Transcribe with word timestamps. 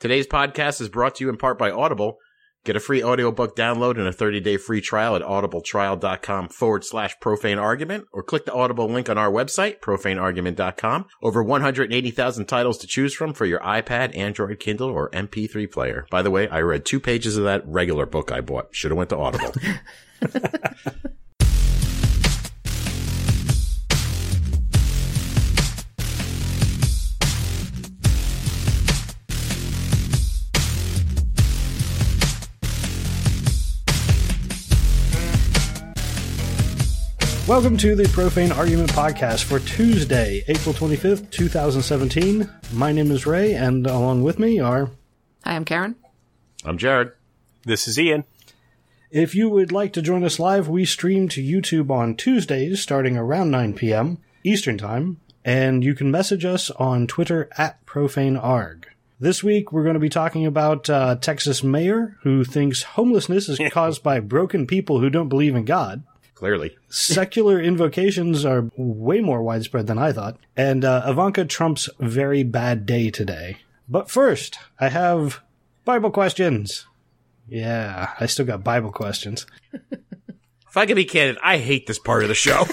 Today's 0.00 0.26
podcast 0.26 0.80
is 0.80 0.88
brought 0.88 1.16
to 1.16 1.24
you 1.24 1.28
in 1.28 1.36
part 1.36 1.58
by 1.58 1.70
Audible. 1.70 2.16
Get 2.64 2.74
a 2.74 2.80
free 2.80 3.04
audiobook 3.04 3.54
download 3.54 3.98
and 3.98 4.08
a 4.08 4.12
30-day 4.12 4.56
free 4.56 4.80
trial 4.80 5.14
at 5.14 5.20
audibletrial.com 5.20 6.48
forward 6.48 6.86
slash 6.86 7.20
profane 7.20 7.58
argument 7.58 8.06
or 8.10 8.22
click 8.22 8.46
the 8.46 8.54
Audible 8.54 8.88
link 8.88 9.10
on 9.10 9.18
our 9.18 9.30
website, 9.30 9.80
profaneargument.com. 9.80 11.04
Over 11.22 11.42
180,000 11.42 12.46
titles 12.46 12.78
to 12.78 12.86
choose 12.86 13.12
from 13.12 13.34
for 13.34 13.44
your 13.44 13.60
iPad, 13.60 14.16
Android, 14.16 14.58
Kindle, 14.58 14.88
or 14.88 15.10
MP3 15.10 15.70
player. 15.70 16.06
By 16.10 16.22
the 16.22 16.30
way, 16.30 16.48
I 16.48 16.62
read 16.62 16.86
two 16.86 16.98
pages 16.98 17.36
of 17.36 17.44
that 17.44 17.66
regular 17.66 18.06
book 18.06 18.32
I 18.32 18.40
bought. 18.40 18.74
Should 18.74 18.92
have 18.92 18.98
went 18.98 19.10
to 19.10 19.18
Audible. 19.18 19.52
Welcome 37.50 37.76
to 37.78 37.96
the 37.96 38.04
Profane 38.04 38.52
Argument 38.52 38.92
Podcast 38.92 39.42
for 39.42 39.58
Tuesday, 39.58 40.44
April 40.46 40.72
25th, 40.72 41.32
2017. 41.32 42.48
My 42.72 42.92
name 42.92 43.10
is 43.10 43.26
Ray, 43.26 43.54
and 43.54 43.88
along 43.88 44.22
with 44.22 44.38
me 44.38 44.60
are. 44.60 44.92
Hi, 45.42 45.56
I'm 45.56 45.64
Karen. 45.64 45.96
I'm 46.64 46.78
Jared. 46.78 47.10
This 47.64 47.88
is 47.88 47.98
Ian. 47.98 48.22
If 49.10 49.34
you 49.34 49.48
would 49.48 49.72
like 49.72 49.92
to 49.94 50.00
join 50.00 50.22
us 50.22 50.38
live, 50.38 50.68
we 50.68 50.84
stream 50.84 51.28
to 51.30 51.42
YouTube 51.42 51.90
on 51.90 52.14
Tuesdays 52.14 52.80
starting 52.80 53.16
around 53.16 53.50
9 53.50 53.74
p.m. 53.74 54.18
Eastern 54.44 54.78
Time, 54.78 55.20
and 55.44 55.82
you 55.82 55.96
can 55.96 56.08
message 56.08 56.44
us 56.44 56.70
on 56.70 57.08
Twitter 57.08 57.48
at 57.58 57.84
ProfaneArg. 57.84 58.84
This 59.18 59.42
week, 59.42 59.72
we're 59.72 59.82
going 59.82 59.94
to 59.94 60.00
be 60.00 60.08
talking 60.08 60.46
about 60.46 60.88
uh, 60.88 61.16
Texas 61.16 61.64
mayor 61.64 62.16
who 62.22 62.44
thinks 62.44 62.84
homelessness 62.84 63.48
is 63.48 63.58
caused 63.72 64.04
by 64.04 64.20
broken 64.20 64.68
people 64.68 65.00
who 65.00 65.10
don't 65.10 65.28
believe 65.28 65.56
in 65.56 65.64
God. 65.64 66.04
Clearly. 66.40 66.74
Secular 66.88 67.60
invocations 67.60 68.46
are 68.46 68.70
way 68.74 69.20
more 69.20 69.42
widespread 69.42 69.86
than 69.86 69.98
I 69.98 70.10
thought. 70.10 70.38
And 70.56 70.86
uh, 70.86 71.02
Ivanka 71.06 71.44
Trump's 71.44 71.90
very 71.98 72.44
bad 72.44 72.86
day 72.86 73.10
today. 73.10 73.58
But 73.86 74.10
first, 74.10 74.58
I 74.78 74.88
have 74.88 75.42
Bible 75.84 76.10
questions. 76.10 76.86
Yeah, 77.46 78.14
I 78.18 78.24
still 78.24 78.46
got 78.46 78.64
Bible 78.64 78.90
questions. 78.90 79.44
If 80.70 80.76
I 80.76 80.86
can 80.86 80.94
be 80.94 81.04
candid, 81.04 81.36
I 81.42 81.58
hate 81.58 81.86
this 81.86 81.98
part 81.98 82.22
of 82.22 82.30
the 82.30 82.34
show. 82.34 82.64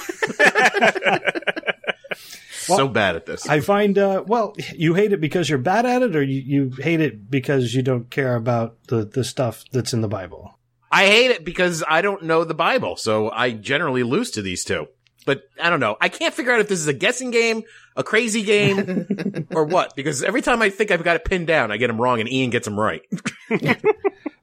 so 2.51 2.87
bad 2.87 3.17
at 3.17 3.25
this. 3.25 3.49
I 3.49 3.59
find, 3.59 3.97
uh, 3.97 4.23
well, 4.25 4.55
you 4.73 4.93
hate 4.93 5.11
it 5.11 5.19
because 5.19 5.49
you're 5.49 5.59
bad 5.59 5.85
at 5.85 6.03
it, 6.03 6.15
or 6.15 6.23
you, 6.23 6.39
you 6.39 6.71
hate 6.81 7.01
it 7.01 7.29
because 7.29 7.73
you 7.73 7.81
don't 7.81 8.09
care 8.09 8.37
about 8.37 8.77
the, 8.87 9.03
the 9.03 9.25
stuff 9.25 9.65
that's 9.73 9.91
in 9.91 9.99
the 9.99 10.07
Bible? 10.07 10.56
I 10.97 11.07
hate 11.07 11.31
it 11.31 11.45
because 11.45 11.83
I 11.87 12.01
don't 12.01 12.23
know 12.23 12.43
the 12.43 12.53
Bible, 12.53 12.95
so 12.95 13.29
I 13.29 13.51
generally 13.51 14.03
lose 14.03 14.31
to 14.31 14.41
these 14.41 14.63
two. 14.63 14.87
But 15.25 15.43
I 15.61 15.69
don't 15.69 15.81
know. 15.81 15.97
I 15.99 16.09
can't 16.09 16.33
figure 16.33 16.53
out 16.53 16.61
if 16.61 16.69
this 16.69 16.79
is 16.79 16.87
a 16.87 16.93
guessing 16.93 17.31
game, 17.31 17.63
a 17.95 18.03
crazy 18.03 18.43
game, 18.43 19.47
or 19.51 19.65
what. 19.65 19.95
Because 19.95 20.23
every 20.23 20.41
time 20.41 20.61
I 20.61 20.69
think 20.69 20.89
I've 20.89 21.03
got 21.03 21.17
it 21.17 21.25
pinned 21.25 21.47
down, 21.47 21.71
I 21.71 21.77
get 21.77 21.87
them 21.87 21.99
wrong, 21.99 22.21
and 22.21 22.31
Ian 22.31 22.49
gets 22.49 22.65
them 22.65 22.79
right. 22.79 23.01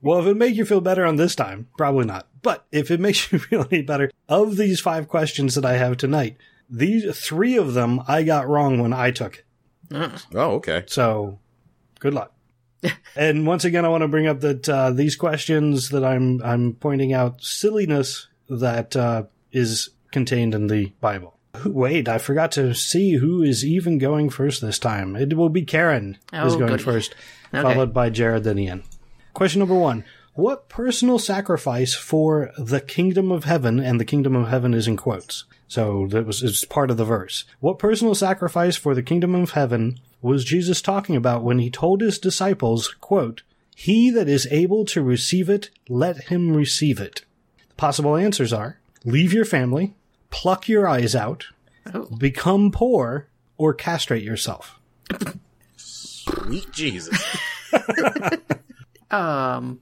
Well, 0.05 0.20
if 0.20 0.27
it 0.27 0.36
makes 0.36 0.58
you 0.58 0.66
feel 0.66 0.82
better 0.82 1.06
on 1.06 1.16
this 1.16 1.34
time, 1.34 1.66
probably 1.78 2.05
not. 2.05 2.28
But 2.42 2.66
if 2.70 2.91
it 2.91 3.00
makes 3.06 3.32
you 3.32 3.38
feel 3.38 3.66
any 3.72 3.80
better, 3.80 4.10
of 4.28 4.58
these 4.58 4.78
five 4.78 5.08
questions 5.08 5.55
that 5.55 5.64
I 5.64 5.78
have 5.78 5.97
tonight, 5.97 6.36
these 6.69 7.19
three 7.19 7.56
of 7.56 7.72
them 7.72 8.02
I 8.06 8.22
got 8.22 8.47
wrong 8.47 8.80
when 8.80 8.92
I 8.92 9.10
took 9.10 9.36
it. 9.38 9.44
oh, 10.34 10.56
okay. 10.56 10.84
So, 10.88 11.38
good 12.00 12.12
luck. 12.12 12.33
And 13.16 13.46
once 13.46 13.64
again, 13.64 13.84
I 13.84 13.88
want 13.88 14.02
to 14.02 14.08
bring 14.08 14.27
up 14.27 14.40
that 14.40 14.68
uh, 14.68 14.90
these 14.90 15.16
questions 15.16 15.90
that 15.90 16.04
I'm 16.04 16.42
I'm 16.42 16.74
pointing 16.74 17.12
out 17.12 17.42
silliness 17.42 18.28
that 18.48 18.94
uh, 18.96 19.24
is 19.52 19.91
contained 20.12 20.54
in 20.54 20.66
the 20.69 20.92
Bible. 21.00 21.38
Wait, 21.64 22.09
I 22.09 22.19
forgot 22.19 22.50
to 22.53 22.75
see 22.75 23.14
who 23.14 23.42
is 23.42 23.64
even 23.64 23.98
going 23.98 24.28
first 24.28 24.60
this 24.60 24.78
time. 24.78 25.14
It 25.16 25.36
will 25.36 25.48
be 25.48 25.62
Karen 25.62 26.19
is 26.32 26.54
Oh, 26.54 26.59
going 26.59 26.72
goody. 26.72 26.82
first, 26.82 27.14
Okay. 27.54 27.62
followed 27.62 27.94
by 27.94 28.10
Jared 28.10 28.42
then 28.44 28.59
Ian. 28.59 28.82
Question 29.34 29.60
number 29.60 29.75
one. 29.76 30.04
What 30.34 30.69
personal 30.69 31.20
sacrifice 31.20 31.94
for 31.94 32.50
the 32.59 32.80
kingdom 32.80 33.30
of 33.30 33.44
heaven, 33.44 33.78
and 33.78 34.00
the 34.00 34.04
kingdom 34.04 34.34
of 34.34 34.48
heaven 34.48 34.75
is 34.75 34.88
in 34.88 34.97
quotes, 34.97 35.44
so 35.69 36.06
that 36.08 36.26
was 36.26 36.42
it's 36.42 36.64
part 36.64 36.91
of 36.91 36.97
the 36.97 37.04
verse. 37.04 37.44
What 37.60 37.78
personal 37.78 38.14
sacrifice 38.14 38.76
for 38.76 38.94
the 38.94 39.02
kingdom 39.02 39.34
of 39.34 39.52
heaven 39.52 39.98
was 40.22 40.44
Jesus 40.44 40.80
talking 40.82 41.16
about 41.16 41.42
when 41.42 41.58
he 41.58 41.70
told 41.70 42.00
his 42.00 42.19
disciples, 42.19 42.94
quote, 43.00 43.42
He 43.74 44.10
that 44.10 44.28
is 44.28 44.47
able 44.50 44.84
to 44.86 45.03
receive 45.03 45.48
it, 45.48 45.70
let 45.88 46.24
him 46.28 46.54
receive 46.56 47.00
it. 47.00 47.24
The 47.69 47.74
possible 47.74 48.16
answers 48.16 48.53
are 48.53 48.78
leave 49.04 49.32
your 49.32 49.44
family, 49.44 49.94
pluck 50.30 50.69
your 50.69 50.86
eyes 50.88 51.14
out, 51.14 51.47
Oh. 51.92 52.04
become 52.16 52.70
poor, 52.70 53.28
or 53.58 53.74
castrate 53.74 54.22
yourself. 54.24 54.78
Sweet 55.76 56.70
Jesus. 56.72 57.19
Um, 59.10 59.80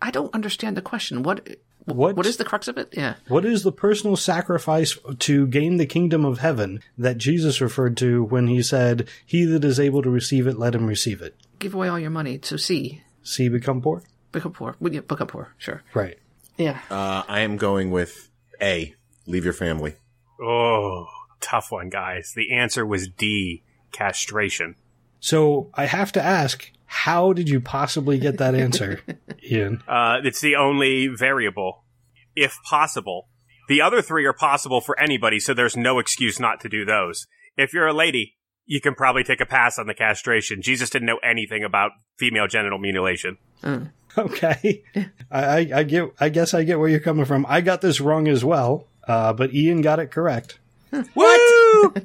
I 0.00 0.10
don't 0.10 0.32
understand 0.34 0.76
the 0.76 0.82
question. 0.82 1.22
What? 1.22 1.46
What- 1.84 2.16
What 2.16 2.26
is 2.26 2.36
the 2.36 2.44
crux 2.44 2.68
of 2.68 2.78
it? 2.78 2.88
Yeah. 2.96 3.14
What 3.28 3.44
is 3.44 3.62
the 3.64 3.72
personal 3.72 4.16
sacrifice 4.16 4.96
to 5.20 5.46
gain 5.48 5.76
the 5.78 5.86
kingdom 5.86 6.24
of 6.24 6.38
heaven 6.38 6.80
that 6.96 7.18
Jesus 7.18 7.60
referred 7.60 7.96
to 7.98 8.24
when 8.24 8.46
he 8.46 8.62
said, 8.62 9.08
He 9.26 9.44
that 9.46 9.64
is 9.64 9.80
able 9.80 10.02
to 10.02 10.10
receive 10.10 10.46
it, 10.46 10.58
let 10.58 10.74
him 10.74 10.86
receive 10.86 11.20
it? 11.22 11.34
Give 11.58 11.74
away 11.74 11.88
all 11.88 11.98
your 11.98 12.10
money 12.10 12.38
to 12.38 12.58
see. 12.58 13.02
See, 13.22 13.48
become 13.48 13.80
poor? 13.82 14.02
Become 14.32 14.52
poor. 14.52 14.76
Well, 14.80 14.92
yeah, 14.92 15.00
become 15.00 15.26
poor. 15.28 15.54
Sure. 15.58 15.82
Right. 15.94 16.18
Yeah. 16.56 16.80
Uh, 16.90 17.22
I 17.28 17.40
am 17.40 17.56
going 17.56 17.90
with 17.90 18.28
A. 18.60 18.94
Leave 19.26 19.44
your 19.44 19.52
family. 19.54 19.94
Oh, 20.40 21.06
tough 21.40 21.70
one, 21.70 21.88
guys. 21.88 22.32
The 22.34 22.52
answer 22.52 22.84
was 22.86 23.08
D, 23.08 23.62
castration. 23.92 24.74
So 25.20 25.70
I 25.74 25.86
have 25.86 26.10
to 26.12 26.22
ask, 26.22 26.70
how 26.92 27.32
did 27.32 27.48
you 27.48 27.58
possibly 27.58 28.18
get 28.18 28.36
that 28.36 28.54
answer, 28.54 29.00
Ian? 29.50 29.82
Uh, 29.88 30.18
it's 30.22 30.42
the 30.42 30.56
only 30.56 31.06
variable, 31.08 31.84
if 32.36 32.58
possible. 32.68 33.28
The 33.66 33.80
other 33.80 34.02
three 34.02 34.26
are 34.26 34.34
possible 34.34 34.82
for 34.82 34.98
anybody, 35.00 35.40
so 35.40 35.54
there's 35.54 35.74
no 35.74 35.98
excuse 35.98 36.38
not 36.38 36.60
to 36.60 36.68
do 36.68 36.84
those. 36.84 37.26
If 37.56 37.72
you're 37.72 37.86
a 37.86 37.94
lady, 37.94 38.36
you 38.66 38.78
can 38.78 38.94
probably 38.94 39.24
take 39.24 39.40
a 39.40 39.46
pass 39.46 39.78
on 39.78 39.86
the 39.86 39.94
castration. 39.94 40.60
Jesus 40.60 40.90
didn't 40.90 41.06
know 41.06 41.18
anything 41.24 41.64
about 41.64 41.92
female 42.18 42.46
genital 42.46 42.78
mutilation. 42.78 43.38
Okay. 44.18 44.84
I, 45.30 45.44
I, 45.44 45.70
I 45.76 45.82
get, 45.84 46.12
I 46.20 46.28
guess 46.28 46.52
I 46.52 46.62
get 46.62 46.78
where 46.78 46.90
you're 46.90 47.00
coming 47.00 47.24
from. 47.24 47.46
I 47.48 47.62
got 47.62 47.80
this 47.80 48.02
wrong 48.02 48.28
as 48.28 48.44
well, 48.44 48.86
uh, 49.08 49.32
but 49.32 49.54
Ian 49.54 49.80
got 49.80 49.98
it 49.98 50.10
correct. 50.10 50.58
What? 51.14 52.04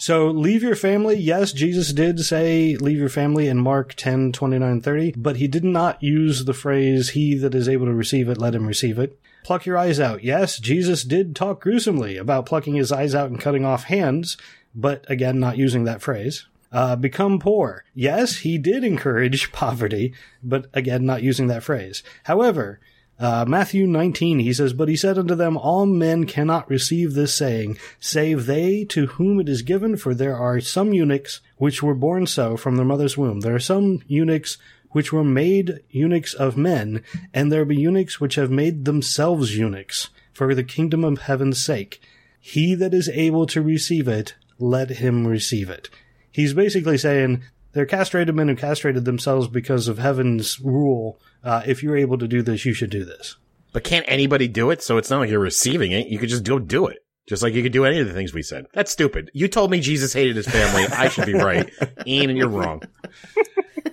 So 0.00 0.28
leave 0.28 0.62
your 0.62 0.76
family. 0.76 1.16
Yes, 1.16 1.52
Jesus 1.52 1.92
did 1.92 2.20
say 2.20 2.76
leave 2.76 2.98
your 2.98 3.08
family 3.08 3.48
in 3.48 3.58
Mark 3.58 3.94
10, 3.94 4.30
29, 4.30 4.80
30, 4.80 5.14
but 5.16 5.36
he 5.36 5.48
did 5.48 5.64
not 5.64 6.00
use 6.00 6.44
the 6.44 6.54
phrase 6.54 7.10
he 7.10 7.34
that 7.34 7.52
is 7.52 7.68
able 7.68 7.86
to 7.86 7.92
receive 7.92 8.28
it, 8.28 8.38
let 8.38 8.54
him 8.54 8.66
receive 8.68 8.96
it. 9.00 9.18
Pluck 9.42 9.66
your 9.66 9.76
eyes 9.76 9.98
out. 9.98 10.22
Yes, 10.22 10.58
Jesus 10.58 11.02
did 11.02 11.34
talk 11.34 11.60
gruesomely 11.60 12.16
about 12.16 12.46
plucking 12.46 12.74
his 12.74 12.92
eyes 12.92 13.12
out 13.12 13.28
and 13.28 13.40
cutting 13.40 13.64
off 13.64 13.84
hands, 13.84 14.36
but 14.72 15.04
again, 15.10 15.40
not 15.40 15.58
using 15.58 15.82
that 15.84 16.00
phrase. 16.00 16.46
Uh, 16.70 16.94
become 16.94 17.40
poor. 17.40 17.82
Yes, 17.92 18.38
he 18.38 18.56
did 18.56 18.84
encourage 18.84 19.50
poverty, 19.52 20.14
but 20.44 20.66
again, 20.74 21.04
not 21.06 21.24
using 21.24 21.48
that 21.48 21.64
phrase. 21.64 22.04
However, 22.24 22.78
uh, 23.18 23.44
Matthew 23.48 23.86
19, 23.86 24.38
he 24.38 24.52
says, 24.52 24.72
But 24.72 24.88
he 24.88 24.96
said 24.96 25.18
unto 25.18 25.34
them, 25.34 25.56
All 25.56 25.86
men 25.86 26.24
cannot 26.24 26.70
receive 26.70 27.14
this 27.14 27.34
saying, 27.34 27.76
save 27.98 28.46
they 28.46 28.84
to 28.86 29.06
whom 29.06 29.40
it 29.40 29.48
is 29.48 29.62
given, 29.62 29.96
for 29.96 30.14
there 30.14 30.36
are 30.36 30.60
some 30.60 30.92
eunuchs 30.92 31.40
which 31.56 31.82
were 31.82 31.94
born 31.94 32.26
so 32.26 32.56
from 32.56 32.76
their 32.76 32.84
mother's 32.84 33.18
womb. 33.18 33.40
There 33.40 33.54
are 33.54 33.60
some 33.60 34.02
eunuchs 34.06 34.56
which 34.90 35.12
were 35.12 35.24
made 35.24 35.80
eunuchs 35.90 36.32
of 36.32 36.56
men, 36.56 37.02
and 37.34 37.50
there 37.50 37.64
be 37.64 37.76
eunuchs 37.76 38.20
which 38.20 38.36
have 38.36 38.50
made 38.50 38.84
themselves 38.84 39.56
eunuchs 39.56 40.10
for 40.32 40.54
the 40.54 40.64
kingdom 40.64 41.04
of 41.04 41.22
heaven's 41.22 41.60
sake. 41.60 42.00
He 42.40 42.74
that 42.76 42.94
is 42.94 43.08
able 43.08 43.46
to 43.46 43.60
receive 43.60 44.06
it, 44.06 44.34
let 44.58 44.90
him 44.90 45.26
receive 45.26 45.68
it. 45.68 45.90
He's 46.30 46.54
basically 46.54 46.98
saying 46.98 47.42
they're 47.72 47.84
castrated 47.84 48.34
men 48.34 48.48
who 48.48 48.56
castrated 48.56 49.04
themselves 49.04 49.48
because 49.48 49.88
of 49.88 49.98
heaven's 49.98 50.60
rule. 50.60 51.20
Uh, 51.42 51.62
if 51.66 51.82
you're 51.82 51.96
able 51.96 52.18
to 52.18 52.28
do 52.28 52.42
this, 52.42 52.64
you 52.64 52.72
should 52.72 52.90
do 52.90 53.04
this. 53.04 53.36
But 53.72 53.84
can't 53.84 54.04
anybody 54.08 54.48
do 54.48 54.70
it? 54.70 54.82
So 54.82 54.96
it's 54.96 55.10
not 55.10 55.20
like 55.20 55.30
you're 55.30 55.38
receiving 55.38 55.92
it. 55.92 56.08
You 56.08 56.18
could 56.18 56.28
just 56.28 56.44
go 56.44 56.58
do 56.58 56.86
it. 56.86 56.98
Just 57.28 57.42
like 57.42 57.52
you 57.52 57.62
could 57.62 57.72
do 57.72 57.84
any 57.84 58.00
of 58.00 58.08
the 58.08 58.14
things 58.14 58.32
we 58.32 58.42
said. 58.42 58.66
That's 58.72 58.90
stupid. 58.90 59.30
You 59.34 59.48
told 59.48 59.70
me 59.70 59.80
Jesus 59.80 60.14
hated 60.14 60.36
his 60.36 60.48
family. 60.48 60.84
I 60.84 61.08
should 61.08 61.26
be 61.26 61.34
right. 61.34 61.70
Ian, 62.06 62.30
and 62.30 62.38
you're 62.38 62.48
wrong. 62.48 62.82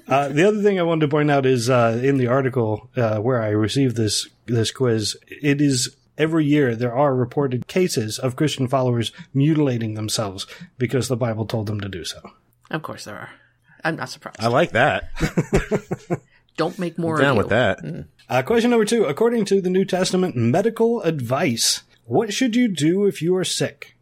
Uh, 0.07 0.29
the 0.29 0.47
other 0.47 0.61
thing 0.61 0.79
I 0.79 0.83
wanted 0.83 1.01
to 1.01 1.07
point 1.09 1.29
out 1.29 1.45
is 1.45 1.69
uh, 1.69 1.99
in 2.01 2.17
the 2.17 2.27
article 2.27 2.89
uh, 2.95 3.19
where 3.19 3.41
I 3.41 3.49
received 3.49 3.97
this 3.97 4.29
this 4.45 4.71
quiz, 4.71 5.17
it 5.27 5.59
is 5.59 5.97
every 6.17 6.45
year 6.45 6.75
there 6.75 6.95
are 6.95 7.15
reported 7.15 7.67
cases 7.67 8.19
of 8.19 8.35
Christian 8.35 8.67
followers 8.67 9.11
mutilating 9.33 9.95
themselves 9.95 10.47
because 10.77 11.07
the 11.07 11.17
Bible 11.17 11.45
told 11.45 11.67
them 11.67 11.81
to 11.81 11.89
do 11.89 12.05
so. 12.05 12.21
Of 12.71 12.83
course 12.83 13.03
there 13.05 13.17
are. 13.17 13.29
I'm 13.83 13.95
not 13.97 14.09
surprised. 14.09 14.39
I 14.39 14.47
like 14.47 14.71
that. 14.71 15.09
Don't 16.57 16.79
make 16.79 16.97
more 16.97 17.17
Down 17.17 17.31
of 17.31 17.37
with 17.37 17.45
you. 17.45 17.49
that. 17.49 18.05
Uh, 18.29 18.41
question 18.43 18.71
number 18.71 18.85
two. 18.85 19.05
According 19.05 19.45
to 19.45 19.61
the 19.61 19.69
New 19.69 19.85
Testament 19.85 20.35
medical 20.35 21.01
advice, 21.01 21.83
what 22.05 22.33
should 22.33 22.55
you 22.55 22.67
do 22.67 23.05
if 23.05 23.21
you 23.21 23.35
are 23.35 23.43
sick? 23.45 23.95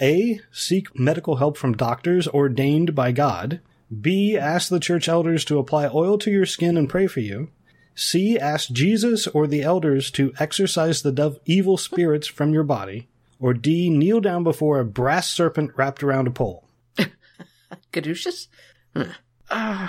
A. 0.00 0.40
Seek 0.50 0.98
medical 0.98 1.36
help 1.36 1.56
from 1.56 1.76
doctors 1.76 2.26
ordained 2.26 2.94
by 2.94 3.12
God. 3.12 3.60
B. 4.00 4.36
Ask 4.36 4.68
the 4.68 4.80
church 4.80 5.08
elders 5.08 5.44
to 5.46 5.58
apply 5.58 5.88
oil 5.88 6.16
to 6.18 6.30
your 6.30 6.46
skin 6.46 6.76
and 6.76 6.88
pray 6.88 7.06
for 7.06 7.20
you. 7.20 7.50
C. 7.94 8.38
Ask 8.38 8.70
Jesus 8.70 9.26
or 9.26 9.46
the 9.46 9.62
elders 9.62 10.10
to 10.12 10.32
exorcise 10.38 11.02
the 11.02 11.12
dev- 11.12 11.38
evil 11.44 11.76
spirits 11.76 12.26
from 12.26 12.52
your 12.52 12.62
body. 12.64 13.08
Or 13.38 13.52
D. 13.54 13.88
Kneel 13.90 14.20
down 14.20 14.42
before 14.44 14.78
a 14.80 14.84
brass 14.84 15.30
serpent 15.30 15.72
wrapped 15.76 16.02
around 16.02 16.26
a 16.26 16.30
pole. 16.30 16.66
Caduceus? 17.92 18.48
Hmm. 18.94 19.02
Uh, 19.50 19.88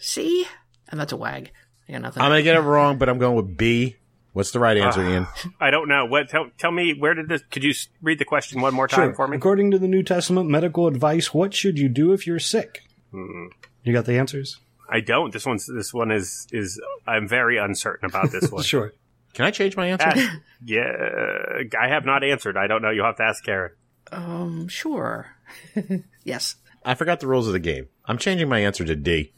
see? 0.00 0.46
And 0.88 0.98
that's 1.00 1.12
a 1.12 1.16
wag. 1.16 1.50
I 1.90 1.94
got 1.94 2.02
nothing. 2.02 2.22
I'm 2.22 2.30
gonna 2.30 2.42
get 2.42 2.54
it 2.56 2.60
wrong, 2.60 2.98
but 2.98 3.08
I'm 3.08 3.18
going 3.18 3.34
with 3.34 3.56
B. 3.56 3.96
What's 4.32 4.52
the 4.52 4.60
right 4.60 4.76
answer, 4.76 5.02
Ian? 5.04 5.26
I 5.60 5.70
don't 5.72 5.88
know. 5.88 6.04
What? 6.06 6.28
Tell, 6.28 6.50
tell 6.56 6.70
me 6.70 6.94
where 6.96 7.14
did 7.14 7.28
this? 7.28 7.42
Could 7.50 7.64
you 7.64 7.74
read 8.00 8.20
the 8.20 8.24
question 8.24 8.60
one 8.60 8.72
more 8.74 8.86
time 8.86 9.12
for 9.12 9.26
me? 9.26 9.36
According 9.36 9.72
to 9.72 9.78
the 9.78 9.88
New 9.88 10.04
Testament 10.04 10.48
medical 10.48 10.86
advice, 10.86 11.34
what 11.34 11.52
should 11.52 11.80
you 11.80 11.88
do 11.88 12.12
if 12.12 12.28
you're 12.28 12.38
sick? 12.38 12.84
Hmm. 13.10 13.46
You 13.82 13.92
got 13.92 14.04
the 14.04 14.16
answers? 14.18 14.60
I 14.88 15.00
don't. 15.00 15.32
This 15.32 15.44
one's. 15.46 15.66
This 15.66 15.92
one 15.92 16.12
is. 16.12 16.46
Is 16.52 16.80
I'm 17.08 17.26
very 17.26 17.56
uncertain 17.58 18.08
about 18.08 18.30
this 18.30 18.48
one. 18.52 18.62
Sure. 18.62 18.92
Can 19.34 19.46
I 19.46 19.50
change 19.50 19.76
my 19.76 19.88
answer? 19.88 20.12
Ah, 20.14 20.36
yeah, 20.64 21.62
I 21.80 21.88
have 21.88 22.04
not 22.04 22.22
answered. 22.22 22.56
I 22.56 22.68
don't 22.68 22.82
know. 22.82 22.90
You'll 22.90 23.06
have 23.06 23.16
to 23.16 23.22
ask 23.24 23.44
Karen. 23.44 23.72
um, 24.12 24.68
sure. 24.68 25.34
yes. 26.24 26.54
I 26.84 26.94
forgot 26.94 27.18
the 27.20 27.26
rules 27.26 27.46
of 27.48 27.52
the 27.52 27.58
game. 27.60 27.88
I'm 28.06 28.16
changing 28.18 28.48
my 28.48 28.60
answer 28.60 28.84
to 28.84 28.94
D. 28.96 29.32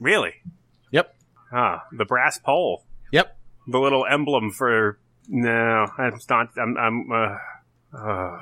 Really? 0.00 0.32
Yep. 1.52 1.60
Ah, 1.60 1.82
the 1.96 2.04
brass 2.04 2.38
pole, 2.38 2.84
Yep. 3.12 3.36
the 3.68 3.78
little 3.78 4.04
emblem 4.06 4.50
for. 4.50 4.98
No, 5.28 5.86
I'm 5.98 6.18
not. 6.28 6.48
I'm. 6.58 6.76
I'm. 6.76 7.12
Uh, 7.12 7.36
uh, 7.96 8.38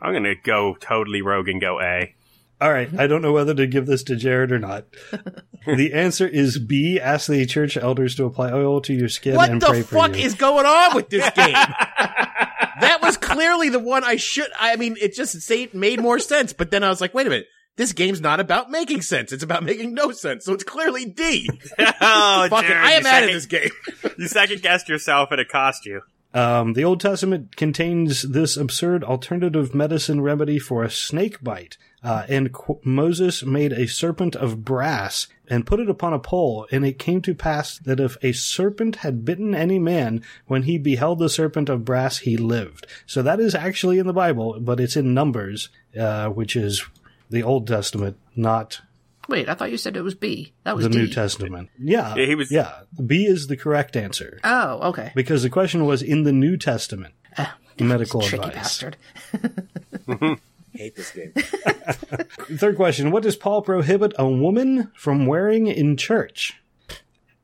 I'm 0.00 0.12
gonna 0.14 0.34
go 0.34 0.76
totally 0.80 1.22
rogue 1.22 1.48
and 1.48 1.60
go 1.60 1.80
A. 1.80 2.14
All 2.60 2.72
right, 2.72 2.88
I 2.96 3.08
don't 3.08 3.22
know 3.22 3.32
whether 3.32 3.54
to 3.54 3.66
give 3.66 3.86
this 3.86 4.04
to 4.04 4.14
Jared 4.14 4.52
or 4.52 4.58
not. 4.60 4.84
the 5.66 5.92
answer 5.92 6.26
is 6.28 6.58
B. 6.60 7.00
Ask 7.00 7.26
the 7.26 7.44
church 7.44 7.76
elders 7.76 8.14
to 8.14 8.24
apply 8.24 8.52
oil 8.52 8.80
to 8.82 8.94
your 8.94 9.08
skin 9.08 9.34
What 9.34 9.50
and 9.50 9.60
the 9.60 9.66
pray 9.66 9.82
fuck 9.82 10.12
for 10.12 10.16
you. 10.16 10.24
is 10.24 10.34
going 10.36 10.64
on 10.64 10.94
with 10.94 11.08
this 11.10 11.28
game? 11.34 11.52
that 11.54 12.98
was 13.02 13.16
clearly 13.16 13.68
the 13.68 13.80
one 13.80 14.04
I 14.04 14.14
should. 14.16 14.46
I 14.58 14.76
mean, 14.76 14.96
it 15.00 15.14
just 15.14 15.40
say, 15.42 15.68
made 15.72 16.00
more 16.00 16.18
sense. 16.20 16.52
But 16.52 16.70
then 16.70 16.84
I 16.84 16.88
was 16.88 17.00
like, 17.00 17.12
wait 17.14 17.26
a 17.26 17.30
minute. 17.30 17.46
This 17.76 17.92
game's 17.92 18.20
not 18.20 18.38
about 18.38 18.70
making 18.70 19.00
sense. 19.02 19.32
It's 19.32 19.42
about 19.42 19.64
making 19.64 19.94
no 19.94 20.10
sense. 20.12 20.44
So 20.44 20.52
it's 20.52 20.64
clearly 20.64 21.06
D. 21.06 21.48
oh, 21.78 22.46
Fuck 22.50 22.64
it. 22.64 22.70
I 22.76 22.92
am 22.92 23.02
you 23.02 23.08
out 23.08 23.22
of 23.24 23.28
second- 23.30 23.34
this 23.34 23.46
game. 23.46 23.70
You 24.18 24.28
second 24.28 24.62
guessed 24.62 24.88
yourself, 24.88 25.30
and 25.30 25.40
it 25.40 25.48
cost 25.48 25.86
you. 25.86 26.02
Um, 26.34 26.72
the 26.74 26.84
Old 26.84 27.00
Testament 27.00 27.56
contains 27.56 28.22
this 28.22 28.56
absurd 28.56 29.04
alternative 29.04 29.74
medicine 29.74 30.20
remedy 30.20 30.58
for 30.58 30.82
a 30.82 30.90
snake 30.90 31.42
bite. 31.42 31.76
Uh, 32.02 32.24
and 32.28 32.52
qu- 32.52 32.80
Moses 32.84 33.42
made 33.44 33.72
a 33.72 33.86
serpent 33.86 34.34
of 34.36 34.64
brass 34.64 35.26
and 35.48 35.66
put 35.66 35.80
it 35.80 35.90
upon 35.90 36.12
a 36.12 36.18
pole. 36.18 36.66
And 36.72 36.86
it 36.86 36.98
came 36.98 37.20
to 37.22 37.34
pass 37.34 37.78
that 37.80 38.00
if 38.00 38.16
a 38.22 38.32
serpent 38.32 38.96
had 38.96 39.24
bitten 39.24 39.54
any 39.54 39.78
man, 39.78 40.22
when 40.46 40.62
he 40.64 40.78
beheld 40.78 41.18
the 41.18 41.28
serpent 41.28 41.68
of 41.68 41.84
brass, 41.84 42.18
he 42.18 42.36
lived. 42.36 42.86
So 43.06 43.22
that 43.22 43.40
is 43.40 43.54
actually 43.54 43.98
in 43.98 44.06
the 44.06 44.12
Bible, 44.12 44.58
but 44.60 44.80
it's 44.80 44.96
in 44.96 45.14
Numbers, 45.14 45.68
uh, 45.98 46.28
which 46.28 46.56
is 46.56 46.84
the 47.32 47.42
Old 47.42 47.66
Testament, 47.66 48.16
not 48.36 48.80
Wait, 49.28 49.48
I 49.48 49.54
thought 49.54 49.70
you 49.70 49.76
said 49.78 49.96
it 49.96 50.02
was 50.02 50.14
B. 50.16 50.52
That 50.64 50.74
was 50.76 50.84
the 50.84 50.90
D. 50.90 50.98
New 50.98 51.06
Testament. 51.08 51.70
Yeah, 51.78 52.14
Yeah, 52.16 52.26
he 52.26 52.34
was- 52.34 52.50
Yeah, 52.50 52.72
B 53.04 53.24
is 53.26 53.46
the 53.46 53.56
correct 53.56 53.96
answer 53.96 54.38
Oh, 54.44 54.90
okay. 54.90 55.12
because 55.14 55.42
the 55.42 55.50
question 55.50 55.84
was 55.86 56.02
in 56.02 56.22
the 56.24 56.32
New 56.32 56.56
Testament. 56.56 57.14
Ah, 57.38 57.56
Medical 57.80 58.20
Tricky 58.20 58.44
advice. 58.44 58.54
bastard. 58.54 58.96
hate 60.74 60.96
this 60.96 61.10
game. 61.12 61.32
Third 62.58 62.76
question: 62.76 63.10
What 63.10 63.22
does 63.22 63.36
Paul 63.36 63.62
prohibit 63.62 64.12
a 64.18 64.28
woman 64.28 64.90
from 64.94 65.26
wearing 65.26 65.66
in 65.66 65.96
church? 65.96 66.60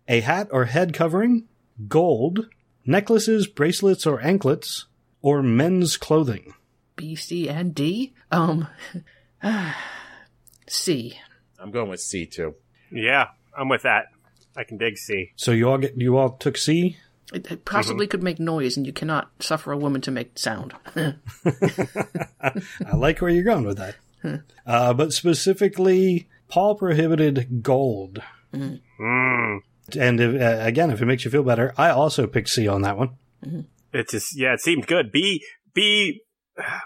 A 0.08 0.20
hat 0.20 0.48
or 0.50 0.64
head 0.66 0.92
covering, 0.94 1.44
gold, 1.88 2.48
necklaces, 2.86 3.46
bracelets, 3.46 4.06
or 4.06 4.20
anklets, 4.20 4.86
or 5.22 5.42
men's 5.42 5.96
clothing. 5.96 6.54
B, 6.96 7.14
C, 7.14 7.48
and 7.48 7.74
D? 7.74 8.14
Um, 8.32 8.66
C. 10.68 11.18
I'm 11.58 11.70
going 11.70 11.88
with 11.88 12.00
C 12.00 12.26
too. 12.26 12.54
Yeah, 12.90 13.28
I'm 13.56 13.68
with 13.68 13.82
that. 13.82 14.06
I 14.56 14.64
can 14.64 14.78
dig 14.78 14.98
C. 14.98 15.32
So 15.36 15.52
you 15.52 15.68
all 15.68 15.78
get 15.78 15.96
you 15.96 16.16
all 16.16 16.30
took 16.30 16.56
C. 16.56 16.96
It, 17.32 17.50
it 17.50 17.64
possibly 17.64 18.06
could 18.06 18.22
make 18.22 18.40
noise, 18.40 18.76
and 18.76 18.86
you 18.86 18.92
cannot 18.92 19.30
suffer 19.38 19.70
a 19.70 19.76
woman 19.76 20.00
to 20.02 20.10
make 20.10 20.38
sound. 20.38 20.72
I 20.96 22.96
like 22.96 23.20
where 23.20 23.30
you're 23.30 23.44
going 23.44 23.66
with 23.66 23.76
that. 23.76 23.96
Uh, 24.66 24.94
but 24.94 25.12
specifically, 25.12 26.26
Paul 26.48 26.74
prohibited 26.74 27.62
gold. 27.62 28.22
Mm. 28.52 29.60
And 29.98 30.20
if, 30.20 30.40
uh, 30.40 30.64
again, 30.64 30.90
if 30.90 31.02
it 31.02 31.06
makes 31.06 31.24
you 31.24 31.30
feel 31.30 31.42
better, 31.42 31.74
I 31.76 31.90
also 31.90 32.26
picked 32.26 32.48
C 32.48 32.66
on 32.66 32.82
that 32.82 32.96
one. 32.96 33.10
It 33.92 34.08
just 34.08 34.36
yeah, 34.36 34.54
it 34.54 34.60
seemed 34.60 34.86
good. 34.86 35.12
B 35.12 35.44
B 35.74 36.22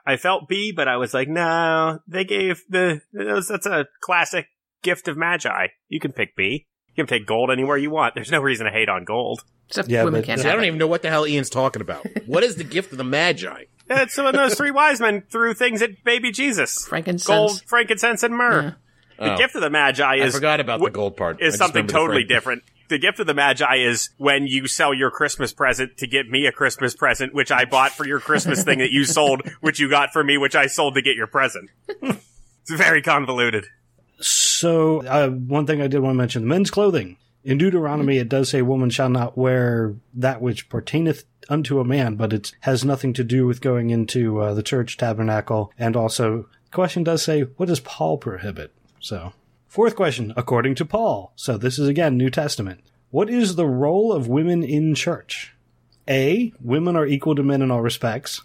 I 0.06 0.16
felt 0.16 0.48
B, 0.48 0.72
but 0.74 0.88
I 0.88 0.96
was 0.96 1.14
like, 1.14 1.28
no, 1.28 2.00
they 2.06 2.24
gave 2.24 2.62
the 2.68 3.00
those- 3.12 3.48
that's 3.48 3.66
a 3.66 3.86
classic 4.00 4.46
gift 4.82 5.08
of 5.08 5.16
magi. 5.16 5.68
You 5.88 6.00
can 6.00 6.12
pick 6.12 6.34
B. 6.36 6.66
You 6.88 7.04
can 7.04 7.06
take 7.06 7.26
gold 7.26 7.50
anywhere 7.50 7.76
you 7.78 7.90
want. 7.90 8.14
There's 8.14 8.30
no 8.30 8.40
reason 8.40 8.66
to 8.66 8.72
hate 8.72 8.88
on 8.88 9.04
gold. 9.04 9.42
Except 9.68 9.88
Yeah, 9.88 10.04
women 10.04 10.20
but- 10.20 10.26
can't 10.26 10.40
See, 10.40 10.48
I 10.48 10.52
don't 10.52 10.64
it. 10.64 10.66
even 10.66 10.78
know 10.78 10.86
what 10.86 11.00
the 11.02 11.08
hell 11.08 11.26
Ian's 11.26 11.48
talking 11.48 11.80
about. 11.80 12.06
What 12.26 12.42
is 12.42 12.56
the 12.56 12.64
gift 12.64 12.92
of 12.92 12.98
the 12.98 13.04
Magi? 13.04 13.64
It's 13.88 14.16
when 14.18 14.34
those 14.34 14.54
three 14.54 14.70
wise 14.70 15.00
men 15.00 15.22
threw 15.30 15.54
things 15.54 15.80
at 15.82 16.04
baby 16.04 16.30
Jesus. 16.30 16.86
Frankincense. 16.86 17.26
Gold, 17.26 17.62
frankincense, 17.66 18.22
and 18.22 18.34
myrrh. 18.36 18.62
Yeah. 19.18 19.26
The 19.26 19.34
Oh. 19.34 19.36
gift 19.38 19.54
of 19.54 19.60
the 19.62 19.70
magi 19.70 20.04
I 20.04 20.16
is 20.16 20.34
forgot 20.34 20.60
about 20.60 20.80
the 20.80 20.90
gold 20.90 21.16
part. 21.16 21.40
Is 21.40 21.54
just 21.54 21.58
something 21.58 21.86
totally 21.86 22.24
different. 22.24 22.62
The 22.92 22.98
gift 22.98 23.20
of 23.20 23.26
the 23.26 23.32
Magi 23.32 23.76
is 23.76 24.10
when 24.18 24.46
you 24.46 24.66
sell 24.66 24.92
your 24.92 25.10
Christmas 25.10 25.50
present 25.54 25.96
to 25.96 26.06
get 26.06 26.28
me 26.28 26.44
a 26.44 26.52
Christmas 26.52 26.94
present, 26.94 27.32
which 27.32 27.50
I 27.50 27.64
bought 27.64 27.92
for 27.92 28.06
your 28.06 28.20
Christmas 28.20 28.64
thing 28.64 28.80
that 28.80 28.90
you 28.90 29.06
sold, 29.06 29.48
which 29.62 29.80
you 29.80 29.88
got 29.88 30.12
for 30.12 30.22
me, 30.22 30.36
which 30.36 30.54
I 30.54 30.66
sold 30.66 30.96
to 30.96 31.00
get 31.00 31.16
your 31.16 31.26
present. 31.26 31.70
it's 31.88 32.70
very 32.70 33.00
convoluted. 33.00 33.64
So, 34.20 35.02
uh, 35.06 35.30
one 35.30 35.66
thing 35.66 35.80
I 35.80 35.86
did 35.86 36.00
want 36.00 36.12
to 36.12 36.18
mention 36.18 36.42
the 36.42 36.48
men's 36.48 36.70
clothing. 36.70 37.16
In 37.44 37.56
Deuteronomy, 37.56 38.18
it 38.18 38.28
does 38.28 38.50
say, 38.50 38.60
Woman 38.60 38.90
shall 38.90 39.08
not 39.08 39.38
wear 39.38 39.94
that 40.12 40.42
which 40.42 40.68
pertaineth 40.68 41.24
unto 41.48 41.80
a 41.80 41.86
man, 41.86 42.16
but 42.16 42.34
it 42.34 42.52
has 42.60 42.84
nothing 42.84 43.14
to 43.14 43.24
do 43.24 43.46
with 43.46 43.62
going 43.62 43.88
into 43.88 44.38
uh, 44.38 44.52
the 44.52 44.62
church 44.62 44.98
tabernacle. 44.98 45.72
And 45.78 45.96
also, 45.96 46.42
the 46.66 46.70
question 46.72 47.04
does 47.04 47.22
say, 47.22 47.44
What 47.56 47.70
does 47.70 47.80
Paul 47.80 48.18
prohibit? 48.18 48.70
So, 49.00 49.32
fourth 49.72 49.96
question, 49.96 50.34
according 50.36 50.74
to 50.74 50.84
Paul. 50.84 51.32
So, 51.34 51.56
this 51.56 51.78
is 51.78 51.88
again 51.88 52.18
New 52.18 52.28
Testament. 52.28 52.80
What 53.10 53.30
is 53.30 53.56
the 53.56 53.66
role 53.66 54.12
of 54.12 54.28
women 54.28 54.62
in 54.62 54.94
church? 54.94 55.54
A. 56.08 56.52
Women 56.60 56.94
are 56.94 57.06
equal 57.06 57.34
to 57.34 57.42
men 57.42 57.62
in 57.62 57.70
all 57.70 57.80
respects. 57.80 58.42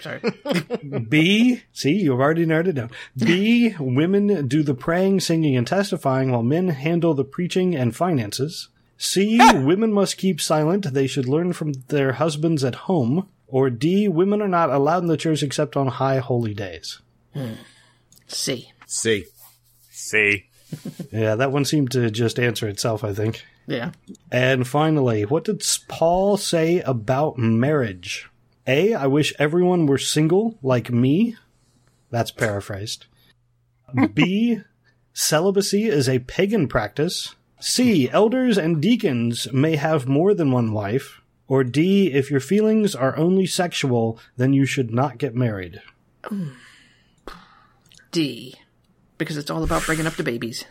Sorry. 0.00 0.20
B, 1.08 1.62
see, 1.72 1.92
you've 1.92 2.20
already 2.20 2.46
narrowed 2.46 2.68
it 2.68 2.74
down. 2.74 2.90
B, 3.16 3.74
women 3.78 4.46
do 4.46 4.62
the 4.62 4.74
praying, 4.74 5.20
singing, 5.20 5.56
and 5.56 5.66
testifying 5.66 6.30
while 6.30 6.42
men 6.42 6.68
handle 6.68 7.14
the 7.14 7.24
preaching 7.24 7.74
and 7.74 7.96
finances. 7.96 8.68
C, 8.96 9.38
women 9.54 9.92
must 9.92 10.18
keep 10.18 10.40
silent. 10.40 10.92
They 10.92 11.06
should 11.06 11.28
learn 11.28 11.52
from 11.52 11.72
their 11.88 12.12
husbands 12.12 12.64
at 12.64 12.86
home. 12.86 13.28
Or 13.46 13.68
D, 13.68 14.06
women 14.08 14.40
are 14.42 14.48
not 14.48 14.70
allowed 14.70 15.02
in 15.02 15.08
the 15.08 15.16
church 15.16 15.42
except 15.42 15.76
on 15.76 15.86
high 15.88 16.18
holy 16.18 16.54
days. 16.54 17.00
Hmm. 17.34 17.54
C. 18.26 18.72
C. 18.86 19.26
See, 20.10 20.46
Yeah, 21.12 21.36
that 21.36 21.52
one 21.52 21.64
seemed 21.64 21.92
to 21.92 22.10
just 22.10 22.38
answer 22.38 22.68
itself, 22.68 23.04
I 23.04 23.12
think. 23.12 23.44
Yeah. 23.66 23.92
And 24.30 24.66
finally, 24.66 25.24
what 25.24 25.44
did 25.44 25.62
Paul 25.88 26.36
say 26.36 26.80
about 26.80 27.38
marriage? 27.38 28.28
A, 28.66 28.94
I 28.94 29.06
wish 29.06 29.32
everyone 29.38 29.86
were 29.86 29.98
single 29.98 30.58
like 30.62 30.90
me. 30.90 31.36
That's 32.10 32.30
paraphrased. 32.32 33.06
B, 34.14 34.60
celibacy 35.12 35.86
is 35.86 36.08
a 36.08 36.20
pagan 36.20 36.66
practice. 36.66 37.34
C, 37.60 38.08
elders 38.10 38.58
and 38.58 38.80
deacons 38.80 39.52
may 39.52 39.76
have 39.76 40.08
more 40.08 40.34
than 40.34 40.50
one 40.50 40.72
wife. 40.72 41.20
Or 41.46 41.64
D, 41.64 42.12
if 42.12 42.30
your 42.30 42.40
feelings 42.40 42.94
are 42.94 43.16
only 43.16 43.46
sexual, 43.46 44.18
then 44.36 44.52
you 44.52 44.64
should 44.66 44.92
not 44.92 45.18
get 45.18 45.34
married. 45.34 45.80
D. 48.12 48.54
Because 49.20 49.36
it's 49.36 49.50
all 49.50 49.62
about 49.62 49.84
bringing 49.84 50.06
up 50.06 50.14
the 50.14 50.22
babies. 50.22 50.64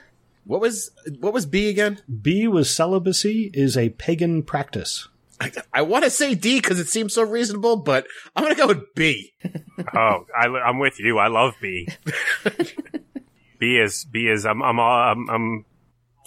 What 0.43 0.61
was 0.61 0.89
what 1.19 1.31
was 1.31 1.45
B 1.45 1.69
again? 1.69 2.01
B 2.21 2.47
was 2.47 2.73
celibacy 2.73 3.51
is 3.53 3.77
a 3.77 3.89
pagan 3.89 4.41
practice. 4.41 5.07
I, 5.39 5.51
I 5.71 5.81
want 5.83 6.03
to 6.05 6.09
say 6.09 6.33
D 6.33 6.59
because 6.59 6.79
it 6.79 6.89
seems 6.89 7.13
so 7.13 7.21
reasonable, 7.21 7.77
but 7.77 8.07
I'm 8.35 8.43
gonna 8.43 8.55
go 8.55 8.65
with 8.65 8.95
B. 8.95 9.33
oh, 9.95 10.25
I, 10.35 10.47
I'm 10.47 10.79
with 10.79 10.99
you. 10.99 11.19
I 11.19 11.27
love 11.27 11.53
B. 11.61 11.87
B 13.59 13.77
is 13.77 14.05
B 14.05 14.27
is 14.27 14.45
I'm 14.47 14.63
I'm 14.63 14.79
all 14.79 15.11
I'm, 15.11 15.29
I'm 15.29 15.65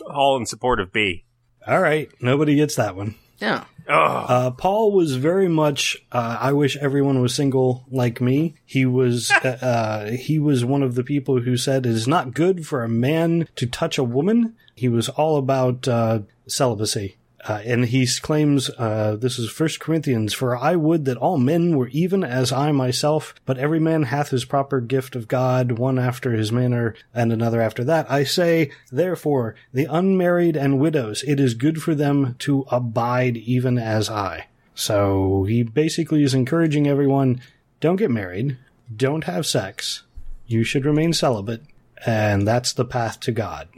all 0.08 0.36
in 0.36 0.46
support 0.46 0.78
of 0.78 0.92
B. 0.92 1.24
All 1.66 1.80
right, 1.80 2.08
nobody 2.20 2.54
gets 2.54 2.76
that 2.76 2.94
one. 2.94 3.16
Yeah. 3.42 3.64
Uh, 3.88 4.52
Paul 4.52 4.92
was 4.92 5.16
very 5.16 5.48
much. 5.48 5.96
Uh, 6.12 6.38
I 6.40 6.52
wish 6.52 6.76
everyone 6.76 7.20
was 7.20 7.34
single 7.34 7.84
like 7.90 8.20
me. 8.20 8.54
He 8.64 8.86
was. 8.86 9.30
uh, 9.30 9.58
uh, 9.62 10.10
he 10.12 10.38
was 10.38 10.64
one 10.64 10.82
of 10.82 10.94
the 10.94 11.02
people 11.02 11.40
who 11.40 11.56
said 11.56 11.84
it 11.84 11.90
is 11.90 12.06
not 12.06 12.34
good 12.34 12.66
for 12.66 12.84
a 12.84 12.88
man 12.88 13.48
to 13.56 13.66
touch 13.66 13.98
a 13.98 14.04
woman. 14.04 14.54
He 14.76 14.88
was 14.88 15.08
all 15.08 15.36
about 15.36 15.88
uh, 15.88 16.20
celibacy. 16.46 17.16
Uh, 17.48 17.60
and 17.64 17.86
he 17.86 18.06
claims, 18.06 18.70
uh, 18.78 19.16
this 19.18 19.36
is 19.36 19.50
First 19.50 19.80
Corinthians, 19.80 20.32
for 20.32 20.56
I 20.56 20.76
would 20.76 21.06
that 21.06 21.16
all 21.16 21.38
men 21.38 21.76
were 21.76 21.88
even 21.88 22.22
as 22.22 22.52
I 22.52 22.70
myself, 22.70 23.34
but 23.44 23.58
every 23.58 23.80
man 23.80 24.04
hath 24.04 24.28
his 24.28 24.44
proper 24.44 24.80
gift 24.80 25.16
of 25.16 25.26
God, 25.26 25.72
one 25.72 25.98
after 25.98 26.32
his 26.32 26.52
manner, 26.52 26.94
and 27.12 27.32
another 27.32 27.60
after 27.60 27.82
that. 27.84 28.08
I 28.08 28.22
say, 28.22 28.70
therefore, 28.92 29.56
the 29.72 29.86
unmarried 29.86 30.56
and 30.56 30.78
widows, 30.78 31.24
it 31.24 31.40
is 31.40 31.54
good 31.54 31.82
for 31.82 31.96
them 31.96 32.36
to 32.40 32.64
abide 32.70 33.36
even 33.38 33.76
as 33.76 34.08
I. 34.08 34.46
So 34.74 35.42
he 35.44 35.64
basically 35.64 36.22
is 36.22 36.34
encouraging 36.34 36.86
everyone, 36.86 37.40
don't 37.80 37.96
get 37.96 38.10
married, 38.10 38.56
don't 38.94 39.24
have 39.24 39.46
sex, 39.46 40.04
you 40.46 40.62
should 40.62 40.84
remain 40.84 41.12
celibate, 41.12 41.62
and 42.06 42.46
that's 42.46 42.72
the 42.72 42.84
path 42.84 43.18
to 43.20 43.32
God. 43.32 43.68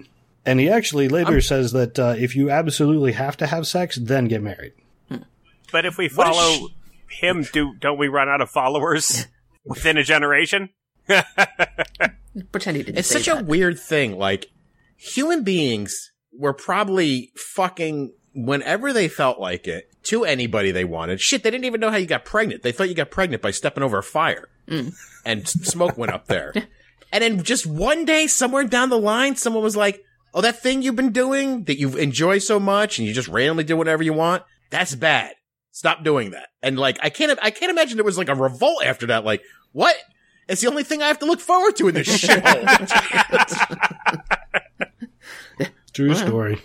And 0.46 0.60
he 0.60 0.68
actually 0.68 1.08
later 1.08 1.40
says 1.40 1.72
that 1.72 1.98
uh, 1.98 2.14
if 2.18 2.36
you 2.36 2.50
absolutely 2.50 3.12
have 3.12 3.36
to 3.38 3.46
have 3.46 3.66
sex, 3.66 3.96
then 3.96 4.26
get 4.26 4.42
married. 4.42 4.72
but 5.72 5.86
if 5.86 5.96
we 5.96 6.08
What 6.08 6.28
is 6.30 6.36
follow 6.36 6.68
him, 7.08 7.44
do 7.52 7.74
don't 7.80 7.98
we 7.98 8.08
run 8.08 8.28
out 8.28 8.40
of 8.40 8.50
followers 8.50 9.26
within 9.64 9.96
a 9.96 10.02
generation? 10.02 10.70
Pretend 12.52 12.76
he 12.76 12.82
didn't 12.82 12.98
It's 12.98 13.08
say 13.08 13.20
such 13.22 13.28
a 13.28 13.42
weird 13.42 13.78
thing. 13.78 14.18
Like, 14.18 14.50
human 14.96 15.44
beings 15.44 16.12
were 16.36 16.52
probably 16.52 17.30
fucking 17.36 18.12
whenever 18.34 18.92
they 18.92 19.08
felt 19.08 19.38
like 19.38 19.66
it 19.68 19.88
to 20.04 20.24
anybody 20.24 20.72
they 20.72 20.84
wanted. 20.84 21.20
Shit, 21.20 21.42
they 21.42 21.50
didn't 21.50 21.64
even 21.64 21.80
know 21.80 21.90
how 21.90 21.96
you 21.96 22.06
got 22.06 22.24
pregnant. 22.24 22.62
They 22.62 22.72
thought 22.72 22.88
you 22.88 22.94
got 22.94 23.10
pregnant 23.10 23.40
by 23.42 23.52
stepping 23.52 23.84
over 23.84 23.98
a 23.98 24.02
fire. 24.02 24.48
And 25.24 25.48
smoke 25.48 25.96
went 25.96 26.12
up 26.12 26.26
there. 26.26 26.52
And 27.12 27.22
then 27.22 27.44
just 27.44 27.64
one 27.64 28.04
day, 28.04 28.26
somewhere 28.26 28.64
down 28.64 28.88
the 28.88 28.98
line, 28.98 29.36
someone 29.36 29.62
was 29.62 29.76
like, 29.76 30.02
Oh, 30.34 30.40
that 30.40 30.60
thing 30.60 30.82
you've 30.82 30.96
been 30.96 31.12
doing 31.12 31.64
that 31.64 31.78
you 31.78 31.96
enjoy 31.96 32.38
so 32.38 32.58
much 32.58 32.98
and 32.98 33.06
you 33.06 33.14
just 33.14 33.28
randomly 33.28 33.62
do 33.62 33.76
whatever 33.76 34.02
you 34.02 34.12
want, 34.12 34.42
that's 34.70 34.94
bad. 34.94 35.34
Stop 35.70 36.02
doing 36.02 36.32
that. 36.32 36.48
And 36.60 36.76
like, 36.76 36.98
I 37.00 37.08
can't, 37.08 37.38
I 37.40 37.50
can't 37.50 37.70
imagine 37.70 37.96
there 37.96 38.04
was 38.04 38.18
like 38.18 38.28
a 38.28 38.34
revolt 38.34 38.84
after 38.84 39.06
that. 39.06 39.24
Like, 39.24 39.42
what? 39.72 39.96
It's 40.48 40.60
the 40.60 40.68
only 40.68 40.82
thing 40.82 41.02
I 41.02 41.06
have 41.06 41.20
to 41.20 41.26
look 41.26 41.40
forward 41.40 41.76
to 41.76 41.88
in 41.88 41.94
this 41.94 42.08
shithole. 42.08 42.64
True 45.92 46.14
story. 46.14 46.60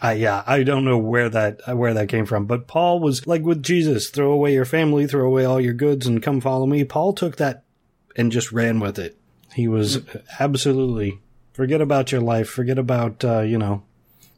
Uh, 0.00 0.10
yeah, 0.10 0.44
I 0.46 0.62
don't 0.62 0.84
know 0.84 0.96
where 0.96 1.28
that 1.28 1.60
uh, 1.68 1.76
where 1.76 1.92
that 1.94 2.08
came 2.08 2.24
from, 2.24 2.46
but 2.46 2.68
Paul 2.68 3.00
was 3.00 3.26
like 3.26 3.42
with 3.42 3.64
Jesus: 3.64 4.10
throw 4.10 4.30
away 4.30 4.54
your 4.54 4.64
family, 4.64 5.08
throw 5.08 5.26
away 5.26 5.44
all 5.44 5.60
your 5.60 5.74
goods, 5.74 6.06
and 6.06 6.22
come 6.22 6.40
follow 6.40 6.66
me. 6.66 6.84
Paul 6.84 7.12
took 7.14 7.36
that 7.36 7.64
and 8.14 8.30
just 8.30 8.52
ran 8.52 8.78
with 8.78 8.96
it. 8.96 9.18
He 9.54 9.66
was 9.66 10.02
absolutely 10.38 11.18
forget 11.58 11.80
about 11.80 12.12
your 12.12 12.20
life, 12.20 12.48
forget 12.48 12.78
about 12.78 13.24
uh, 13.24 13.40
you 13.40 13.58
know 13.58 13.82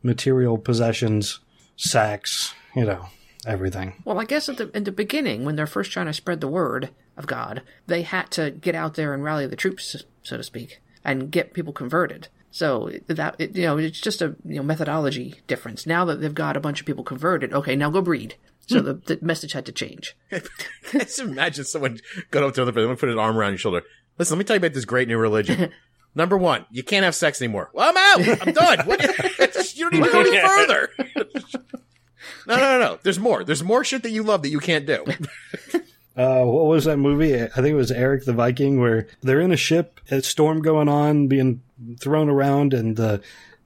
material 0.03 0.57
possessions, 0.57 1.39
sex, 1.77 2.55
you 2.75 2.85
know 2.85 3.07
everything. 3.47 3.93
Well, 4.05 4.19
I 4.19 4.25
guess 4.25 4.49
at 4.49 4.57
the 4.57 4.75
in 4.75 4.85
the 4.85 4.93
beginning, 4.93 5.45
when 5.45 5.55
they're 5.55 5.67
first 5.67 5.93
trying 5.93 6.07
to 6.07 6.15
spread 6.15 6.41
the 6.41 6.49
word 6.49 6.91
of 7.19 7.27
God, 7.27 7.63
they 7.87 8.03
had 8.03 8.31
to 8.33 8.51
get 8.51 8.75
out 8.75 8.95
there 8.95 9.13
and 9.13 9.23
rally 9.23 9.47
the 9.47 9.55
troops, 9.55 9.95
so 10.23 10.37
to 10.39 10.43
speak, 10.43 10.81
and 11.05 11.31
get 11.31 11.53
people 11.53 11.75
converted. 11.75 12.29
So 12.51 12.91
that 13.07 13.37
it, 13.39 13.55
you 13.55 13.65
know, 13.65 13.77
it's 13.77 14.01
just 14.01 14.23
a 14.23 14.35
you 14.45 14.57
know 14.57 14.63
methodology 14.63 15.43
difference. 15.47 15.87
Now 15.87 16.07
that 16.07 16.23
they've 16.23 16.35
got 16.35 16.57
a 16.57 16.61
bunch 16.61 16.81
of 16.81 16.87
people 16.87 17.05
converted, 17.05 17.53
okay, 17.53 17.77
now 17.77 17.91
go 17.91 18.01
breed. 18.01 18.37
So 18.67 18.81
the, 18.81 18.95
the 18.95 19.19
message 19.21 19.53
had 19.53 19.67
to 19.67 19.73
change. 19.73 20.17
Just 20.93 21.19
imagine 21.19 21.65
someone 21.65 21.99
going 22.31 22.45
up 22.45 22.55
to 22.55 22.61
another 22.61 22.73
person, 22.73 22.91
and 22.91 22.99
put 22.99 23.09
an 23.09 23.19
arm 23.19 23.37
around 23.37 23.53
your 23.53 23.59
shoulder. 23.59 23.83
Listen, 24.17 24.37
let 24.37 24.39
me 24.39 24.45
tell 24.45 24.55
you 24.55 24.59
about 24.59 24.75
this 24.75 24.85
great 24.85 25.09
new 25.09 25.19
religion. 25.19 25.73
Number 26.15 26.37
one, 26.37 26.67
you 26.71 26.83
can't 26.83 27.05
have 27.05 27.15
sex 27.15 27.41
anymore. 27.41 27.71
Well, 27.73 27.89
I'm 27.89 27.97
out. 27.97 28.47
I'm 28.47 28.53
done. 28.53 28.87
What, 28.87 29.01
you 29.77 29.89
don't 29.89 29.95
even 29.95 30.13
go 30.13 30.21
any 30.21 30.41
further. 30.47 30.89
no, 32.47 32.57
no, 32.57 32.57
no, 32.57 32.79
no. 32.79 32.99
There's 33.03 33.19
more. 33.19 33.45
There's 33.45 33.63
more 33.63 33.85
shit 33.85 34.03
that 34.03 34.11
you 34.11 34.23
love 34.23 34.43
that 34.43 34.51
you 34.51 34.61
can't 34.61 34.87
do. 34.87 35.05
Uh, 36.17 36.43
what 36.43 36.67
was 36.67 36.85
that 36.85 36.99
movie? 36.99 37.41
I 37.41 37.47
think 37.47 37.69
it 37.69 37.75
was 37.75 37.93
Erik 37.93 38.25
the 38.27 38.35
Viking, 38.35 38.79
where 38.79 39.07
they're 39.23 39.41
in 39.41 39.53
a 39.53 39.57
ship, 39.57 40.01
a 40.11 40.21
storm 40.21 40.61
going 40.61 40.89
on, 40.89 41.29
being 41.29 41.63
thrown 41.99 42.29
around, 42.29 42.75
and 42.75 42.97
the 42.97 43.23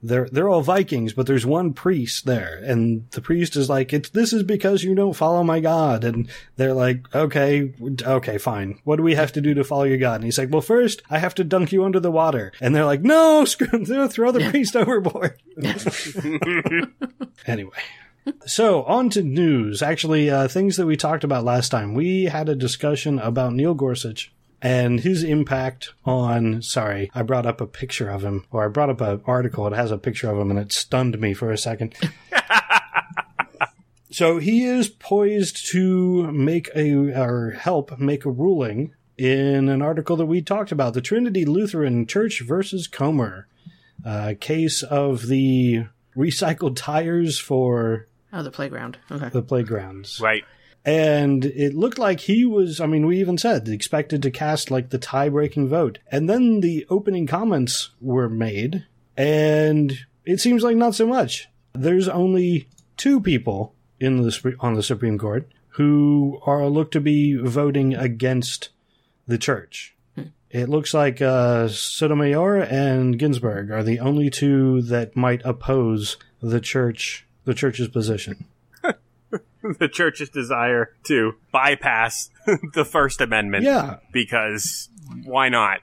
they're 0.07 0.27
they're 0.31 0.49
all 0.49 0.61
Vikings, 0.61 1.13
but 1.13 1.27
there's 1.27 1.45
one 1.45 1.73
priest 1.73 2.25
there, 2.25 2.61
and 2.63 3.09
the 3.11 3.21
priest 3.21 3.55
is 3.55 3.69
like, 3.69 3.93
"It's 3.93 4.09
this 4.09 4.33
is 4.33 4.43
because 4.43 4.83
you 4.83 4.95
don't 4.95 5.13
follow 5.13 5.43
my 5.43 5.59
God," 5.59 6.03
and 6.03 6.27
they're 6.55 6.73
like, 6.73 7.13
"Okay, 7.13 7.73
okay, 8.01 8.37
fine. 8.37 8.79
What 8.83 8.97
do 8.97 9.03
we 9.03 9.15
have 9.15 9.31
to 9.33 9.41
do 9.41 9.53
to 9.53 9.63
follow 9.63 9.83
your 9.83 9.97
God?" 9.97 10.15
And 10.15 10.23
he's 10.23 10.37
like, 10.37 10.51
"Well, 10.51 10.61
first 10.61 11.01
I 11.09 11.19
have 11.19 11.35
to 11.35 11.43
dunk 11.43 11.71
you 11.71 11.83
under 11.83 11.99
the 11.99 12.11
water," 12.11 12.51
and 12.61 12.75
they're 12.75 12.85
like, 12.85 13.01
"No, 13.01 13.45
screw, 13.45 13.85
throw 14.07 14.31
the 14.31 14.49
priest 14.49 14.75
overboard." 14.75 15.41
anyway. 17.47 17.77
So, 18.47 18.83
on 18.83 19.11
to 19.11 19.21
news. 19.21 19.83
Actually, 19.83 20.31
uh, 20.31 20.47
things 20.47 20.77
that 20.77 20.87
we 20.87 20.97
talked 20.97 21.23
about 21.23 21.43
last 21.43 21.69
time. 21.69 21.93
We 21.93 22.25
had 22.25 22.49
a 22.49 22.55
discussion 22.55 23.19
about 23.19 23.53
Neil 23.53 23.75
Gorsuch 23.75 24.31
and 24.65 24.99
his 25.01 25.23
impact 25.23 25.93
on. 26.05 26.61
Sorry, 26.61 27.11
I 27.13 27.21
brought 27.21 27.45
up 27.45 27.61
a 27.61 27.67
picture 27.67 28.09
of 28.09 28.23
him, 28.23 28.45
or 28.51 28.65
I 28.65 28.67
brought 28.67 28.89
up 28.89 29.01
an 29.01 29.21
article. 29.25 29.67
It 29.67 29.73
has 29.73 29.91
a 29.91 29.97
picture 29.97 30.29
of 30.29 30.37
him, 30.39 30.49
and 30.49 30.59
it 30.59 30.71
stunned 30.71 31.19
me 31.19 31.33
for 31.33 31.51
a 31.51 31.57
second. 31.57 31.93
so, 34.11 34.37
he 34.37 34.63
is 34.65 34.87
poised 34.87 35.67
to 35.71 36.31
make 36.31 36.69
a, 36.75 36.93
or 37.19 37.51
help 37.51 37.99
make 37.99 38.25
a 38.25 38.31
ruling 38.31 38.93
in 39.17 39.69
an 39.69 39.81
article 39.81 40.15
that 40.17 40.25
we 40.25 40.41
talked 40.41 40.71
about 40.71 40.93
the 40.93 41.01
Trinity 41.01 41.45
Lutheran 41.45 42.05
Church 42.05 42.41
versus 42.41 42.87
Comer. 42.87 43.47
Uh, 44.05 44.33
case 44.39 44.83
of 44.83 45.27
the 45.27 45.85
recycled 46.15 46.75
tires 46.75 47.39
for 47.39 48.07
Oh, 48.31 48.43
the 48.43 48.51
playground. 48.51 48.97
Okay. 49.09 49.29
the 49.29 49.41
playgrounds. 49.41 50.19
right. 50.19 50.43
And 50.85 51.45
it 51.45 51.73
looked 51.73 51.97
like 51.97 52.19
he 52.21 52.45
was, 52.45 52.79
I 52.79 52.85
mean, 52.85 53.07
we 53.07 53.19
even 53.19 53.39
said 53.39 53.67
expected 53.67 54.21
to 54.21 54.31
cast 54.31 54.69
like 54.69 54.91
the 54.91 54.99
tie 54.99 55.29
breaking 55.29 55.67
vote. 55.67 55.97
And 56.11 56.29
then 56.29 56.59
the 56.59 56.85
opening 56.91 57.25
comments 57.25 57.89
were 57.99 58.29
made, 58.29 58.85
and 59.17 59.97
it 60.25 60.39
seems 60.39 60.61
like 60.61 60.77
not 60.77 60.93
so 60.93 61.07
much. 61.07 61.49
There's 61.73 62.07
only 62.07 62.69
two 62.97 63.19
people 63.19 63.73
in 63.99 64.21
the 64.21 64.55
on 64.59 64.75
the 64.75 64.83
Supreme 64.83 65.17
Court 65.17 65.49
who 65.69 66.39
are 66.45 66.67
looked 66.67 66.93
to 66.93 67.01
be 67.01 67.35
voting 67.35 67.95
against 67.95 68.69
the 69.27 69.37
church. 69.37 69.95
It 70.51 70.69
looks 70.69 70.93
like 70.93 71.21
uh, 71.21 71.67
Sotomayor 71.67 72.61
and 72.61 73.19
Ginsburg 73.19 73.71
are 73.71 73.83
the 73.83 73.99
only 73.99 74.29
two 74.29 74.83
that 74.83 75.15
might 75.15 75.41
oppose 75.43 76.15
the 76.41 76.61
church, 76.61 77.25
the 77.43 77.53
church's 77.53 77.89
position. 77.89 78.45
The 79.79 79.87
church's 79.89 80.29
desire 80.29 80.91
to 81.05 81.33
bypass 81.51 82.29
the 82.73 82.85
First 82.85 83.21
Amendment. 83.21 83.63
Yeah, 83.63 83.97
Because 84.11 84.89
why 85.23 85.49
not? 85.49 85.79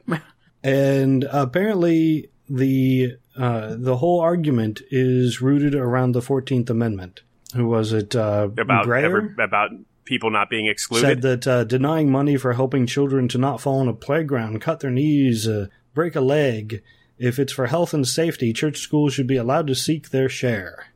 and 0.63 1.25
apparently 1.25 2.29
the 2.49 3.17
uh, 3.37 3.77
the 3.79 3.97
whole 3.97 4.21
argument 4.21 4.83
is 4.91 5.41
rooted 5.41 5.75
around 5.75 6.13
the 6.13 6.23
Fourteenth 6.23 6.69
Amendment. 6.71 7.23
Who 7.55 7.67
was 7.67 7.93
it? 7.93 8.15
Uh, 8.15 8.49
About 8.59 8.85
Greer 8.85 9.33
about 9.35 9.71
people 10.05 10.31
not 10.31 10.51
being 10.51 10.67
excluded. 10.67 11.07
said 11.07 11.23
that 11.23 11.47
uh, 11.47 11.65
denying 11.65 12.11
money 12.11 12.37
for 12.37 12.53
helping 12.55 12.87
children 12.87 13.29
to 13.29 13.39
not 13.39 13.61
fall 13.61 13.79
on 13.81 13.89
a 13.89 13.93
playground, 13.95 14.61
cut 14.61 14.81
their 14.81 14.91
knees, 14.91 15.47
uh, 15.49 15.67
break 15.95 16.15
a 16.17 16.21
leg, 16.21 16.83
if 17.19 17.39
it's 17.39 17.53
for 17.53 17.67
health 17.67 17.95
and 17.95 18.07
safety, 18.07 18.53
church 18.53 18.79
schools 18.79 19.15
should 19.15 19.27
be 19.29 19.37
allowed 19.37 19.67
to 19.69 19.75
seek 19.75 20.11
their 20.11 20.29
share. 20.29 20.87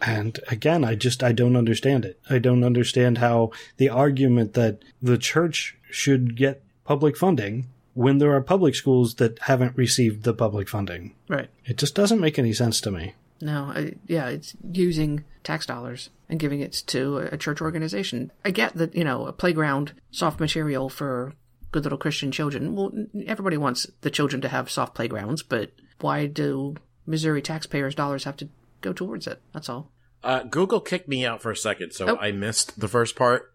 And 0.00 0.38
again, 0.48 0.84
I 0.84 0.94
just 0.94 1.22
I 1.22 1.32
don't 1.32 1.56
understand 1.56 2.04
it. 2.04 2.20
I 2.28 2.38
don't 2.38 2.64
understand 2.64 3.18
how 3.18 3.50
the 3.76 3.88
argument 3.88 4.54
that 4.54 4.82
the 5.02 5.18
church 5.18 5.76
should 5.90 6.36
get 6.36 6.62
public 6.84 7.16
funding 7.16 7.66
when 7.94 8.18
there 8.18 8.34
are 8.34 8.40
public 8.40 8.74
schools 8.74 9.16
that 9.16 9.38
haven't 9.40 9.76
received 9.76 10.22
the 10.22 10.32
public 10.32 10.68
funding. 10.68 11.14
Right. 11.28 11.48
It 11.64 11.76
just 11.76 11.94
doesn't 11.94 12.20
make 12.20 12.38
any 12.38 12.52
sense 12.52 12.80
to 12.82 12.90
me. 12.90 13.14
No, 13.42 13.72
I, 13.74 13.94
yeah, 14.06 14.28
it's 14.28 14.54
using 14.72 15.24
tax 15.44 15.66
dollars 15.66 16.10
and 16.28 16.38
giving 16.38 16.60
it 16.60 16.72
to 16.88 17.18
a 17.18 17.36
church 17.36 17.60
organization. 17.60 18.30
I 18.44 18.50
get 18.50 18.74
that, 18.74 18.94
you 18.94 19.04
know, 19.04 19.26
a 19.26 19.32
playground, 19.32 19.92
soft 20.10 20.40
material 20.40 20.88
for 20.88 21.34
good 21.72 21.84
little 21.84 21.98
Christian 21.98 22.32
children. 22.32 22.74
Well, 22.76 22.92
everybody 23.26 23.56
wants 23.56 23.86
the 24.02 24.10
children 24.10 24.42
to 24.42 24.48
have 24.48 24.70
soft 24.70 24.94
playgrounds, 24.94 25.42
but 25.42 25.72
why 26.00 26.26
do 26.26 26.76
Missouri 27.06 27.42
taxpayers' 27.42 27.94
dollars 27.94 28.24
have 28.24 28.36
to 28.38 28.48
go 28.80 28.92
towards 28.92 29.26
it? 29.26 29.40
That's 29.52 29.68
all. 29.68 29.90
Uh, 30.22 30.42
Google 30.44 30.80
kicked 30.80 31.08
me 31.08 31.24
out 31.24 31.40
for 31.42 31.50
a 31.50 31.56
second, 31.56 31.92
so 31.92 32.10
Oh. 32.10 32.16
I 32.20 32.32
missed 32.32 32.78
the 32.80 32.88
first 32.88 33.16
part. 33.16 33.52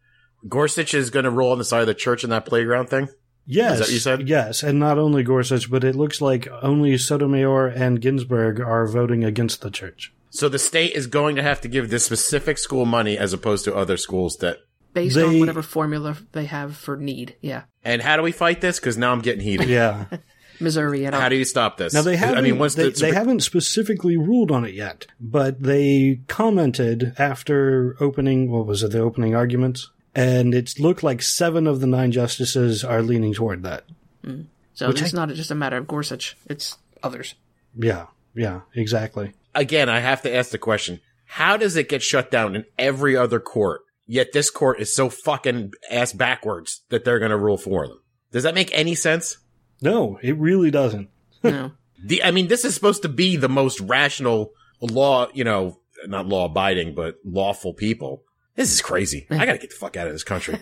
Gorsuch 0.48 0.94
is 0.94 1.10
going 1.10 1.25
to 1.25 1.32
roll 1.32 1.51
on 1.51 1.58
the 1.58 1.63
side 1.65 1.82
of 1.82 1.88
the 1.88 1.94
church 1.94 2.24
in 2.24 2.29
that 2.32 2.46
playground 2.46 2.89
thing. 2.89 3.10
Yes, 3.48 3.74
Is 3.74 3.77
that 3.79 3.84
what 3.86 3.94
you 3.94 4.00
said? 4.00 4.27
Yes, 4.29 4.63
and 4.63 4.79
not 4.79 4.98
only 4.98 5.22
Gorsuch, 5.24 5.70
but 5.70 5.84
it 5.84 5.96
looks 5.96 6.20
like 6.22 6.48
only 6.63 6.98
Sotomayor 6.98 7.67
and 7.67 8.01
Ginsburg 8.01 8.60
are 8.60 8.88
voting 8.88 9.24
against 9.24 9.62
the 9.62 9.70
church. 9.70 10.12
So 10.32 10.50
the 10.50 10.58
state 10.60 10.94
is 10.94 11.05
going 11.08 11.36
to 11.36 11.44
have 11.44 11.62
to 11.62 11.67
give 11.67 11.89
this 11.89 12.03
specific 12.05 12.58
school 12.58 12.86
money 12.86 13.17
as 13.17 13.34
opposed 13.34 13.63
to 13.65 13.75
other 13.75 13.98
schools 13.98 14.38
that. 14.38 14.58
Based 14.94 15.17
on 15.17 15.39
whatever 15.39 15.62
formula 15.62 16.17
they 16.32 16.46
have 16.46 16.75
for 16.75 16.98
need. 16.98 17.36
Yeah. 17.41 17.63
And 17.84 18.01
how 18.01 18.15
do 18.17 18.24
we 18.24 18.32
fight 18.32 18.62
this? 18.62 18.79
Because 18.79 18.98
now 18.98 19.12
I'm 19.12 19.22
getting 19.22 19.41
heated. 19.44 19.67
Yeah. 19.70 20.05
Missouri, 20.60 21.06
I 21.06 21.12
don't 21.12 21.22
How 21.22 21.30
do 21.30 21.36
you 21.36 21.46
stop 21.46 21.78
this? 21.78 21.94
Now 21.94 22.02
they 22.02 22.16
haven't. 22.16 22.38
I 22.38 22.42
mean, 22.42 22.58
once 22.60 22.76
they, 22.76 22.90
the 22.90 23.00
they 23.00 23.14
haven't 23.14 23.42
specifically 23.42 24.18
ruled 24.18 24.52
on 24.52 24.66
it 24.66 24.74
yet, 24.74 25.08
but 25.20 25.62
they 25.62 26.22
commented 26.28 27.14
after 27.18 27.96
opening. 28.00 28.52
What 28.52 28.66
was 28.66 28.84
it? 28.84 28.92
The 28.92 29.00
opening 29.00 29.36
arguments, 29.36 29.90
and 30.14 30.54
it 30.54 30.80
looked 30.80 31.04
like 31.04 31.22
seven 31.22 31.68
of 31.68 31.80
the 31.80 31.88
nine 31.88 32.12
justices 32.12 32.84
are 32.84 33.02
leaning 33.02 33.34
toward 33.34 33.64
that. 33.64 33.86
Mm. 34.24 34.46
So 34.74 34.90
it's 34.90 35.14
not 35.14 35.30
just 35.30 35.52
a 35.52 35.56
matter 35.56 35.78
of 35.78 35.88
Gorsuch, 35.88 36.36
it's 36.48 36.78
others. 37.02 37.36
Yeah. 37.78 38.08
Yeah. 38.34 38.62
Exactly. 38.76 39.34
again, 39.54 39.88
I 39.90 40.00
have 40.00 40.22
to 40.24 40.36
ask 40.36 40.52
the 40.52 40.58
question: 40.58 41.00
How 41.26 41.58
does 41.58 41.76
it 41.76 41.90
get 41.90 42.04
shut 42.04 42.30
down 42.32 42.56
in 42.56 42.66
every 42.78 43.16
other 43.16 43.40
court? 43.40 43.82
Yet 44.08 44.34
this 44.34 44.52
court 44.52 44.80
is 44.80 44.94
so 44.94 45.10
fucking 45.10 45.74
ass 45.90 46.14
backwards 46.14 46.82
that 46.90 47.06
they're 47.06 47.20
going 47.20 47.32
to 47.32 47.38
rule 47.38 47.58
for 47.58 47.88
them. 47.88 48.00
Does 48.32 48.44
that 48.44 48.54
make 48.54 48.70
any 48.72 48.94
sense? 48.94 49.38
No, 49.82 50.20
it 50.22 50.38
really 50.38 50.72
doesn't. 50.72 51.10
No. 51.44 51.72
The, 52.03 52.22
I 52.24 52.29
mean, 52.29 52.50
this 52.50 52.65
is 52.65 52.75
supposed 52.75 53.01
to 53.01 53.10
be 53.10 53.36
the 53.36 53.50
most 53.50 53.79
rational 53.79 54.53
law, 54.79 55.27
you 55.34 55.44
know, 55.44 55.79
not 56.05 56.27
law 56.27 56.46
abiding, 56.46 56.94
but 56.94 57.15
lawful 57.24 57.74
people. 57.74 58.22
This 58.55 58.72
is 58.72 58.82
crazy. 58.82 59.25
I 59.32 59.46
got 59.46 59.53
to 59.53 59.58
get 59.58 59.72
the 59.72 59.75
fuck 59.75 59.98
out 59.98 60.05
of 60.05 60.13
this 60.13 60.24
country. 60.24 60.60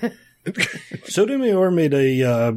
Sotomayor 1.05 1.69
made 1.71 1.93
a 1.93 2.23
uh, 2.23 2.53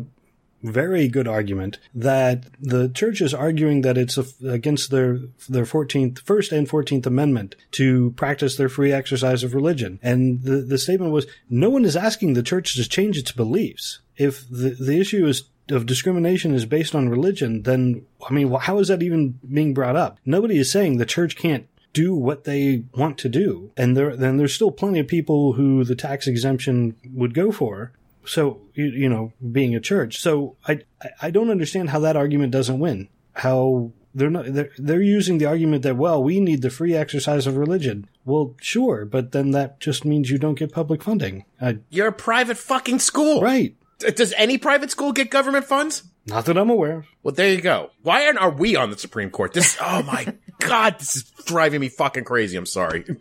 very 0.63 1.09
good 1.09 1.29
argument 1.29 1.79
that 1.95 2.47
the 2.61 2.89
church 2.89 3.21
is 3.21 3.35
arguing 3.35 3.83
that 3.83 3.99
it's 3.99 4.19
against 4.43 4.91
their 4.91 5.19
their 5.49 5.65
14th 5.65 6.21
first 6.21 6.53
and 6.53 6.69
14th 6.69 7.07
amendment 7.07 7.55
to 7.73 8.13
practice 8.13 8.57
their 8.57 8.69
free 8.69 8.93
exercise 8.93 9.45
of 9.45 9.55
religion 9.55 9.99
and 10.03 10.43
the 10.43 10.57
the 10.57 10.79
statement 10.79 11.13
was 11.13 11.27
no 11.49 11.71
one 11.71 11.85
is 11.85 11.97
asking 11.97 12.33
the 12.33 12.43
church 12.43 12.75
to 12.75 12.89
change 12.89 13.17
its 13.17 13.33
beliefs 13.33 14.01
if 14.17 14.49
the 14.49 14.71
the 14.71 14.99
issue 14.99 15.27
is 15.27 15.45
of 15.71 15.87
discrimination 15.87 16.55
is 16.55 16.65
based 16.65 16.95
on 16.95 17.09
religion 17.09 17.63
then 17.63 18.05
i 18.29 18.33
mean 18.33 18.51
how 18.53 18.79
is 18.79 18.89
that 18.89 19.03
even 19.03 19.39
being 19.53 19.75
brought 19.75 19.97
up? 19.97 20.19
Nobody 20.25 20.59
is 20.59 20.71
saying 20.71 20.97
the 20.99 21.07
church 21.07 21.37
can't 21.37 21.67
do 21.93 22.15
what 22.15 22.45
they 22.45 22.85
want 22.95 23.17
to 23.19 23.29
do 23.29 23.71
and 23.77 23.97
there 23.97 24.15
then 24.17 24.37
there's 24.37 24.55
still 24.55 24.71
plenty 24.71 24.99
of 25.01 25.09
people 25.09 25.55
who 25.55 25.83
the 25.85 25.95
tax 25.97 26.27
exemption 26.27 26.95
would 27.13 27.35
go 27.35 27.51
for. 27.51 27.93
So 28.25 28.61
you, 28.75 28.87
you 28.87 29.09
know 29.09 29.33
being 29.53 29.75
a 29.75 29.81
church. 29.81 30.19
So 30.21 30.57
i 30.69 30.81
I- 31.23 31.31
don't 31.31 31.51
understand 31.51 31.91
how 31.91 32.01
that 32.01 32.17
argument 32.17 32.53
doesn't 32.53 32.79
win. 32.79 33.09
How 33.35 33.93
they're 34.15 34.31
not 34.31 34.47
they're, 34.55 34.71
they're 34.79 35.03
using 35.03 35.39
the 35.39 35.47
argument 35.47 35.83
that 35.83 35.97
well 35.97 36.23
we 36.23 36.39
need 36.41 36.63
the 36.63 36.71
free 36.71 36.95
exercise 36.95 37.47
of 37.47 37.57
religion. 37.57 38.09
Well 38.25 38.55
sure 38.61 39.05
but 39.05 39.33
then 39.33 39.51
that 39.53 39.81
just 39.81 40.05
means 40.05 40.31
you 40.31 40.39
don't 40.39 40.59
get 40.59 40.73
public 40.73 41.03
funding. 41.03 41.45
I, 41.61 41.79
You're 41.91 42.09
a 42.09 42.13
private 42.13 42.59
fucking 42.59 42.99
school. 43.01 43.41
right 43.41 43.75
Does 43.99 44.33
any 44.37 44.59
private 44.59 44.91
school 44.91 45.13
get 45.13 45.31
government 45.31 45.65
funds? 45.65 46.03
not 46.29 46.45
that 46.47 46.59
i'm 46.59 46.71
aware 46.71 46.99
of 46.99 47.07
Well, 47.23 47.35
there 47.35 47.53
you 47.53 47.61
go. 47.61 47.91
Why 48.03 48.27
aren't 48.27 48.39
are 48.39 48.51
we 48.51 48.75
on 48.77 48.91
the 48.91 48.99
Supreme 48.99 49.31
Court? 49.31 49.53
This, 49.53 49.77
oh 49.81 50.03
my 50.03 50.35
god, 50.59 50.99
this 50.99 51.17
is 51.17 51.23
driving 51.45 51.81
me 51.81 51.89
fucking 51.89 52.25
crazy. 52.25 52.57
I'm 52.57 52.67
sorry. 52.67 53.05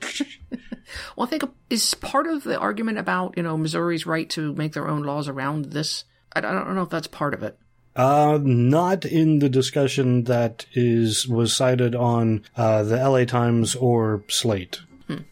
Well, 1.15 1.25
I 1.25 1.29
think 1.29 1.44
is 1.70 1.94
part 1.96 2.27
of 2.27 2.44
the 2.44 2.58
argument 2.60 3.00
about, 3.00 3.36
you 3.38 3.44
know, 3.44 3.58
Missouri's 3.58 4.05
right 4.05 4.29
to 4.32 4.53
make 4.53 4.74
their 4.74 4.88
own 4.88 5.01
laws 5.03 5.27
around 5.27 5.65
this. 5.65 6.03
I 6.34 6.39
I 6.39 6.41
don't 6.41 6.75
know 6.75 6.84
if 6.84 6.89
that's 6.89 7.08
part 7.08 7.34
of 7.34 7.41
it. 7.44 7.58
uh 7.96 8.38
not 8.41 9.03
in 9.05 9.39
the 9.39 9.50
discussion 9.50 10.25
that 10.25 10.65
is 10.74 11.27
was 11.27 11.53
cited 11.55 11.96
on 11.96 12.44
uh 12.55 12.84
the 12.84 12.98
la 13.10 13.24
times 13.25 13.75
or 13.75 14.24
slate 14.27 14.82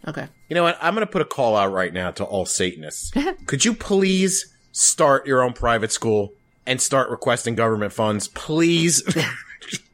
Okay. 0.08 0.28
You 0.50 0.56
know 0.56 0.64
what? 0.64 0.78
I'm 0.82 0.94
going 0.94 1.06
to 1.06 1.12
put 1.12 1.24
a 1.24 1.26
call 1.26 1.56
out 1.58 1.72
right 1.72 1.92
now 1.92 2.12
to 2.12 2.24
all 2.24 2.46
Satanists. 2.46 3.12
Could 3.48 3.66
you 3.66 3.74
please 3.74 4.53
start 4.74 5.26
your 5.26 5.42
own 5.42 5.54
private 5.54 5.92
school 5.94 6.34
and 6.66 6.82
start 6.82 7.10
requesting 7.10 7.56
government 7.56 7.94
funds, 7.94 8.28
please? 8.28 9.02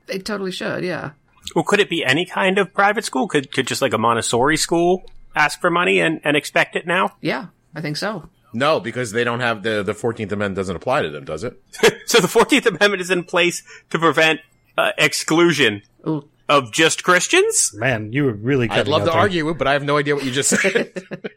They 0.08 0.18
totally 0.18 0.52
should, 0.52 0.84
yeah. 0.84 1.12
Well, 1.54 1.64
could 1.64 1.80
it 1.80 1.88
be 1.88 2.04
any 2.04 2.26
kind 2.26 2.58
of 2.58 2.74
private 2.74 3.06
school? 3.06 3.28
Could 3.28 3.52
could 3.52 3.68
just 3.68 3.80
like 3.80 3.94
a 3.94 3.98
Montessori 4.00 4.58
school 4.58 5.04
ask 5.36 5.62
for 5.62 5.70
money 5.70 6.00
and, 6.00 6.20
and 6.24 6.36
expect 6.36 6.76
it 6.76 6.88
now? 6.88 7.16
Yeah, 7.22 7.48
I 7.76 7.82
think 7.82 7.96
so. 7.96 8.28
no, 8.52 8.80
because 8.80 9.12
they 9.12 9.24
don't 9.24 9.40
have 9.42 9.62
the 9.62 9.84
the 9.84 9.94
14th 9.94 10.32
Amendment 10.32 10.56
doesn't 10.56 10.76
apply 10.76 11.04
to 11.04 11.12
them, 11.12 11.26
does 11.26 11.44
it? 11.44 11.62
so 12.08 12.20
the 12.20 12.28
Fourteenth 12.28 12.66
Amendment 12.66 13.02
is 13.02 13.12
in 13.12 13.24
place 13.24 13.62
to 13.92 14.00
prevent 14.00 14.40
uh, 14.80 14.94
exclusion 14.98 15.84
Ooh, 16.08 16.28
of 16.48 16.72
just 16.72 17.04
Christians. 17.04 17.72
man 17.76 18.12
you 18.12 18.26
were 18.26 18.34
really 18.34 18.68
I'd 18.68 18.88
love 18.88 19.04
out 19.04 19.06
to 19.06 19.12
there. 19.12 19.20
argue, 19.20 19.54
but 19.54 19.68
I 19.68 19.74
have 19.74 19.84
no 19.84 19.98
idea 19.98 20.16
what 20.16 20.24
you 20.26 20.32
just 20.32 20.50
said. 20.50 20.92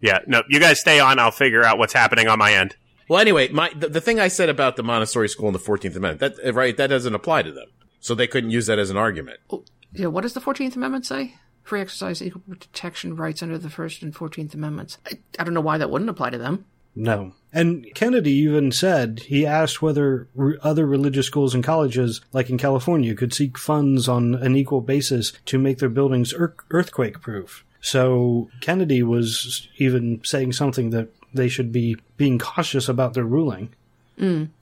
Yeah, 0.00 0.18
no, 0.26 0.42
you 0.48 0.58
guys 0.60 0.80
stay 0.80 0.98
on. 1.00 1.18
I'll 1.20 1.30
figure 1.30 1.62
out 1.64 1.78
what's 1.78 1.92
happening 1.92 2.26
on 2.28 2.36
my 2.38 2.52
end. 2.54 2.74
Well, 3.08 3.20
anyway, 3.20 3.48
my 3.48 3.70
the, 3.76 3.88
the 3.88 4.00
thing 4.00 4.20
I 4.20 4.28
said 4.28 4.48
about 4.48 4.76
the 4.76 4.82
Montessori 4.82 5.28
school 5.28 5.48
and 5.48 5.54
the 5.54 5.60
14th 5.60 5.96
Amendment, 5.96 6.20
that 6.20 6.34
eh, 6.42 6.52
right, 6.54 6.76
that 6.76 6.88
doesn't 6.88 7.14
apply 7.14 7.42
to 7.42 7.52
them. 7.52 7.68
So 8.00 8.14
they 8.14 8.26
couldn't 8.26 8.50
use 8.50 8.66
that 8.66 8.78
as 8.78 8.90
an 8.90 8.96
argument. 8.96 9.38
Oh, 9.50 9.64
yeah, 9.92 10.06
what 10.06 10.22
does 10.22 10.34
the 10.34 10.40
14th 10.40 10.76
Amendment 10.76 11.06
say? 11.06 11.36
Free 11.62 11.80
exercise, 11.80 12.20
equal 12.20 12.42
protection 12.48 13.14
rights 13.14 13.42
under 13.42 13.58
the 13.58 13.70
First 13.70 14.02
and 14.02 14.12
14th 14.12 14.54
Amendments. 14.54 14.98
I, 15.06 15.18
I 15.38 15.44
don't 15.44 15.54
know 15.54 15.60
why 15.60 15.78
that 15.78 15.90
wouldn't 15.90 16.10
apply 16.10 16.30
to 16.30 16.38
them. 16.38 16.64
No. 16.94 17.32
And 17.52 17.86
Kennedy 17.94 18.32
even 18.32 18.72
said 18.72 19.20
he 19.26 19.46
asked 19.46 19.80
whether 19.80 20.28
re- 20.34 20.58
other 20.62 20.86
religious 20.86 21.26
schools 21.26 21.54
and 21.54 21.62
colleges, 21.62 22.20
like 22.32 22.50
in 22.50 22.58
California, 22.58 23.14
could 23.14 23.32
seek 23.32 23.56
funds 23.56 24.08
on 24.08 24.34
an 24.34 24.56
equal 24.56 24.80
basis 24.80 25.32
to 25.46 25.58
make 25.58 25.78
their 25.78 25.88
buildings 25.88 26.32
ear- 26.32 26.56
earthquake 26.70 27.20
proof. 27.20 27.64
So 27.80 28.48
Kennedy 28.60 29.02
was 29.02 29.68
even 29.76 30.20
saying 30.24 30.52
something 30.52 30.90
that 30.90 31.08
they 31.34 31.48
should 31.48 31.72
be 31.72 31.96
being 32.16 32.38
cautious 32.38 32.88
about 32.88 33.14
their 33.14 33.24
ruling. 33.24 33.70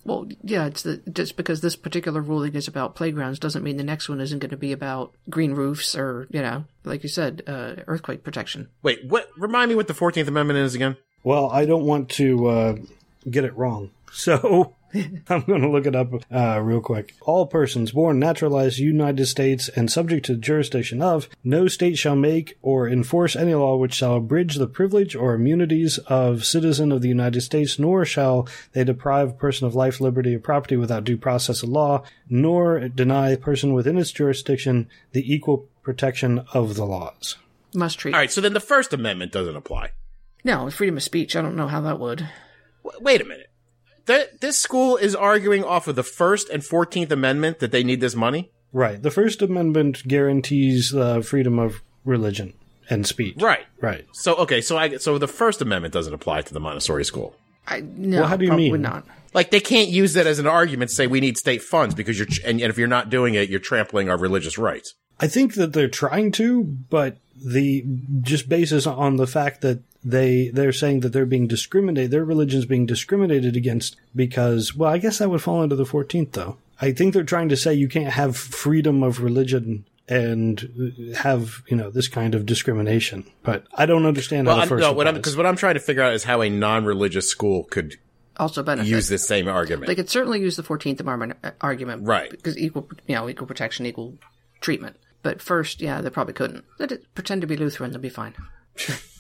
Well, 0.05 0.29
yeah, 0.43 0.67
it's 0.67 0.83
the, 0.83 1.03
just 1.13 1.37
because 1.37 1.61
this 1.61 1.77
particular 1.77 2.21
ruling 2.21 2.55
is 2.55 2.69
about 2.69 2.95
playgrounds 2.95 3.39
doesn't 3.39 3.63
mean 3.63 3.77
the 3.77 3.85
next 3.85 4.09
one 4.09 4.21
isn't 4.21 4.39
going 4.39 4.51
to 4.51 4.57
be 4.57 4.73
about 4.73 5.13
green 5.29 5.53
roofs 5.53 5.97
or, 5.97 6.27
you 6.31 6.41
know, 6.41 6.65
like 6.85 7.03
you 7.03 7.09
said, 7.09 7.43
uh, 7.47 7.77
earthquake 7.87 8.23
protection. 8.23 8.69
Wait, 8.83 9.05
what? 9.05 9.29
Remind 9.37 9.69
me 9.69 9.75
what 9.75 9.89
the 9.89 9.95
14th 9.95 10.29
Amendment 10.29 10.61
is 10.61 10.75
again? 10.75 10.97
Well, 11.25 11.51
I 11.51 11.67
don't 11.67 11.85
want 11.85 12.09
to 12.11 12.47
uh, 12.47 12.77
get 13.29 13.45
it 13.45 13.57
wrong. 13.57 13.91
So 14.13 14.75
I'm 15.29 15.43
going 15.43 15.63
to 15.63 15.69
look 15.69 15.87
it 15.87 15.95
up 15.95 16.13
uh, 16.33 16.61
real 16.61 16.81
quick. 16.81 17.15
All 17.21 17.47
persons 17.47 17.93
born 17.93 18.19
naturalized 18.19 18.79
United 18.79 19.27
States 19.27 19.69
and 19.69 19.91
subject 19.91 20.27
to 20.27 20.35
the 20.35 20.41
jurisdiction 20.41 21.01
of 21.01 21.29
no 21.45 21.69
state 21.69 21.97
shall 21.99 22.17
make 22.17 22.59
or 22.63 22.89
enforce 22.89 23.37
any 23.37 23.55
law 23.55 23.77
which 23.77 23.95
shall 23.95 24.17
abridge 24.17 24.57
the 24.57 24.67
privilege 24.67 25.15
or 25.15 25.35
immunities 25.35 25.99
of 26.07 26.45
citizen 26.45 26.93
of 26.93 27.03
the 27.03 27.09
United 27.09 27.41
States, 27.43 27.79
nor 27.79 28.05
shall 28.05 28.49
they 28.73 28.85
deprive 28.85 29.31
a 29.31 29.35
person 29.35 29.67
of 29.67 29.75
life, 29.75 30.01
liberty, 30.01 30.35
or 30.35 30.41
property 30.41 30.77
without 30.77 31.05
due 31.05 31.17
process 31.17 31.63
of 31.63 31.69
law, 31.69 32.03
nor 32.29 32.89
deny 32.89 33.31
a 33.31 33.37
person 33.37 33.73
within 33.73 33.99
its 33.99 34.11
jurisdiction 34.11 34.89
the 35.13 35.33
equal 35.33 35.69
protection 35.83 36.45
of 36.53 36.75
the 36.75 36.85
laws. 36.85 37.37
Must 37.75 37.99
treat. 37.99 38.15
All 38.15 38.21
right, 38.21 38.33
so 38.33 38.41
then 38.41 38.53
the 38.53 38.61
First 38.61 38.93
Amendment 38.93 39.33
doesn't 39.33 39.57
apply. 39.57 39.91
No, 40.43 40.69
freedom 40.71 40.97
of 40.97 41.03
speech. 41.03 41.37
I 41.37 41.43
don't 41.43 41.57
know 41.57 41.69
how 41.69 41.81
that 41.83 42.01
would. 42.01 42.29
W- 42.83 43.05
wait 43.05 43.21
a 43.21 43.25
minute. 43.25 43.50
Th- 44.11 44.29
this 44.41 44.59
school 44.59 44.97
is 44.97 45.15
arguing 45.15 45.63
off 45.63 45.87
of 45.87 45.95
the 45.97 46.03
First 46.03 46.49
and 46.49 46.63
14th 46.63 47.11
Amendment 47.11 47.61
that 47.61 47.71
they 47.71 47.85
need 47.85 48.01
this 48.01 48.17
money? 48.17 48.51
Right. 48.73 49.01
The 49.01 49.11
First 49.11 49.41
Amendment 49.41 50.03
guarantees 50.07 50.95
uh, 50.95 51.21
freedom 51.23 51.59
of 51.59 51.83
religion 52.05 52.55
and 52.89 53.07
speech. 53.07 53.37
Right. 53.41 53.67
Right. 53.81 54.07
So, 54.13 54.35
okay, 54.37 54.61
so 54.61 54.77
I, 54.77 54.97
so 54.97 55.17
the 55.19 55.29
First 55.29 55.63
Amendment 55.63 55.95
doesn't 55.95 56.13
apply 56.13 56.43
to 56.43 56.53
the 56.53 56.61
Montessori 56.61 57.05
school. 57.05 57.37
I 57.69 57.81
no, 57.81 58.21
Well, 58.21 58.29
how 58.29 58.37
do 58.37 58.45
you 58.45 58.51
probably 58.51 58.73
mean? 58.73 58.83
not. 58.83 59.07
Like 59.33 59.53
they 59.53 59.61
can't 59.61 59.89
use 59.89 60.15
that 60.15 60.27
as 60.27 60.41
an 60.41 60.47
argument 60.49 60.89
to 60.89 60.95
say 60.97 61.07
we 61.07 61.21
need 61.21 61.37
state 61.39 61.63
funds 61.63 61.95
because 61.95 62.19
you're, 62.19 62.27
and, 62.45 62.61
and 62.61 62.69
if 62.71 62.79
you're 62.79 62.89
not 62.89 63.11
doing 63.11 63.35
it, 63.35 63.49
you're 63.49 63.61
trampling 63.61 64.11
our 64.11 64.19
religious 64.19 64.59
rights. 64.59 64.95
I 65.21 65.29
think 65.29 65.55
that 65.55 65.73
they're 65.73 65.89
trying 65.89 66.33
to, 66.33 66.65
but 66.65 67.19
the 67.37 67.85
just 68.23 68.49
basis 68.49 68.87
on 68.89 69.17
the 69.17 69.27
fact 69.27 69.61
that 69.61 69.83
they 70.05 70.49
they're 70.49 70.73
saying 70.73 71.01
that 71.01 71.13
they're 71.13 71.27
being 71.27 71.47
discriminated, 71.47 72.11
their 72.11 72.25
religion's 72.25 72.65
being 72.67 72.87
discriminated 72.87 73.57
against 73.57 73.97
because 74.17 74.75
well, 74.75 74.91
I 74.91 74.99
guess 74.99 75.19
that 75.19 75.29
would 75.31 75.43
fall 75.43 75.63
into 75.63 75.77
the 75.77 75.85
14th 75.85 76.33
though. 76.33 76.57
I 76.81 76.93
think 76.93 77.13
they're 77.13 77.25
trying 77.25 77.51
to 77.51 77.57
say 77.57 77.75
you 77.75 77.89
can't 77.89 78.13
have 78.13 78.37
freedom 78.37 79.03
of 79.03 79.21
religion 79.23 79.85
and 80.09 81.13
have 81.19 81.63
you 81.69 81.77
know 81.77 81.91
this 81.91 82.09
kind 82.09 82.35
of 82.35 82.47
discrimination. 82.47 83.25
But 83.43 83.65
I 83.75 83.87
don't 83.87 84.07
understand 84.07 84.47
Well, 84.47 84.57
how 84.57 84.63
I, 84.63 84.65
the 84.65 84.69
first 84.71 84.83
no, 84.83 84.93
what 84.93 85.07
I'm 85.07 85.15
because 85.15 85.37
what 85.37 85.47
I'm 85.47 85.57
trying 85.57 85.75
to 85.75 85.81
figure 85.81 86.03
out 86.03 86.15
is 86.15 86.25
how 86.25 86.41
a 86.43 86.49
non-religious 86.51 87.29
school 87.29 87.65
could 87.65 87.97
Also 88.39 88.63
benefit. 88.63 88.89
use 88.89 89.09
this 89.09 89.27
same 89.29 89.47
argument. 89.49 89.87
They 89.87 89.95
could 89.95 90.09
certainly 90.09 90.41
use 90.41 90.57
the 90.57 90.63
Fourteenth 90.63 90.99
Amendment 91.01 91.35
uh, 91.45 91.51
argument, 91.61 92.07
Right. 92.07 92.31
Because 92.31 92.57
equal, 92.59 92.89
you 93.07 93.15
know, 93.15 93.29
equal 93.29 93.47
protection, 93.47 93.85
equal 93.87 94.15
treatment. 94.61 94.97
But 95.23 95.43
first, 95.43 95.83
yeah, 95.83 96.01
they 96.01 96.09
probably 96.11 96.33
couldn't. 96.33 96.65
Let 96.79 96.91
it 96.93 97.05
pretend 97.15 97.43
to 97.43 97.47
be 97.47 97.57
Lutheran; 97.57 97.91
they'll 97.93 98.01
be 98.01 98.09
fine. 98.09 98.35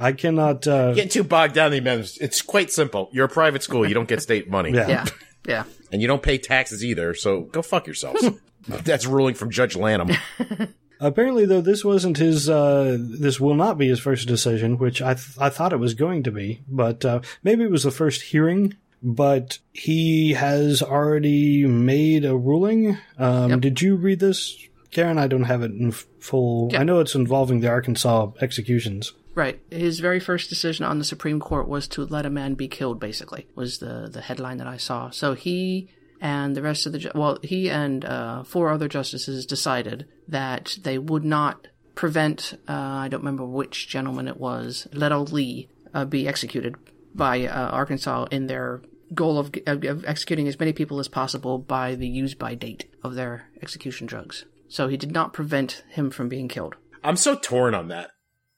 I 0.00 0.12
cannot. 0.12 0.66
Uh, 0.66 0.94
Getting 0.94 1.10
too 1.10 1.22
bogged 1.24 1.54
down 1.54 1.66
in 1.66 1.72
the 1.72 1.78
amendments. 1.78 2.16
It's 2.18 2.40
quite 2.42 2.72
simple. 2.72 3.10
You're 3.12 3.26
a 3.26 3.28
private 3.28 3.62
school. 3.62 3.86
You 3.86 3.94
don't 3.94 4.08
get 4.08 4.22
state 4.22 4.48
money. 4.50 4.72
Yeah. 4.72 4.88
Yeah, 4.88 5.04
yeah. 5.46 5.64
And 5.92 6.00
you 6.00 6.08
don't 6.08 6.22
pay 6.22 6.38
taxes 6.38 6.84
either. 6.84 7.14
So 7.14 7.42
go 7.42 7.60
fuck 7.62 7.86
yourselves. 7.86 8.26
That's 8.68 9.06
ruling 9.06 9.34
from 9.34 9.50
Judge 9.50 9.76
Lanham. 9.76 10.10
Apparently, 11.02 11.46
though, 11.46 11.62
this 11.62 11.82
wasn't 11.84 12.18
his. 12.18 12.48
Uh, 12.48 12.98
this 13.00 13.40
will 13.40 13.54
not 13.54 13.78
be 13.78 13.88
his 13.88 13.98
first 14.00 14.28
decision, 14.28 14.76
which 14.78 15.00
I 15.00 15.14
th- 15.14 15.36
I 15.38 15.48
thought 15.48 15.72
it 15.72 15.78
was 15.78 15.94
going 15.94 16.22
to 16.24 16.30
be, 16.30 16.60
but 16.68 17.04
uh, 17.06 17.20
maybe 17.42 17.64
it 17.64 17.70
was 17.70 17.84
the 17.84 17.90
first 17.90 18.20
hearing. 18.22 18.74
But 19.02 19.60
he 19.72 20.34
has 20.34 20.82
already 20.82 21.64
made 21.64 22.26
a 22.26 22.36
ruling. 22.36 22.98
Um, 23.18 23.48
Yep. 23.50 23.60
Did 23.60 23.80
you 23.80 23.96
read 23.96 24.20
this, 24.20 24.58
Karen? 24.90 25.16
I 25.18 25.26
don't 25.26 25.44
have 25.44 25.62
it 25.62 25.70
in 25.70 25.88
f- 25.88 26.04
full. 26.20 26.68
Yeah. 26.70 26.80
I 26.80 26.84
know 26.84 27.00
it's 27.00 27.14
involving 27.14 27.60
the 27.60 27.68
Arkansas 27.68 28.32
executions. 28.42 29.14
Right. 29.34 29.60
His 29.70 30.00
very 30.00 30.20
first 30.20 30.48
decision 30.48 30.84
on 30.84 30.98
the 30.98 31.04
Supreme 31.04 31.40
Court 31.40 31.68
was 31.68 31.86
to 31.88 32.04
let 32.04 32.26
a 32.26 32.30
man 32.30 32.54
be 32.54 32.68
killed. 32.68 32.98
Basically, 32.98 33.46
was 33.54 33.78
the 33.78 34.08
the 34.12 34.20
headline 34.20 34.58
that 34.58 34.66
I 34.66 34.76
saw. 34.76 35.10
So 35.10 35.34
he 35.34 35.88
and 36.20 36.56
the 36.56 36.62
rest 36.62 36.86
of 36.86 36.92
the 36.92 37.10
well, 37.14 37.38
he 37.42 37.70
and 37.70 38.04
uh, 38.04 38.42
four 38.42 38.70
other 38.70 38.88
justices 38.88 39.46
decided 39.46 40.06
that 40.28 40.78
they 40.82 40.98
would 40.98 41.24
not 41.24 41.68
prevent. 41.94 42.54
Uh, 42.68 42.72
I 42.72 43.08
don't 43.08 43.20
remember 43.20 43.44
which 43.44 43.88
gentleman 43.88 44.28
it 44.28 44.36
was. 44.36 44.88
Ledell 44.92 45.30
Lee 45.30 45.68
uh, 45.94 46.04
be 46.04 46.26
executed 46.26 46.74
by 47.14 47.46
uh, 47.46 47.70
Arkansas 47.70 48.26
in 48.30 48.46
their 48.46 48.82
goal 49.14 49.38
of, 49.38 49.52
of 49.66 50.04
executing 50.04 50.46
as 50.46 50.58
many 50.58 50.72
people 50.72 51.00
as 51.00 51.08
possible 51.08 51.58
by 51.58 51.94
the 51.94 52.08
use 52.08 52.34
by 52.34 52.54
date 52.54 52.88
of 53.02 53.14
their 53.14 53.48
execution 53.62 54.06
drugs. 54.06 54.44
So 54.68 54.88
he 54.88 54.96
did 54.96 55.10
not 55.10 55.32
prevent 55.32 55.84
him 55.88 56.10
from 56.10 56.28
being 56.28 56.46
killed. 56.46 56.76
I'm 57.02 57.16
so 57.16 57.34
torn 57.34 57.74
on 57.74 57.88
that. 57.88 58.12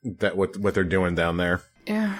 That 0.04 0.36
what 0.36 0.56
what 0.56 0.74
they're 0.74 0.84
doing 0.84 1.14
down 1.14 1.36
there. 1.36 1.62
Yeah. 1.86 2.18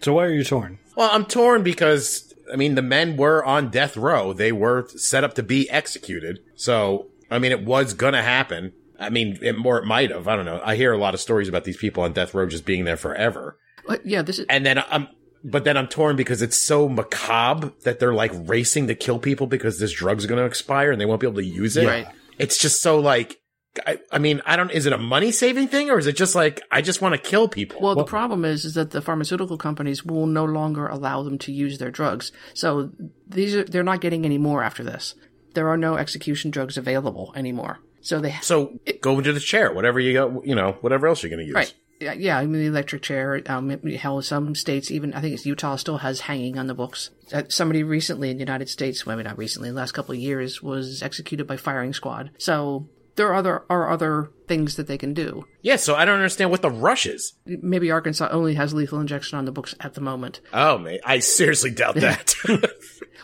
So 0.00 0.12
why 0.12 0.24
are 0.24 0.32
you 0.32 0.44
torn? 0.44 0.78
Well, 0.96 1.10
I'm 1.12 1.24
torn 1.24 1.62
because 1.62 2.32
I 2.52 2.56
mean 2.56 2.74
the 2.74 2.82
men 2.82 3.16
were 3.16 3.44
on 3.44 3.70
death 3.70 3.96
row. 3.96 4.32
They 4.32 4.52
were 4.52 4.88
set 4.88 5.24
up 5.24 5.34
to 5.34 5.42
be 5.42 5.68
executed. 5.70 6.40
So 6.54 7.08
I 7.30 7.38
mean 7.38 7.52
it 7.52 7.64
was 7.64 7.94
gonna 7.94 8.22
happen. 8.22 8.72
I 8.98 9.10
mean, 9.10 9.38
it, 9.42 9.56
or 9.64 9.78
it 9.78 9.84
might 9.84 10.10
have. 10.10 10.26
I 10.26 10.36
don't 10.36 10.46
know. 10.46 10.60
I 10.64 10.76
hear 10.76 10.92
a 10.92 10.98
lot 10.98 11.14
of 11.14 11.20
stories 11.20 11.48
about 11.48 11.64
these 11.64 11.76
people 11.76 12.02
on 12.02 12.12
death 12.12 12.34
row 12.34 12.46
just 12.46 12.64
being 12.64 12.84
there 12.84 12.96
forever. 12.96 13.58
But 13.86 14.06
yeah, 14.06 14.22
this 14.22 14.38
is 14.38 14.46
And 14.48 14.64
then 14.64 14.82
I'm, 14.90 15.08
but 15.44 15.64
then 15.64 15.76
I'm 15.76 15.86
torn 15.86 16.16
because 16.16 16.42
it's 16.42 16.60
so 16.60 16.88
macabre 16.88 17.72
that 17.84 18.00
they're 18.00 18.14
like 18.14 18.32
racing 18.34 18.86
to 18.88 18.94
kill 18.94 19.18
people 19.18 19.46
because 19.46 19.78
this 19.78 19.92
drug's 19.92 20.26
going 20.26 20.38
to 20.38 20.44
expire 20.44 20.90
and 20.90 21.00
they 21.00 21.04
won't 21.04 21.20
be 21.20 21.26
able 21.26 21.40
to 21.40 21.46
use 21.46 21.76
it. 21.76 21.86
Right. 21.86 22.06
It's 22.38 22.58
just 22.58 22.82
so 22.82 22.98
like, 22.98 23.38
I, 23.86 23.98
I 24.10 24.18
mean, 24.18 24.42
I 24.46 24.56
don't, 24.56 24.70
is 24.70 24.86
it 24.86 24.92
a 24.92 24.98
money 24.98 25.32
saving 25.32 25.68
thing 25.68 25.90
or 25.90 25.98
is 25.98 26.06
it 26.06 26.16
just 26.16 26.34
like, 26.34 26.62
I 26.70 26.82
just 26.82 27.02
want 27.02 27.14
to 27.14 27.20
kill 27.20 27.48
people? 27.48 27.80
Well, 27.80 27.94
the 27.94 28.04
problem 28.04 28.44
is, 28.44 28.64
is 28.64 28.74
that 28.74 28.90
the 28.90 29.02
pharmaceutical 29.02 29.58
companies 29.58 30.04
will 30.04 30.26
no 30.26 30.44
longer 30.44 30.86
allow 30.86 31.22
them 31.22 31.38
to 31.38 31.52
use 31.52 31.78
their 31.78 31.90
drugs. 31.90 32.32
So 32.54 32.90
these 33.26 33.54
are, 33.54 33.64
they're 33.64 33.82
not 33.82 34.00
getting 34.00 34.24
any 34.24 34.38
more 34.38 34.62
after 34.62 34.84
this. 34.84 35.14
There 35.54 35.68
are 35.68 35.76
no 35.76 35.96
execution 35.96 36.50
drugs 36.50 36.76
available 36.76 37.32
anymore. 37.34 37.80
So 38.00 38.20
they, 38.20 38.32
so 38.42 38.78
go 39.00 39.18
into 39.18 39.32
the 39.32 39.40
chair, 39.40 39.72
whatever 39.72 39.98
you 39.98 40.12
got, 40.12 40.46
you 40.46 40.54
know, 40.54 40.76
whatever 40.80 41.08
else 41.08 41.22
you're 41.22 41.30
going 41.30 41.40
to 41.40 41.46
use. 41.46 41.54
right. 41.54 41.74
Yeah, 41.98 42.12
yeah, 42.12 42.36
I 42.36 42.44
mean, 42.44 42.60
the 42.60 42.66
electric 42.66 43.00
chair, 43.00 43.40
um, 43.46 43.70
hell, 43.70 44.20
some 44.20 44.54
states, 44.54 44.90
even, 44.90 45.14
I 45.14 45.22
think 45.22 45.32
it's 45.32 45.46
Utah 45.46 45.76
still 45.76 45.96
has 45.96 46.20
hanging 46.20 46.58
on 46.58 46.66
the 46.66 46.74
books. 46.74 47.08
Uh, 47.32 47.44
somebody 47.48 47.82
recently 47.82 48.28
in 48.30 48.36
the 48.36 48.42
United 48.42 48.68
States, 48.68 49.06
well, 49.06 49.16
maybe 49.16 49.26
not 49.26 49.38
recently, 49.38 49.70
last 49.70 49.92
couple 49.92 50.12
of 50.12 50.20
years, 50.20 50.62
was 50.62 51.02
executed 51.02 51.46
by 51.46 51.56
firing 51.56 51.94
squad. 51.94 52.32
So 52.36 52.86
there 53.16 53.28
are 53.28 53.34
other, 53.34 53.64
are 53.68 53.90
other 53.90 54.30
things 54.46 54.76
that 54.76 54.86
they 54.86 54.98
can 54.98 55.12
do. 55.12 55.44
Yeah. 55.62 55.76
So 55.76 55.94
I 55.94 56.04
don't 56.04 56.16
understand 56.16 56.50
what 56.50 56.62
the 56.62 56.70
rush 56.70 57.06
is. 57.06 57.34
Maybe 57.44 57.90
Arkansas 57.90 58.28
only 58.30 58.54
has 58.54 58.72
lethal 58.72 59.00
injection 59.00 59.38
on 59.38 59.44
the 59.44 59.52
books 59.52 59.74
at 59.80 59.94
the 59.94 60.00
moment. 60.00 60.40
Oh, 60.52 60.78
man. 60.78 60.98
I 61.04 61.18
seriously 61.18 61.70
doubt 61.70 61.94
that. 61.96 62.34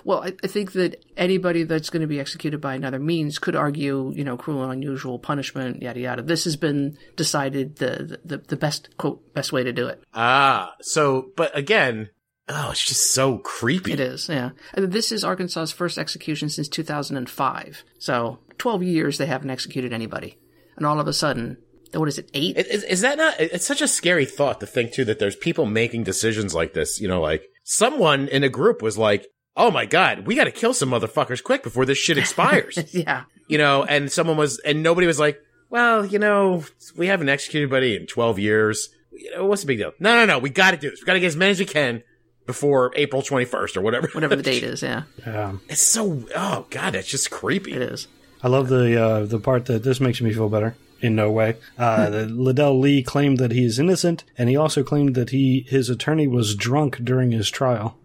Well, 0.05 0.25
I, 0.25 0.33
I 0.43 0.49
think 0.49 0.73
that 0.73 1.05
anybody 1.17 1.63
that's 1.63 1.91
going 1.91 2.01
to 2.01 2.09
be 2.09 2.19
executed 2.19 2.61
by 2.61 2.75
another 2.75 2.99
means 2.99 3.39
could 3.39 3.55
argue, 3.55 4.13
you 4.15 4.25
know, 4.25 4.37
cruel 4.37 4.65
and 4.65 4.73
unusual 4.73 5.19
punishment, 5.19 5.81
yada 5.81 6.01
yada. 6.01 6.23
This 6.23 6.43
has 6.43 6.57
been 6.57 6.99
decided 7.15 7.77
the 7.77 8.19
the, 8.25 8.39
the 8.39 8.57
best 8.57 8.97
quote 8.97 9.33
best 9.35 9.53
way 9.53 9.63
to 9.63 9.73
do 9.73 9.87
it. 9.87 10.03
ah, 10.13 10.75
so, 10.81 11.31
but 11.37 11.57
again, 11.57 12.11
oh, 12.49 12.71
it's 12.73 12.85
just 12.85 13.13
so 13.13 13.39
creepy. 13.39 13.93
It 13.93 14.01
is, 14.01 14.29
yeah. 14.29 14.51
And 14.75 14.91
this 14.93 15.13
is 15.13 15.23
Arkansas's 15.23 15.73
first 15.73 15.99
execution 15.99 16.49
since 16.49 16.69
2005. 16.69 17.85
So 17.99 18.39
12 18.63 18.83
years 18.85 19.19
they 19.19 19.27
haven't 19.27 19.51
executed 19.51 19.93
anybody, 19.93 20.39
and 20.77 20.87
all 20.87 21.01
of 21.01 21.09
a 21.09 21.13
sudden, 21.13 21.57
what 21.93 22.09
is 22.09 22.17
it? 22.19 22.31
Eight? 22.33 22.57
Is, 22.57 22.85
is 22.85 23.01
that 23.01 23.19
not? 23.19 23.35
It's 23.41 23.67
such 23.67 23.83
a 23.83 23.89
scary 23.89 24.25
thought 24.25 24.61
to 24.61 24.67
think 24.67 24.93
too 24.93 25.05
that 25.07 25.19
there's 25.19 25.35
people 25.35 25.67
making 25.67 26.05
decisions 26.05 26.55
like 26.55 26.73
this. 26.73 27.01
You 27.01 27.09
know, 27.09 27.21
like 27.21 27.43
someone 27.65 28.29
in 28.29 28.45
a 28.45 28.49
group 28.49 28.81
was 28.81 28.97
like, 28.97 29.27
"Oh 29.57 29.73
my 29.73 29.85
god, 29.85 30.27
we 30.29 30.37
got 30.37 30.45
to 30.45 30.53
kill 30.53 30.75
some 30.75 30.91
motherfuckers 30.91 31.43
quick 31.43 31.65
before 31.65 31.85
this 31.85 31.99
shit 31.99 32.19
expires." 32.19 32.79
yeah, 32.95 33.25
you 33.49 33.59
know, 33.59 33.83
and 33.85 34.11
someone 34.13 34.37
was, 34.37 34.61
and 34.61 34.81
nobody 34.83 35.09
was 35.09 35.19
like, 35.19 35.41
"Well, 35.71 36.07
you 36.07 36.21
know, 36.21 36.65
we 36.97 37.09
haven't 37.09 37.29
executed 37.29 37.65
anybody 37.65 37.97
in 37.97 38.07
12 38.07 38.39
years. 38.39 38.89
You 39.11 39.31
know, 39.33 39.47
what's 39.47 39.63
the 39.63 39.67
big 39.67 39.79
deal?" 39.79 39.93
No, 39.99 40.15
no, 40.15 40.25
no. 40.25 40.39
We 40.39 40.51
got 40.51 40.71
to 40.71 40.77
do 40.77 40.89
this. 40.91 41.01
We 41.01 41.07
got 41.07 41.15
to 41.15 41.21
get 41.21 41.27
as 41.27 41.37
many 41.37 41.51
as 41.51 41.59
we 41.59 41.67
can 41.67 42.05
before 42.47 42.93
April 42.95 43.23
21st 43.23 43.77
or 43.77 43.81
whatever. 43.83 44.09
whatever 44.13 44.37
the 44.41 44.43
date 44.45 44.63
is. 44.63 44.83
Yeah, 44.83 45.03
Um, 45.27 45.61
It's 45.69 45.83
so. 45.83 46.25
Oh 46.37 46.67
god, 46.71 46.95
that's 46.95 47.09
just 47.09 47.31
creepy. 47.31 47.73
it 47.73 47.83
is. 47.83 48.07
I 48.43 48.49
love 48.49 48.69
the 48.69 49.01
uh, 49.03 49.25
the 49.27 49.39
part 49.39 49.67
that 49.67 49.83
this 49.85 50.01
makes 50.01 50.21
me 50.21 50.33
feel 50.33 50.49
better. 50.49 50.75
In 51.01 51.17
no 51.17 51.33
way. 51.33 51.57
Uh, 51.77 52.07
Ledell 52.29 52.79
Lee 52.81 53.03
claimed 53.03 53.39
that 53.39 53.51
he 53.51 53.65
is 53.65 53.81
innocent, 53.81 54.23
and 54.39 54.49
he 54.49 54.57
also 54.57 54.85
claimed 54.85 55.17
that 55.17 55.31
he 55.31 55.67
his 55.69 55.91
attorney 55.91 56.29
was 56.29 56.55
drunk 56.55 56.99
during 57.03 57.33
his 57.33 57.51
trial. 57.51 57.97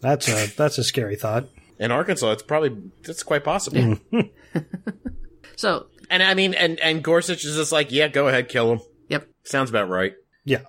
That's 0.00 0.28
a 0.28 0.46
that's 0.56 0.78
a 0.78 0.84
scary 0.84 1.14
thought. 1.16 1.48
In 1.78 1.90
Arkansas, 1.90 2.30
it's 2.32 2.42
probably 2.42 2.74
that's 3.02 3.22
quite 3.22 3.44
possible. 3.44 3.98
So, 5.56 5.86
And 6.10 6.22
I 6.22 6.34
mean, 6.34 6.54
and 6.54 6.80
and 6.80 7.02
Gorsuch 7.04 7.44
is 7.44 7.56
just 7.56 7.72
like, 7.72 7.92
yeah, 7.92 8.08
go 8.08 8.28
ahead, 8.28 8.48
kill 8.48 8.72
him. 8.72 8.80
yep. 9.08 9.28
Sounds 9.44 9.70
about 9.70 9.88
right. 9.88 10.14
Yeah. 10.44 10.62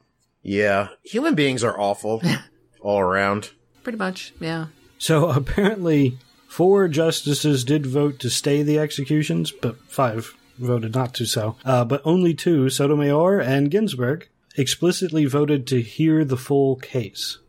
Yeah, 0.43 0.89
human 1.03 1.35
beings 1.35 1.63
are 1.63 1.79
awful 1.79 2.21
all 2.81 2.99
around. 2.99 3.51
Pretty 3.83 3.97
much, 3.97 4.33
yeah. 4.39 4.67
So 4.97 5.29
apparently, 5.31 6.17
four 6.53 6.87
justices 6.87 7.63
did 7.63 7.85
vote 7.85 8.19
to 8.19 8.29
stay 8.29 8.61
the 8.63 8.77
executions, 8.79 9.51
but 9.51 9.75
five 9.89 10.33
voted 10.59 10.93
not 10.93 11.13
to 11.15 11.25
so. 11.25 11.55
Uh, 11.65 11.83
but 11.83 12.01
only 12.05 12.33
two, 12.33 12.69
Sotomayor 12.69 13.39
and 13.39 13.71
Ginsburg, 13.71 14.29
explicitly 14.55 15.25
voted 15.25 15.65
to 15.67 15.81
hear 15.81 16.23
the 16.23 16.37
full 16.37 16.75
case. 16.75 17.39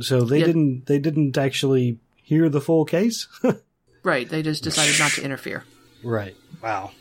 So 0.00 0.22
they 0.24 0.40
Yeah. 0.40 0.46
didn't. 0.46 0.86
They 0.86 0.98
didn't 0.98 1.38
actually 1.38 1.98
hear 2.22 2.48
the 2.48 2.60
full 2.60 2.84
case. 2.84 3.26
Right. 4.04 4.28
They 4.28 4.42
just 4.42 4.62
decided 4.62 4.98
not 4.98 5.10
to 5.12 5.22
interfere. 5.24 5.64
right. 6.04 6.34
Wow. 6.62 6.92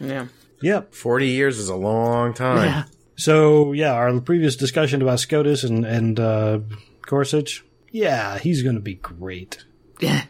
Yeah. 0.00 0.26
Yep. 0.62 0.94
Forty 0.94 1.28
years 1.28 1.58
is 1.58 1.68
a 1.68 1.76
long 1.76 2.32
time. 2.34 2.64
Yeah. 2.64 2.84
So 3.16 3.72
yeah, 3.72 3.92
our 3.92 4.20
previous 4.20 4.56
discussion 4.56 5.00
about 5.02 5.20
SCOTUS 5.20 5.64
and 5.64 5.84
and 5.84 6.18
uh, 6.18 6.60
Gorsuch. 7.02 7.62
Yeah, 7.92 8.38
he's 8.38 8.62
going 8.62 8.74
to 8.74 8.80
be 8.80 8.94
great. 8.94 9.64
Yeah. 10.00 10.24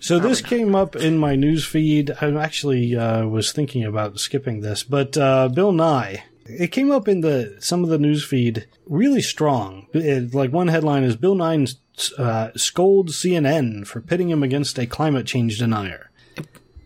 So 0.00 0.18
this 0.20 0.40
came 0.40 0.74
up 0.76 0.94
in 0.94 1.18
my 1.18 1.34
news 1.34 1.64
feed. 1.66 2.12
I 2.20 2.30
actually 2.36 2.96
uh, 2.96 3.26
was 3.26 3.50
thinking 3.52 3.84
about 3.84 4.20
skipping 4.20 4.60
this, 4.60 4.82
but 4.82 5.16
uh, 5.16 5.48
Bill 5.48 5.72
Nye. 5.72 6.24
It 6.46 6.68
came 6.72 6.90
up 6.90 7.08
in 7.08 7.20
the 7.20 7.56
some 7.60 7.84
of 7.84 7.90
the 7.90 7.98
news 7.98 8.24
feed 8.24 8.66
really 8.86 9.20
strong. 9.20 9.86
It- 9.92 10.32
like 10.34 10.50
one 10.52 10.68
headline 10.68 11.02
is 11.04 11.14
Bill 11.16 11.34
Nye 11.34 11.66
uh, 12.16 12.50
scolds 12.56 13.16
CNN 13.20 13.86
for 13.86 14.00
pitting 14.00 14.30
him 14.30 14.42
against 14.42 14.78
a 14.78 14.86
climate 14.86 15.26
change 15.26 15.58
denier. 15.58 16.10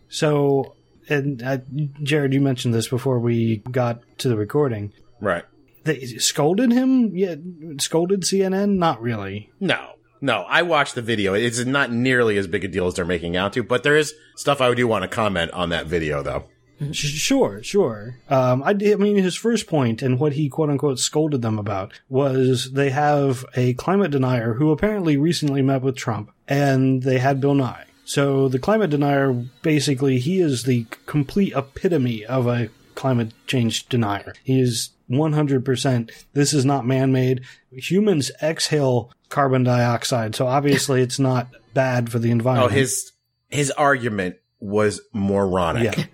So, 0.09 0.75
and 1.09 1.43
uh, 1.43 1.59
Jared, 2.03 2.33
you 2.33 2.41
mentioned 2.41 2.75
this 2.75 2.89
before 2.89 3.19
we 3.19 3.59
got 3.71 4.01
to 4.19 4.29
the 4.29 4.37
recording. 4.37 4.93
Right. 5.21 5.45
They 5.85 6.07
scolded 6.07 6.71
him? 6.73 7.15
Yeah, 7.17 7.37
scolded 7.79 8.23
CNN? 8.23 8.77
Not 8.79 9.01
really. 9.03 9.51
No, 9.61 9.95
no. 10.23 10.43
I 10.49 10.63
watched 10.63 10.95
the 10.95 11.03
video. 11.03 11.35
It's 11.35 11.65
not 11.65 11.93
nearly 11.93 12.39
as 12.39 12.47
big 12.47 12.65
a 12.65 12.69
deal 12.69 12.87
as 12.87 12.95
they're 12.95 13.05
making 13.05 13.37
out 13.37 13.53
to, 13.53 13.63
but 13.63 13.83
there 13.83 13.97
is 13.97 14.15
stuff 14.37 14.61
I 14.61 14.73
do 14.75 14.89
want 14.89 15.03
to 15.03 15.09
comment 15.09 15.51
on 15.51 15.69
that 15.69 15.87
video, 15.87 16.23
though. 16.23 16.45
Sure, 16.91 17.63
sure. 17.63 18.17
Um, 18.29 18.63
I, 18.63 18.71
I 18.71 18.97
mean, 18.97 19.17
his 19.17 19.37
first 19.37 19.67
point 19.69 20.03
and 20.03 20.19
what 20.19 20.33
he 20.33 20.49
quote 20.49 20.71
unquote 20.71 20.99
scolded 20.99 21.43
them 21.43 21.59
about 21.59 22.01
was 22.09 22.73
they 22.73 22.91
have 22.91 23.45
a 23.55 23.75
climate 23.75 24.11
denier 24.11 24.55
who 24.55 24.73
apparently 24.73 25.17
recently 25.17 25.63
met 25.63 25.83
with 25.83 25.97
Trump 25.97 26.33
and 26.49 27.03
they 27.03 27.19
had 27.19 27.41
Bill 27.41 27.55
Nye. 27.55 27.85
So 28.05 28.49
the 28.49 28.59
climate 28.59 28.91
denier, 28.91 29.33
basically, 29.63 30.19
he 30.19 30.41
is 30.41 30.65
the 30.65 30.87
complete 31.07 31.53
epitome 31.55 32.25
of 32.25 32.47
a 32.47 32.69
climate 32.95 33.33
change 33.47 33.89
denier. 33.89 34.35
He 34.43 34.61
is 34.61 34.91
100%. 35.09 36.11
This 36.33 36.53
is 36.53 36.65
not 36.65 36.87
man-made. 36.87 37.43
Humans 37.71 38.33
exhale 38.43 39.13
carbon 39.33 39.65
dioxide, 39.65 40.37
so 40.37 40.47
obviously 40.47 41.03
it's 41.03 41.19
not 41.19 41.49
bad 41.75 42.13
for 42.13 42.19
the 42.21 42.31
environment. 42.31 42.65
Oh, 42.73 42.77
environment. 42.77 42.79
his 42.81 43.13
his 43.49 43.71
argument 43.73 44.37
was 44.61 45.01
moronic. 45.13 45.97
Yeah. 45.97 46.05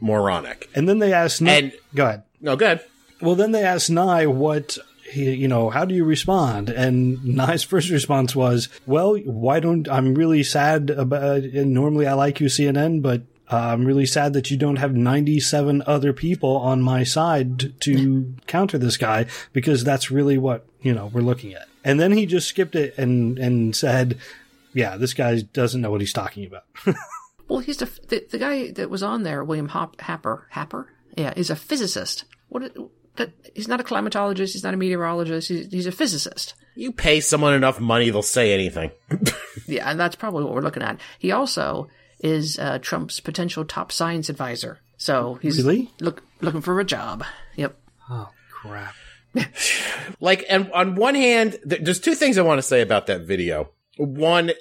Moronic. 0.00 0.68
and 0.74 0.88
then 0.88 0.98
they 0.98 1.12
asked, 1.12 1.40
Nye- 1.40 1.52
And 1.52 1.72
go 1.94 2.04
ahead. 2.06 2.22
no, 2.40 2.54
good. 2.56 2.80
Well, 3.20 3.34
then 3.34 3.52
they 3.52 3.64
asked 3.64 3.90
Nye 3.90 4.26
what 4.26 4.76
he, 5.10 5.32
you 5.34 5.48
know, 5.48 5.70
how 5.70 5.84
do 5.86 5.94
you 5.94 6.04
respond? 6.04 6.68
And 6.68 7.24
Nye's 7.24 7.62
first 7.72 7.88
response 7.88 8.36
was, 8.36 8.68
well, 8.84 9.16
why 9.16 9.58
don't, 9.60 9.88
I'm 9.88 10.14
really 10.14 10.42
sad 10.42 10.90
about, 10.90 11.42
and 11.44 11.72
normally 11.72 12.06
I 12.06 12.12
like 12.12 12.40
you, 12.40 12.48
CNN, 12.48 13.00
but 13.00 13.22
uh, 13.50 13.56
I'm 13.56 13.86
really 13.86 14.04
sad 14.06 14.34
that 14.34 14.50
you 14.50 14.56
don't 14.58 14.76
have 14.76 14.94
97 14.94 15.82
other 15.86 16.12
people 16.12 16.56
on 16.58 16.82
my 16.82 17.04
side 17.04 17.80
to 17.80 18.34
counter 18.46 18.76
this 18.76 18.96
guy 18.98 19.26
because 19.54 19.82
that's 19.82 20.10
really 20.10 20.36
what, 20.36 20.66
you 20.82 20.92
know, 20.92 21.06
we're 21.06 21.22
looking 21.22 21.54
at. 21.54 21.68
And 21.86 21.98
then 21.98 22.12
he 22.12 22.26
just 22.26 22.48
skipped 22.48 22.74
it 22.74 22.98
and, 22.98 23.38
and 23.38 23.74
said, 23.74 24.18
yeah, 24.74 24.96
this 24.98 25.14
guy 25.14 25.40
doesn't 25.40 25.80
know 25.80 25.90
what 25.90 26.00
he's 26.02 26.12
talking 26.12 26.44
about. 26.44 26.64
Well, 27.48 27.60
he's 27.60 27.76
the, 27.76 27.84
the 28.08 28.26
the 28.32 28.38
guy 28.38 28.72
that 28.72 28.90
was 28.90 29.04
on 29.04 29.22
there, 29.22 29.44
William 29.44 29.68
Hop, 29.68 30.00
Happer. 30.00 30.48
Happer, 30.50 30.92
yeah, 31.16 31.32
is 31.36 31.48
a 31.48 31.54
physicist. 31.54 32.24
What? 32.48 32.64
is- 32.64 32.72
That 33.14 33.30
he's 33.54 33.68
not 33.68 33.78
a 33.80 33.84
climatologist. 33.84 34.52
He's 34.52 34.64
not 34.64 34.74
a 34.74 34.76
meteorologist. 34.76 35.46
He's, 35.48 35.70
he's 35.70 35.86
a 35.86 35.92
physicist. 35.92 36.54
You 36.74 36.90
pay 36.90 37.20
someone 37.20 37.54
enough 37.54 37.78
money, 37.78 38.10
they'll 38.10 38.22
say 38.22 38.52
anything. 38.52 38.90
Yeah, 39.68 39.88
and 39.88 39.98
that's 39.98 40.16
probably 40.16 40.42
what 40.42 40.54
we're 40.54 40.60
looking 40.60 40.82
at. 40.82 41.00
He 41.20 41.30
also 41.30 41.88
is 42.18 42.58
uh, 42.58 42.78
Trump's 42.80 43.20
potential 43.20 43.64
top 43.64 43.92
science 43.92 44.28
advisor. 44.28 44.80
So 44.96 45.38
he's 45.40 45.58
Really? 45.62 45.88
look 46.00 46.24
looking 46.40 46.62
for 46.62 46.80
a 46.80 46.84
job. 46.84 47.24
Yep. 47.54 47.76
oh, 48.10 48.28
crap. 48.50 48.94
Like 50.20 50.44
and 50.48 50.70
on 50.72 50.94
one 50.94 51.14
hand 51.14 51.58
th- 51.68 51.82
there's 51.82 52.00
two 52.00 52.14
things 52.14 52.38
i 52.38 52.42
want 52.42 52.58
to 52.58 52.62
say 52.62 52.80
about 52.80 53.06
that 53.06 53.22
video. 53.22 53.70
One 53.96 54.52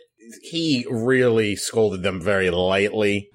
he 0.41 0.85
really 0.89 1.55
scolded 1.55 2.01
them 2.01 2.19
very 2.21 2.49
lightly. 2.49 3.29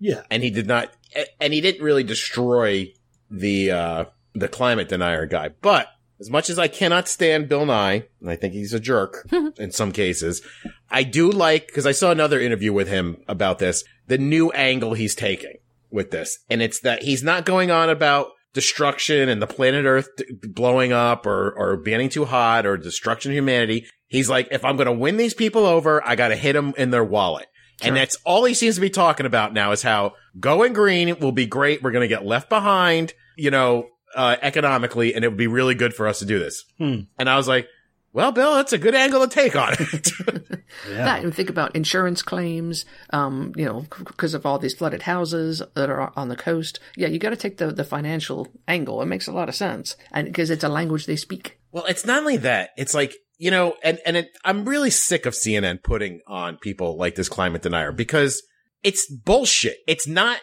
Yeah. 0.00 0.22
and 0.30 0.42
he 0.42 0.50
did 0.50 0.66
not 0.66 0.92
and 1.40 1.52
he 1.52 1.60
didn't 1.60 1.82
really 1.82 2.04
destroy 2.04 2.92
the 3.30 3.70
uh 3.70 4.04
the 4.34 4.48
climate 4.48 4.88
denier 4.88 5.26
guy. 5.26 5.48
But 5.48 5.88
as 6.20 6.30
much 6.30 6.48
as 6.48 6.58
i 6.58 6.68
cannot 6.68 7.08
stand 7.08 7.48
bill 7.48 7.66
nye 7.66 8.04
and 8.20 8.30
i 8.30 8.36
think 8.36 8.54
he's 8.54 8.72
a 8.72 8.78
jerk 8.78 9.28
in 9.58 9.72
some 9.72 9.90
cases 9.90 10.42
i 10.88 11.02
do 11.02 11.28
like 11.28 11.66
because 11.66 11.86
i 11.86 11.92
saw 11.92 12.12
another 12.12 12.40
interview 12.40 12.72
with 12.72 12.86
him 12.86 13.16
about 13.26 13.58
this 13.58 13.82
the 14.06 14.16
new 14.16 14.50
angle 14.52 14.94
he's 14.94 15.16
taking 15.16 15.56
with 15.94 16.10
this. 16.10 16.40
And 16.50 16.60
it's 16.60 16.80
that 16.80 17.02
he's 17.02 17.22
not 17.22 17.46
going 17.46 17.70
on 17.70 17.88
about 17.88 18.32
destruction 18.54 19.28
and 19.28 19.42
the 19.42 19.46
planet 19.46 19.84
earth 19.84 20.08
blowing 20.42 20.92
up 20.92 21.26
or 21.26 21.52
or 21.52 21.76
getting 21.76 22.08
too 22.08 22.24
hot 22.24 22.64
or 22.64 22.76
destruction 22.76 23.32
of 23.32 23.36
humanity 23.36 23.86
he's 24.06 24.30
like 24.30 24.48
if 24.50 24.64
i'm 24.64 24.76
going 24.76 24.86
to 24.86 24.92
win 24.92 25.16
these 25.16 25.34
people 25.34 25.66
over 25.66 26.06
i 26.06 26.14
got 26.14 26.28
to 26.28 26.36
hit 26.36 26.54
them 26.54 26.72
in 26.78 26.90
their 26.90 27.04
wallet 27.04 27.46
and 27.82 27.96
that's 27.96 28.16
all 28.24 28.44
he 28.44 28.54
seems 28.54 28.76
to 28.76 28.80
be 28.80 28.90
talking 28.90 29.26
about 29.26 29.52
now 29.52 29.72
is 29.72 29.82
how 29.82 30.14
going 30.38 30.72
green 30.72 31.18
will 31.18 31.32
be 31.32 31.46
great. 31.46 31.82
We're 31.82 31.90
going 31.90 32.02
to 32.02 32.08
get 32.08 32.24
left 32.24 32.48
behind, 32.48 33.12
you 33.36 33.50
know, 33.50 33.88
uh, 34.14 34.36
economically, 34.42 35.14
and 35.14 35.24
it 35.24 35.28
would 35.28 35.38
be 35.38 35.46
really 35.46 35.74
good 35.74 35.94
for 35.94 36.06
us 36.06 36.20
to 36.20 36.24
do 36.24 36.38
this. 36.38 36.64
Hmm. 36.78 37.00
And 37.18 37.28
I 37.28 37.36
was 37.36 37.48
like, 37.48 37.68
well, 38.14 38.32
Bill, 38.32 38.54
that's 38.54 38.72
a 38.72 38.78
good 38.78 38.94
angle 38.94 39.20
to 39.20 39.28
take 39.28 39.54
on 39.56 39.74
it. 39.78 40.10
Yeah. 40.90 41.04
That 41.04 41.22
and 41.22 41.32
think 41.32 41.50
about 41.50 41.76
insurance 41.76 42.20
claims. 42.20 42.84
Um, 43.10 43.52
you 43.56 43.64
know, 43.64 43.86
because 43.96 44.34
of 44.34 44.44
all 44.44 44.58
these 44.58 44.74
flooded 44.74 45.02
houses 45.02 45.62
that 45.74 45.88
are 45.88 46.12
on 46.16 46.28
the 46.28 46.36
coast. 46.36 46.80
Yeah, 46.96 47.06
you 47.06 47.20
got 47.20 47.30
to 47.30 47.36
take 47.36 47.58
the 47.58 47.70
the 47.70 47.84
financial 47.84 48.48
angle. 48.66 49.00
It 49.00 49.06
makes 49.06 49.28
a 49.28 49.32
lot 49.32 49.48
of 49.48 49.54
sense, 49.54 49.96
and 50.12 50.26
because 50.26 50.50
it's 50.50 50.64
a 50.64 50.68
language 50.68 51.06
they 51.06 51.14
speak. 51.14 51.60
well, 51.70 51.84
it's 51.86 52.04
not 52.04 52.18
only 52.18 52.38
that. 52.38 52.70
It's 52.76 52.92
like, 52.92 53.14
you 53.38 53.52
know, 53.52 53.76
and, 53.84 54.00
and 54.04 54.16
it, 54.16 54.36
I'm 54.44 54.64
really 54.68 54.90
sick 54.90 55.26
of 55.26 55.34
CNN 55.34 55.82
putting 55.84 56.20
on 56.26 56.56
people 56.56 56.98
like 56.98 57.14
this 57.14 57.28
climate 57.28 57.62
denier 57.62 57.92
because 57.92 58.42
it's 58.82 59.08
bullshit. 59.10 59.76
It's 59.86 60.08
not 60.08 60.40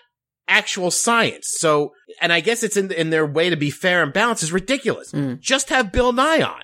actual 0.48 0.92
science. 0.92 1.54
So, 1.58 1.92
and 2.22 2.32
I 2.32 2.40
guess 2.40 2.64
it's 2.64 2.78
in, 2.78 2.90
in 2.94 3.10
their 3.10 3.26
way 3.26 3.50
to 3.50 3.58
be 3.58 3.70
fair 3.70 4.02
and 4.02 4.14
balanced 4.14 4.44
is 4.44 4.54
ridiculous. 4.54 5.14
Just 5.40 5.70
have 5.70 5.92
Bill 5.92 6.14
Nye 6.14 6.42
on. 6.42 6.62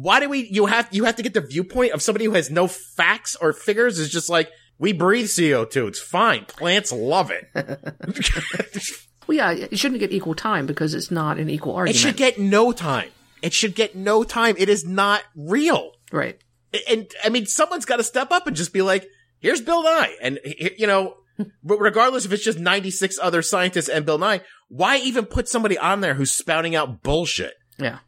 Why 0.00 0.20
do 0.20 0.28
we, 0.28 0.46
you 0.48 0.66
have, 0.66 0.88
you 0.92 1.04
have 1.04 1.16
to 1.16 1.24
get 1.24 1.34
the 1.34 1.40
viewpoint 1.40 1.90
of 1.92 2.02
somebody 2.02 2.26
who 2.26 2.34
has 2.34 2.50
no 2.52 2.68
facts 2.68 3.34
or 3.34 3.52
figures 3.52 3.98
is 3.98 4.10
just 4.10 4.30
like, 4.30 4.48
we 4.78 4.92
breathe 4.92 5.26
CO2. 5.26 5.88
It's 5.88 5.98
fine. 5.98 6.44
Plants 6.44 6.92
love 6.92 7.32
it. 7.32 7.48
Well, 9.26 9.36
yeah, 9.36 9.50
it 9.70 9.78
shouldn't 9.78 10.00
get 10.00 10.10
equal 10.10 10.34
time 10.34 10.64
because 10.64 10.94
it's 10.94 11.10
not 11.10 11.38
an 11.38 11.50
equal 11.50 11.74
argument. 11.74 11.96
it 11.96 11.98
should 11.98 12.16
get 12.16 12.38
no 12.38 12.72
time. 12.72 13.10
It 13.42 13.52
should 13.52 13.74
get 13.74 13.94
no 13.94 14.24
time. 14.24 14.54
It 14.56 14.70
is 14.70 14.86
not 14.86 15.22
real. 15.36 15.92
right. 16.10 16.40
and 16.88 17.10
I 17.22 17.28
mean, 17.28 17.44
someone's 17.44 17.84
got 17.84 17.96
to 17.96 18.04
step 18.04 18.30
up 18.32 18.46
and 18.46 18.56
just 18.56 18.72
be 18.72 18.80
like, 18.80 19.06
"Here's 19.38 19.60
Bill 19.60 19.82
Nye," 19.82 20.14
and 20.22 20.38
you 20.78 20.86
know, 20.86 21.16
regardless 21.62 22.24
if 22.24 22.32
it's 22.32 22.42
just 22.42 22.58
96 22.58 23.18
other 23.20 23.42
scientists 23.42 23.90
and 23.90 24.06
Bill 24.06 24.16
Nye, 24.16 24.40
why 24.68 24.96
even 24.96 25.26
put 25.26 25.46
somebody 25.46 25.76
on 25.76 26.00
there 26.00 26.14
who's 26.14 26.30
spouting 26.30 26.74
out 26.74 27.02
bullshit? 27.02 27.52
Yeah. 27.78 27.98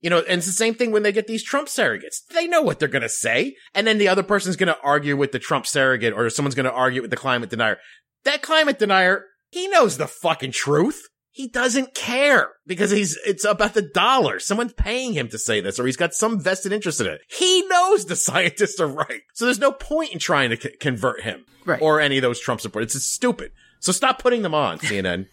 You 0.00 0.10
know, 0.10 0.18
and 0.18 0.38
it's 0.38 0.46
the 0.46 0.52
same 0.52 0.74
thing 0.74 0.92
when 0.92 1.02
they 1.02 1.10
get 1.12 1.26
these 1.26 1.42
Trump 1.42 1.66
surrogates. 1.68 2.24
They 2.32 2.46
know 2.46 2.62
what 2.62 2.78
they're 2.78 2.88
going 2.88 3.02
to 3.02 3.08
say, 3.08 3.56
and 3.74 3.86
then 3.86 3.98
the 3.98 4.08
other 4.08 4.22
person's 4.22 4.56
going 4.56 4.68
to 4.72 4.78
argue 4.82 5.16
with 5.16 5.32
the 5.32 5.38
Trump 5.40 5.66
surrogate, 5.66 6.12
or 6.14 6.30
someone's 6.30 6.54
going 6.54 6.66
to 6.66 6.72
argue 6.72 7.02
with 7.02 7.10
the 7.10 7.16
climate 7.16 7.50
denier. 7.50 7.78
That 8.24 8.42
climate 8.42 8.78
denier, 8.78 9.24
he 9.50 9.66
knows 9.68 9.96
the 9.98 10.06
fucking 10.06 10.52
truth. 10.52 11.02
He 11.30 11.46
doesn't 11.48 11.94
care 11.94 12.48
because 12.66 12.90
he's, 12.90 13.16
it's 13.24 13.44
about 13.44 13.74
the 13.74 13.82
dollar. 13.82 14.40
Someone's 14.40 14.72
paying 14.72 15.12
him 15.12 15.28
to 15.28 15.38
say 15.38 15.60
this 15.60 15.78
or 15.78 15.86
he's 15.86 15.96
got 15.96 16.12
some 16.12 16.40
vested 16.40 16.72
interest 16.72 17.00
in 17.00 17.06
it. 17.06 17.20
He 17.28 17.62
knows 17.68 18.06
the 18.06 18.16
scientists 18.28 18.80
are 18.80 18.88
right. 18.88 19.20
So 19.34 19.44
there's 19.44 19.60
no 19.60 19.70
point 19.70 20.12
in 20.12 20.18
trying 20.18 20.50
to 20.50 20.60
c- 20.60 20.76
convert 20.80 21.20
him 21.22 21.44
Right. 21.64 21.80
or 21.80 22.00
any 22.00 22.18
of 22.18 22.22
those 22.22 22.40
Trump 22.40 22.60
supporters. 22.60 22.96
It's 22.96 23.04
stupid. 23.04 23.52
So 23.78 23.92
stop 23.92 24.20
putting 24.20 24.42
them 24.42 24.54
on, 24.54 24.78
CNN. 24.80 25.26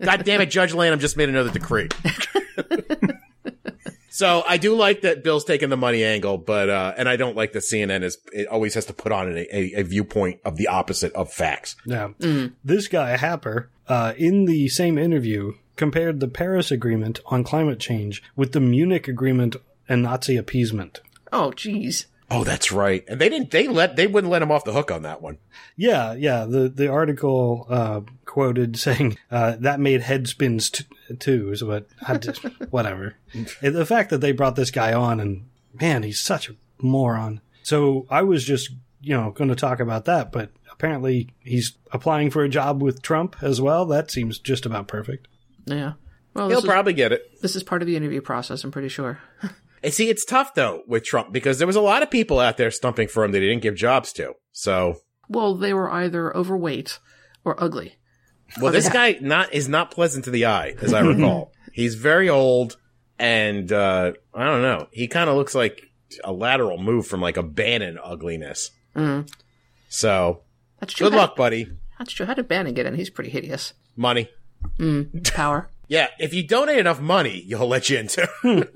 God 0.00 0.24
damn 0.24 0.40
it, 0.40 0.50
Judge 0.50 0.72
Lanham 0.72 1.00
just 1.00 1.16
made 1.16 1.28
another 1.28 1.50
decree. 1.50 1.88
so 4.10 4.44
I 4.46 4.58
do 4.58 4.74
like 4.74 5.00
that 5.02 5.24
Bill's 5.24 5.44
taking 5.44 5.70
the 5.70 5.76
money 5.76 6.04
angle, 6.04 6.36
but, 6.36 6.68
uh, 6.68 6.92
and 6.96 7.08
I 7.08 7.16
don't 7.16 7.36
like 7.36 7.52
that 7.52 7.62
CNN 7.62 8.02
is, 8.02 8.18
it 8.32 8.46
always 8.48 8.74
has 8.74 8.84
to 8.86 8.92
put 8.92 9.12
on 9.12 9.36
a, 9.36 9.56
a, 9.56 9.80
a 9.80 9.82
viewpoint 9.82 10.40
of 10.44 10.56
the 10.56 10.68
opposite 10.68 11.12
of 11.14 11.32
facts. 11.32 11.76
Now, 11.86 12.14
this 12.64 12.88
guy, 12.88 13.16
Happer, 13.16 13.70
uh, 13.88 14.12
in 14.16 14.44
the 14.44 14.68
same 14.68 14.98
interview, 14.98 15.54
compared 15.76 16.20
the 16.20 16.28
Paris 16.28 16.70
Agreement 16.70 17.20
on 17.26 17.42
climate 17.42 17.80
change 17.80 18.22
with 18.36 18.52
the 18.52 18.60
Munich 18.60 19.08
Agreement 19.08 19.56
and 19.88 20.02
Nazi 20.02 20.36
appeasement. 20.36 21.00
Oh, 21.32 21.52
geez. 21.52 22.06
Oh, 22.30 22.44
that's 22.44 22.70
right. 22.70 23.04
And 23.08 23.20
they 23.20 23.28
didn't, 23.28 23.50
they 23.50 23.66
let, 23.66 23.96
they 23.96 24.06
wouldn't 24.06 24.30
let 24.30 24.42
him 24.42 24.52
off 24.52 24.64
the 24.64 24.72
hook 24.72 24.90
on 24.90 25.02
that 25.02 25.20
one. 25.20 25.38
Yeah, 25.76 26.14
yeah. 26.14 26.44
The 26.44 26.68
the 26.68 26.88
article 26.88 27.66
uh, 27.68 28.02
quoted 28.24 28.78
saying 28.78 29.18
uh, 29.30 29.56
that 29.60 29.80
made 29.80 30.02
head 30.02 30.28
spins 30.28 30.70
t- 30.70 30.84
too. 31.18 31.56
So, 31.56 31.66
but 31.66 31.88
I 32.06 32.16
just, 32.18 32.42
whatever. 32.70 33.16
And 33.34 33.74
the 33.74 33.86
fact 33.86 34.10
that 34.10 34.18
they 34.18 34.32
brought 34.32 34.54
this 34.56 34.70
guy 34.70 34.92
on 34.92 35.18
and 35.18 35.48
man, 35.80 36.02
he's 36.04 36.20
such 36.20 36.48
a 36.48 36.54
moron. 36.80 37.40
So 37.62 38.06
I 38.10 38.22
was 38.22 38.44
just 38.44 38.70
you 39.00 39.16
know 39.16 39.30
going 39.32 39.50
to 39.50 39.56
talk 39.56 39.80
about 39.80 40.04
that, 40.04 40.30
but 40.30 40.50
apparently 40.70 41.30
he's 41.40 41.72
applying 41.92 42.30
for 42.30 42.44
a 42.44 42.48
job 42.48 42.82
with 42.82 43.02
Trump 43.02 43.36
as 43.42 43.60
well. 43.60 43.86
That 43.86 44.10
seems 44.10 44.38
just 44.38 44.66
about 44.66 44.86
perfect. 44.86 45.26
Yeah. 45.66 45.94
Well, 46.34 46.48
He'll 46.48 46.58
this 46.58 46.64
is, 46.64 46.70
probably 46.70 46.92
get 46.92 47.10
it. 47.12 47.40
this 47.42 47.56
is 47.56 47.64
part 47.64 47.82
of 47.82 47.86
the 47.86 47.96
interview 47.96 48.20
process. 48.20 48.62
I'm 48.62 48.70
pretty 48.70 48.88
sure. 48.88 49.18
And 49.82 49.92
see, 49.94 50.08
it's 50.10 50.24
tough 50.24 50.54
though 50.54 50.82
with 50.86 51.04
Trump 51.04 51.32
because 51.32 51.58
there 51.58 51.66
was 51.66 51.76
a 51.76 51.80
lot 51.80 52.02
of 52.02 52.10
people 52.10 52.38
out 52.40 52.56
there 52.56 52.70
stumping 52.70 53.08
for 53.08 53.24
him 53.24 53.32
that 53.32 53.40
he 53.40 53.48
didn't 53.48 53.62
give 53.62 53.74
jobs 53.76 54.12
to. 54.14 54.34
So, 54.52 54.96
Well, 55.28 55.54
they 55.54 55.72
were 55.72 55.90
either 55.90 56.36
overweight 56.36 56.98
or 57.44 57.62
ugly. 57.62 57.96
well, 58.60 58.72
this 58.72 58.88
guy 58.88 59.16
not 59.20 59.54
is 59.54 59.68
not 59.68 59.90
pleasant 59.90 60.24
to 60.26 60.30
the 60.30 60.46
eye, 60.46 60.74
as 60.82 60.92
I 60.92 61.00
recall. 61.06 61.52
He's 61.72 61.94
very 61.94 62.28
old, 62.28 62.76
and 63.18 63.70
uh, 63.72 64.12
I 64.34 64.44
don't 64.44 64.62
know. 64.62 64.88
He 64.92 65.06
kind 65.08 65.30
of 65.30 65.36
looks 65.36 65.54
like 65.54 65.80
a 66.24 66.32
lateral 66.32 66.76
move 66.78 67.06
from 67.06 67.20
like 67.20 67.36
a 67.36 67.42
Bannon 67.42 67.96
ugliness. 68.02 68.70
Mm. 68.96 69.30
So, 69.88 70.42
That's 70.80 70.92
true. 70.92 71.06
good 71.06 71.12
How- 71.14 71.20
luck, 71.20 71.36
buddy. 71.36 71.68
That's 71.98 72.12
true. 72.12 72.26
How 72.26 72.34
did 72.34 72.48
Bannon 72.48 72.74
get 72.74 72.86
in? 72.86 72.94
He's 72.96 73.10
pretty 73.10 73.30
hideous. 73.30 73.72
Money. 73.96 74.28
Power. 75.24 75.70
Yeah, 75.90 76.06
if 76.20 76.32
you 76.32 76.46
donate 76.46 76.78
enough 76.78 77.00
money, 77.00 77.40
he'll 77.48 77.66
let 77.66 77.90
you 77.90 77.98
into. 77.98 78.28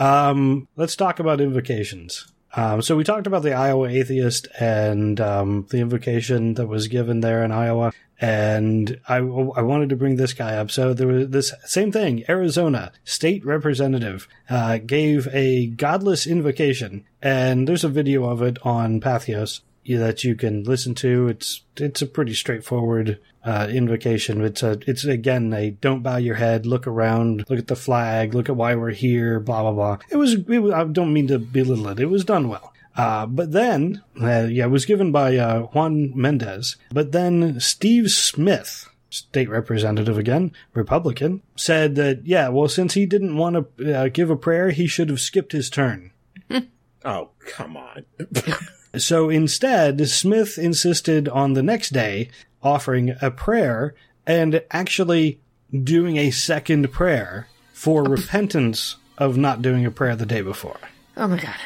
Um, 0.00 0.66
let's 0.76 0.96
talk 0.96 1.20
about 1.20 1.40
invocations. 1.40 2.32
Um, 2.56 2.82
so 2.82 2.96
we 2.96 3.04
talked 3.04 3.28
about 3.28 3.42
the 3.42 3.52
Iowa 3.52 3.88
atheist 3.88 4.48
and 4.58 5.20
um, 5.20 5.66
the 5.70 5.78
invocation 5.78 6.54
that 6.54 6.66
was 6.66 6.88
given 6.88 7.20
there 7.20 7.44
in 7.44 7.52
Iowa, 7.52 7.92
and 8.20 8.98
I, 9.08 9.16
I 9.18 9.62
wanted 9.62 9.90
to 9.90 9.96
bring 9.96 10.16
this 10.16 10.32
guy 10.32 10.56
up. 10.56 10.70
So 10.70 10.92
there 10.92 11.06
was 11.06 11.28
this 11.28 11.54
same 11.64 11.92
thing. 11.92 12.24
Arizona 12.28 12.92
state 13.04 13.44
representative 13.44 14.26
uh, 14.48 14.78
gave 14.78 15.28
a 15.32 15.68
godless 15.68 16.26
invocation, 16.26 17.04
and 17.22 17.68
there's 17.68 17.84
a 17.84 17.88
video 17.88 18.24
of 18.24 18.42
it 18.42 18.58
on 18.64 19.00
Patheos 19.00 19.60
that 19.98 20.24
you 20.24 20.34
can 20.34 20.64
listen 20.64 20.94
to. 20.96 21.28
It's 21.28 21.62
it's 21.76 22.02
a 22.02 22.06
pretty 22.06 22.34
straightforward 22.34 23.18
uh, 23.44 23.68
invocation. 23.70 24.42
It's 24.44 24.62
a 24.62 24.78
it's 24.86 25.04
again 25.04 25.52
a 25.52 25.70
don't 25.70 26.02
bow 26.02 26.16
your 26.16 26.36
head, 26.36 26.66
look 26.66 26.86
around, 26.86 27.44
look 27.48 27.58
at 27.58 27.68
the 27.68 27.76
flag, 27.76 28.34
look 28.34 28.48
at 28.48 28.56
why 28.56 28.74
we're 28.74 28.90
here, 28.90 29.40
blah 29.40 29.62
blah 29.62 29.72
blah. 29.72 29.98
It 30.10 30.16
was, 30.16 30.34
it 30.34 30.58
was 30.58 30.72
I 30.72 30.84
don't 30.84 31.12
mean 31.12 31.28
to 31.28 31.38
belittle 31.38 31.88
it. 31.88 32.00
It 32.00 32.06
was 32.06 32.24
done 32.24 32.48
well. 32.48 32.72
Uh, 32.96 33.24
but 33.24 33.52
then, 33.52 34.02
uh, 34.20 34.46
yeah, 34.50 34.64
it 34.64 34.70
was 34.70 34.84
given 34.84 35.12
by 35.12 35.36
uh, 35.36 35.60
Juan 35.68 36.12
Mendez. 36.14 36.76
But 36.92 37.12
then 37.12 37.60
Steve 37.60 38.10
Smith 38.10 38.88
state 39.10 39.48
representative 39.48 40.16
again, 40.16 40.52
Republican, 40.72 41.42
said 41.56 41.96
that, 41.96 42.24
yeah, 42.26 42.48
well, 42.48 42.68
since 42.68 42.94
he 42.94 43.06
didn't 43.06 43.36
want 43.36 43.76
to 43.76 43.98
uh, 43.98 44.08
give 44.08 44.30
a 44.30 44.36
prayer, 44.36 44.70
he 44.70 44.86
should 44.86 45.08
have 45.08 45.20
skipped 45.20 45.52
his 45.52 45.68
turn. 45.68 46.12
Oh, 47.02 47.30
come 47.46 47.78
on. 47.78 48.04
So 48.96 49.30
instead, 49.30 50.08
Smith 50.08 50.58
insisted 50.58 51.28
on 51.28 51.52
the 51.52 51.62
next 51.62 51.90
day 51.90 52.30
offering 52.62 53.14
a 53.22 53.30
prayer 53.30 53.94
and 54.26 54.62
actually 54.70 55.40
doing 55.72 56.16
a 56.16 56.30
second 56.30 56.92
prayer 56.92 57.48
for 57.72 58.02
repentance 58.02 58.96
of 59.16 59.36
not 59.36 59.62
doing 59.62 59.86
a 59.86 59.90
prayer 59.90 60.16
the 60.16 60.26
day 60.26 60.42
before. 60.42 60.78
Oh 61.16 61.28
my 61.28 61.38
god. 61.38 61.56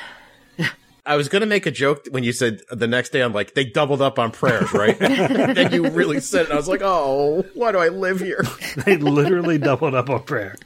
I 1.06 1.16
was 1.16 1.28
going 1.28 1.40
to 1.40 1.46
make 1.46 1.66
a 1.66 1.70
joke 1.70 2.06
when 2.10 2.24
you 2.24 2.32
said 2.32 2.62
the 2.70 2.87
next 2.87 3.10
day, 3.10 3.20
I'm 3.20 3.34
like, 3.34 3.52
they 3.52 3.64
doubled 3.64 4.00
up 4.00 4.18
on 4.18 4.30
prayers, 4.30 4.72
right? 4.72 4.98
then 5.00 5.70
you 5.70 5.90
really 5.90 6.18
said 6.20 6.46
it. 6.46 6.52
I 6.52 6.56
was 6.56 6.66
like, 6.66 6.80
oh, 6.82 7.44
why 7.52 7.72
do 7.72 7.78
I 7.78 7.88
live 7.88 8.20
here? 8.20 8.42
They 8.84 8.96
literally 8.96 9.58
doubled 9.58 9.94
up 9.94 10.08
on 10.10 10.22
prayer. 10.22 10.56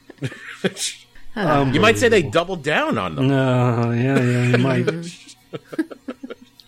You 1.37 1.81
might 1.81 1.99
say 1.99 2.09
they 2.09 2.23
doubled 2.23 2.63
down 2.63 2.99
on 2.99 3.17
them. 3.17 3.29
No, 3.29 3.91
yeah, 3.91 4.21
yeah, 4.21 4.43
you 4.45 4.59
might. 4.59 4.89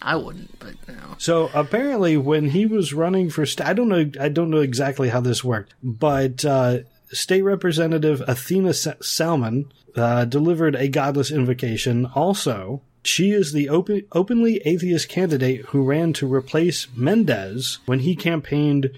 I 0.02 0.16
wouldn't, 0.16 0.58
but 0.58 0.74
you 0.88 0.94
know. 0.94 1.14
So 1.18 1.50
apparently, 1.54 2.16
when 2.16 2.50
he 2.50 2.66
was 2.66 2.94
running 2.94 3.30
for, 3.30 3.44
st- 3.44 3.68
I 3.68 3.72
don't 3.72 3.88
know, 3.88 4.10
I 4.20 4.28
don't 4.28 4.50
know 4.50 4.58
exactly 4.60 5.08
how 5.10 5.20
this 5.20 5.44
worked, 5.44 5.74
but 5.82 6.44
uh, 6.44 6.78
State 7.12 7.42
Representative 7.42 8.22
Athena 8.26 8.72
Sa- 8.74 8.94
Salman 9.00 9.70
uh, 9.96 10.24
delivered 10.24 10.74
a 10.76 10.88
godless 10.88 11.30
invocation. 11.30 12.06
Also, 12.06 12.82
she 13.02 13.30
is 13.30 13.52
the 13.52 13.68
open, 13.68 14.02
openly 14.12 14.60
atheist 14.64 15.08
candidate 15.08 15.66
who 15.66 15.82
ran 15.82 16.12
to 16.14 16.32
replace 16.32 16.86
Mendez 16.94 17.78
when 17.86 18.00
he 18.00 18.14
campaigned 18.16 18.90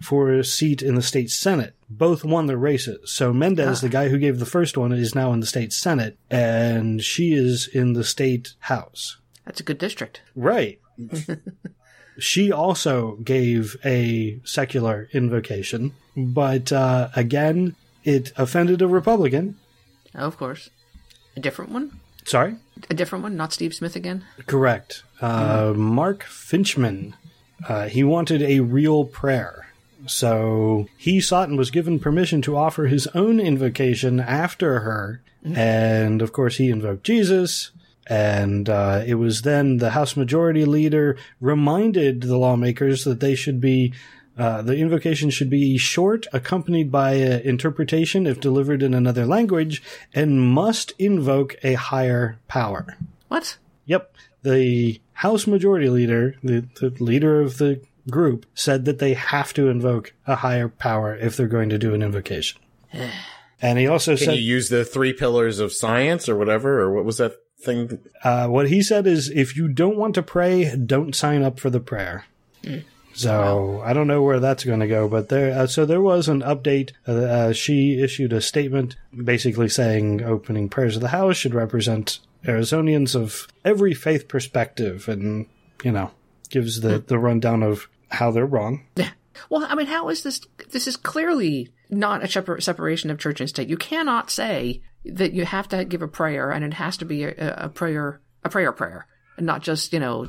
for 0.00 0.32
a 0.32 0.44
seat 0.44 0.82
in 0.82 0.94
the 0.94 1.02
state 1.02 1.30
senate. 1.30 1.74
Both 1.88 2.24
won 2.24 2.46
their 2.46 2.56
races. 2.56 3.10
So 3.10 3.32
Mendez, 3.32 3.80
the 3.82 3.88
guy 3.88 4.08
who 4.08 4.18
gave 4.18 4.38
the 4.38 4.46
first 4.46 4.76
one, 4.78 4.92
is 4.92 5.14
now 5.14 5.32
in 5.32 5.40
the 5.40 5.46
state 5.46 5.72
senate, 5.72 6.16
and 6.30 7.02
she 7.02 7.34
is 7.34 7.66
in 7.66 7.92
the 7.92 8.04
state 8.04 8.54
house. 8.60 9.18
That's 9.50 9.58
a 9.58 9.64
good 9.64 9.78
district. 9.78 10.20
Right. 10.36 10.78
she 12.20 12.52
also 12.52 13.16
gave 13.16 13.76
a 13.84 14.38
secular 14.44 15.08
invocation, 15.10 15.92
but 16.16 16.70
uh, 16.70 17.08
again, 17.16 17.74
it 18.04 18.30
offended 18.36 18.80
a 18.80 18.86
Republican. 18.86 19.56
Oh, 20.14 20.28
of 20.28 20.36
course. 20.36 20.70
A 21.36 21.40
different 21.40 21.72
one? 21.72 21.98
Sorry? 22.24 22.58
A 22.88 22.94
different 22.94 23.24
one? 23.24 23.36
Not 23.36 23.52
Steve 23.52 23.74
Smith 23.74 23.96
again? 23.96 24.24
Correct. 24.46 25.02
Uh, 25.20 25.72
Mark 25.74 26.22
Finchem. 26.22 27.14
Uh, 27.68 27.88
he 27.88 28.04
wanted 28.04 28.42
a 28.42 28.60
real 28.60 29.04
prayer. 29.04 29.66
So 30.06 30.86
he 30.96 31.20
sought 31.20 31.48
and 31.48 31.58
was 31.58 31.72
given 31.72 31.98
permission 31.98 32.40
to 32.42 32.56
offer 32.56 32.86
his 32.86 33.08
own 33.16 33.40
invocation 33.40 34.20
after 34.20 34.78
her. 34.78 35.22
And 35.44 36.22
of 36.22 36.32
course, 36.32 36.58
he 36.58 36.70
invoked 36.70 37.02
Jesus. 37.02 37.72
And 38.10 38.68
uh, 38.68 39.04
it 39.06 39.14
was 39.14 39.42
then 39.42 39.76
the 39.76 39.90
House 39.90 40.16
Majority 40.16 40.64
Leader 40.64 41.16
reminded 41.40 42.22
the 42.22 42.36
lawmakers 42.36 43.04
that 43.04 43.20
they 43.20 43.36
should 43.36 43.60
be, 43.60 43.94
uh, 44.36 44.62
the 44.62 44.76
invocation 44.76 45.30
should 45.30 45.48
be 45.48 45.78
short, 45.78 46.26
accompanied 46.32 46.90
by 46.90 47.22
uh, 47.22 47.38
interpretation 47.44 48.26
if 48.26 48.40
delivered 48.40 48.82
in 48.82 48.94
another 48.94 49.26
language, 49.26 49.80
and 50.12 50.42
must 50.42 50.92
invoke 50.98 51.54
a 51.62 51.74
higher 51.74 52.40
power. 52.48 52.98
What? 53.28 53.58
Yep. 53.86 54.12
The 54.42 55.00
House 55.12 55.46
Majority 55.46 55.88
Leader, 55.88 56.34
the, 56.42 56.66
the 56.80 56.92
leader 56.98 57.40
of 57.40 57.58
the 57.58 57.80
group, 58.10 58.44
said 58.54 58.86
that 58.86 58.98
they 58.98 59.14
have 59.14 59.52
to 59.54 59.68
invoke 59.68 60.14
a 60.26 60.34
higher 60.34 60.68
power 60.68 61.14
if 61.14 61.36
they're 61.36 61.46
going 61.46 61.68
to 61.68 61.78
do 61.78 61.94
an 61.94 62.02
invocation. 62.02 62.60
and 63.62 63.78
he 63.78 63.86
also 63.86 64.16
Can 64.16 64.24
said 64.24 64.36
you 64.36 64.42
use 64.42 64.68
the 64.68 64.84
three 64.84 65.12
pillars 65.12 65.60
of 65.60 65.72
science 65.72 66.28
or 66.28 66.36
whatever? 66.36 66.80
Or 66.80 66.92
what 66.92 67.04
was 67.04 67.18
that 67.18 67.36
thing? 67.62 67.98
uh, 68.24 68.46
what 68.48 68.68
he 68.68 68.82
said 68.82 69.06
is 69.06 69.30
if 69.30 69.56
you 69.56 69.68
don't 69.68 69.96
want 69.96 70.14
to 70.14 70.22
pray, 70.22 70.74
don't 70.76 71.14
sign 71.14 71.42
up 71.42 71.58
for 71.60 71.70
the 71.70 71.80
prayer. 71.80 72.24
So 73.12 73.82
I 73.84 73.92
don't 73.92 74.06
know 74.06 74.22
where 74.22 74.40
that's 74.40 74.64
going 74.64 74.80
to 74.80 74.86
go, 74.86 75.08
but 75.08 75.28
there. 75.28 75.58
Uh, 75.58 75.66
so 75.66 75.84
there 75.84 76.00
was 76.00 76.28
an 76.28 76.42
update. 76.42 76.92
Uh, 77.06 77.12
uh, 77.12 77.52
she 77.52 78.00
issued 78.00 78.32
a 78.32 78.40
statement 78.40 78.96
basically 79.12 79.68
saying 79.68 80.22
opening 80.22 80.68
prayers 80.68 80.96
of 80.96 81.02
the 81.02 81.08
house 81.08 81.36
should 81.36 81.54
represent 81.54 82.20
Arizonians 82.44 83.14
of 83.14 83.48
every 83.64 83.94
faith 83.94 84.28
perspective, 84.28 85.08
and 85.08 85.46
you 85.82 85.92
know 85.92 86.12
gives 86.50 86.80
the 86.80 86.98
the 86.98 87.18
rundown 87.18 87.62
of 87.62 87.88
how 88.10 88.30
they're 88.30 88.46
wrong. 88.46 88.84
Well, 89.48 89.66
I 89.68 89.74
mean, 89.74 89.86
how 89.86 90.08
is 90.08 90.22
this? 90.22 90.40
This 90.70 90.86
is 90.86 90.96
clearly 90.96 91.70
not 91.88 92.22
a 92.22 92.60
separation 92.60 93.10
of 93.10 93.18
church 93.18 93.40
and 93.40 93.48
state. 93.48 93.68
You 93.68 93.76
cannot 93.76 94.30
say 94.30 94.82
that 95.04 95.32
you 95.32 95.44
have 95.44 95.68
to 95.68 95.84
give 95.84 96.02
a 96.02 96.08
prayer 96.08 96.50
and 96.50 96.64
it 96.64 96.74
has 96.74 96.96
to 96.98 97.04
be 97.04 97.24
a, 97.24 97.54
a 97.56 97.68
prayer, 97.68 98.20
a 98.44 98.48
prayer 98.48 98.72
prayer, 98.72 99.06
and 99.36 99.46
not 99.46 99.62
just, 99.62 99.92
you 99.92 100.00
know, 100.00 100.28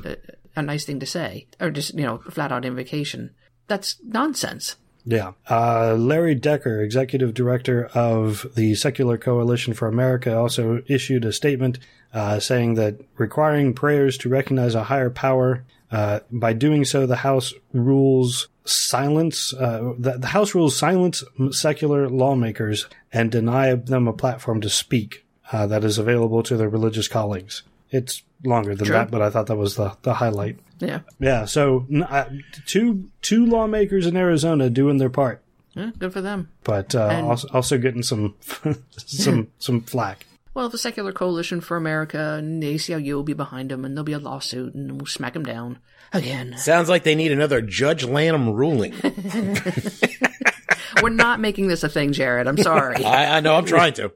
a, 0.56 0.62
nice 0.62 0.84
thing 0.84 1.00
to 1.00 1.06
say 1.06 1.46
or 1.60 1.70
just, 1.70 1.94
you 1.94 2.04
know, 2.04 2.18
flat 2.30 2.52
out 2.52 2.64
invocation. 2.64 3.30
That's 3.68 3.96
nonsense. 4.02 4.76
Yeah. 5.04 5.32
Uh, 5.50 5.94
Larry 5.94 6.34
Decker, 6.34 6.80
executive 6.80 7.34
director 7.34 7.86
of 7.94 8.46
the 8.54 8.74
Secular 8.74 9.18
Coalition 9.18 9.74
for 9.74 9.88
America, 9.88 10.36
also 10.36 10.82
issued 10.86 11.24
a 11.24 11.32
statement 11.32 11.78
uh, 12.14 12.38
saying 12.38 12.74
that 12.74 13.00
requiring 13.16 13.74
prayers 13.74 14.16
to 14.18 14.28
recognize 14.28 14.74
a 14.74 14.84
higher 14.84 15.10
power, 15.10 15.64
uh, 15.90 16.20
by 16.30 16.52
doing 16.52 16.84
so, 16.84 17.06
the 17.06 17.16
House 17.16 17.52
rules 17.72 18.48
silence, 18.64 19.52
uh, 19.54 19.94
the, 19.98 20.18
the 20.18 20.28
House 20.28 20.54
rules 20.54 20.76
silence 20.76 21.24
secular 21.50 22.08
lawmakers 22.08 22.86
and 23.12 23.30
deny 23.30 23.74
them 23.74 24.08
a 24.08 24.12
platform 24.12 24.60
to 24.60 24.70
speak 24.70 25.24
uh, 25.52 25.66
that 25.66 25.84
is 25.84 25.98
available 25.98 26.42
to 26.44 26.56
their 26.56 26.68
religious 26.68 27.08
colleagues. 27.08 27.62
It's 27.90 28.22
longer 28.44 28.74
than 28.74 28.86
True. 28.86 28.94
that, 28.94 29.10
but 29.10 29.22
I 29.22 29.30
thought 29.30 29.46
that 29.46 29.56
was 29.56 29.76
the, 29.76 29.96
the 30.02 30.14
highlight. 30.14 30.58
Yeah. 30.78 31.00
Yeah, 31.20 31.44
so 31.44 31.86
uh, 32.08 32.24
two 32.66 33.08
two 33.20 33.46
lawmakers 33.46 34.06
in 34.06 34.16
Arizona 34.16 34.68
doing 34.68 34.98
their 34.98 35.10
part 35.10 35.42
yeah 35.74 35.90
good 35.98 36.12
for 36.12 36.20
them. 36.20 36.48
but 36.64 36.94
uh, 36.94 37.22
also, 37.24 37.48
also 37.52 37.78
getting 37.78 38.02
some 38.02 38.34
some 38.96 39.48
some 39.58 39.80
flack. 39.82 40.26
Well, 40.54 40.68
the 40.68 40.78
Secular 40.78 41.12
Coalition 41.12 41.62
for 41.62 41.76
America 41.76 42.34
and 42.38 42.62
the 42.62 42.74
ACLU 42.74 43.14
will 43.14 43.22
be 43.22 43.32
behind 43.32 43.70
them 43.70 43.84
and 43.84 43.96
there'll 43.96 44.04
be 44.04 44.12
a 44.12 44.18
lawsuit 44.18 44.74
and 44.74 45.00
we'll 45.00 45.06
smack 45.06 45.32
them 45.32 45.44
down 45.44 45.78
again. 46.12 46.54
Sounds 46.58 46.90
like 46.90 47.04
they 47.04 47.14
need 47.14 47.32
another 47.32 47.62
Judge 47.62 48.04
Lanham 48.04 48.50
ruling. 48.50 48.92
We're 51.02 51.08
not 51.08 51.40
making 51.40 51.68
this 51.68 51.82
a 51.84 51.88
thing, 51.88 52.12
Jared. 52.12 52.46
I'm 52.46 52.58
sorry. 52.58 52.96
I, 53.04 53.38
I 53.38 53.40
know. 53.40 53.54
I'm 53.54 53.64
trying 53.64 53.94
to. 53.94 54.12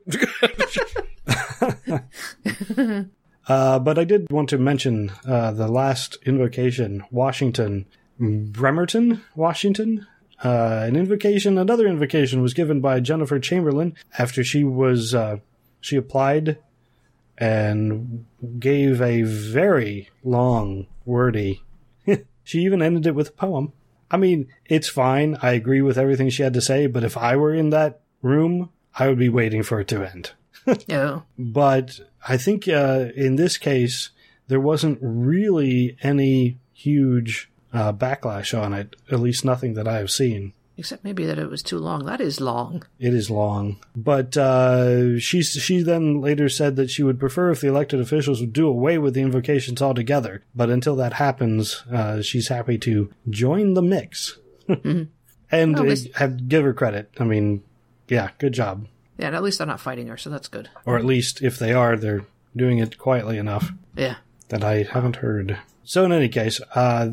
Uh, 3.49 3.79
but 3.79 3.97
I 3.97 4.03
did 4.03 4.27
want 4.31 4.49
to 4.49 4.59
mention 4.59 5.13
uh, 5.25 5.53
the 5.53 5.69
last 5.69 6.19
invocation, 6.27 7.05
Washington, 7.13 7.87
Bremerton, 8.19 9.23
Washington. 9.37 10.05
Uh, 10.45 10.83
an 10.85 10.97
invocation, 10.97 11.57
another 11.57 11.87
invocation 11.87 12.43
was 12.43 12.55
given 12.55 12.81
by 12.81 12.99
Jennifer 13.01 13.39
Chamberlain 13.39 13.95
after 14.19 14.43
she 14.43 14.65
was 14.65 15.15
uh, 15.15 15.37
she 15.87 15.97
applied 15.97 16.59
and 17.39 18.27
gave 18.59 19.01
a 19.01 19.23
very 19.23 20.09
long, 20.25 20.87
wordy. 21.05 21.63
she 22.45 22.61
even 22.61 22.83
ended 22.83 23.07
it 23.07 23.15
with 23.15 23.29
a 23.29 23.33
poem. 23.33 23.73
I 24.11 24.17
mean, 24.17 24.49
it's 24.65 24.89
fine. 24.89 25.37
I 25.43 25.53
agree 25.53 25.83
with 25.83 25.99
everything 25.99 26.29
she 26.29 26.43
had 26.43 26.55
to 26.55 26.61
say, 26.61 26.87
but 26.87 27.05
if 27.05 27.17
I 27.17 27.37
were 27.37 27.55
in 27.55 27.71
that 27.71 28.01
room, 28.23 28.71
I 28.99 29.09
would 29.09 29.19
be 29.19 29.29
waiting 29.29 29.63
for 29.63 29.81
it 29.81 29.89
to 29.89 30.05
end. 30.05 30.33
no. 30.89 31.25
But 31.39 32.01
I 32.27 32.37
think 32.37 32.67
uh, 32.67 33.07
in 33.15 33.37
this 33.37 33.57
case, 33.57 34.11
there 34.49 34.61
wasn't 34.61 34.99
really 35.01 35.97
any 36.03 36.59
huge 36.73 37.51
uh, 37.73 37.93
backlash 37.93 38.59
on 38.59 38.73
it, 38.73 38.97
at 39.11 39.21
least 39.21 39.45
nothing 39.45 39.75
that 39.75 39.87
I 39.87 39.99
have 39.99 40.11
seen. 40.11 40.53
Except 40.79 41.05
maybe 41.05 41.25
that 41.25 41.39
it 41.39 41.49
was 41.49 41.63
too 41.63 41.79
long. 41.79 42.05
That 42.05 42.21
is 42.21 42.39
long. 42.41 42.85
It 42.99 43.15
is 43.15 43.31
long. 43.31 43.79
But 43.97 44.37
uh, 44.37 45.19
she, 45.19 45.43
she 45.43 45.81
then 45.83 46.21
later 46.21 46.51
said 46.51 46.77
that 46.77 46.91
she 46.91 47.03
would 47.03 47.19
prefer 47.19 47.51
if 47.51 47.63
the 47.63 47.69
elected 47.69 47.99
officials 48.01 48.41
would 48.43 48.53
do 48.53 48.69
away 48.69 48.99
with 48.99 49.15
the 49.15 49.23
invocations 49.23 49.81
altogether. 49.81 50.43
But 50.55 50.69
until 50.69 50.95
that 50.97 51.15
happens, 51.15 51.83
uh, 51.91 52.21
she's 52.21 52.49
happy 52.49 52.77
to 52.79 53.11
join 53.31 53.73
the 53.73 53.81
mix. 53.83 54.37
and 54.69 55.09
Well, 55.51 55.79
uh, 55.79 55.83
this- 55.85 56.09
have, 56.17 56.47
give 56.49 56.63
her 56.65 56.75
credit. 56.75 57.11
I 57.19 57.25
mean, 57.25 57.63
yeah, 58.09 58.31
good 58.39 58.53
job. 58.53 58.87
Yeah, 59.19 59.29
and 59.29 59.37
at 59.37 59.43
least 59.43 59.57
they're 59.59 59.67
not 59.67 59.81
fighting 59.81 60.09
her, 60.09 60.19
so 60.19 60.29
that's 60.29 60.49
good. 60.49 60.69
Or 60.85 60.99
at 60.99 61.07
least 61.07 61.41
if 61.41 61.59
they 61.59 61.73
are, 61.73 61.97
they're 61.97 62.27
doing 62.55 62.79
it 62.79 62.99
quietly 62.99 63.39
enough. 63.39 63.71
Yeah. 63.97 64.17
that 64.51 64.63
I 64.63 64.83
haven't 64.83 65.17
heard. 65.17 65.59
So 65.85 66.05
in 66.05 66.13
any 66.13 66.29
case, 66.29 66.61
uh, 66.75 67.13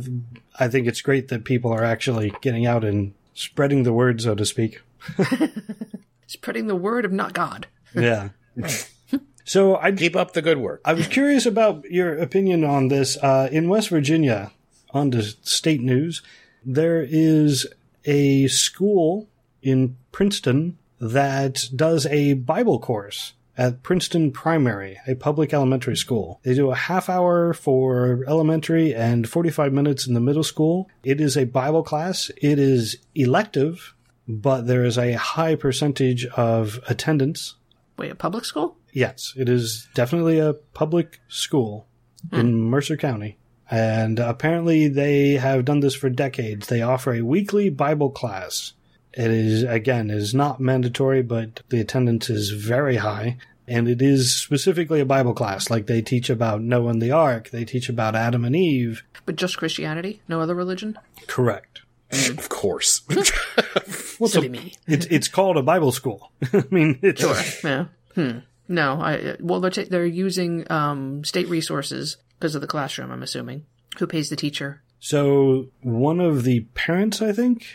I 0.60 0.68
think 0.68 0.86
it's 0.86 1.02
great 1.02 1.30
that 1.30 1.46
people 1.46 1.72
are 1.72 1.84
actually 1.86 2.34
getting 2.42 2.66
out 2.66 2.84
and 2.84 3.14
spreading 3.34 3.84
the 3.84 3.94
word, 3.94 4.22
so 4.22 4.36
to 4.36 4.46
speak. 4.46 4.82
Spreading 6.28 6.68
the 6.68 6.76
word 6.76 7.06
of 7.06 7.12
not 7.12 7.34
God. 7.34 7.68
Yeah. 7.94 8.30
so 9.44 9.78
I 9.78 9.92
Keep 9.92 10.16
up 10.16 10.34
the 10.34 10.42
good 10.42 10.58
work. 10.58 10.82
I 10.86 10.94
was 10.94 11.08
curious 11.08 11.46
about 11.46 11.86
your 11.92 12.18
opinion 12.18 12.64
on 12.64 12.88
this. 12.88 13.18
Uh, 13.18 13.50
in 13.52 13.70
West 13.70 13.90
Virginia, 13.90 14.52
on 14.92 15.10
the 15.10 15.24
state 15.24 15.82
news, 15.82 16.22
there 16.66 17.06
is 17.08 17.68
a 18.06 18.48
school 18.48 19.28
in 19.62 19.98
Princeton 20.12 20.78
that 21.00 21.66
does 21.76 22.06
a 22.08 22.34
Bible 22.34 22.80
course 22.80 23.34
at 23.58 23.84
Princeton 23.84 24.32
Primary, 24.32 25.00
a 25.08 25.16
public 25.16 25.54
elementary 25.54 25.96
school. 25.96 26.40
They 26.44 26.54
do 26.54 26.72
a 26.72 26.76
half 26.76 27.10
hour 27.10 27.54
for 27.54 28.24
elementary 28.28 28.94
and 28.94 29.30
45 29.30 29.72
minutes 29.72 30.08
in 30.08 30.14
the 30.14 30.20
middle 30.20 30.44
school. 30.44 30.90
It 31.04 31.22
is 31.22 31.38
a 31.38 31.46
Bible 31.46 31.84
class. 31.84 32.32
It 32.42 32.60
is 32.60 32.98
elective, 33.14 33.94
but 34.28 34.68
there 34.68 34.84
is 34.84 34.98
a 34.98 35.14
high 35.14 35.56
percentage 35.56 36.26
of 36.26 36.80
attendance. 36.88 37.56
Wait, 37.98 38.12
a 38.12 38.16
public 38.16 38.46
school? 38.46 38.78
Yes, 38.92 39.34
it 39.38 39.50
is 39.50 39.88
definitely 39.94 40.40
a 40.40 40.54
public 40.54 41.20
school 41.28 41.88
hmm. 42.30 42.40
in 42.40 42.62
Mercer 42.62 42.98
County. 42.98 43.38
And 43.70 44.20
apparently 44.20 44.88
they 44.88 45.34
have 45.34 45.66
done 45.66 45.80
this 45.80 45.96
for 45.96 46.10
decades. 46.10 46.68
They 46.68 46.82
offer 46.82 47.14
a 47.14 47.22
weekly 47.22 47.70
Bible 47.70 48.12
class. 48.12 48.74
It 49.14 49.30
is, 49.30 49.64
again, 49.64 50.10
it 50.10 50.18
is 50.18 50.34
not 50.34 50.60
mandatory, 50.60 51.22
but 51.22 51.62
the 51.70 51.80
attendance 51.80 52.30
is 52.30 52.50
very 52.50 52.98
high. 52.98 53.38
And 53.68 53.88
it 53.88 54.02
is 54.02 54.36
specifically 54.36 55.00
a 55.00 55.06
Bible 55.06 55.34
class. 55.34 55.70
Like 55.70 55.86
they 55.88 56.02
teach 56.02 56.30
about 56.30 56.62
Noah 56.62 56.90
and 56.90 57.02
the 57.02 57.12
Ark. 57.12 57.50
They 57.52 57.64
teach 57.64 57.88
about 57.90 58.16
Adam 58.16 58.44
and 58.44 58.56
Eve. 58.56 59.04
But 59.26 59.38
just 59.38 59.58
Christianity? 59.58 60.22
No 60.28 60.42
other 60.42 60.56
religion? 60.56 60.98
Correct. 61.28 61.82
Of 62.12 62.50
course. 62.50 63.02
Silly 64.26 64.50
me. 64.50 64.74
It's, 64.88 65.06
it's 65.08 65.28
called 65.28 65.58
a 65.58 65.64
Bible 65.64 65.92
school. 65.92 66.32
I 66.54 66.64
mean, 66.72 67.00
it's, 67.02 67.64
Yeah. 67.64 67.86
Hmm. 68.16 68.40
No, 68.68 69.02
I 69.02 69.36
well 69.40 69.60
they're 69.60 69.72
ta- 69.72 69.86
they're 69.90 70.06
using 70.06 70.70
um, 70.72 71.24
state 71.26 71.50
resources 71.50 72.18
because 72.40 72.56
of 72.56 72.62
the 72.62 72.68
classroom. 72.68 73.12
I'm 73.12 73.24
assuming 73.24 73.66
who 73.98 74.08
pays 74.08 74.30
the 74.30 74.36
teacher. 74.36 74.82
So 75.04 75.68
one 75.82 76.22
of 76.22 76.46
the 76.46 76.62
parents, 76.76 77.22
I 77.22 77.34
think, 77.34 77.68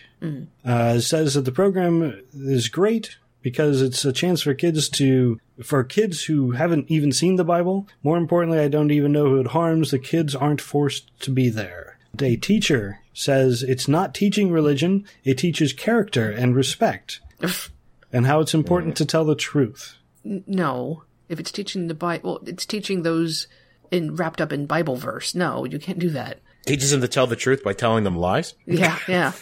uh, 0.65 0.99
says 0.99 1.35
that 1.35 1.43
the 1.43 1.53
program 1.53 2.23
is 2.33 2.69
great 2.69 3.19
because 3.43 3.83
it's 3.83 4.03
a 4.07 4.15
chance 4.15 4.41
for 4.41 4.55
kids 4.55 4.89
to, 4.89 5.39
for 5.63 5.85
kids 5.85 6.25
who 6.25 6.53
haven't 6.53 6.91
even 6.91 7.13
seen 7.13 7.37
the 7.37 7.45
Bible. 7.45 7.87
More 8.03 8.17
importantly, 8.17 8.61
I 8.61 8.69
don't 8.69 8.91
even 8.91 9.13
know 9.13 9.27
who 9.27 9.41
it 9.41 9.49
harms. 9.49 9.91
The 9.91 9.99
kids 9.99 10.35
aren't 10.35 10.63
forced 10.63 11.21
to 11.21 11.31
be 11.31 11.51
there. 11.51 11.99
A 12.19 12.37
teacher 12.37 13.01
says 13.13 13.63
it's 13.63 13.89
not 13.89 14.15
teaching 14.15 14.51
religion; 14.51 15.05
it 15.23 15.37
teaches 15.37 15.75
character 15.75 16.31
and 16.31 16.57
respect, 16.57 17.21
and 18.11 18.25
how 18.25 18.41
it's 18.41 18.55
important 18.55 18.97
to 18.97 19.05
tell 19.05 19.27
the 19.27 19.37
truth. 19.37 19.97
No, 20.25 21.03
if 21.29 21.39
it's 21.39 21.53
teaching 21.53 21.89
the 21.89 21.95
Bible, 21.95 22.31
well, 22.31 22.43
it's 22.47 22.65
teaching 22.65 23.03
those 23.03 23.49
in 23.91 24.17
wrapped 24.17 24.41
up 24.41 24.51
in 24.51 24.65
Bible 24.65 24.97
verse. 24.97 25.35
No, 25.35 25.67
you 25.67 25.79
can't 25.79 25.99
do 25.99 26.09
that. 26.09 26.41
Teaches 26.69 26.91
them 26.91 27.01
to 27.01 27.09
tell 27.09 27.27
the 27.27 27.37
truth 27.37 27.63
by 27.65 27.73
telling 27.73 28.05
them 28.05 28.17
lies. 28.17 28.55
Yeah, 28.67 28.99
yeah. 29.09 29.33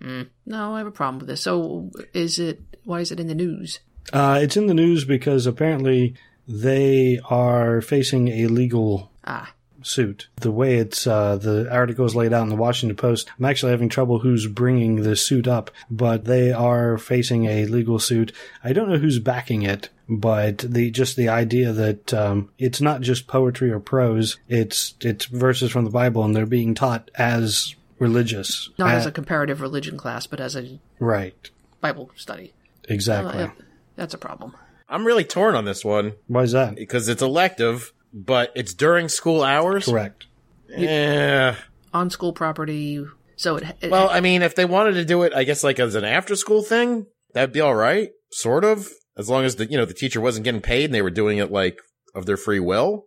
Mm. 0.00 0.28
No, 0.46 0.74
I 0.74 0.78
have 0.78 0.86
a 0.86 0.90
problem 0.92 1.18
with 1.18 1.28
this. 1.28 1.42
So, 1.42 1.90
is 2.14 2.38
it? 2.38 2.60
Why 2.84 3.00
is 3.00 3.12
it 3.12 3.20
in 3.20 3.26
the 3.26 3.34
news? 3.34 3.80
Uh, 4.12 4.38
it's 4.42 4.56
in 4.56 4.66
the 4.66 4.74
news 4.74 5.04
because 5.04 5.46
apparently 5.46 6.14
they 6.48 7.20
are 7.28 7.80
facing 7.80 8.28
a 8.28 8.46
legal 8.46 9.10
Ah, 9.24 9.52
suit. 9.82 10.28
The 10.36 10.50
way 10.50 10.76
it's 10.76 11.06
uh, 11.06 11.36
the 11.36 11.68
article 11.70 12.04
is 12.06 12.14
laid 12.14 12.32
out 12.32 12.42
in 12.42 12.48
the 12.48 12.56
Washington 12.56 12.96
Post, 12.96 13.28
I'm 13.38 13.44
actually 13.44 13.72
having 13.72 13.88
trouble 13.88 14.18
who's 14.20 14.46
bringing 14.46 14.96
the 15.02 15.16
suit 15.16 15.46
up, 15.48 15.70
but 15.90 16.24
they 16.24 16.52
are 16.52 16.98
facing 16.98 17.46
a 17.46 17.66
legal 17.66 17.98
suit. 17.98 18.32
I 18.64 18.72
don't 18.72 18.88
know 18.88 18.98
who's 18.98 19.18
backing 19.18 19.62
it, 19.62 19.88
but 20.08 20.58
the 20.58 20.90
just 20.90 21.16
the 21.16 21.28
idea 21.28 21.72
that 21.72 22.12
um, 22.14 22.50
it's 22.58 22.80
not 22.80 23.00
just 23.00 23.26
poetry 23.26 23.70
or 23.70 23.80
prose; 23.80 24.36
it's 24.48 24.94
it's 25.00 25.24
verses 25.26 25.70
from 25.70 25.84
the 25.84 25.90
Bible, 25.90 26.24
and 26.24 26.34
they're 26.34 26.46
being 26.46 26.74
taught 26.74 27.10
as 27.16 27.74
religious. 27.98 28.70
not 28.78 28.94
as 28.94 29.06
Uh, 29.06 29.10
a 29.10 29.12
comparative 29.12 29.60
religion 29.60 29.96
class, 29.96 30.26
but 30.26 30.40
as 30.40 30.56
a 30.56 30.78
right, 30.98 31.50
Bible 31.80 32.10
study. 32.16 32.52
exactly. 32.88 33.42
Uh, 33.44 33.48
that's 33.96 34.14
a 34.14 34.18
problem. 34.18 34.54
I'm 34.88 35.04
really 35.06 35.24
torn 35.24 35.54
on 35.54 35.66
this 35.66 35.84
one 35.84 36.14
Why 36.26 36.42
is 36.42 36.52
that? 36.52 36.74
because 36.74 37.08
it's 37.08 37.22
elective, 37.22 37.92
but 38.12 38.52
it's 38.54 38.74
during 38.74 39.08
school 39.08 39.42
hours. 39.42 39.86
Correct. 39.86 40.26
Yeah. 40.68 41.56
On 41.92 42.10
school 42.10 42.32
property. 42.32 43.04
So 43.36 43.56
it, 43.56 43.76
it 43.80 43.90
Well, 43.90 44.08
I 44.10 44.20
mean, 44.20 44.42
if 44.42 44.54
they 44.54 44.64
wanted 44.64 44.92
to 44.94 45.04
do 45.04 45.22
it, 45.22 45.32
I 45.34 45.44
guess 45.44 45.64
like 45.64 45.80
as 45.80 45.94
an 45.94 46.04
after 46.04 46.36
school 46.36 46.62
thing, 46.62 47.06
that'd 47.34 47.52
be 47.52 47.60
all 47.60 47.74
right, 47.74 48.10
sort 48.30 48.64
of, 48.64 48.88
as 49.16 49.28
long 49.28 49.44
as 49.44 49.56
the 49.56 49.66
you 49.66 49.76
know 49.76 49.84
the 49.84 49.94
teacher 49.94 50.20
wasn't 50.20 50.44
getting 50.44 50.60
paid 50.60 50.84
and 50.86 50.94
they 50.94 51.02
were 51.02 51.10
doing 51.10 51.38
it 51.38 51.50
like 51.50 51.78
of 52.14 52.26
their 52.26 52.36
free 52.36 52.60
will. 52.60 53.06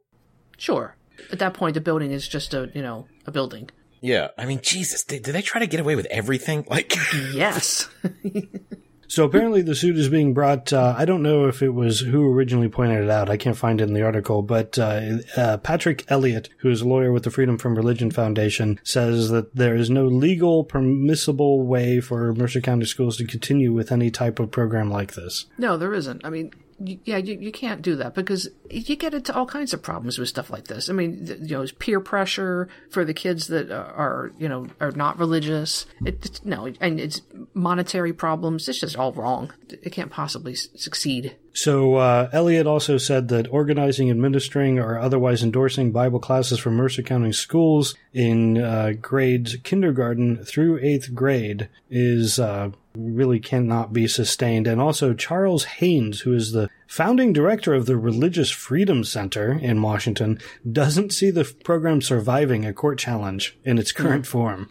sure. 0.58 0.96
At 1.32 1.40
that 1.40 1.54
point, 1.54 1.76
the 1.76 1.82
building 1.82 2.12
is 2.12 2.28
just 2.28 2.54
a 2.54 2.70
you 2.74 2.82
know 2.82 3.08
a 3.26 3.32
building. 3.32 3.70
Yeah, 4.02 4.30
I 4.38 4.46
mean, 4.46 4.60
Jesus, 4.62 5.06
did, 5.06 5.24
did 5.24 5.34
they 5.34 5.42
try 5.42 5.60
to 5.62 5.68
get 5.68 5.80
away 5.80 5.96
with 5.96 6.08
everything? 6.08 6.66
Like, 6.70 6.94
Yes. 7.34 7.88
So 9.14 9.26
apparently 9.26 9.62
the 9.62 9.76
suit 9.76 9.96
is 9.96 10.10
being 10.10 10.34
brought. 10.34 10.74
Uh, 10.74 10.96
I 10.98 11.06
don't 11.06 11.22
know 11.22 11.46
if 11.46 11.62
it 11.62 11.70
was 11.70 12.00
who 12.00 12.34
originally 12.34 12.68
pointed 12.68 13.04
it 13.04 13.12
out. 13.12 13.30
I 13.30 13.38
can't 13.38 13.56
find 13.56 13.80
it 13.80 13.84
in 13.84 13.94
the 13.94 14.02
article, 14.02 14.42
but 14.42 14.80
uh, 14.80 15.18
uh, 15.38 15.58
Patrick 15.58 16.04
Elliott, 16.10 16.50
who 16.58 16.72
is 16.72 16.82
a 16.82 16.88
lawyer 16.88 17.12
with 17.12 17.22
the 17.22 17.30
Freedom 17.30 17.60
from 17.60 17.76
Religion 17.76 18.10
Foundation, 18.10 18.80
says 18.82 19.30
that 19.30 19.56
there 19.56 19.76
is 19.76 19.92
no 19.92 20.08
legal 20.08 20.64
permissible 20.64 21.62
way 21.62 22.00
for 22.00 22.34
Mercer 22.34 22.60
County 22.60 22.86
schools 22.86 23.18
to 23.18 23.28
continue 23.28 23.72
with 23.72 23.92
any 23.92 24.10
type 24.10 24.40
of 24.40 24.50
program 24.50 24.90
like 24.90 25.14
this. 25.14 25.46
no, 25.60 25.78
there 25.78 25.94
isn't. 25.94 26.26
I 26.26 26.32
mean, 26.32 26.52
yeah, 26.80 27.18
you, 27.18 27.38
you 27.40 27.52
can't 27.52 27.82
do 27.82 27.96
that 27.98 28.14
because 28.14 28.50
you 28.70 28.96
get 28.96 29.14
into 29.14 29.34
all 29.34 29.46
kinds 29.46 29.74
of 29.74 29.82
problems 29.82 30.18
with 30.18 30.30
stuff 30.30 30.50
like 30.50 30.66
this. 30.66 30.90
I 30.90 30.94
mean, 30.94 31.26
you 31.42 31.56
know, 31.56 31.62
it's 31.62 31.72
peer 31.72 32.00
pressure 32.00 32.68
for 32.90 33.06
the 33.06 33.14
kids 33.14 33.48
that 33.48 33.72
are 33.72 34.32
you 34.38 34.50
know 34.50 34.68
are 34.80 34.92
not 34.92 35.20
religious. 35.20 35.86
It, 36.06 36.26
it's, 36.26 36.46
no, 36.46 36.72
and 36.80 37.00
it's 37.00 37.22
monetary 37.54 38.14
problems. 38.14 38.68
It's 38.68 38.80
just 38.80 38.98
all 38.98 39.12
wrong. 39.12 39.54
It 39.70 39.92
can't 39.92 40.12
possibly 40.12 40.56
succeed. 40.56 41.36
So 41.54 41.96
uh, 41.96 42.30
Elliott 42.34 42.66
also 42.66 42.98
said 42.98 43.28
that 43.28 43.48
organizing, 43.52 44.10
administering, 44.10 44.80
or 44.80 44.98
otherwise 44.98 45.44
endorsing 45.44 45.92
Bible 45.92 46.20
classes 46.20 46.60
for 46.60 46.72
Mercer 46.72 47.04
County 47.04 47.32
schools 47.32 47.96
in 48.12 48.58
uh, 48.58 48.94
grades 49.00 49.56
kindergarten 49.64 50.44
through 50.44 50.80
eighth 50.82 51.14
grade 51.14 51.70
is 51.92 52.40
uh, 52.40 52.72
really 52.96 53.40
cannot 53.40 53.94
be 53.94 54.08
sustained. 54.08 54.68
And 54.68 54.80
also 54.80 55.14
Charles 55.14 55.66
Haynes, 55.66 56.22
who 56.22 56.34
is 56.34 56.52
the 56.52 56.70
founding 56.88 57.34
director 57.34 57.74
of 57.74 57.86
the 57.86 57.98
Religious 57.98 58.52
Freedom 58.52 59.04
Center 59.04 59.52
in 59.54 59.82
Washington, 59.82 60.40
doesn't 60.70 61.12
see 61.12 61.32
the 61.32 61.52
program 61.64 62.02
surviving 62.02 62.66
a 62.66 62.74
court 62.74 63.00
challenge 63.00 63.58
in 63.64 63.78
its 63.78 63.92
current 63.92 64.28
form. 64.28 64.70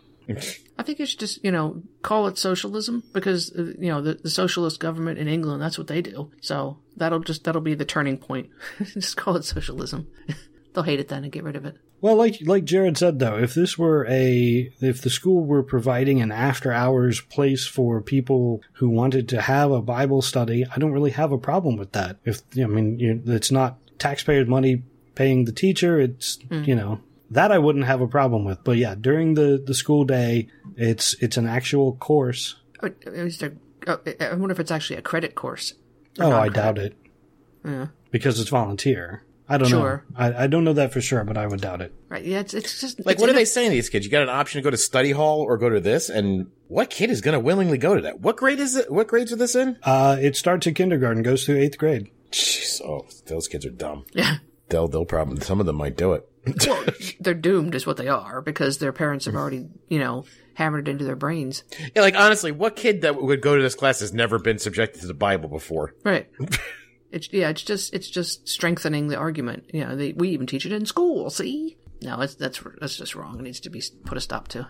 I 0.79 0.83
think 0.85 0.99
you 0.99 1.07
should 1.07 1.21
just, 1.21 1.45
you 1.45 1.51
know, 1.51 1.83
call 2.03 2.27
it 2.27 2.39
socialism 2.39 3.03
because, 3.13 3.53
uh, 3.57 3.73
you 3.79 3.89
know, 3.89 4.01
the, 4.01 4.15
the 4.15 4.31
socialist 4.31 4.81
government 4.81 5.19
in 5.19 5.29
England, 5.29 5.61
that's 5.61 5.79
what 5.79 5.87
they 5.87 6.01
do. 6.01 6.31
So 6.41 6.79
that'll 6.97 7.21
just, 7.21 7.45
that'll 7.45 7.61
be 7.61 7.75
the 7.75 7.85
turning 7.85 8.19
point. 8.19 8.51
just 8.85 9.17
call 9.17 9.37
it 9.37 9.45
socialism. 9.45 10.09
They'll 10.73 10.85
hate 10.85 11.01
it 11.01 11.09
then 11.09 11.25
and 11.25 11.33
get 11.33 11.45
rid 11.45 11.57
of 11.57 11.65
it. 11.65 11.77
Well, 12.01 12.17
like 12.17 12.39
like 12.43 12.65
Jared 12.65 12.99
said 12.99 13.19
though, 13.19 13.39
if 13.39 13.55
this 13.55 13.79
were 13.79 14.07
a 14.09 14.73
if 14.81 15.03
the 15.03 15.11
school 15.11 15.45
were 15.45 15.63
providing 15.63 16.21
an 16.21 16.33
after 16.33 16.73
hours 16.73 17.21
place 17.21 17.67
for 17.67 18.01
people 18.01 18.63
who 18.75 18.89
wanted 18.89 19.29
to 19.31 19.41
have 19.43 19.71
a 19.71 19.83
Bible 19.83 20.23
study, 20.23 20.65
I 20.67 20.79
don't 20.79 20.93
really 20.93 21.13
have 21.13 21.31
a 21.31 21.39
problem 21.39 21.77
with 21.77 21.93
that. 21.93 22.19
If 22.25 22.43
I 22.57 22.65
mean, 22.65 22.99
you, 22.99 23.23
it's 23.27 23.51
not 23.53 23.79
taxpayers' 23.99 24.49
money 24.49 24.83
paying 25.15 25.45
the 25.45 25.53
teacher, 25.53 26.01
it's 26.01 26.39
hmm. 26.49 26.65
you 26.65 26.75
know 26.75 27.01
that 27.31 27.53
I 27.53 27.59
wouldn't 27.59 27.85
have 27.85 28.01
a 28.01 28.09
problem 28.09 28.45
with. 28.45 28.65
But 28.65 28.79
yeah, 28.79 28.95
during 28.95 29.35
the 29.35 29.63
the 29.65 29.75
school 29.75 30.05
day, 30.05 30.49
it's 30.77 31.15
it's 31.21 31.37
an 31.37 31.47
actual 31.47 31.97
course. 31.97 32.57
Is 33.07 33.39
there, 33.39 33.55
oh, 33.87 34.01
I 34.21 34.35
wonder 34.35 34.53
if 34.53 34.59
it's 34.59 34.73
actually 34.73 34.97
a 34.97 35.03
credit 35.03 35.35
course. 35.35 35.75
Oh, 36.19 36.33
I 36.33 36.49
doubt 36.49 36.79
it 36.79 36.97
Yeah. 37.65 37.89
because 38.11 38.41
it's 38.41 38.51
volunteer. 38.51 39.23
I 39.49 39.59
don't 39.59 39.69
Sure. 39.69 40.05
know. 40.11 40.17
I, 40.17 40.45
I 40.45 40.47
don't 40.47 40.65
know 40.65 40.73
that 40.75 40.93
for 40.93 41.01
sure, 41.01 41.25
but 41.25 41.37
I 41.37 41.47
would 41.47 41.61
doubt 41.61 41.81
it. 41.83 41.93
Right. 42.09 42.25
Yeah. 42.25 42.41
It's, 42.41 42.55
it's 42.55 42.81
just 42.81 43.05
like 43.05 43.15
it's 43.15 43.21
what 43.21 43.29
are 43.29 43.33
in 43.33 43.37
they 43.37 43.45
saying 43.45 43.71
to 43.71 43.75
these 43.75 43.89
kids? 43.91 44.05
You 44.05 44.11
got 44.11 44.23
an 44.23 44.29
option 44.29 44.61
to 44.61 44.63
go 44.65 44.71
to 44.71 44.77
study 44.77 45.11
hall 45.11 45.41
or 45.41 45.59
go 45.59 45.69
to 45.69 45.81
this, 45.81 46.09
and 46.09 46.51
what 46.69 46.91
kid 46.91 47.11
is 47.11 47.21
going 47.21 47.35
to 47.35 47.41
willingly 47.41 47.79
go 47.79 47.95
to 47.95 48.01
that? 48.03 48.21
What 48.21 48.37
grade 48.37 48.61
is 48.61 48.77
it? 48.77 48.91
What 48.91 49.09
grades 49.09 49.33
are 49.33 49.37
this 49.37 49.55
in? 49.55 49.79
Uh, 49.83 50.17
it 50.21 50.37
starts 50.37 50.67
at 50.67 50.75
kindergarten, 50.75 51.23
goes 51.23 51.45
through 51.45 51.57
eighth 51.59 51.77
grade. 51.79 52.11
Jeez, 52.31 52.81
oh, 52.83 53.07
those 53.27 53.49
kids 53.49 53.67
are 53.67 53.71
dumb. 53.71 54.05
Yeah. 54.13 54.37
They'll, 54.69 54.89
they'll 54.89 55.05
probably, 55.05 55.41
some 55.43 55.61
of 55.61 55.67
them 55.67 55.77
might 55.77 55.97
do 55.97 56.13
it. 56.15 56.29
Well, 56.67 56.85
they're 57.21 57.35
doomed, 57.35 57.75
is 57.77 57.87
what 57.87 57.99
they 57.99 58.09
are, 58.09 58.41
because 58.41 58.79
their 58.79 58.93
parents 58.93 59.27
have 59.27 59.37
already, 59.37 59.69
you 59.89 60.01
know, 60.01 60.25
hammered 60.55 60.89
it 60.89 60.91
into 60.91 61.05
their 61.05 61.15
brains. 61.15 61.63
Yeah, 61.95 62.03
like 62.03 62.17
honestly, 62.17 62.51
what 62.51 62.75
kid 62.75 63.03
that 63.03 63.21
would 63.23 63.41
go 63.43 63.55
to 63.55 63.63
this 63.63 63.77
class 63.77 64.01
has 64.01 64.13
never 64.13 64.41
been 64.41 64.59
subjected 64.59 65.03
to 65.03 65.07
the 65.07 65.15
Bible 65.15 65.49
before? 65.49 65.95
Right. 66.03 66.29
it's 67.13 67.29
yeah. 67.33 67.49
It's 67.51 67.63
just 67.63 67.95
it's 67.95 68.09
just 68.11 68.49
strengthening 68.49 69.09
the 69.09 69.17
argument. 69.17 69.71
You 69.73 69.85
know, 69.85 69.97
they, 69.97 70.13
we 70.13 70.31
even 70.31 70.47
teach 70.47 70.67
it 70.67 70.73
in 70.73 70.87
school. 70.87 71.31
See. 71.31 71.77
No, 72.05 72.21
it's, 72.21 72.35
that's 72.35 72.61
that's 72.81 72.97
just 72.97 73.15
wrong. 73.15 73.39
It 73.39 73.43
needs 73.43 73.61
to 73.61 73.71
be 73.71 73.81
put 74.05 74.19
a 74.19 74.21
stop 74.21 74.49
to. 74.49 74.67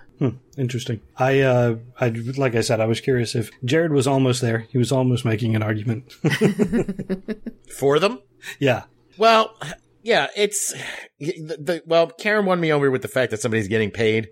Interesting. 0.59 1.01
I, 1.16 1.40
uh, 1.40 1.76
I, 1.99 2.11
like 2.36 2.55
I 2.55 2.61
said, 2.61 2.78
I 2.78 2.84
was 2.84 3.01
curious 3.01 3.34
if 3.34 3.51
Jared 3.64 3.90
was 3.90 4.07
almost 4.07 4.43
there. 4.43 4.66
He 4.68 4.76
was 4.76 4.93
almost 4.93 5.24
making 5.24 5.57
an 5.57 5.62
argument. 5.62 6.12
For 7.78 7.99
them? 7.99 8.18
yeah. 8.59 8.82
Well, 9.16 9.57
yeah, 10.03 10.26
it's 10.36 10.74
the, 11.20 11.57
the 11.61 11.82
well. 11.86 12.09
Karen 12.09 12.45
won 12.45 12.61
me 12.61 12.72
over 12.72 12.90
with 12.90 13.03
the 13.03 13.09
fact 13.09 13.30
that 13.30 13.40
somebody's 13.40 13.68
getting 13.68 13.90
paid, 13.90 14.28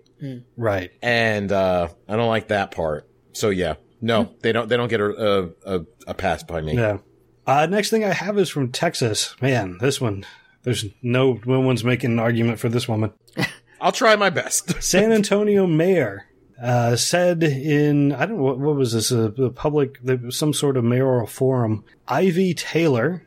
Right. 0.57 0.91
and 1.01 1.51
uh 1.51 1.87
I 2.07 2.15
don't 2.15 2.29
like 2.29 2.49
that 2.49 2.71
part. 2.71 3.09
So 3.33 3.49
yeah, 3.49 3.75
no, 4.01 4.33
they 4.41 4.51
don't. 4.51 4.67
They 4.69 4.77
don't 4.77 4.89
get 4.89 4.99
a 5.01 5.51
a, 5.65 5.79
a 6.07 6.13
pass 6.13 6.43
by 6.43 6.61
me. 6.61 6.75
Yeah. 6.75 6.97
Uh, 7.45 7.65
next 7.65 7.89
thing 7.89 8.03
I 8.03 8.13
have 8.13 8.37
is 8.37 8.49
from 8.49 8.71
Texas. 8.71 9.35
Man, 9.41 9.77
this 9.79 9.99
one. 9.99 10.25
There's 10.63 10.85
no 11.01 11.39
no 11.45 11.59
one's 11.59 11.83
making 11.83 12.11
an 12.11 12.19
argument 12.19 12.59
for 12.59 12.69
this 12.69 12.87
woman. 12.87 13.13
I'll 13.81 13.91
try 13.91 14.15
my 14.15 14.29
best. 14.29 14.81
San 14.83 15.11
Antonio 15.11 15.65
mayor 15.65 16.27
uh, 16.61 16.95
said 16.95 17.41
in 17.41 18.11
I 18.11 18.25
don't 18.27 18.37
know 18.37 18.43
what, 18.43 18.59
what 18.59 18.75
was 18.75 18.93
this 18.93 19.11
a, 19.11 19.23
a 19.23 19.49
public 19.49 19.97
some 20.29 20.53
sort 20.53 20.77
of 20.77 20.83
mayoral 20.83 21.25
forum. 21.25 21.83
Ivy 22.07 22.53
Taylor 22.53 23.25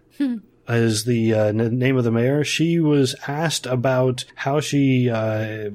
is 0.68 1.04
the 1.04 1.34
uh, 1.34 1.44
n- 1.46 1.78
name 1.78 1.96
of 1.96 2.04
the 2.04 2.12
mayor. 2.12 2.44
She 2.44 2.78
was 2.78 3.16
asked 3.26 3.66
about 3.66 4.24
how 4.36 4.60
she. 4.60 5.10
Uh, 5.10 5.70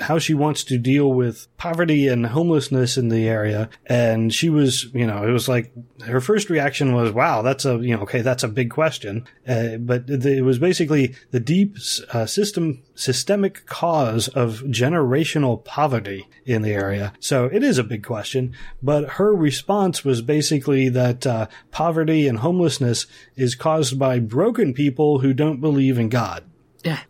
how 0.00 0.18
she 0.18 0.34
wants 0.34 0.64
to 0.64 0.78
deal 0.78 1.12
with 1.12 1.48
poverty 1.56 2.08
and 2.08 2.26
homelessness 2.26 2.96
in 2.96 3.08
the 3.08 3.28
area. 3.28 3.68
And 3.86 4.32
she 4.32 4.48
was, 4.48 4.92
you 4.94 5.06
know, 5.06 5.26
it 5.26 5.30
was 5.30 5.48
like 5.48 5.72
her 6.04 6.20
first 6.20 6.50
reaction 6.50 6.94
was, 6.94 7.12
wow, 7.12 7.42
that's 7.42 7.64
a, 7.64 7.76
you 7.78 7.96
know, 7.96 8.02
okay, 8.02 8.22
that's 8.22 8.42
a 8.42 8.48
big 8.48 8.70
question. 8.70 9.26
Uh, 9.46 9.76
but 9.76 10.06
the, 10.06 10.36
it 10.38 10.42
was 10.42 10.58
basically 10.58 11.14
the 11.30 11.40
deep 11.40 11.76
uh, 12.12 12.26
system, 12.26 12.82
systemic 12.94 13.66
cause 13.66 14.28
of 14.28 14.60
generational 14.66 15.64
poverty 15.64 16.26
in 16.44 16.62
the 16.62 16.72
area. 16.72 17.12
So 17.20 17.46
it 17.46 17.62
is 17.62 17.78
a 17.78 17.84
big 17.84 18.04
question. 18.04 18.54
But 18.82 19.10
her 19.10 19.34
response 19.34 20.04
was 20.04 20.22
basically 20.22 20.88
that 20.90 21.26
uh, 21.26 21.46
poverty 21.70 22.28
and 22.28 22.38
homelessness 22.38 23.06
is 23.36 23.54
caused 23.54 23.98
by 23.98 24.18
broken 24.18 24.74
people 24.74 25.20
who 25.20 25.32
don't 25.32 25.60
believe 25.60 25.98
in 25.98 26.08
God 26.08 26.44
Yeah. 26.86 27.00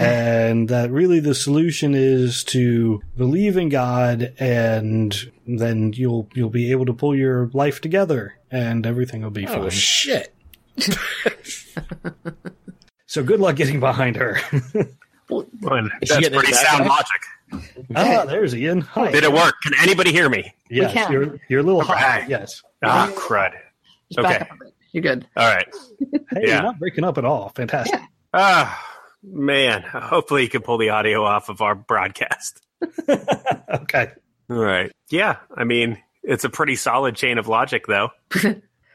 and 0.06 0.68
that 0.68 0.90
really 0.90 1.20
the 1.20 1.34
solution 1.34 1.94
is 1.94 2.42
to 2.44 3.00
believe 3.16 3.56
in 3.56 3.68
God 3.68 4.34
and 4.38 5.30
then 5.46 5.92
you'll 5.94 6.28
you'll 6.34 6.50
be 6.50 6.70
able 6.72 6.86
to 6.86 6.92
pull 6.94 7.14
your 7.14 7.50
life 7.52 7.80
together 7.80 8.34
and 8.50 8.86
everything 8.86 9.22
will 9.22 9.30
be 9.30 9.46
Oh 9.46 9.60
fine. 9.62 9.70
shit! 9.70 10.34
so 13.06 13.22
good 13.22 13.40
luck 13.40 13.56
getting 13.56 13.80
behind 13.80 14.16
her. 14.16 14.38
Well, 15.30 15.46
That's 15.60 16.10
pretty 16.10 16.48
it 16.48 16.54
sound 16.56 16.88
up? 16.88 16.88
logic. 16.88 17.70
ah, 17.94 18.24
there's 18.24 18.52
Ian. 18.52 18.80
Hi. 18.80 19.12
Did 19.12 19.22
it 19.22 19.32
work? 19.32 19.54
Can 19.62 19.74
anybody 19.80 20.10
hear 20.10 20.28
me? 20.28 20.52
yes, 20.68 20.92
can. 20.92 21.12
you're 21.12 21.38
you're 21.48 21.60
a 21.60 21.62
little 21.62 21.82
high. 21.82 22.26
Yes. 22.28 22.60
Ah, 22.82 23.08
crud. 23.14 23.52
Just 24.10 24.26
Okay. 24.26 24.38
up 24.38 24.50
a 24.50 24.56
bit. 24.64 24.74
You're 24.90 25.02
good. 25.02 25.28
All 25.36 25.46
right. 25.46 25.68
Hey, 26.32 26.40
Yeah. 26.48 26.54
you're 26.54 26.62
not 26.64 26.80
breaking 26.80 27.04
up 27.04 27.16
at 27.16 27.24
all. 27.24 27.50
Fantastic. 27.50 28.00
Ah, 28.34 28.76
man. 29.22 29.82
Hopefully 29.82 30.42
you 30.42 30.48
can 30.48 30.62
pull 30.62 30.78
the 30.78 30.90
audio 30.90 31.24
off 31.24 31.48
of 31.48 31.60
our 31.60 31.74
broadcast. 31.74 32.60
okay. 33.08 34.12
All 34.48 34.56
right. 34.56 34.90
Yeah. 35.10 35.36
I 35.54 35.64
mean, 35.64 35.98
it's 36.22 36.44
a 36.44 36.50
pretty 36.50 36.76
solid 36.76 37.16
chain 37.16 37.38
of 37.38 37.48
logic, 37.48 37.86
though. 37.86 38.10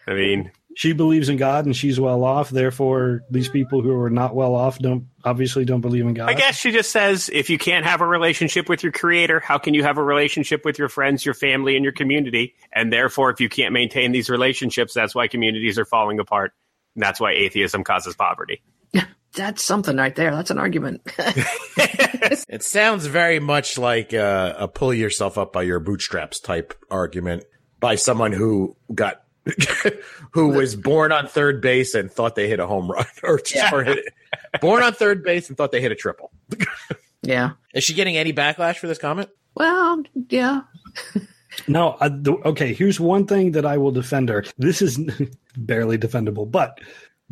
I 0.08 0.14
mean, 0.14 0.52
She 0.76 0.92
believes 0.92 1.30
in 1.30 1.38
God 1.38 1.66
and 1.66 1.76
she's 1.76 2.00
well 2.00 2.24
off. 2.24 2.50
Therefore, 2.50 3.22
these 3.32 3.48
people 3.48 3.82
who 3.82 3.98
are 4.02 4.10
not 4.10 4.36
well 4.36 4.54
off 4.56 4.78
don't 4.78 5.08
obviously 5.24 5.64
don't 5.64 5.82
believe 5.82 6.06
in 6.06 6.14
God. 6.14 6.30
I 6.30 6.34
guess 6.34 6.58
she 6.58 6.72
just 6.72 6.92
says 6.92 7.30
if 7.32 7.50
you 7.50 7.58
can't 7.58 7.86
have 7.86 8.02
a 8.02 8.06
relationship 8.06 8.68
with 8.68 8.84
your 8.84 8.92
creator, 8.92 9.40
how 9.40 9.58
can 9.58 9.74
you 9.74 9.84
have 9.84 9.98
a 9.98 10.04
relationship 10.04 10.66
with 10.66 10.78
your 10.78 10.90
friends, 10.90 11.24
your 11.26 11.34
family, 11.34 11.76
and 11.76 11.84
your 11.84 11.94
community? 11.94 12.56
And 12.74 12.92
therefore, 12.92 13.32
if 13.32 13.40
you 13.40 13.48
can't 13.48 13.72
maintain 13.72 14.12
these 14.12 14.30
relationships, 14.30 14.94
that's 14.94 15.16
why 15.16 15.28
communities 15.30 15.80
are 15.80 15.86
falling 15.86 16.20
apart. 16.20 16.52
And 16.96 17.04
that's 17.04 17.20
why 17.20 17.32
atheism 17.32 17.84
causes 17.86 18.16
poverty. 18.16 18.62
That's 19.36 19.62
something 19.62 19.98
right 19.98 20.16
there. 20.16 20.32
That's 20.32 20.52
an 20.52 20.60
argument. 20.60 21.02
It 22.48 22.64
sounds 22.64 23.06
very 23.06 23.40
much 23.40 23.78
like 23.78 24.14
uh, 24.14 24.54
a 24.58 24.68
pull 24.68 24.94
yourself 24.94 25.38
up 25.38 25.54
by 25.54 25.64
your 25.64 25.80
bootstraps 25.80 26.40
type 26.40 26.74
argument 26.90 27.44
by 27.80 27.96
someone 27.96 28.32
who 28.32 28.76
got 28.94 29.24
who 30.32 30.50
was 30.50 30.76
born 30.76 31.12
on 31.12 31.28
third 31.28 31.62
base 31.62 31.94
and 31.94 32.12
thought 32.12 32.36
they 32.36 32.48
hit 32.48 32.60
a 32.60 32.66
home 32.66 32.90
run 32.90 33.06
or, 33.24 33.40
or 33.72 33.84
hit 33.84 34.06
born 34.60 34.82
on 34.82 34.94
third 34.94 35.24
base 35.24 35.50
and 35.50 35.58
thought 35.58 35.72
they 35.72 35.82
hit 35.82 35.92
a 35.92 35.96
triple. 35.96 36.32
yeah. 37.22 37.52
Is 37.74 37.84
she 37.84 37.94
getting 37.94 38.18
any 38.18 38.34
backlash 38.34 38.78
for 38.78 38.88
this 38.88 38.98
comment? 38.98 39.30
Well, 39.54 40.04
yeah. 40.30 40.62
No, 41.68 41.90
uh, 42.00 42.10
the, 42.10 42.34
okay, 42.46 42.74
here's 42.74 43.00
one 43.00 43.28
thing 43.28 43.52
that 43.52 43.66
I 43.66 43.78
will 43.78 43.92
defend 43.92 44.30
her. 44.30 44.46
This 44.58 44.82
is 44.82 45.00
barely 45.56 45.98
defendable, 45.98 46.50
but 46.50 46.80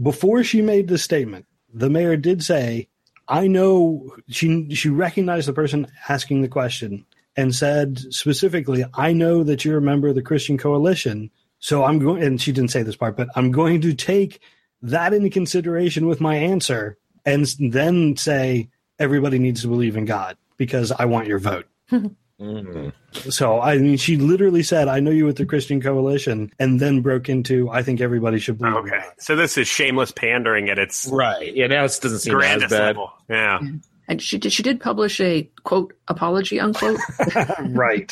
before 0.02 0.44
she 0.44 0.62
made 0.62 0.88
the 0.88 0.98
statement, 0.98 1.46
the 1.74 1.90
mayor 1.90 2.16
did 2.16 2.44
say, 2.44 2.88
I 3.28 3.48
know 3.48 4.16
she 4.30 4.74
she 4.76 4.90
recognized 4.90 5.48
the 5.48 5.54
person 5.54 5.88
asking 6.08 6.42
the 6.42 6.48
question 6.48 7.06
and 7.36 7.56
said 7.56 8.00
specifically, 8.14 8.86
I 8.94 9.14
know 9.14 9.44
that 9.44 9.66
you're 9.66 9.78
a 9.78 9.82
member 9.82 10.10
of 10.10 10.16
the 10.16 10.22
Christian 10.22 10.58
coalition, 10.58 11.32
so 11.60 11.84
I'm 11.84 12.00
going 12.00 12.22
and 12.24 12.42
she 12.42 12.52
didn't 12.52 12.72
say 12.72 12.84
this 12.84 12.96
part, 12.96 13.18
but 13.18 13.30
I'm 13.36 13.52
going 13.52 13.82
to 13.82 13.94
take 13.94 14.42
that 14.82 15.14
into 15.14 15.30
consideration 15.30 16.08
with 16.08 16.22
my 16.22 16.36
answer 16.36 16.98
and 17.26 17.48
then 17.60 18.18
say 18.18 18.70
everybody 19.00 19.40
needs 19.40 19.62
to 19.62 19.68
believe 19.68 19.96
in 19.96 20.06
God 20.06 20.38
because 20.58 20.92
I 20.92 21.06
want 21.06 21.28
your 21.28 21.40
vote. 21.40 21.66
Mm. 22.44 22.92
So 23.32 23.62
I 23.62 23.78
mean, 23.78 23.96
she 23.98 24.18
literally 24.18 24.64
said, 24.64 24.88
"I 24.90 25.00
know 25.00 25.12
you 25.12 25.26
with 25.26 25.38
the 25.38 25.46
Christian 25.46 25.82
Coalition," 25.82 26.52
and 26.60 26.80
then 26.80 27.02
broke 27.02 27.30
into, 27.30 27.70
"I 27.70 27.84
think 27.84 28.02
everybody 28.02 28.38
should 28.38 28.58
believe." 28.58 28.74
in 28.74 28.80
Okay. 28.80 29.04
So 29.18 29.36
this 29.36 29.58
is 29.58 29.68
shameless 29.68 30.12
pandering 30.12 30.70
at 30.70 30.78
its 30.78 31.08
Right. 31.08 31.56
Yeah, 31.56 31.68
now 31.68 31.86
it 31.86 31.98
doesn't 32.02 32.20
seem 32.20 32.40
as 32.42 32.62
bad. 32.64 32.72
level. 32.72 33.14
Yeah. 33.30 33.60
And 34.10 34.22
she 34.22 34.38
did. 34.38 34.52
She 34.52 34.62
did 34.62 34.82
publish 34.82 35.22
a 35.22 35.50
quote 35.64 35.94
apology 36.10 36.60
unquote. 36.60 37.00
Right. 37.70 38.12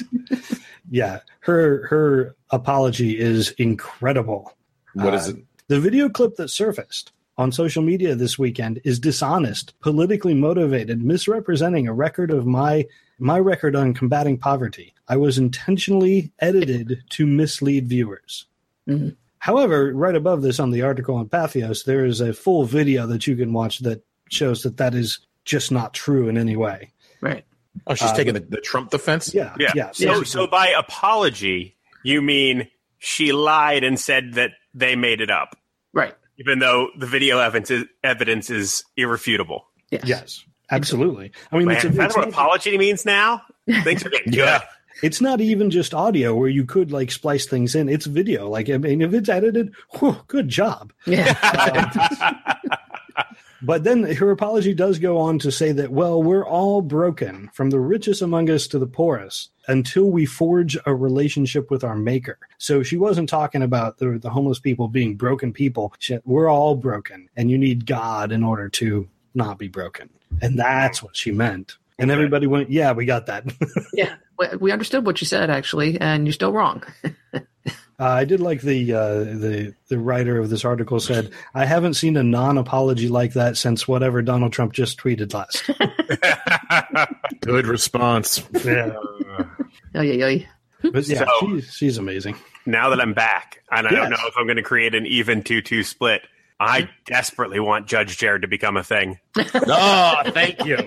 yeah, 0.90 1.20
her 1.42 1.88
her 1.88 2.36
apology 2.52 3.20
is 3.20 3.52
incredible. 3.52 4.56
What 4.94 5.14
is 5.14 5.28
uh, 5.28 5.32
it? 5.32 5.38
The 5.68 5.80
video 5.80 6.10
clip 6.10 6.38
that 6.38 6.50
surfaced 6.50 7.12
on 7.42 7.52
social 7.52 7.82
media 7.82 8.14
this 8.16 8.38
weekend 8.38 8.80
is 8.84 9.00
dishonest, 9.00 9.74
politically 9.82 10.34
motivated, 10.36 11.04
misrepresenting 11.04 11.88
a 11.88 11.94
record 11.94 12.30
of 12.32 12.46
my 12.46 12.86
my 13.20 13.38
record 13.40 13.76
on 13.76 13.94
combating 13.94 14.38
poverty. 14.38 14.94
I 15.08 15.16
was 15.18 15.38
intentionally 15.38 16.32
edited 16.40 17.04
to 17.12 17.26
mislead 17.28 17.88
viewers. 17.88 18.46
Mhm. 18.88 19.16
However, 19.40 19.92
right 19.94 20.16
above 20.16 20.42
this 20.42 20.60
on 20.60 20.72
the 20.72 20.82
article 20.84 21.16
on 21.16 21.28
Patheos, 21.30 21.86
there 21.86 22.06
is 22.06 22.20
a 22.22 22.34
full 22.34 22.64
video 22.66 23.06
that 23.08 23.26
you 23.28 23.36
can 23.36 23.54
watch 23.54 23.80
that 23.80 24.04
shows 24.30 24.62
that 24.64 24.78
that 24.78 24.94
is 24.96 25.20
just 25.46 25.72
not 25.72 25.94
true 25.94 26.30
in 26.30 26.38
any 26.38 26.56
way. 26.56 26.92
right. 27.22 27.44
Oh, 27.88 27.94
she's 27.96 28.10
Uh, 28.10 28.16
taking 28.16 28.34
the, 28.34 28.40
the 28.42 28.60
Trump 28.62 28.90
defense? 28.92 29.34
Yeah, 29.34 29.56
Yeah. 29.60 29.72
yeah. 29.76 29.92
So, 29.94 30.24
so 30.24 30.46
by 30.48 30.68
apology, 30.78 31.76
you 32.04 32.22
mean 32.22 32.68
she 33.00 33.32
lied 33.32 33.84
and 33.84 34.00
said 34.00 34.34
that 34.34 34.52
they 34.74 34.96
made 34.96 35.22
it 35.22 35.30
up, 35.30 35.56
Right. 35.94 36.14
Even 36.42 36.60
though 36.60 36.90
the 36.98 37.06
video 37.06 37.40
evidence 37.40 37.70
is, 37.72 37.86
evidence 38.04 38.50
is 38.50 38.84
irrefutable. 38.98 39.68
Yes. 39.92 40.02
yes, 40.06 40.46
absolutely. 40.72 41.32
I 41.52 41.58
mean, 41.58 41.68
Man, 41.68 41.76
it's, 41.78 41.86
is 41.86 41.96
that 41.98 42.06
it's 42.08 42.16
what 42.18 42.24
not- 42.26 42.34
apology 42.34 42.78
means 42.78 43.06
now? 43.06 43.44
Things 43.84 44.06
are 44.06 44.10
getting 44.10 44.34
Yeah. 44.34 44.60
good. 44.60 44.68
it's 45.04 45.22
not 45.22 45.40
even 45.42 45.70
just 45.70 45.94
audio 45.94 46.36
where 46.36 46.50
you 46.50 46.66
could 46.66 46.92
like 46.92 47.12
splice 47.12 47.46
things 47.46 47.76
in. 47.76 47.88
It's 47.90 48.06
video. 48.06 48.50
Like, 48.50 48.70
I 48.70 48.78
mean, 48.78 49.02
if 49.02 49.14
it's 49.14 49.30
edited, 49.30 49.74
whew, 50.00 50.18
good 50.28 50.50
job. 50.50 50.92
Yeah. 51.06 51.36
Um, 52.62 52.78
But 53.64 53.84
then 53.84 54.04
her 54.04 54.32
apology 54.32 54.74
does 54.74 54.98
go 55.00 55.18
on 55.18 55.38
to 55.40 55.52
say 55.52 55.72
that, 55.72 55.92
well, 55.92 56.22
we're 56.22 56.46
all 56.46 56.82
broken 56.82 57.50
from 57.54 57.70
the 57.70 57.80
richest 57.80 58.22
among 58.22 58.50
us 58.50 58.68
to 58.68 58.80
the 58.80 58.88
poorest 58.88 59.52
until 59.68 60.10
we 60.10 60.26
forge 60.26 60.78
a 60.86 60.96
relationship 60.96 61.70
with 61.70 61.84
our 61.84 61.96
maker. 61.96 62.40
So 62.58 62.82
she 62.82 62.98
wasn't 62.98 63.30
talking 63.30 63.62
about 63.62 64.00
the, 64.00 64.18
the 64.20 64.30
homeless 64.32 64.60
people 64.60 64.88
being 64.88 65.16
broken 65.16 65.54
people. 65.54 65.94
She, 66.00 66.18
we're 66.26 66.50
all 66.50 66.76
broken 66.76 67.30
and 67.36 67.52
you 67.52 67.58
need 67.58 67.86
God 67.86 68.32
in 68.32 68.44
order 68.44 68.68
to 68.70 69.08
not 69.36 69.60
be 69.60 69.68
broken. 69.68 70.10
And 70.42 70.58
that's 70.58 71.04
what 71.04 71.16
she 71.16 71.32
meant. 71.32 71.78
And 72.00 72.10
everybody 72.10 72.48
went, 72.48 72.72
yeah, 72.72 72.94
we 72.94 73.06
got 73.06 73.28
that. 73.28 73.46
yeah. 73.94 74.16
We- 74.40 74.58
We 74.60 74.72
understood 74.72 75.06
what 75.06 75.22
you 75.22 75.28
said 75.28 75.52
actually, 75.52 76.02
and 76.02 76.26
you're 76.26 76.34
still 76.34 76.52
wrong. 76.52 76.82
Uh, 78.02 78.06
I 78.06 78.26
did 78.26 78.40
like 78.40 78.62
the 78.62 78.94
uh, 78.94 79.14
the 79.20 79.76
the 79.90 80.00
writer 80.00 80.40
of 80.40 80.50
this 80.50 80.66
article 80.66 81.00
said, 81.00 81.30
"I 81.54 81.66
haven't 81.66 81.94
seen 81.94 82.18
a 82.18 82.24
non-apology 82.24 83.08
like 83.10 83.34
that 83.34 83.58
since 83.58 83.88
whatever 83.88 84.24
Donald 84.24 84.54
Trump 84.54 84.74
just 84.74 85.00
tweeted 85.00 85.34
last." 85.36 85.70
Good 87.42 87.68
response. 87.68 88.44
yeah, 88.66 88.92
Oh 89.94 90.02
yeah, 90.02 90.28
yeah. 90.28 90.46
but 90.92 91.08
yeah, 91.08 91.20
So- 91.20 91.28
she's 91.42 91.74
she's 91.74 91.98
amazing. 92.00 92.36
now 92.66 92.90
that 92.90 93.00
I'm 93.00 93.14
back, 93.14 93.62
and 93.72 93.88
I 93.88 93.92
don't 93.92 94.10
know 94.10 94.18
if 94.28 94.34
I'm 94.36 94.46
going 94.48 94.58
to 94.58 94.64
create 94.64 94.96
an 94.96 95.06
even 95.06 95.44
2 95.44 95.62
2 95.62 95.84
split, 95.84 96.24
I 96.60 96.90
desperately 97.06 97.60
want 97.60 97.86
Judge 97.88 98.18
Jared 98.18 98.42
to 98.42 98.48
become 98.48 98.78
a 98.78 98.84
thing. 98.84 99.20
oh, 99.38 100.22
thank 100.28 100.66
you. 100.66 100.78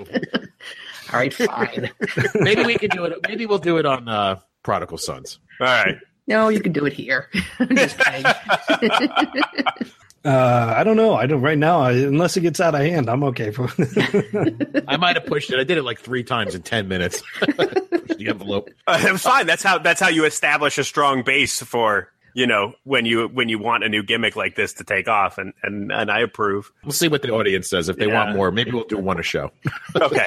All 1.12 1.20
right, 1.20 1.32
fine. 1.32 1.90
Maybe 2.34 2.64
we 2.64 2.74
can 2.76 2.90
do 2.90 3.04
it. 3.04 3.18
Maybe 3.28 3.46
we'll 3.46 3.58
do 3.58 3.76
it 3.76 3.86
on 3.86 4.08
uh, 4.08 4.40
Prodigal 4.64 4.98
Sons. 4.98 5.38
All 5.60 5.66
right. 5.66 5.96
No, 6.26 6.48
you 6.48 6.60
can 6.60 6.72
do 6.72 6.84
it 6.86 6.92
here. 6.92 7.28
I'm 7.58 7.76
just 7.76 7.98
kidding. 7.98 8.24
Uh, 10.26 10.72
I 10.78 10.84
don't 10.84 10.96
know. 10.96 11.12
I 11.14 11.26
don't 11.26 11.42
right 11.42 11.58
now. 11.58 11.80
I, 11.82 11.92
unless 11.92 12.34
it 12.38 12.40
gets 12.40 12.58
out 12.58 12.74
of 12.74 12.80
hand, 12.80 13.10
I'm 13.10 13.22
okay 13.24 13.50
for. 13.50 13.64
I 14.88 14.96
might 14.96 15.16
have 15.16 15.26
pushed 15.26 15.50
it. 15.52 15.60
I 15.60 15.64
did 15.64 15.76
it 15.76 15.82
like 15.82 16.00
three 16.00 16.24
times 16.24 16.54
in 16.54 16.62
ten 16.62 16.88
minutes. 16.88 17.22
The 17.40 18.26
envelope. 18.30 18.70
Uh, 18.86 19.02
it 19.06 19.12
was 19.12 19.20
fine. 19.20 19.46
That's 19.46 19.62
how 19.62 19.76
that's 19.76 20.00
how 20.00 20.08
you 20.08 20.24
establish 20.24 20.78
a 20.78 20.84
strong 20.84 21.24
base 21.24 21.60
for 21.62 22.10
you 22.32 22.46
know 22.46 22.72
when 22.84 23.04
you 23.04 23.28
when 23.28 23.50
you 23.50 23.58
want 23.58 23.84
a 23.84 23.88
new 23.90 24.02
gimmick 24.02 24.34
like 24.34 24.56
this 24.56 24.72
to 24.74 24.84
take 24.84 25.08
off, 25.08 25.36
and 25.36 25.52
and 25.62 25.92
and 25.92 26.10
I 26.10 26.20
approve. 26.20 26.72
We'll 26.84 26.92
see 26.92 27.08
what 27.08 27.20
the 27.20 27.28
audience 27.30 27.68
says. 27.68 27.90
If 27.90 27.96
they 27.98 28.06
Yeah. 28.06 28.24
want 28.24 28.34
more, 28.34 28.50
maybe 28.50 28.70
we'll 28.70 28.84
do 28.84 28.96
one 28.96 29.18
a 29.20 29.22
show. 29.22 29.50
Okay. 29.94 30.26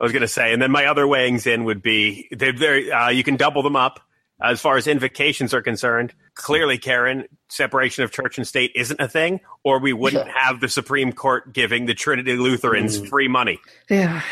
I 0.00 0.04
was 0.04 0.12
going 0.12 0.22
to 0.22 0.28
say, 0.28 0.54
and 0.54 0.62
then 0.62 0.70
my 0.70 0.86
other 0.86 1.06
weighings 1.06 1.46
in 1.46 1.64
would 1.64 1.82
be 1.82 2.28
they're, 2.30 2.52
they're, 2.54 2.94
uh, 2.94 3.08
you 3.10 3.22
can 3.24 3.36
double 3.36 3.62
them 3.62 3.76
up 3.76 4.00
as 4.42 4.60
far 4.60 4.76
as 4.76 4.86
invocations 4.86 5.54
are 5.54 5.62
concerned. 5.62 6.12
Clearly, 6.34 6.78
Karen, 6.78 7.24
separation 7.48 8.04
of 8.04 8.12
church 8.12 8.36
and 8.38 8.46
state 8.46 8.72
isn't 8.74 9.00
a 9.00 9.08
thing, 9.08 9.40
or 9.64 9.78
we 9.80 9.92
wouldn't 9.92 10.28
have 10.28 10.60
the 10.60 10.68
Supreme 10.68 11.12
Court 11.12 11.52
giving 11.52 11.86
the 11.86 11.94
Trinity 11.94 12.36
Lutherans 12.36 13.06
free 13.08 13.28
money. 13.28 13.58
Yeah. 13.88 14.22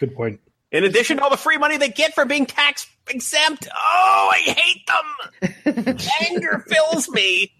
Good 0.00 0.14
point. 0.16 0.40
In 0.72 0.84
addition 0.84 1.18
to 1.18 1.22
all 1.22 1.30
the 1.30 1.36
free 1.36 1.58
money 1.58 1.76
they 1.76 1.90
get 1.90 2.14
for 2.14 2.24
being 2.24 2.46
tax 2.46 2.86
exempt. 3.08 3.68
Oh, 3.74 4.30
I 4.32 4.38
hate 4.38 5.74
them. 5.74 5.98
Anger 6.30 6.64
fills 6.66 7.08
me. 7.10 7.52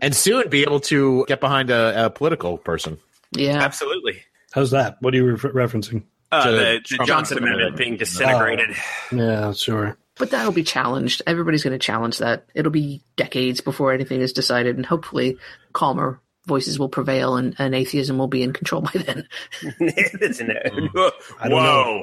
And 0.00 0.14
soon 0.14 0.48
be 0.48 0.62
able 0.62 0.80
to 0.80 1.24
get 1.26 1.40
behind 1.40 1.70
a, 1.70 2.06
a 2.06 2.10
political 2.10 2.58
person. 2.58 2.98
Yeah. 3.32 3.58
Absolutely. 3.62 4.22
How's 4.52 4.70
that? 4.70 4.96
What 5.00 5.14
are 5.14 5.16
you 5.16 5.24
re- 5.34 5.36
referencing? 5.36 6.04
Uh, 6.30 6.44
To 6.44 6.50
the, 6.52 6.56
the 6.88 6.96
the 6.98 7.04
Johnson 7.04 7.38
Amendment. 7.38 7.60
Amendment 7.62 7.76
being 7.76 7.96
disintegrated. 7.96 8.76
Yeah, 9.12 9.52
sure. 9.52 9.98
But 10.18 10.30
that'll 10.30 10.52
be 10.52 10.62
challenged. 10.64 11.22
Everybody's 11.26 11.62
going 11.62 11.78
to 11.78 11.84
challenge 11.84 12.18
that. 12.18 12.46
It'll 12.54 12.72
be 12.72 13.02
decades 13.16 13.60
before 13.60 13.92
anything 13.92 14.20
is 14.20 14.32
decided, 14.32 14.76
and 14.76 14.86
hopefully 14.86 15.36
calmer 15.72 16.20
voices 16.46 16.78
will 16.78 16.88
prevail 16.88 17.36
and, 17.36 17.54
and 17.58 17.74
atheism 17.74 18.16
will 18.18 18.28
be 18.28 18.42
in 18.42 18.52
control 18.52 18.80
by 18.82 18.92
then. 18.94 19.28
Isn't 19.80 20.50
it? 20.50 20.72
Mm. 20.72 21.10
I 21.40 21.48
don't 21.48 21.58
Whoa. 21.58 22.02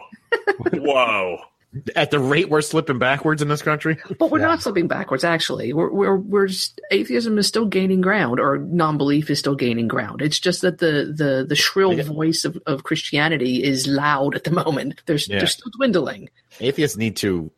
Whoa. 0.74 1.38
At 1.96 2.12
the 2.12 2.20
rate 2.20 2.50
we're 2.50 2.62
slipping 2.62 3.00
backwards 3.00 3.42
in 3.42 3.48
this 3.48 3.64
country, 3.64 3.98
But 4.20 4.30
we're 4.30 4.40
Yeah. 4.40 4.46
not 4.48 4.62
slipping 4.62 4.88
backwards, 4.88 5.24
actually. 5.24 5.74
We're, 5.74 5.90
we're, 5.92 6.16
we're 6.18 6.48
just, 6.48 6.80
atheism 6.92 7.38
is 7.40 7.48
still 7.48 7.66
gaining 7.66 8.02
ground, 8.02 8.40
or 8.40 8.60
non 8.60 8.98
belief 9.00 9.32
is 9.32 9.40
still 9.40 9.56
gaining 9.56 9.88
ground. 9.88 10.22
It's 10.22 10.40
just 10.40 10.62
that 10.62 10.78
the, 10.78 11.12
the, 11.18 11.46
the 11.50 11.56
shrill 11.56 11.94
Yeah. 11.94 12.04
voice 12.04 12.46
of, 12.46 12.60
of 12.68 12.84
Christianity 12.84 13.64
is 13.64 13.88
loud 13.88 14.36
at 14.36 14.44
the 14.44 14.52
moment. 14.52 15.02
They're, 15.08 15.16
Yeah. 15.16 15.40
they're 15.40 15.48
still 15.48 15.72
dwindling. 15.76 16.30
atheists 16.60 16.96
need 16.98 17.16
to 17.18 17.50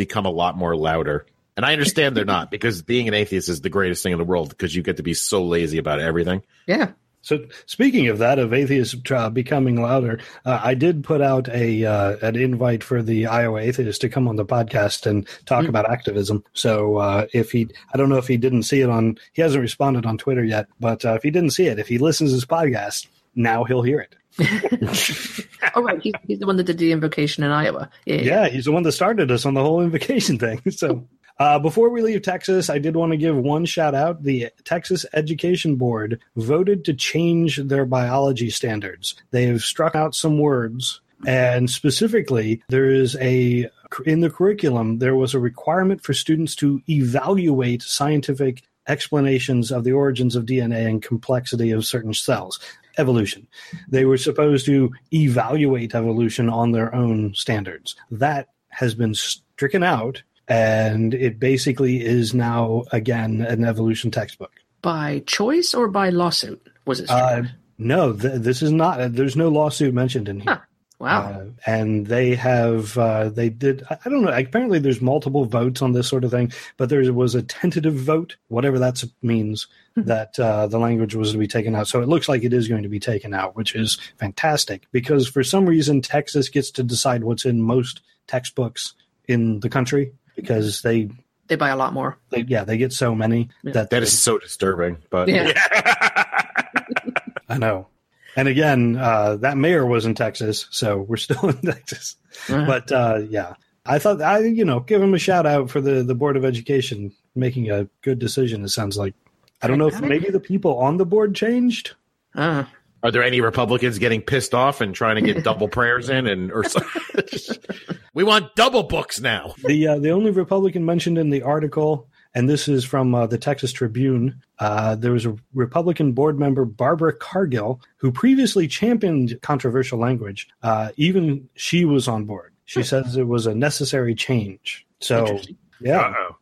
become 0.00 0.24
a 0.24 0.30
lot 0.30 0.56
more 0.56 0.74
louder. 0.74 1.26
And 1.58 1.66
I 1.66 1.74
understand 1.74 2.16
they're 2.16 2.24
not 2.24 2.50
because 2.50 2.80
being 2.80 3.06
an 3.06 3.12
atheist 3.12 3.50
is 3.50 3.60
the 3.60 3.68
greatest 3.68 4.02
thing 4.02 4.12
in 4.12 4.18
the 4.18 4.24
world 4.24 4.48
because 4.48 4.74
you 4.74 4.82
get 4.82 4.96
to 4.96 5.02
be 5.02 5.12
so 5.12 5.44
lazy 5.44 5.76
about 5.76 6.00
everything. 6.00 6.42
Yeah. 6.66 6.92
So 7.20 7.44
speaking 7.66 8.08
of 8.08 8.16
that, 8.16 8.38
of 8.38 8.54
atheists 8.54 8.96
uh, 9.10 9.28
becoming 9.28 9.82
louder, 9.82 10.20
uh, 10.46 10.58
I 10.64 10.72
did 10.72 11.04
put 11.04 11.20
out 11.20 11.50
a 11.50 11.84
uh, 11.84 12.16
an 12.22 12.36
invite 12.36 12.82
for 12.82 13.02
the 13.02 13.26
Iowa 13.26 13.60
atheist 13.60 14.00
to 14.00 14.08
come 14.08 14.26
on 14.26 14.36
the 14.36 14.46
podcast 14.46 15.04
and 15.04 15.28
talk 15.44 15.66
about 15.66 15.90
activism. 15.90 16.44
So 16.54 16.96
uh, 16.96 17.26
if 17.34 17.52
he, 17.52 17.68
I 17.92 17.98
don't 17.98 18.08
know 18.08 18.16
if 18.16 18.26
he 18.26 18.38
didn't 18.38 18.62
see 18.62 18.80
it 18.80 18.88
on, 18.88 19.18
he 19.34 19.42
hasn't 19.42 19.60
responded 19.60 20.06
on 20.06 20.16
Twitter 20.16 20.42
yet, 20.42 20.66
but 20.80 21.04
uh, 21.04 21.12
if 21.12 21.22
he 21.22 21.30
didn't 21.30 21.50
see 21.50 21.66
it, 21.66 21.78
if 21.78 21.88
he 21.88 21.98
listens 21.98 22.30
to 22.30 22.36
his 22.36 22.46
podcast, 22.46 23.06
now 23.34 23.64
he'll 23.64 23.82
hear 23.82 24.00
it. 24.00 24.16
Oh, 25.74 25.82
right. 25.82 26.00
He, 26.02 26.14
he's 26.26 26.38
the 26.38 26.46
one 26.46 26.56
that 26.56 26.64
did 26.64 26.78
the 26.78 26.92
invocation 26.92 27.44
in 27.44 27.50
Iowa. 27.50 27.90
Yeah. 28.04 28.22
Yeah, 28.22 28.48
he's 28.48 28.64
the 28.64 28.72
one 28.72 28.82
that 28.82 28.92
started 28.92 29.30
us 29.30 29.46
on 29.46 29.54
the 29.54 29.62
whole 29.62 29.80
invocation 29.80 30.38
thing. 30.38 30.60
So, 30.70 31.06
uh, 31.38 31.58
before 31.58 31.90
we 31.90 32.02
leave 32.02 32.22
Texas, 32.22 32.68
I 32.68 32.78
did 32.78 32.96
want 32.96 33.12
to 33.12 33.16
give 33.16 33.36
one 33.36 33.64
shout 33.64 33.94
out. 33.94 34.22
The 34.22 34.48
Texas 34.64 35.06
Education 35.14 35.76
Board 35.76 36.20
voted 36.36 36.84
to 36.84 36.94
change 36.94 37.56
their 37.56 37.86
biology 37.86 38.50
standards. 38.50 39.14
They 39.30 39.46
have 39.46 39.62
struck 39.62 39.94
out 39.94 40.14
some 40.14 40.38
words, 40.38 41.00
and 41.26 41.70
specifically, 41.70 42.62
there 42.68 42.90
is 42.90 43.16
a 43.16 43.70
in 44.04 44.20
the 44.20 44.30
curriculum 44.30 44.98
there 44.98 45.16
was 45.16 45.34
a 45.34 45.38
requirement 45.38 46.02
for 46.02 46.12
students 46.12 46.54
to 46.56 46.80
evaluate 46.88 47.82
scientific 47.82 48.62
explanations 48.86 49.70
of 49.70 49.84
the 49.84 49.92
origins 49.92 50.36
of 50.36 50.46
DNA 50.46 50.86
and 50.86 51.02
complexity 51.02 51.70
of 51.70 51.86
certain 51.86 52.12
cells. 52.12 52.58
Evolution. 52.98 53.46
They 53.88 54.04
were 54.04 54.16
supposed 54.16 54.66
to 54.66 54.90
evaluate 55.12 55.94
evolution 55.94 56.48
on 56.48 56.72
their 56.72 56.94
own 56.94 57.34
standards. 57.34 57.96
That 58.10 58.48
has 58.68 58.94
been 58.94 59.14
stricken 59.14 59.82
out, 59.82 60.22
and 60.48 61.14
it 61.14 61.38
basically 61.38 62.04
is 62.04 62.34
now, 62.34 62.84
again, 62.92 63.42
an 63.42 63.64
evolution 63.64 64.10
textbook. 64.10 64.52
By 64.82 65.22
choice 65.26 65.74
or 65.74 65.88
by 65.88 66.10
lawsuit? 66.10 66.66
Was 66.86 67.00
it? 67.00 67.10
Uh, 67.10 67.42
no, 67.78 68.12
th- 68.12 68.40
this 68.40 68.62
is 68.62 68.72
not, 68.72 69.14
there's 69.14 69.36
no 69.36 69.48
lawsuit 69.48 69.94
mentioned 69.94 70.28
in 70.28 70.40
here. 70.40 70.54
Huh. 70.54 70.60
Wow. 71.00 71.22
Uh, 71.22 71.44
and 71.66 72.06
they 72.06 72.34
have 72.36 72.96
uh, 72.96 73.28
they 73.30 73.48
did 73.48 73.82
I 73.90 73.98
I 74.04 74.08
don't 74.08 74.22
know 74.22 74.30
apparently 74.30 74.78
there's 74.78 75.00
multiple 75.00 75.44
votes 75.46 75.82
on 75.82 75.92
this 75.92 76.06
sort 76.06 76.22
of 76.22 76.30
thing 76.30 76.52
but 76.76 76.88
there 76.88 77.12
was 77.12 77.34
a 77.34 77.42
tentative 77.42 77.94
vote 77.94 78.36
whatever 78.48 78.78
that 78.78 79.02
means 79.22 79.66
that 79.96 80.38
uh, 80.38 80.66
the 80.68 80.78
language 80.78 81.14
was 81.16 81.32
to 81.32 81.38
be 81.38 81.48
taken 81.48 81.74
out 81.74 81.88
so 81.88 82.00
it 82.00 82.08
looks 82.08 82.28
like 82.28 82.44
it 82.44 82.52
is 82.52 82.68
going 82.68 82.84
to 82.84 82.88
be 82.88 83.00
taken 83.00 83.34
out 83.34 83.56
which 83.56 83.74
is 83.74 83.98
fantastic 84.18 84.86
because 84.92 85.26
for 85.26 85.42
some 85.42 85.66
reason 85.66 86.00
Texas 86.00 86.48
gets 86.48 86.70
to 86.72 86.82
decide 86.84 87.24
what's 87.24 87.44
in 87.44 87.60
most 87.60 88.00
textbooks 88.28 88.94
in 89.26 89.58
the 89.60 89.68
country 89.68 90.12
because 90.36 90.82
they, 90.82 91.08
they 91.48 91.56
buy 91.56 91.70
a 91.70 91.76
lot 91.76 91.92
more. 91.92 92.16
they 92.30 92.42
yeah 92.42 92.62
they 92.64 92.76
get 92.78 92.92
so 92.92 93.14
many 93.14 93.48
Yeah. 93.62 93.72
that 93.72 93.90
That 93.90 94.02
is 94.02 94.16
so 94.16 94.38
disturbing. 94.38 94.98
But 95.10 95.28
Yeah. 95.28 95.52
I 97.48 97.58
know. 97.58 97.88
And 98.36 98.48
again, 98.48 98.96
uh, 98.96 99.36
that 99.36 99.56
mayor 99.56 99.84
was 99.84 100.06
in 100.06 100.14
Texas, 100.14 100.66
so 100.70 100.98
we're 100.98 101.16
still 101.16 101.48
in 101.48 101.60
Texas. 101.60 102.16
Uh-huh. 102.48 102.64
But 102.66 102.92
uh, 102.92 103.22
yeah, 103.28 103.54
I 103.84 103.98
thought 103.98 104.22
I, 104.22 104.40
you 104.40 104.64
know, 104.64 104.80
give 104.80 105.02
him 105.02 105.14
a 105.14 105.18
shout 105.18 105.46
out 105.46 105.70
for 105.70 105.80
the 105.80 106.02
the 106.02 106.14
board 106.14 106.36
of 106.36 106.44
education 106.44 107.12
making 107.34 107.70
a 107.70 107.88
good 108.02 108.18
decision. 108.18 108.64
It 108.64 108.68
sounds 108.68 108.96
like. 108.96 109.14
I 109.62 109.66
don't 109.66 109.76
know 109.76 109.88
if 109.88 110.00
maybe 110.00 110.30
the 110.30 110.40
people 110.40 110.78
on 110.78 110.96
the 110.96 111.04
board 111.04 111.34
changed. 111.34 111.92
Uh, 112.34 112.64
are 113.02 113.10
there 113.10 113.22
any 113.22 113.40
Republicans 113.40 113.98
getting 113.98 114.20
pissed 114.20 114.54
off 114.54 114.80
and 114.80 114.94
trying 114.94 115.16
to 115.16 115.32
get 115.32 115.44
double 115.44 115.68
prayers 115.68 116.08
in 116.08 116.26
and 116.26 116.52
or 116.52 116.64
something? 116.64 117.56
we 118.14 118.24
want 118.24 118.54
double 118.56 118.82
books 118.82 119.20
now. 119.20 119.54
The 119.64 119.88
uh, 119.88 119.98
the 119.98 120.10
only 120.10 120.30
Republican 120.30 120.84
mentioned 120.84 121.18
in 121.18 121.30
the 121.30 121.42
article, 121.42 122.08
and 122.34 122.48
this 122.48 122.68
is 122.68 122.84
from 122.84 123.14
uh, 123.14 123.26
the 123.26 123.38
Texas 123.38 123.72
Tribune. 123.72 124.42
Uh, 124.58 124.94
there 124.94 125.12
was 125.12 125.26
a 125.26 125.36
Republican 125.54 126.12
board 126.12 126.38
member, 126.38 126.64
Barbara 126.64 127.12
Cargill, 127.12 127.80
who 127.96 128.12
previously 128.12 128.68
championed 128.68 129.38
controversial 129.42 129.98
language. 129.98 130.48
Uh, 130.62 130.90
even 130.96 131.48
she 131.54 131.84
was 131.84 132.06
on 132.08 132.24
board. 132.24 132.52
She 132.66 132.82
says 132.84 133.16
it 133.16 133.26
was 133.26 133.46
a 133.46 133.54
necessary 133.54 134.14
change. 134.14 134.86
So, 135.00 135.40
yeah, 135.80 136.00
Uh-oh. 136.00 136.36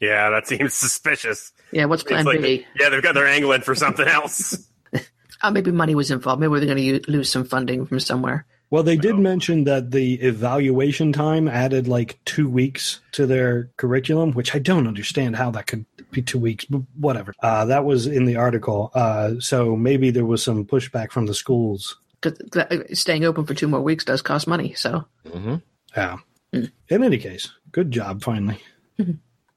Yeah, 0.00 0.30
that 0.30 0.46
seems 0.46 0.74
suspicious. 0.74 1.52
yeah. 1.72 1.86
What's 1.86 2.02
plan 2.04 2.20
It's 2.20 2.26
like, 2.26 2.42
B? 2.42 2.66
yeah, 2.78 2.88
they've 2.88 3.02
got 3.02 3.14
their 3.14 3.26
angling 3.26 3.62
for 3.62 3.74
something 3.74 4.06
else. 4.06 4.68
Uh, 5.44 5.50
maybe 5.50 5.72
money 5.72 5.96
was 5.96 6.12
involved. 6.12 6.40
Maybe 6.40 6.56
they're 6.64 6.72
going 6.72 7.00
to 7.02 7.10
lose 7.10 7.28
some 7.28 7.42
funding 7.44 7.84
from 7.84 7.98
somewhere. 7.98 8.46
Well, 8.72 8.82
they 8.82 8.96
did 8.96 9.18
mention 9.18 9.64
that 9.64 9.90
the 9.90 10.14
evaluation 10.14 11.12
time 11.12 11.46
added 11.46 11.88
like 11.88 12.18
two 12.24 12.48
weeks 12.48 13.00
to 13.12 13.26
their 13.26 13.64
curriculum, 13.76 14.32
which 14.32 14.54
I 14.54 14.60
don't 14.60 14.88
understand 14.88 15.36
how 15.36 15.50
that 15.50 15.66
could 15.66 15.84
be 16.10 16.22
two 16.22 16.38
weeks, 16.38 16.64
but 16.64 16.80
whatever. 16.98 17.34
Uh, 17.42 17.66
that 17.66 17.84
was 17.84 18.06
in 18.06 18.24
the 18.24 18.36
article. 18.36 18.90
Uh, 18.94 19.34
so 19.40 19.76
maybe 19.76 20.10
there 20.10 20.24
was 20.24 20.42
some 20.42 20.64
pushback 20.64 21.10
from 21.10 21.26
the 21.26 21.34
schools. 21.34 21.98
Because 22.22 22.98
staying 22.98 23.26
open 23.26 23.44
for 23.44 23.52
two 23.52 23.68
more 23.68 23.82
weeks 23.82 24.06
does 24.06 24.22
cost 24.22 24.46
money. 24.46 24.72
So 24.72 25.04
hmm 25.30 25.56
Yeah. 25.94 26.16
In 26.54 26.70
any 26.88 27.18
case, 27.18 27.50
good 27.72 27.90
job 27.90 28.22
finally. 28.22 28.58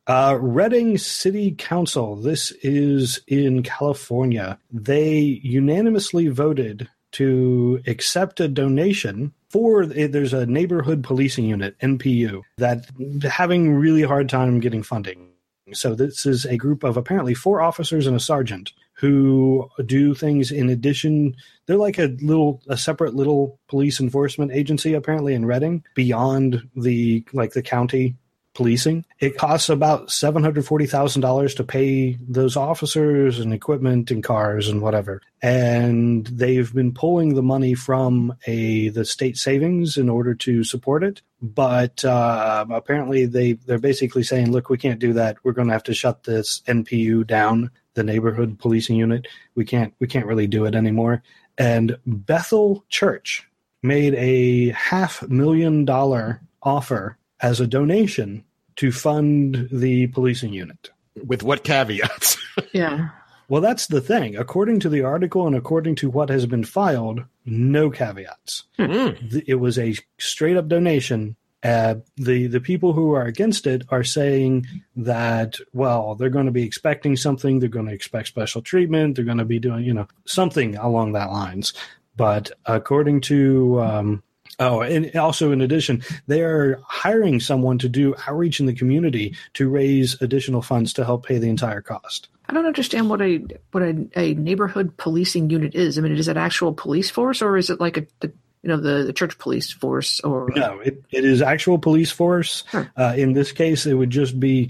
Uh, 0.08 0.38
Redding 0.40 0.98
City 0.98 1.56
Council, 1.58 2.16
this 2.16 2.52
is 2.62 3.22
in 3.28 3.64
California. 3.64 4.60
They 4.72 5.20
unanimously 5.42 6.28
voted 6.28 6.90
to 7.16 7.82
accept 7.88 8.42
a 8.42 8.48
donation 8.50 9.34
for 9.50 9.84
eh, 9.96 10.08
there's 10.08 10.34
a 10.34 10.46
neighborhood 10.46 11.02
policing 11.02 11.46
unit 11.46 11.80
NPU 11.80 12.42
that 12.58 12.86
having 13.24 13.74
really 13.74 14.02
hard 14.02 14.28
time 14.28 14.60
getting 14.60 14.84
funding. 14.84 15.30
So 15.72 15.96
this 15.96 16.26
is 16.26 16.46
a 16.46 16.58
group 16.58 16.84
of 16.84 16.98
apparently 16.98 17.34
four 17.34 17.62
officers 17.62 18.06
and 18.06 18.18
a 18.18 18.20
sergeant 18.20 18.74
who 18.94 19.70
do 19.86 20.14
things 20.14 20.52
in 20.52 20.70
addition. 20.70 21.38
They're 21.66 21.78
like 21.78 21.98
a 21.98 22.16
little, 22.22 22.62
a 22.68 22.78
separate 22.78 23.16
little 23.16 23.60
police 23.70 24.02
enforcement 24.02 24.52
agency 24.52 24.94
apparently 24.94 25.34
in 25.34 25.46
Redding 25.46 25.86
beyond 25.96 26.68
the 26.76 27.24
like 27.32 27.54
the 27.54 27.64
county 27.64 28.16
policing. 28.56 29.06
It 29.20 29.38
costs 29.38 29.70
about 29.70 30.12
seven 30.12 30.44
hundred 30.44 30.66
forty 30.66 30.88
thousand 30.88 31.22
dollars 31.22 31.54
to 31.56 31.64
pay 31.64 32.18
those 32.28 32.58
officers 32.58 33.40
and 33.40 33.54
equipment 33.54 34.10
and 34.10 34.24
cars 34.24 34.68
and 34.68 34.82
whatever. 34.82 35.22
And 35.42 36.26
they've 36.28 36.74
been 36.74 36.94
pulling 36.94 37.36
the 37.36 37.44
money 37.44 37.76
from 37.76 38.36
a 38.48 38.90
the 38.90 39.06
state 39.06 39.38
savings 39.38 39.98
in 39.98 40.10
order 40.10 40.34
to 40.36 40.64
support 40.64 41.04
it. 41.04 41.22
But 41.42 42.04
uh, 42.04 42.66
apparently 42.72 43.26
they 43.28 43.54
they're 43.54 43.78
basically 43.78 44.24
saying, 44.24 44.52
look, 44.52 44.70
we 44.70 44.78
can't 44.80 45.00
do 45.00 45.14
that. 45.14 45.38
We're 45.44 45.52
going 45.52 45.68
to 45.68 45.74
have 45.74 45.84
to 45.84 45.94
shut 45.94 46.24
this 46.24 46.62
NPU 46.68 47.28
down. 47.28 47.70
the 47.96 48.04
neighborhood 48.04 48.60
policing 48.60 48.96
unit. 48.96 49.28
We 49.56 49.66
can't 49.66 49.94
we 50.00 50.08
can't 50.08 50.26
really 50.28 50.48
do 50.48 50.66
it 50.66 50.76
anymore. 50.76 51.24
And 51.58 51.98
Bethel 52.06 52.84
Church 52.90 53.48
made 53.84 54.14
a 54.16 54.70
half 54.72 55.22
million 55.30 55.86
dollar 55.86 56.42
offer 56.64 57.18
as 57.42 57.60
a 57.60 57.68
donation 57.68 58.44
to 58.78 58.92
fund 58.92 59.68
the 59.72 60.08
policing 60.08 60.54
unit. 60.54 60.90
With 61.26 61.44
what 61.44 61.64
caveats? 61.64 62.38
Yeah. 62.74 63.10
Well, 63.50 63.62
that's 63.62 63.88
the 63.88 64.02
thing. 64.02 64.36
According 64.38 64.80
to 64.82 64.90
the 64.90 65.02
article 65.02 65.46
and 65.46 65.56
according 65.56 65.96
to 65.96 66.10
what 66.10 66.30
has 66.30 66.46
been 66.46 66.64
filed, 66.64 67.24
no 67.46 67.90
caveats. 67.90 68.64
Mm. 68.80 69.30
Th- 69.32 69.44
It 69.48 69.56
was 69.56 69.78
a 69.78 69.94
straight 70.18 70.56
up 70.58 70.68
donation. 70.68 71.36
Uh, 71.64 71.96
the 72.18 72.48
the 72.48 72.60
people 72.62 72.94
who 72.94 73.14
are 73.14 73.26
against 73.26 73.68
it 73.68 73.84
are 73.90 74.04
saying 74.04 74.66
that 74.96 75.58
well 75.74 76.16
they're 76.16 76.30
going 76.30 76.46
to 76.46 76.52
be 76.52 76.64
expecting 76.64 77.16
something 77.16 77.60
they're 77.60 77.68
going 77.70 77.88
to 77.88 77.94
expect 77.94 78.28
special 78.28 78.62
treatment 78.62 79.16
they're 79.16 79.26
going 79.26 79.38
to 79.40 79.46
be 79.46 79.58
doing 79.58 79.84
you 79.84 79.94
know 79.94 80.08
something 80.26 80.76
along 80.76 81.14
that 81.14 81.32
lines 81.32 81.74
but 82.16 82.52
according 82.68 83.20
to 83.20 83.82
um, 83.82 84.22
oh 84.60 84.82
and 84.82 85.16
also 85.16 85.52
in 85.52 85.62
addition 85.62 86.02
they 86.28 86.42
are 86.42 86.80
hiring 86.88 87.40
someone 87.40 87.78
to 87.78 87.90
do 87.90 88.16
outreach 88.28 88.60
in 88.60 88.66
the 88.66 88.74
community 88.74 89.36
to 89.54 89.70
raise 89.70 90.20
additional 90.22 90.62
funds 90.62 90.94
to 90.94 91.06
help 91.06 91.26
pay 91.26 91.38
the 91.38 91.50
entire 91.50 91.82
cost 91.82 92.30
I 92.48 92.54
don't 92.54 92.66
understand 92.66 93.10
what 93.10 93.22
a 93.22 93.44
what 93.72 93.84
a, 93.84 94.08
a 94.16 94.34
neighborhood 94.36 94.98
policing 94.98 95.50
unit 95.50 95.74
is. 95.74 95.98
I 95.98 96.02
mean, 96.02 96.16
is 96.16 96.28
it 96.28 96.38
actual 96.38 96.74
police 96.74 97.10
force 97.10 97.42
or 97.42 97.58
is 97.58 97.70
it 97.70 97.80
like 97.80 97.98
a 97.98 98.06
the, 98.20 98.32
you 98.62 98.70
know 98.70 98.78
the, 98.78 99.04
the 99.04 99.14
church 99.14 99.38
police 99.38 99.72
force 99.72 100.20
or 100.22 100.52
No, 100.56 100.80
it, 100.80 101.04
it 101.12 101.26
is 101.26 101.42
actual 101.42 101.78
police 101.78 102.12
force. 102.12 102.64
Huh. 102.68 102.86
Uh, 102.98 103.14
in 103.16 103.34
this 103.34 103.52
case, 103.52 103.86
it 103.86 103.94
would 103.94 104.10
just 104.10 104.40
be. 104.40 104.70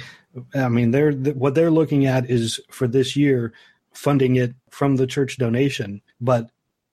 I 0.53 0.67
mean, 0.67 0.91
they're 0.91 1.13
th- 1.13 1.35
what 1.35 1.55
they're 1.55 1.71
looking 1.71 2.05
at 2.05 2.29
is 2.29 2.59
for 2.69 2.87
this 2.87 3.15
year 3.15 3.53
funding 3.93 4.35
it 4.35 4.53
from 4.69 4.97
the 4.97 5.07
church 5.07 5.37
donation. 5.37 6.01
But 6.19 6.49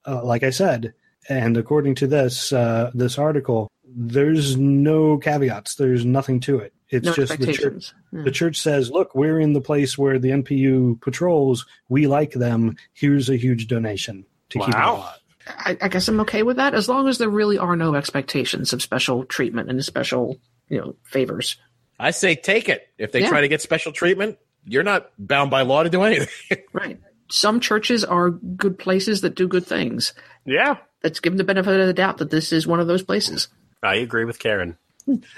uh, 0.06 0.24
like 0.24 0.44
I 0.44 0.50
said, 0.50 0.94
and 1.28 1.56
according 1.56 1.94
to 1.96 2.06
this 2.06 2.52
uh, 2.52 2.90
this 2.94 3.18
article, 3.18 3.68
there's 3.84 4.56
no 4.56 5.18
caveats. 5.18 5.74
There's 5.76 6.04
nothing 6.04 6.40
to 6.40 6.58
it. 6.58 6.72
It's 6.88 7.06
no 7.06 7.12
just 7.14 7.38
the 7.38 7.52
church. 7.52 7.92
Yeah. 8.12 8.22
The 8.24 8.30
church 8.30 8.58
says, 8.60 8.90
"Look, 8.90 9.14
we're 9.14 9.40
in 9.40 9.52
the 9.52 9.60
place 9.60 9.96
where 9.96 10.18
the 10.18 10.30
NPU 10.30 11.00
patrols. 11.00 11.64
We 11.88 12.06
like 12.06 12.32
them. 12.32 12.76
Here's 12.92 13.28
a 13.30 13.36
huge 13.36 13.66
donation 13.66 14.24
to 14.50 14.58
keep 14.58 14.68
it 14.68 14.74
Wow. 14.74 14.96
alive." 14.96 15.18
I, 15.46 15.76
I 15.82 15.88
guess 15.88 16.06
I'm 16.06 16.20
okay 16.20 16.42
with 16.44 16.56
that 16.58 16.74
as 16.74 16.88
long 16.88 17.08
as 17.08 17.18
there 17.18 17.28
really 17.28 17.58
are 17.58 17.74
no 17.74 17.94
expectations 17.96 18.72
of 18.72 18.80
special 18.80 19.24
treatment 19.24 19.70
and 19.70 19.84
special 19.84 20.38
you 20.68 20.78
know 20.78 20.94
favors. 21.04 21.56
I 21.98 22.10
say 22.12 22.34
take 22.36 22.68
it. 22.68 22.86
If 22.98 23.12
they 23.12 23.20
Yeah. 23.22 23.28
try 23.28 23.40
to 23.40 23.48
get 23.48 23.60
special 23.60 23.92
treatment, 23.92 24.38
you're 24.64 24.82
not 24.84 25.10
bound 25.18 25.50
by 25.50 25.62
law 25.62 25.82
to 25.82 25.90
do 25.90 26.02
anything. 26.02 26.58
Right. 26.72 27.00
Some 27.30 27.60
churches 27.60 28.04
are 28.04 28.30
good 28.30 28.78
places 28.78 29.22
that 29.22 29.34
do 29.34 29.48
good 29.48 29.66
things. 29.66 30.12
Yeah, 30.44 30.76
Let's 31.02 31.20
give 31.20 31.32
them 31.32 31.38
the 31.38 31.44
benefit 31.44 31.80
of 31.80 31.86
the 31.86 31.92
doubt 31.92 32.18
that 32.18 32.30
this 32.30 32.52
is 32.52 32.66
one 32.66 32.80
of 32.80 32.86
those 32.86 33.02
places. 33.02 33.48
I 33.82 33.96
agree 33.96 34.24
with 34.24 34.38
Karen. 34.38 34.76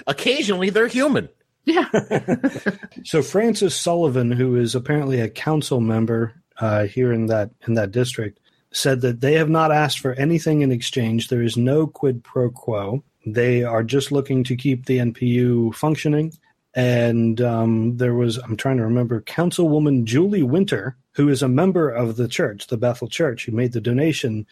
Occasionally, 0.05 0.69
they're 0.69 0.87
human. 0.87 1.29
Yeah. 1.65 1.89
So 3.03 3.21
Francis 3.21 3.75
Sullivan, 3.75 4.31
who 4.31 4.55
is 4.55 4.73
apparently 4.73 5.19
a 5.19 5.29
council 5.29 5.79
member 5.79 6.33
uh, 6.59 6.85
here 6.85 7.11
in 7.11 7.27
that 7.27 7.51
in 7.67 7.75
that 7.75 7.91
district, 7.91 8.39
said 8.71 9.01
that 9.01 9.21
they 9.21 9.33
have 9.33 9.49
not 9.49 9.71
asked 9.71 9.99
for 9.99 10.13
anything 10.13 10.61
in 10.61 10.71
exchange. 10.71 11.27
There 11.27 11.43
is 11.43 11.55
no 11.55 11.85
quid 11.85 12.23
pro 12.23 12.49
quo. 12.49 13.03
They 13.25 13.63
are 13.63 13.83
just 13.83 14.11
looking 14.11 14.43
to 14.45 14.55
keep 14.55 14.85
the 14.85 14.97
NPU 14.97 15.73
functioning. 15.75 16.33
And 16.73 17.39
um, 17.41 17.97
there 17.97 18.13
was, 18.13 18.37
I'm 18.37 18.57
trying 18.57 18.77
to 18.77 18.83
remember, 18.83 19.21
Councilwoman 19.21 20.03
Julie 20.03 20.43
Winter, 20.43 20.97
who 21.13 21.29
is 21.29 21.41
a 21.41 21.47
member 21.47 21.89
of 21.89 22.17
the 22.17 22.27
church, 22.27 22.67
the 22.67 22.77
Bethel 22.77 23.07
Church, 23.07 23.45
who 23.45 23.53
made 23.53 23.71
the 23.71 23.81
donation. 23.81 24.45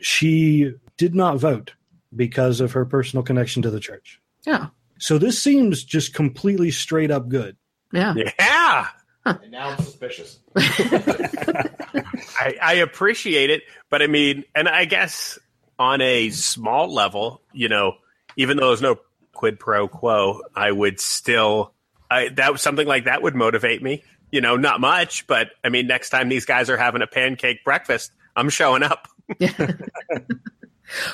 She 0.00 0.72
did 0.96 1.14
not 1.14 1.38
vote 1.38 1.74
because 2.14 2.60
of 2.60 2.72
her 2.72 2.84
personal 2.84 3.22
connection 3.22 3.62
to 3.62 3.70
the 3.70 3.80
church. 3.80 4.20
Yeah. 4.46 4.68
So 4.98 5.18
this 5.18 5.40
seems 5.40 5.84
just 5.84 6.14
completely 6.14 6.70
straight 6.70 7.10
up 7.10 7.28
good. 7.28 7.56
Yeah. 7.92 8.14
Yeah, 8.16 8.86
And 9.24 9.50
now 9.50 9.70
I'm 9.70 9.78
suspicious. 9.78 10.38
I, 10.56 12.54
I 12.62 12.72
appreciate 12.74 13.50
it, 13.50 13.62
but 13.90 14.02
I 14.02 14.06
mean, 14.06 14.44
and 14.54 14.68
I 14.68 14.84
guess 14.84 15.38
on 15.78 16.00
a 16.00 16.30
small 16.30 16.92
level, 16.92 17.42
you 17.52 17.68
know, 17.68 17.94
even 18.36 18.56
though 18.56 18.68
there's 18.68 18.82
no 18.82 18.96
quid 19.32 19.58
pro 19.58 19.88
quo, 19.88 20.42
I 20.54 20.72
would 20.72 21.00
still, 21.00 21.72
I 22.10 22.28
that 22.30 22.58
something 22.60 22.86
like 22.86 23.04
that 23.04 23.22
would 23.22 23.34
motivate 23.34 23.82
me. 23.82 24.02
You 24.30 24.42
know, 24.42 24.56
not 24.56 24.80
much, 24.80 25.26
but 25.26 25.50
I 25.64 25.70
mean, 25.70 25.86
next 25.86 26.10
time 26.10 26.28
these 26.28 26.44
guys 26.44 26.68
are 26.68 26.76
having 26.76 27.02
a 27.02 27.06
pancake 27.06 27.64
breakfast, 27.64 28.12
I'm 28.36 28.50
showing 28.50 28.82
up. 28.82 29.08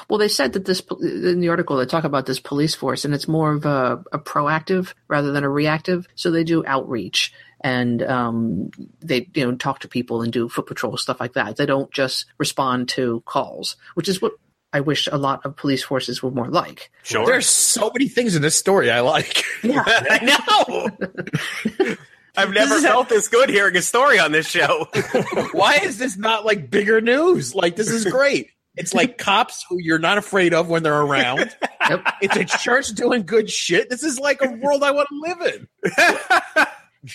Well, 0.08 0.18
they 0.18 0.28
said 0.28 0.52
that 0.52 0.66
this 0.66 0.80
in 1.00 1.40
the 1.40 1.48
article 1.48 1.76
they 1.76 1.86
talk 1.86 2.04
about 2.04 2.26
this 2.26 2.38
police 2.38 2.76
force, 2.76 3.04
and 3.04 3.12
it's 3.12 3.26
more 3.26 3.52
of 3.52 3.66
a, 3.66 4.04
a 4.12 4.18
proactive 4.20 4.94
rather 5.08 5.32
than 5.32 5.44
a 5.44 5.48
reactive. 5.48 6.06
So 6.14 6.30
they 6.30 6.44
do 6.44 6.64
outreach 6.64 7.32
and 7.60 8.02
um, 8.02 8.70
they 9.00 9.28
you 9.34 9.44
know 9.44 9.56
talk 9.56 9.80
to 9.80 9.88
people 9.88 10.22
and 10.22 10.32
do 10.32 10.48
foot 10.48 10.66
patrol 10.66 10.96
stuff 10.96 11.18
like 11.18 11.32
that. 11.32 11.56
They 11.56 11.66
don't 11.66 11.90
just 11.90 12.26
respond 12.38 12.88
to 12.90 13.22
calls, 13.26 13.76
which 13.94 14.08
is 14.08 14.22
what 14.22 14.32
I 14.72 14.80
wish 14.80 15.08
a 15.10 15.16
lot 15.16 15.44
of 15.46 15.56
police 15.56 15.82
forces 15.82 16.22
were 16.22 16.30
more 16.30 16.48
like. 16.48 16.90
Sure. 17.02 17.24
There's 17.24 17.46
so 17.46 17.90
many 17.94 18.08
things 18.08 18.36
in 18.36 18.42
this 18.42 18.56
story 18.56 18.90
I 18.90 19.00
like. 19.00 19.44
Yeah. 19.62 19.82
I 19.86 20.90
know. 21.78 21.96
I've 22.37 22.53
never 22.53 22.74
is 22.74 22.82
felt 22.82 23.09
this 23.09 23.28
good 23.28 23.49
hearing 23.49 23.76
a 23.76 23.82
story 23.82 24.18
on 24.18 24.32
this 24.32 24.49
show. 24.49 24.89
Why 25.53 25.76
is 25.76 25.99
this 25.99 26.16
not 26.16 26.45
like 26.45 26.70
bigger 26.70 27.01
news? 27.01 27.55
Like 27.55 27.76
this 27.76 27.91
is 27.91 28.05
great. 28.05 28.51
It's 28.76 28.93
like 28.93 29.18
cops 29.18 29.64
who 29.68 29.78
you're 29.80 29.99
not 30.01 30.18
afraid 30.18 30.53
of 30.53 30.68
when 30.68 30.82
they're 30.82 31.03
around. 31.03 31.55
Yep. 31.87 32.14
It's 32.22 32.37
a 32.37 32.45
church 32.47 32.89
doing 32.95 33.24
good 33.26 33.51
shit. 33.51 33.91
This 33.91 34.03
is 34.03 34.18
like 34.18 34.41
a 34.41 34.49
world 34.53 34.82
I 34.82 34.91
want 34.93 35.07
to 35.11 35.20
live 35.20 35.55
in. 35.55 36.66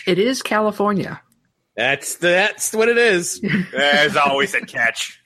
It 0.05 0.19
is 0.19 0.43
California. 0.43 1.19
That's 1.75 2.17
that's 2.17 2.71
what 2.71 2.87
it 2.87 2.99
is. 2.99 3.41
There's 3.71 4.15
always 4.15 4.53
a 4.53 4.61
catch. 4.61 5.23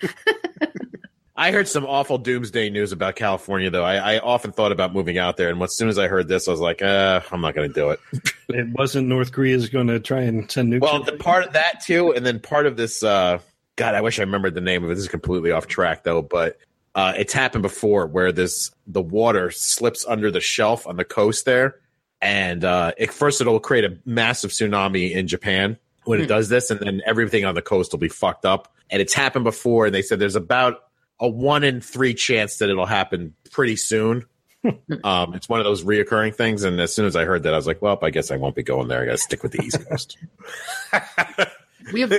I 1.35 1.51
heard 1.51 1.67
some 1.67 1.85
awful 1.85 2.19
doomsday 2.19 2.69
news 2.69 2.91
about 2.91 3.15
California, 3.15 3.71
though. 3.71 3.83
I, 3.83 4.15
I 4.15 4.19
often 4.19 4.51
thought 4.51 4.71
about 4.71 4.93
moving 4.93 5.17
out 5.17 5.35
there, 5.35 5.49
and 5.49 5.59
as 5.63 5.75
soon 5.75 5.89
as 5.89 5.97
I 5.97 6.07
heard 6.07 6.27
this, 6.27 6.47
I 6.47 6.51
was 6.51 6.59
like, 6.59 6.83
uh, 6.83 7.21
I'm 7.31 7.41
not 7.41 7.55
going 7.55 7.67
to 7.67 7.73
do 7.73 7.89
it. 7.91 7.99
It 8.49 8.67
wasn't 8.77 9.07
North 9.07 9.31
Korea's 9.31 9.69
going 9.69 9.87
to 9.87 9.99
try 9.99 10.21
and 10.21 10.51
send 10.51 10.71
nukes. 10.71 10.81
Well, 10.81 11.01
the 11.01 11.13
part 11.13 11.47
of 11.47 11.53
that 11.53 11.81
too, 11.83 12.11
and 12.13 12.23
then 12.25 12.39
part 12.39 12.67
of 12.67 12.77
this. 12.77 13.01
Uh, 13.01 13.39
God, 13.77 13.95
I 13.95 14.01
wish 14.01 14.19
I 14.19 14.23
remembered 14.23 14.53
the 14.53 14.61
name 14.61 14.83
of 14.83 14.91
it. 14.91 14.95
This 14.95 15.05
is 15.05 15.09
completely 15.09 15.49
off 15.51 15.65
track 15.65 16.03
though, 16.03 16.21
but 16.21 16.59
uh, 16.93 17.13
it's 17.17 17.33
happened 17.33 17.63
before 17.63 18.05
where 18.05 18.31
this 18.31 18.69
the 18.85 19.01
water 19.01 19.49
slips 19.49 20.05
under 20.05 20.29
the 20.29 20.41
shelf 20.41 20.85
on 20.85 20.97
the 20.97 21.05
coast 21.05 21.45
there, 21.45 21.79
and 22.21 22.63
uh, 22.63 22.91
it, 22.97 23.11
first 23.11 23.41
it'll 23.41 23.59
create 23.61 23.85
a 23.85 23.97
massive 24.05 24.51
tsunami 24.51 25.11
in 25.13 25.27
Japan 25.27 25.77
when 26.03 26.19
it 26.19 26.23
Hmm. 26.25 26.27
does 26.29 26.49
this, 26.49 26.69
and 26.69 26.79
then 26.81 27.01
everything 27.05 27.45
on 27.45 27.55
the 27.55 27.61
coast 27.63 27.91
will 27.93 27.99
be 27.99 28.09
fucked 28.09 28.45
up. 28.45 28.71
And 28.91 29.01
it's 29.01 29.13
happened 29.15 29.45
before, 29.45 29.85
and 29.87 29.95
they 29.95 30.01
said 30.03 30.19
there's 30.19 30.35
about 30.35 30.83
a 31.23 31.27
one 31.27 31.63
in 31.63 31.81
three 31.81 32.13
chance 32.13 32.57
that 32.57 32.69
it'll 32.69 32.85
happen 32.85 33.33
pretty 33.51 33.77
soon. 33.77 34.25
um, 35.03 35.33
it's 35.33 35.49
one 35.49 35.59
of 35.59 35.63
those 35.63 35.83
reoccurring 35.83 36.35
things, 36.35 36.63
and 36.63 36.79
as 36.79 36.93
soon 36.93 37.05
as 37.05 37.15
I 37.15 37.25
heard 37.25 37.43
that, 37.43 37.53
I 37.53 37.57
was 37.57 37.65
like, 37.65 37.81
"Well, 37.81 37.97
I 38.01 38.11
guess 38.11 38.29
I 38.29 38.37
won't 38.37 38.55
be 38.55 38.63
going 38.63 38.87
there. 38.87 39.01
I 39.01 39.05
got 39.05 39.11
to 39.13 39.17
stick 39.17 39.41
with 39.41 39.53
the 39.53 39.63
East 39.63 39.89
Coast." 39.89 40.17
We 41.91 42.01
have 42.01 42.13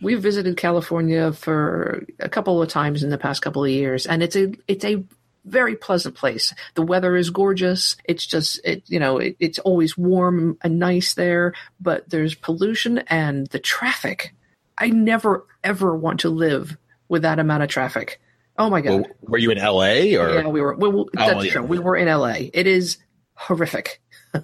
we've 0.00 0.22
visited 0.22 0.56
California 0.56 1.32
for 1.32 2.06
a 2.20 2.28
couple 2.28 2.62
of 2.62 2.68
times 2.68 3.02
in 3.02 3.10
the 3.10 3.18
past 3.18 3.42
couple 3.42 3.64
of 3.64 3.70
years, 3.70 4.06
and 4.06 4.22
it's 4.22 4.36
a 4.36 4.52
it's 4.66 4.84
a 4.84 5.04
very 5.44 5.76
pleasant 5.76 6.14
place. 6.14 6.54
The 6.74 6.82
weather 6.82 7.14
is 7.16 7.28
gorgeous. 7.28 7.96
It's 8.04 8.24
just 8.24 8.60
it 8.64 8.82
you 8.86 8.98
know 8.98 9.18
it, 9.18 9.36
it's 9.40 9.58
always 9.58 9.98
warm 9.98 10.56
and 10.62 10.78
nice 10.78 11.14
there, 11.14 11.52
but 11.80 12.08
there's 12.08 12.34
pollution 12.34 12.98
and 13.08 13.46
the 13.48 13.58
traffic. 13.58 14.34
I 14.78 14.88
never 14.88 15.46
ever 15.62 15.94
want 15.94 16.20
to 16.20 16.30
live 16.30 16.76
with 17.08 17.22
that 17.22 17.38
amount 17.38 17.62
of 17.62 17.68
traffic. 17.68 18.20
Oh 18.56 18.70
my 18.70 18.80
god! 18.80 18.90
well, 19.02 19.04
were 19.22 19.38
you 19.38 19.50
in 19.50 19.58
L.A. 19.58 20.14
or? 20.16 20.32
yeah, 20.34 20.46
we 20.46 20.60
were. 20.60 20.74
We, 20.76 20.88
we, 20.88 21.04
that's 21.14 21.34
well, 21.34 21.44
yeah. 21.44 21.52
true. 21.52 21.62
We 21.64 21.78
were 21.78 21.96
in 21.96 22.06
LA. 22.08 22.34
It 22.52 22.66
is 22.66 22.98
horrific. 23.34 24.00
No 24.34 24.42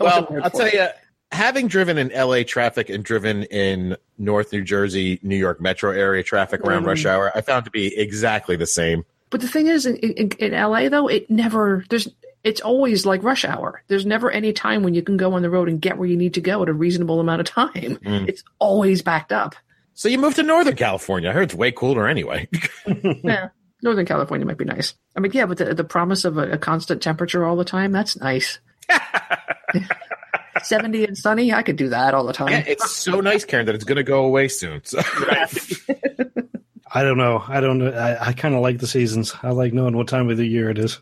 Well, 0.00 0.40
I'll 0.42 0.50
tell 0.50 0.66
it. 0.66 0.74
you, 0.74 0.86
having 1.30 1.68
driven 1.68 1.98
in 1.98 2.08
LA 2.08 2.42
traffic 2.42 2.88
and 2.90 3.04
driven 3.04 3.44
in 3.44 3.96
North 4.18 4.52
New 4.52 4.62
Jersey, 4.62 5.20
New 5.22 5.36
York 5.36 5.60
metro 5.60 5.90
area 5.92 6.22
traffic 6.22 6.60
around 6.62 6.82
Mm. 6.84 6.86
rush 6.88 7.04
hour, 7.06 7.30
I 7.34 7.40
found 7.42 7.64
to 7.66 7.70
be 7.70 7.96
exactly 7.98 8.56
the 8.56 8.66
same. 8.66 9.04
But 9.30 9.40
the 9.42 9.48
thing 9.48 9.66
is, 9.68 9.86
in, 9.86 9.96
in, 9.96 10.30
in 10.38 10.52
LA 10.52 10.88
though, 10.88 11.06
it 11.08 11.30
never 11.30 11.84
there's 11.90 12.08
it's 12.42 12.60
always 12.62 13.04
like 13.04 13.22
rush 13.22 13.44
hour. 13.44 13.82
There's 13.88 14.06
never 14.06 14.30
any 14.30 14.52
time 14.54 14.82
when 14.82 14.94
you 14.94 15.02
can 15.02 15.16
go 15.18 15.34
on 15.34 15.42
the 15.42 15.50
road 15.50 15.68
and 15.68 15.80
get 15.80 15.98
where 15.98 16.08
you 16.08 16.16
need 16.16 16.34
to 16.34 16.40
go 16.40 16.62
at 16.62 16.68
a 16.70 16.72
reasonable 16.72 17.20
amount 17.20 17.40
of 17.40 17.46
time. 17.46 17.98
Mm. 18.02 18.26
It's 18.28 18.42
always 18.58 19.02
backed 19.02 19.32
up. 19.32 19.54
So 20.00 20.08
you 20.08 20.16
moved 20.16 20.36
to 20.36 20.42
Northern 20.42 20.76
California. 20.76 21.28
I 21.28 21.34
heard 21.34 21.42
it's 21.42 21.54
way 21.54 21.72
cooler 21.72 22.08
anyway. 22.08 22.48
Yeah, 23.22 23.50
Northern 23.82 24.06
California 24.06 24.46
might 24.46 24.56
be 24.56 24.64
nice. 24.64 24.94
I 25.14 25.20
mean, 25.20 25.30
yeah, 25.34 25.44
but 25.44 25.58
the, 25.58 25.74
the 25.74 25.84
promise 25.84 26.24
of 26.24 26.38
a, 26.38 26.52
a 26.52 26.58
constant 26.58 27.02
temperature 27.02 27.44
all 27.44 27.54
the 27.54 27.66
time 27.66 27.92
that's 27.92 28.16
nice. 28.18 28.60
70 30.62 31.04
and 31.04 31.18
sunny, 31.18 31.52
I 31.52 31.62
could 31.62 31.76
do 31.76 31.90
that 31.90 32.14
all 32.14 32.24
the 32.24 32.32
time. 32.32 32.48
Yeah, 32.48 32.64
it's 32.66 32.90
so 32.90 33.20
nice, 33.20 33.44
Karen, 33.44 33.66
that 33.66 33.74
it's 33.74 33.84
going 33.84 33.96
to 33.96 34.02
go 34.02 34.24
away 34.24 34.48
soon. 34.48 34.80
So. 34.84 35.00
I 36.92 37.02
don't 37.02 37.18
know. 37.18 37.44
I 37.46 37.60
don't 37.60 37.76
know. 37.76 37.90
I, 37.90 38.28
I 38.28 38.32
kind 38.32 38.54
of 38.54 38.62
like 38.62 38.78
the 38.78 38.86
seasons. 38.86 39.34
I 39.42 39.50
like 39.50 39.74
knowing 39.74 39.94
what 39.94 40.08
time 40.08 40.30
of 40.30 40.38
the 40.38 40.46
year 40.46 40.70
it 40.70 40.78
is. 40.78 40.98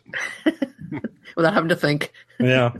Without 1.37 1.53
having 1.53 1.69
to 1.69 1.77
think. 1.77 2.11
Yeah. 2.37 2.73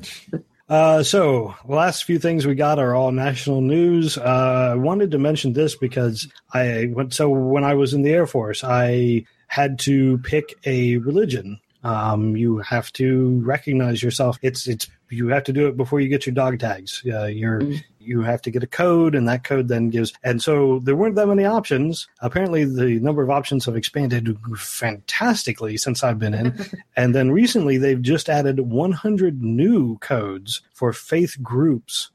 Uh, 0.69 1.01
so 1.01 1.55
last 1.67 2.03
few 2.03 2.19
things 2.19 2.45
we 2.45 2.53
got 2.53 2.77
are 2.77 2.93
all 2.93 3.11
national 3.11 3.59
news. 3.61 4.17
Uh, 4.17 4.71
I 4.73 4.75
wanted 4.75 5.09
to 5.11 5.17
mention 5.17 5.53
this 5.53 5.75
because 5.75 6.27
I 6.53 6.89
went. 6.93 7.13
So 7.13 7.27
when 7.29 7.63
I 7.63 7.73
was 7.73 7.93
in 7.93 8.03
the 8.03 8.11
Air 8.11 8.27
Force, 8.27 8.63
I 8.63 9.25
had 9.47 9.79
to 9.79 10.19
pick 10.19 10.53
a 10.65 10.97
religion. 10.97 11.59
Um, 11.83 12.35
you 12.37 12.59
have 12.59 12.93
to 12.93 13.39
recognize 13.39 14.03
yourself. 14.03 14.37
It's 14.43 14.67
it's 14.67 14.87
you 15.09 15.29
have 15.29 15.45
to 15.45 15.53
do 15.53 15.67
it 15.67 15.75
before 15.75 16.01
you 16.01 16.09
get 16.09 16.27
your 16.27 16.35
dog 16.35 16.59
tags. 16.59 17.01
Uh, 17.05 17.25
you're 17.25 17.61
Mm. 17.61 17.83
You 17.99 18.21
have 18.21 18.41
to 18.43 18.51
get 18.51 18.63
a 18.63 18.67
code, 18.67 19.15
and 19.15 19.27
that 19.27 19.43
code 19.43 19.67
then 19.67 19.89
gives. 19.89 20.13
And 20.23 20.41
so 20.41 20.79
there 20.79 20.95
weren't 20.95 21.15
that 21.15 21.27
many 21.27 21.45
options. 21.45 22.07
Apparently, 22.21 22.65
the 22.65 22.99
number 22.99 23.21
of 23.21 23.29
options 23.29 23.65
have 23.65 23.75
expanded 23.75 24.37
fantastically 24.57 25.77
since 25.77 26.03
I've 26.03 26.19
been 26.19 26.33
in. 26.33 26.65
and 26.95 27.13
then 27.13 27.31
recently, 27.31 27.77
they've 27.77 28.01
just 28.01 28.29
added 28.29 28.59
100 28.59 29.41
new 29.41 29.97
codes 29.99 30.61
for 30.73 30.93
faith 30.93 31.37
groups. 31.41 32.11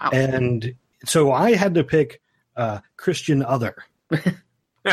Wow. 0.00 0.10
And 0.12 0.74
so 1.04 1.32
I 1.32 1.54
had 1.54 1.74
to 1.74 1.84
pick 1.84 2.20
uh, 2.56 2.80
Christian 2.96 3.42
other. 3.42 3.76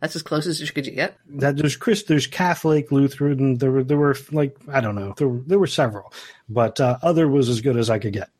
That's 0.00 0.14
as 0.14 0.22
close 0.22 0.46
as 0.46 0.60
you 0.60 0.68
could 0.68 0.84
get. 0.94 1.16
That 1.28 1.56
there's 1.56 1.76
Chris, 1.76 2.04
there's 2.04 2.26
Catholic, 2.26 2.92
Lutheran. 2.92 3.58
There 3.58 3.70
were 3.70 3.84
there 3.84 3.96
were 3.96 4.16
like 4.30 4.56
I 4.72 4.80
don't 4.80 4.94
know, 4.94 5.14
there 5.16 5.28
were, 5.28 5.40
there 5.46 5.58
were 5.58 5.66
several, 5.66 6.12
but 6.48 6.80
uh, 6.80 6.98
other 7.02 7.28
was 7.28 7.48
as 7.48 7.60
good 7.60 7.76
as 7.76 7.90
I 7.90 7.98
could 7.98 8.12
get. 8.12 8.30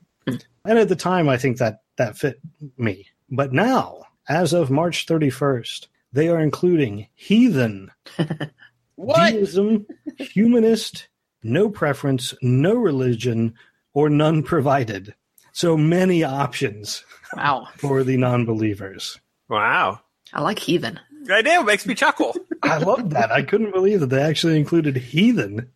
And 0.68 0.78
at 0.78 0.90
the 0.90 0.96
time, 0.96 1.30
I 1.30 1.38
think 1.38 1.56
that 1.56 1.80
that 1.96 2.18
fit 2.18 2.40
me. 2.76 3.06
But 3.30 3.54
now, 3.54 4.02
as 4.28 4.52
of 4.52 4.70
March 4.70 5.06
31st, 5.06 5.86
they 6.12 6.28
are 6.28 6.38
including 6.38 7.06
heathen, 7.14 7.90
What? 8.96 9.32
deism, 9.32 9.86
humanist, 10.18 11.08
no 11.42 11.70
preference, 11.70 12.34
no 12.42 12.74
religion, 12.74 13.54
or 13.94 14.10
none 14.10 14.42
provided. 14.42 15.14
So 15.52 15.74
many 15.76 16.22
options 16.22 17.02
Wow. 17.34 17.68
for 17.76 18.04
the 18.04 18.18
non-believers. 18.18 19.18
Wow. 19.48 20.00
I 20.34 20.42
like 20.42 20.58
heathen. 20.58 21.00
I 21.30 21.40
do. 21.40 21.50
It 21.50 21.64
makes 21.64 21.86
me 21.86 21.94
chuckle. 21.94 22.36
I 22.62 22.76
love 22.76 23.08
that. 23.10 23.32
I 23.32 23.40
couldn't 23.42 23.72
believe 23.72 24.00
that 24.00 24.10
they 24.10 24.20
actually 24.22 24.58
included 24.58 24.96
heathen. 24.96 25.70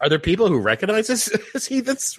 Are 0.00 0.08
there 0.08 0.18
people 0.18 0.48
who 0.48 0.58
recognize 0.60 1.10
us 1.10 1.28
as 1.54 1.66
heathens? 1.66 2.18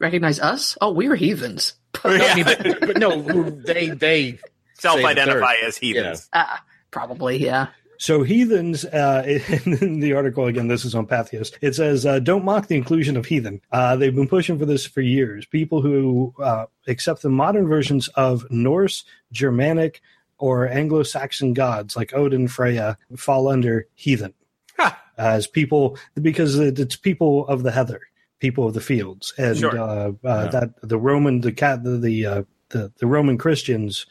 Recognize 0.00 0.38
us? 0.40 0.76
Oh, 0.80 0.92
we're 0.92 1.14
heathens. 1.14 1.74
I 2.04 2.34
mean, 2.34 2.44
but, 2.44 2.80
but 2.80 2.98
no, 2.98 3.22
they 3.50 3.88
they 3.88 4.38
self-identify 4.74 5.54
that 5.60 5.64
as 5.64 5.76
heathens. 5.76 6.28
Ah, 6.32 6.62
probably, 6.90 7.38
yeah. 7.38 7.68
So 7.98 8.22
heathens, 8.22 8.84
uh, 8.84 9.22
in 9.64 10.00
the 10.00 10.12
article 10.12 10.46
again, 10.46 10.68
this 10.68 10.84
is 10.84 10.94
on 10.94 11.06
Patheos. 11.06 11.52
It 11.62 11.74
says, 11.74 12.04
uh, 12.04 12.18
"Don't 12.18 12.44
mock 12.44 12.66
the 12.66 12.76
inclusion 12.76 13.16
of 13.16 13.24
heathen. 13.24 13.62
Uh, 13.72 13.96
they've 13.96 14.14
been 14.14 14.28
pushing 14.28 14.58
for 14.58 14.66
this 14.66 14.84
for 14.84 15.00
years. 15.00 15.46
People 15.46 15.80
who 15.80 16.34
uh, 16.42 16.66
accept 16.86 17.22
the 17.22 17.30
modern 17.30 17.66
versions 17.66 18.08
of 18.08 18.46
Norse, 18.50 19.04
Germanic, 19.32 20.02
or 20.38 20.68
Anglo-Saxon 20.68 21.54
gods 21.54 21.96
like 21.96 22.12
Odin, 22.12 22.48
Freya 22.48 22.98
fall 23.16 23.48
under 23.48 23.86
heathen 23.94 24.34
Huh. 24.76 24.92
as 25.16 25.46
people 25.46 25.96
because 26.20 26.58
it's 26.58 26.96
people 26.96 27.48
of 27.48 27.62
the 27.62 27.70
heather, 27.72 28.02
people 28.40 28.66
of 28.68 28.74
the 28.74 28.80
fields, 28.80 29.32
and 29.38 29.56
Sure. 29.56 29.78
uh, 29.78 29.84
uh, 29.84 30.12
Yeah. 30.24 30.46
that 30.48 30.70
the 30.82 30.98
Roman, 30.98 31.40
the 31.40 31.52
cat, 31.52 31.82
the 31.84 31.96
the, 31.98 32.26
uh, 32.26 32.42
the 32.70 32.92
the 32.98 33.06
Roman 33.06 33.38
Christians 33.38 34.06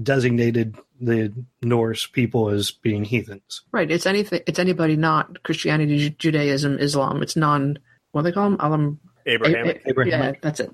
designated 0.00 0.76
the 1.00 1.32
Norse 1.62 2.06
people 2.06 2.48
as 2.48 2.70
being 2.70 3.04
heathens. 3.04 3.62
Right. 3.72 3.90
It's 3.90 4.06
anything. 4.06 4.40
It's 4.46 4.58
anybody 4.58 4.96
not 4.96 5.42
Christianity, 5.42 6.10
Judaism, 6.18 6.78
Islam. 6.78 7.22
It's 7.22 7.36
non. 7.36 7.78
What 8.12 8.22
do 8.22 8.24
they 8.28 8.32
call 8.32 8.50
them? 8.50 8.58
Alam. 8.60 9.00
Abrahamic. 9.26 9.82
A- 9.84 9.88
a- 9.88 9.90
Abrahamic. 9.90 10.34
Yeah, 10.36 10.40
that's 10.42 10.60
it. 10.60 10.70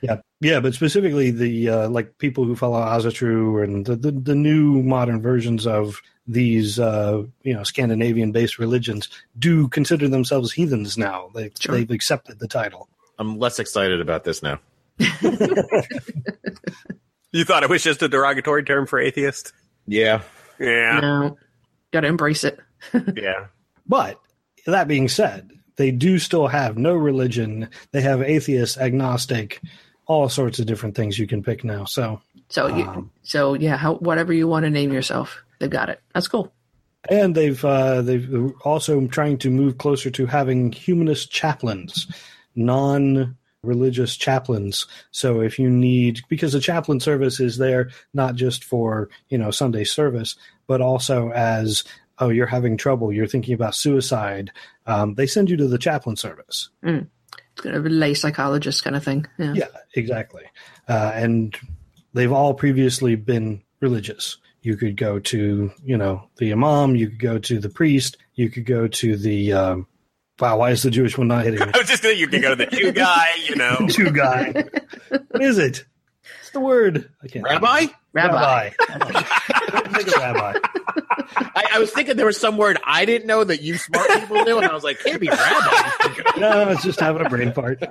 Yeah, 0.00 0.16
yeah, 0.40 0.58
but 0.58 0.74
specifically 0.74 1.30
the 1.30 1.68
uh, 1.68 1.88
like 1.88 2.18
people 2.18 2.44
who 2.44 2.56
follow 2.56 2.80
Asatru 2.80 3.62
and 3.62 3.86
the, 3.86 3.94
the 3.94 4.10
the 4.10 4.34
new 4.34 4.82
modern 4.82 5.22
versions 5.22 5.64
of 5.66 6.00
these 6.26 6.78
uh, 6.78 7.22
you 7.42 7.52
know 7.54 7.62
Scandinavian 7.64 8.32
based 8.32 8.58
religions 8.58 9.08
do 9.38 9.68
consider 9.68 10.08
themselves 10.08 10.52
heathens 10.52 10.96
now. 10.96 11.30
They 11.34 11.50
Sure. 11.58 11.74
they've 11.74 11.90
accepted 11.90 12.38
the 12.38 12.48
title. 12.48 12.88
I'm 13.18 13.38
less 13.38 13.58
excited 13.58 14.00
about 14.00 14.24
this 14.24 14.42
now. 14.42 14.58
You 17.34 17.44
thought 17.44 17.62
it 17.62 17.70
was 17.70 17.82
just 17.82 18.02
a 18.02 18.08
derogatory 18.08 18.62
term 18.62 18.86
for 18.86 19.00
atheist? 19.00 19.54
Yeah. 19.86 20.20
Yeah. 20.60 21.00
No, 21.00 21.38
got 21.90 22.00
to 22.00 22.08
embrace 22.08 22.44
it. 22.44 22.58
Yeah. 23.16 23.46
But 23.86 24.20
that 24.66 24.86
being 24.86 25.08
said, 25.08 25.50
they 25.76 25.90
do 25.92 26.18
still 26.18 26.46
have 26.46 26.76
no 26.76 26.94
religion. 26.94 27.68
They 27.92 28.02
have 28.02 28.20
atheist, 28.22 28.76
agnostic, 28.76 29.60
all 30.06 30.28
sorts 30.28 30.58
of 30.58 30.66
different 30.66 30.94
things 30.94 31.18
you 31.18 31.26
can 31.26 31.42
pick 31.42 31.64
now. 31.64 31.84
So 31.86 32.20
So, 32.48 32.66
you, 32.66 32.84
Um, 32.84 33.10
so 33.22 33.54
yeah, 33.54 33.76
how, 33.78 33.94
whatever 33.94 34.32
you 34.32 34.46
want 34.46 34.64
to 34.64 34.70
name 34.70 34.92
yourself, 34.92 35.42
they've 35.62 35.70
got 35.70 35.88
it. 35.88 36.00
That's 36.12 36.28
cool. 36.28 36.52
And 37.08 37.34
they've 37.34 37.64
uh, 37.64 38.02
they've 38.02 38.52
also 38.64 39.06
trying 39.06 39.38
to 39.38 39.50
move 39.50 39.78
closer 39.78 40.10
to 40.10 40.26
having 40.26 40.70
humanist 40.72 41.30
chaplains, 41.32 42.06
non-religious 42.54 44.16
chaplains. 44.16 44.86
So 45.10 45.40
if 45.40 45.58
you 45.58 45.70
need, 45.70 46.20
because 46.28 46.52
the 46.52 46.60
chaplain 46.60 47.00
service 47.00 47.40
is 47.40 47.58
there 47.58 47.90
not 48.12 48.34
just 48.34 48.62
for 48.64 49.08
you 49.30 49.38
know 49.38 49.50
Sunday 49.50 49.84
service, 49.84 50.36
but 50.66 50.80
also 50.80 51.30
as 51.30 51.82
oh 52.18 52.28
you're 52.28 52.46
having 52.46 52.76
trouble, 52.76 53.12
you're 53.12 53.26
thinking 53.26 53.54
about 53.54 53.74
suicide, 53.74 54.52
um, 54.86 55.14
they 55.14 55.26
send 55.26 55.50
you 55.50 55.56
to 55.56 55.66
the 55.66 55.78
chaplain 55.78 56.16
service. 56.16 56.68
It's 57.52 57.62
kind 57.62 57.76
of 57.76 57.84
a 57.84 57.90
lay 57.90 58.14
psychologist 58.14 58.84
kind 58.84 58.96
of 58.96 59.04
thing. 59.04 59.26
Yeah. 59.38 59.54
Yeah, 59.54 59.66
exactly. 59.94 60.44
Uh, 60.88 61.12
and 61.14 61.56
they've 62.14 62.32
all 62.32 62.54
previously 62.54 63.16
been 63.16 63.62
religious. 63.80 64.38
You 64.62 64.76
could 64.76 64.96
go 64.96 65.18
to, 65.18 65.72
you 65.84 65.96
know, 65.96 66.28
the 66.36 66.52
imam. 66.52 66.94
You 66.94 67.08
could 67.08 67.18
go 67.18 67.38
to 67.38 67.58
the 67.58 67.68
priest. 67.68 68.16
You 68.34 68.48
could 68.48 68.64
go 68.64 68.86
to 68.86 69.16
the. 69.16 69.52
Um, 69.52 69.86
wow, 70.38 70.58
why 70.58 70.70
is 70.70 70.82
the 70.82 70.90
Jewish 70.90 71.18
one 71.18 71.28
not 71.28 71.44
hitting 71.44 71.60
me? 71.60 71.66
I 71.74 71.78
was 71.78 71.88
just 71.88 72.02
gonna 72.02 72.14
you 72.14 72.28
can 72.28 72.40
go 72.40 72.54
to 72.54 72.64
the 72.64 72.76
Jew 72.76 72.92
guy, 72.92 73.26
you 73.48 73.56
know. 73.56 73.76
Jew 73.88 74.10
guy. 74.10 74.52
what 75.08 75.42
is 75.42 75.58
it? 75.58 75.84
It's 76.40 76.50
the 76.50 76.60
word. 76.60 77.10
I 77.22 77.26
can't. 77.26 77.44
Rabbi? 77.44 77.86
Rabbi. 78.12 78.70
Rabbi. 78.88 79.20
Think 79.92 80.08
of 80.08 80.14
rabbi. 80.14 80.58
I, 81.36 81.64
I 81.72 81.78
was 81.78 81.90
thinking 81.90 82.16
there 82.16 82.26
was 82.26 82.38
some 82.38 82.56
word 82.56 82.78
I 82.84 83.04
didn't 83.04 83.26
know 83.26 83.42
that 83.42 83.62
you 83.62 83.78
smart 83.78 84.08
people 84.20 84.44
knew, 84.44 84.58
and 84.58 84.66
I 84.66 84.74
was 84.74 84.84
like, 84.84 85.00
can't 85.00 85.20
be 85.20 85.28
rabbi. 85.28 86.38
No, 86.38 86.68
it's 86.68 86.82
just 86.82 87.00
having 87.00 87.24
a 87.24 87.28
brain 87.28 87.52
fart. 87.52 87.82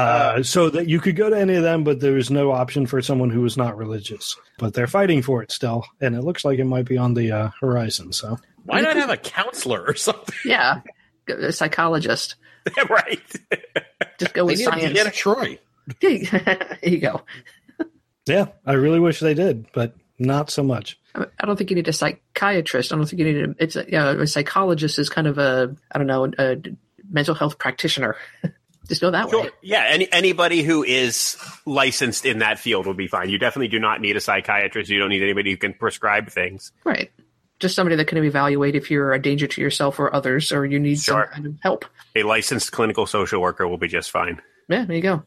Uh, 0.00 0.42
so 0.42 0.70
that 0.70 0.88
you 0.88 1.00
could 1.00 1.16
go 1.16 1.30
to 1.30 1.38
any 1.38 1.54
of 1.54 1.62
them, 1.62 1.84
but 1.84 2.00
there 2.00 2.14
was 2.14 2.30
no 2.30 2.52
option 2.52 2.86
for 2.86 3.02
someone 3.02 3.30
who 3.30 3.40
was 3.42 3.56
not 3.56 3.76
religious. 3.76 4.36
But 4.58 4.74
they're 4.74 4.86
fighting 4.86 5.22
for 5.22 5.42
it 5.42 5.52
still, 5.52 5.84
and 6.00 6.14
it 6.14 6.22
looks 6.22 6.44
like 6.44 6.58
it 6.58 6.64
might 6.64 6.86
be 6.86 6.98
on 6.98 7.14
the 7.14 7.32
uh, 7.32 7.50
horizon. 7.60 8.12
So 8.12 8.38
Why 8.64 8.80
not 8.80 8.96
have 8.96 9.10
a 9.10 9.16
counselor 9.16 9.84
or 9.86 9.94
something? 9.94 10.34
Yeah. 10.44 10.80
A 11.28 11.52
psychologist. 11.52 12.36
right. 12.88 13.20
Just 14.18 14.34
go 14.34 14.44
with 14.44 14.58
need 14.58 14.64
science. 14.64 14.98
Deanna 14.98 15.12
Troi. 15.12 15.58
there 16.00 16.90
you 16.90 16.98
go. 16.98 17.22
yeah, 18.26 18.46
I 18.66 18.72
really 18.74 19.00
wish 19.00 19.20
they 19.20 19.34
did, 19.34 19.66
but 19.72 19.94
not 20.18 20.50
so 20.50 20.62
much. 20.62 20.98
I 21.14 21.26
I 21.40 21.46
don't 21.46 21.56
think 21.56 21.70
you 21.70 21.76
need 21.76 21.88
a 21.88 21.92
psychiatrist. 21.92 22.92
I 22.92 22.96
don't 22.96 23.06
think 23.06 23.18
you 23.18 23.32
need 23.32 23.44
a. 23.44 23.54
It's 23.58 23.76
a, 23.76 23.84
you 23.84 23.92
know, 23.92 24.20
a 24.20 24.26
psychologist 24.26 24.98
is 24.98 25.08
kind 25.08 25.26
of 25.26 25.38
a 25.38 25.74
I 25.90 25.98
don't 25.98 26.06
know 26.06 26.30
a, 26.38 26.56
mental 27.10 27.34
health 27.34 27.58
practitioner. 27.58 28.16
Just 28.90 29.00
go 29.00 29.10
that 29.12 29.30
way. 29.30 29.48
Yeah, 29.62 29.84
any 29.88 30.12
anybody 30.12 30.62
who 30.62 30.82
is 30.82 31.36
licensed 31.64 32.26
in 32.26 32.40
that 32.40 32.58
field 32.58 32.86
will 32.86 32.94
be 32.94 33.06
fine. 33.06 33.30
You 33.30 33.38
definitely 33.38 33.68
do 33.68 33.78
not 33.78 34.00
need 34.00 34.16
a 34.16 34.20
psychiatrist. 34.20 34.90
You 34.90 34.98
don't 34.98 35.08
need 35.10 35.22
anybody 35.22 35.52
who 35.52 35.56
can 35.56 35.72
prescribe 35.74 36.28
things. 36.28 36.72
Right. 36.84 37.10
Just 37.60 37.76
somebody 37.76 37.94
that 37.96 38.06
can 38.06 38.18
evaluate 38.24 38.74
if 38.74 38.90
you're 38.90 39.12
a 39.12 39.22
danger 39.22 39.46
to 39.46 39.60
yourself 39.60 39.98
or 40.00 40.12
others, 40.14 40.50
or 40.50 40.66
you 40.66 40.80
need 40.80 40.98
Sure. 40.98 41.24
some 41.26 41.32
kind 41.34 41.46
of 41.46 41.54
help. 41.62 41.84
A 42.16 42.24
licensed 42.24 42.72
clinical 42.72 43.06
social 43.06 43.40
worker 43.40 43.68
will 43.68 43.78
be 43.78 43.86
just 43.88 44.10
fine. 44.10 44.42
Yeah, 44.68 44.84
there 44.86 44.96
you 44.96 45.02
go. 45.02 45.22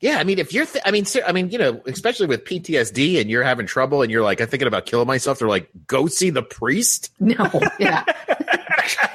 Yeah, 0.00 0.18
I 0.18 0.24
mean, 0.24 0.38
if 0.38 0.52
you're, 0.52 0.64
th- 0.66 0.84
I 0.86 0.92
mean, 0.92 1.04
ser- 1.06 1.24
I 1.26 1.32
mean, 1.32 1.50
you 1.50 1.58
know, 1.58 1.82
especially 1.86 2.26
with 2.28 2.44
PTSD, 2.44 3.20
and 3.20 3.28
you're 3.28 3.42
having 3.42 3.66
trouble, 3.66 4.02
and 4.02 4.12
you're 4.12 4.22
like, 4.22 4.40
I'm 4.40 4.46
thinking 4.46 4.68
about 4.68 4.86
killing 4.86 5.08
myself. 5.08 5.40
They're 5.40 5.48
like, 5.48 5.68
go 5.88 6.06
see 6.06 6.30
the 6.30 6.42
priest. 6.42 7.10
No, 7.18 7.50
yeah. 7.80 8.04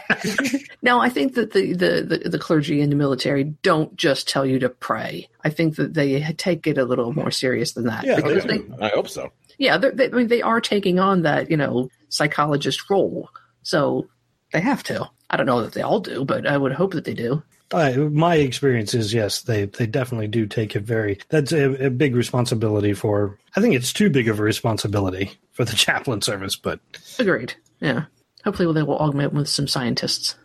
no, 0.81 0.99
I 0.99 1.09
think 1.09 1.35
that 1.35 1.53
the, 1.53 1.73
the, 1.73 2.01
the, 2.23 2.29
the 2.29 2.39
clergy 2.39 2.81
and 2.81 2.91
the 2.91 2.95
military 2.95 3.43
don't 3.43 3.95
just 3.95 4.27
tell 4.27 4.45
you 4.45 4.59
to 4.59 4.69
pray. 4.69 5.29
I 5.43 5.49
think 5.49 5.75
that 5.77 5.93
they 5.93 6.21
take 6.37 6.67
it 6.67 6.77
a 6.77 6.85
little 6.85 7.13
more 7.13 7.31
serious 7.31 7.73
than 7.73 7.85
that. 7.85 8.05
Yeah, 8.05 8.19
they, 8.21 8.61
I 8.81 8.89
hope 8.89 9.09
so. 9.09 9.31
yeah, 9.57 9.77
they're- 9.77 9.95
I 9.99 10.07
mean, 10.09 10.27
they 10.27 10.41
are 10.41 10.61
taking 10.61 10.99
on 10.99 11.21
that, 11.23 11.49
you 11.49 11.57
know, 11.57 11.89
psychologist 12.09 12.89
role. 12.89 13.29
So 13.63 14.07
They 14.51 14.61
have 14.61 14.83
to. 14.83 15.09
I 15.29 15.37
don't 15.37 15.45
know 15.47 15.61
that 15.63 15.73
they 15.73 15.81
all 15.81 15.99
do, 15.99 16.25
but 16.25 16.45
I 16.45 16.57
would 16.57 16.73
hope 16.73 16.91
that 16.93 17.05
they 17.05 17.13
do. 17.15 17.41
Uh, 17.71 17.91
my 18.11 18.35
experience 18.35 18.93
is 18.93 19.11
yes, 19.15 19.41
they 19.41 19.65
they 19.65 19.87
definitely 19.87 20.27
do 20.27 20.45
take 20.45 20.75
it 20.75 20.81
very. 20.83 21.17
That's 21.29 21.51
a, 21.51 21.87
a 21.87 21.89
big 21.89 22.15
responsibility 22.15 22.93
for. 22.93 23.39
I 23.55 23.61
think 23.61 23.73
it's 23.73 23.91
too 23.91 24.11
big 24.11 24.27
of 24.27 24.39
a 24.39 24.43
responsibility 24.43 25.31
for 25.53 25.65
the 25.65 25.75
chaplain 25.75 26.21
service, 26.21 26.55
but 26.55 26.79
Agreed. 27.17 27.55
Yeah. 27.79 28.03
Hopefully 28.43 28.71
they 28.73 28.83
will 28.83 28.97
augment 28.97 29.33
with 29.33 29.47
some 29.47 29.67
scientists. 29.67 30.35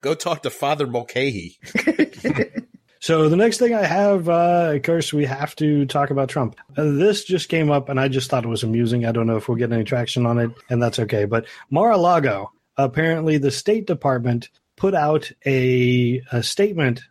Go 0.00 0.14
talk 0.14 0.42
to 0.42 0.50
Father 0.50 0.86
Mulcahy. 0.86 1.58
So 3.04 3.28
the 3.28 3.36
next 3.36 3.58
thing 3.58 3.74
I 3.74 3.84
have, 3.84 4.30
uh, 4.30 4.72
of 4.76 4.82
course, 4.82 5.12
we 5.12 5.26
have 5.26 5.54
to 5.56 5.84
talk 5.84 6.08
about 6.08 6.30
Trump. 6.30 6.56
Uh, 6.74 6.84
this 6.84 7.22
just 7.22 7.50
came 7.50 7.70
up, 7.70 7.90
and 7.90 8.00
I 8.00 8.08
just 8.08 8.30
thought 8.30 8.46
it 8.46 8.48
was 8.48 8.62
amusing. 8.62 9.04
I 9.04 9.12
don't 9.12 9.26
know 9.26 9.36
if 9.36 9.46
we'll 9.46 9.58
get 9.58 9.70
any 9.70 9.84
traction 9.84 10.24
on 10.24 10.38
it, 10.38 10.50
and 10.70 10.82
that's 10.82 10.98
okay. 10.98 11.26
But 11.26 11.44
Mar-a-Lago, 11.68 12.50
apparently, 12.78 13.36
the 13.36 13.50
State 13.50 13.86
Department 13.86 14.48
put 14.76 14.94
out 14.94 15.30
a, 15.44 16.22
a 16.32 16.42
statement. 16.42 17.02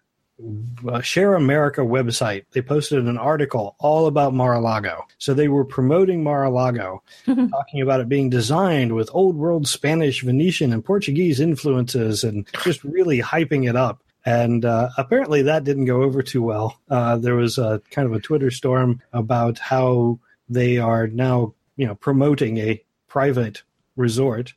Uh, 0.87 1.01
Share 1.01 1.35
America 1.35 1.81
website. 1.81 2.45
They 2.51 2.61
posted 2.61 3.05
an 3.05 3.17
article 3.17 3.75
all 3.79 4.07
about 4.07 4.33
Mar-a-Lago. 4.33 5.05
So 5.19 5.33
they 5.33 5.47
were 5.47 5.63
promoting 5.63 6.23
Mar-a-Lago, 6.23 7.03
talking 7.25 7.81
about 7.81 8.01
it 8.01 8.09
being 8.09 8.29
designed 8.29 8.93
with 8.93 9.09
old 9.13 9.35
world 9.35 9.67
Spanish, 9.67 10.21
Venetian, 10.23 10.73
and 10.73 10.83
Portuguese 10.83 11.39
influences, 11.39 12.23
and 12.23 12.47
just 12.63 12.83
really 12.83 13.21
hyping 13.21 13.69
it 13.69 13.75
up. 13.75 14.01
And 14.25 14.65
uh, 14.65 14.89
apparently 14.97 15.41
that 15.43 15.65
didn't 15.65 15.85
go 15.85 16.01
over 16.01 16.21
too 16.21 16.41
well. 16.41 16.79
Uh, 16.89 17.17
there 17.17 17.35
was 17.35 17.57
a 17.57 17.81
kind 17.91 18.07
of 18.07 18.13
a 18.13 18.19
Twitter 18.19 18.51
storm 18.51 19.01
about 19.11 19.59
how 19.59 20.19
they 20.49 20.77
are 20.77 21.07
now, 21.07 21.53
you 21.75 21.85
know, 21.85 21.95
promoting 21.95 22.57
a 22.57 22.81
private 23.07 23.63
resort. 23.95 24.53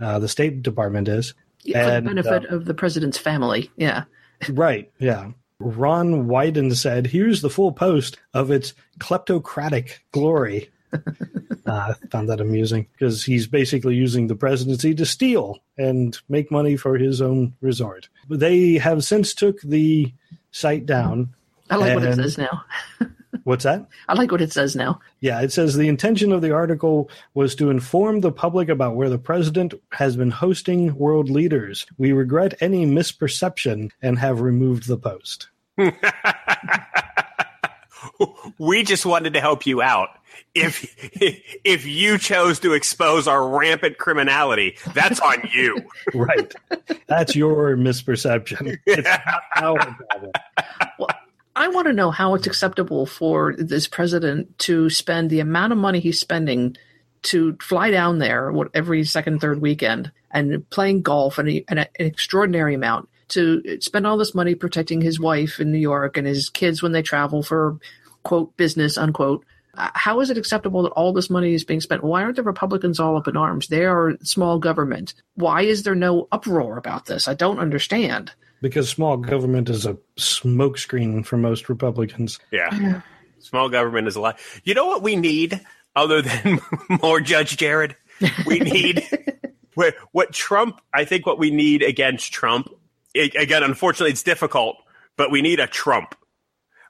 Uh, 0.00 0.18
the 0.18 0.28
State 0.28 0.62
Department 0.62 1.08
is 1.08 1.34
Yeah, 1.62 1.84
for 1.84 1.90
And, 1.90 2.06
the 2.06 2.10
benefit 2.22 2.44
of 2.50 2.64
the 2.64 2.74
president's 2.74 3.18
family. 3.18 3.70
Yeah. 3.76 4.04
Right. 4.50 4.90
Yeah. 4.98 5.30
Ron 5.60 6.26
Wyden 6.26 6.74
said, 6.74 7.06
"Here's 7.06 7.40
the 7.40 7.50
full 7.50 7.72
post 7.72 8.18
of 8.32 8.50
its 8.50 8.74
kleptocratic 8.98 9.98
glory." 10.12 10.70
uh, 10.92 10.98
I 11.66 11.94
found 12.10 12.28
that 12.28 12.40
amusing 12.40 12.86
because 12.92 13.24
he's 13.24 13.46
basically 13.46 13.94
using 13.94 14.26
the 14.26 14.34
presidency 14.34 14.94
to 14.94 15.06
steal 15.06 15.60
and 15.78 16.16
make 16.28 16.50
money 16.50 16.76
for 16.76 16.98
his 16.98 17.20
own 17.20 17.54
resort. 17.60 18.08
They 18.28 18.74
have 18.74 19.04
since 19.04 19.34
took 19.34 19.60
the 19.62 20.12
site 20.50 20.86
down. 20.86 21.34
I 21.70 21.76
like 21.76 21.94
what 21.94 22.04
it 22.04 22.16
says 22.16 22.38
now. 22.38 22.64
What's 23.44 23.64
that? 23.64 23.86
I 24.08 24.14
like 24.14 24.32
what 24.32 24.40
it 24.40 24.52
says 24.52 24.74
now. 24.74 25.00
Yeah, 25.20 25.42
it 25.42 25.52
says 25.52 25.76
the 25.76 25.88
intention 25.88 26.32
of 26.32 26.40
the 26.40 26.52
article 26.52 27.10
was 27.34 27.54
to 27.56 27.68
inform 27.70 28.20
the 28.20 28.32
public 28.32 28.70
about 28.70 28.96
where 28.96 29.10
the 29.10 29.18
president 29.18 29.74
has 29.92 30.16
been 30.16 30.30
hosting 30.30 30.96
world 30.96 31.28
leaders. 31.28 31.86
We 31.98 32.12
regret 32.12 32.54
any 32.60 32.86
misperception 32.86 33.90
and 34.00 34.18
have 34.18 34.40
removed 34.40 34.88
the 34.88 34.96
post. 34.96 35.48
we 38.58 38.82
just 38.82 39.04
wanted 39.04 39.34
to 39.34 39.40
help 39.40 39.66
you 39.66 39.82
out. 39.82 40.08
If 40.54 40.86
if 41.64 41.84
you 41.84 42.16
chose 42.16 42.58
to 42.60 42.72
expose 42.72 43.28
our 43.28 43.46
rampant 43.46 43.98
criminality, 43.98 44.78
that's 44.94 45.20
on 45.20 45.48
you. 45.52 45.82
Right. 46.14 46.52
That's 47.08 47.34
your 47.34 47.76
misperception. 47.76 48.78
It's 48.86 49.08
not 49.08 49.42
our 49.56 49.78
problem. 49.78 50.32
I 51.56 51.68
want 51.68 51.86
to 51.86 51.92
know 51.92 52.10
how 52.10 52.34
it's 52.34 52.46
acceptable 52.46 53.06
for 53.06 53.54
this 53.56 53.86
president 53.86 54.58
to 54.60 54.90
spend 54.90 55.30
the 55.30 55.40
amount 55.40 55.72
of 55.72 55.78
money 55.78 56.00
he's 56.00 56.18
spending 56.18 56.76
to 57.22 57.56
fly 57.60 57.90
down 57.90 58.18
there 58.18 58.52
what, 58.52 58.68
every 58.74 59.04
second, 59.04 59.40
third 59.40 59.60
weekend 59.60 60.10
and 60.30 60.68
playing 60.70 61.02
golf 61.02 61.38
and 61.38 61.64
an 61.68 61.86
extraordinary 61.94 62.74
amount 62.74 63.08
to 63.28 63.78
spend 63.80 64.06
all 64.06 64.16
this 64.16 64.34
money 64.34 64.54
protecting 64.54 65.00
his 65.00 65.18
wife 65.18 65.60
in 65.60 65.72
New 65.72 65.78
York 65.78 66.16
and 66.16 66.26
his 66.26 66.50
kids 66.50 66.82
when 66.82 66.92
they 66.92 67.02
travel 67.02 67.42
for 67.42 67.78
quote 68.24 68.56
business 68.56 68.98
unquote. 68.98 69.44
Uh, 69.76 69.90
How 69.94 70.20
is 70.20 70.30
it 70.30 70.38
acceptable 70.38 70.82
that 70.82 70.90
all 70.90 71.12
this 71.12 71.30
money 71.30 71.54
is 71.54 71.64
being 71.64 71.80
spent? 71.80 72.04
Why 72.04 72.22
aren't 72.22 72.36
the 72.36 72.42
Republicans 72.42 73.00
all 73.00 73.16
up 73.16 73.28
in 73.28 73.36
arms? 73.36 73.68
They 73.68 73.84
are 73.84 74.16
small 74.22 74.58
government. 74.58 75.14
Why 75.34 75.62
is 75.62 75.82
there 75.82 75.94
no 75.94 76.28
uproar 76.30 76.76
about 76.76 77.06
this? 77.06 77.26
I 77.26 77.34
don't 77.34 77.58
understand. 77.58 78.32
Because 78.64 78.88
small 78.88 79.18
government 79.18 79.68
is 79.68 79.84
a 79.84 79.98
smokescreen 80.16 81.26
for 81.26 81.36
most 81.36 81.68
Republicans. 81.68 82.38
Yeah. 82.50 83.02
Small 83.38 83.68
government 83.68 84.08
is 84.08 84.16
a 84.16 84.22
lot. 84.22 84.38
You 84.62 84.72
know 84.72 84.86
what 84.86 85.02
we 85.02 85.16
need 85.16 85.60
other 85.94 86.22
than 86.22 86.60
more 87.02 87.20
Judge 87.20 87.58
Jared? 87.58 87.94
We 88.46 88.60
need 88.60 89.06
what, 89.74 89.96
what 90.12 90.32
Trump, 90.32 90.80
I 90.94 91.04
think 91.04 91.26
what 91.26 91.38
we 91.38 91.50
need 91.50 91.82
against 91.82 92.32
Trump, 92.32 92.70
a- 93.14 93.28
again, 93.38 93.62
unfortunately, 93.62 94.12
it's 94.12 94.22
difficult, 94.22 94.78
but 95.18 95.30
we 95.30 95.42
need 95.42 95.60
a 95.60 95.66
Trump. 95.66 96.14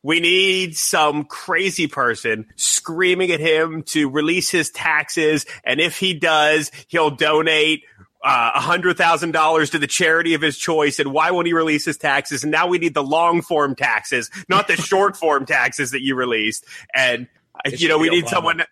We 0.05 0.21
need 0.21 0.77
some 0.77 1.25
crazy 1.25 1.89
person 1.89 2.47
screaming 2.55 3.33
at 3.33 3.41
him 3.41 3.83
to 3.85 4.09
release 4.09 4.49
his 4.49 4.71
taxes. 4.71 5.45
And 5.65 5.81
if 5.81 5.99
he 5.99 6.15
does, 6.15 6.71
he'll 6.87 7.11
donate 7.11 7.83
uh, 8.25 8.53
a 8.55 8.61
hundred 8.61 8.97
thousand 8.97 9.33
dollars 9.33 9.71
to 9.71 9.79
the 9.79 9.87
charity 9.87 10.35
of 10.35 10.41
his 10.41 10.57
choice. 10.59 10.99
And 10.99 11.13
why 11.13 11.31
won't 11.31 11.47
he 11.47 11.53
release 11.53 11.85
his 11.85 11.97
taxes? 11.99 12.43
And 12.43 12.51
now 12.51 12.67
we 12.67 12.79
need 12.79 12.95
the 12.95 13.03
long 13.03 13.43
form 13.43 13.77
taxes, 13.77 14.31
not 14.49 14.67
the 14.67 14.77
short 14.77 15.17
form 15.19 15.47
taxes 15.47 15.91
that 15.93 16.03
you 16.03 16.15
released. 16.15 16.65
And 16.95 17.29
It 17.65 17.81
you 17.81 17.89
know, 17.89 17.99
we 17.99 18.09
need 18.09 18.25
Obama. 18.25 18.31
someone. 18.31 18.63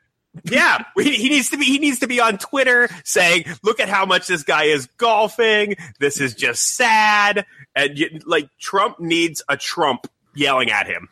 Yeah, 0.45 0.85
we, 0.97 1.15
he 1.15 1.29
needs 1.29 1.51
to 1.51 1.59
be. 1.59 1.67
He 1.67 1.79
needs 1.79 1.99
to 1.99 2.07
be 2.07 2.19
on 2.19 2.39
Twitter 2.39 2.89
saying, 3.05 3.45
"Look 3.63 3.81
at 3.81 3.91
how 3.91 4.07
much 4.07 4.27
this 4.27 4.43
guy 4.43 4.65
is 4.65 4.87
golfing. 4.97 5.77
This 6.01 6.23
is 6.23 6.35
just 6.35 6.75
sad." 6.75 7.45
And 7.77 7.99
you, 7.99 8.19
like 8.25 8.49
Trump 8.59 8.99
needs 8.99 9.43
a 9.51 9.59
Trump 9.59 10.07
yelling 10.35 10.71
at 10.71 10.87
him. 10.87 11.11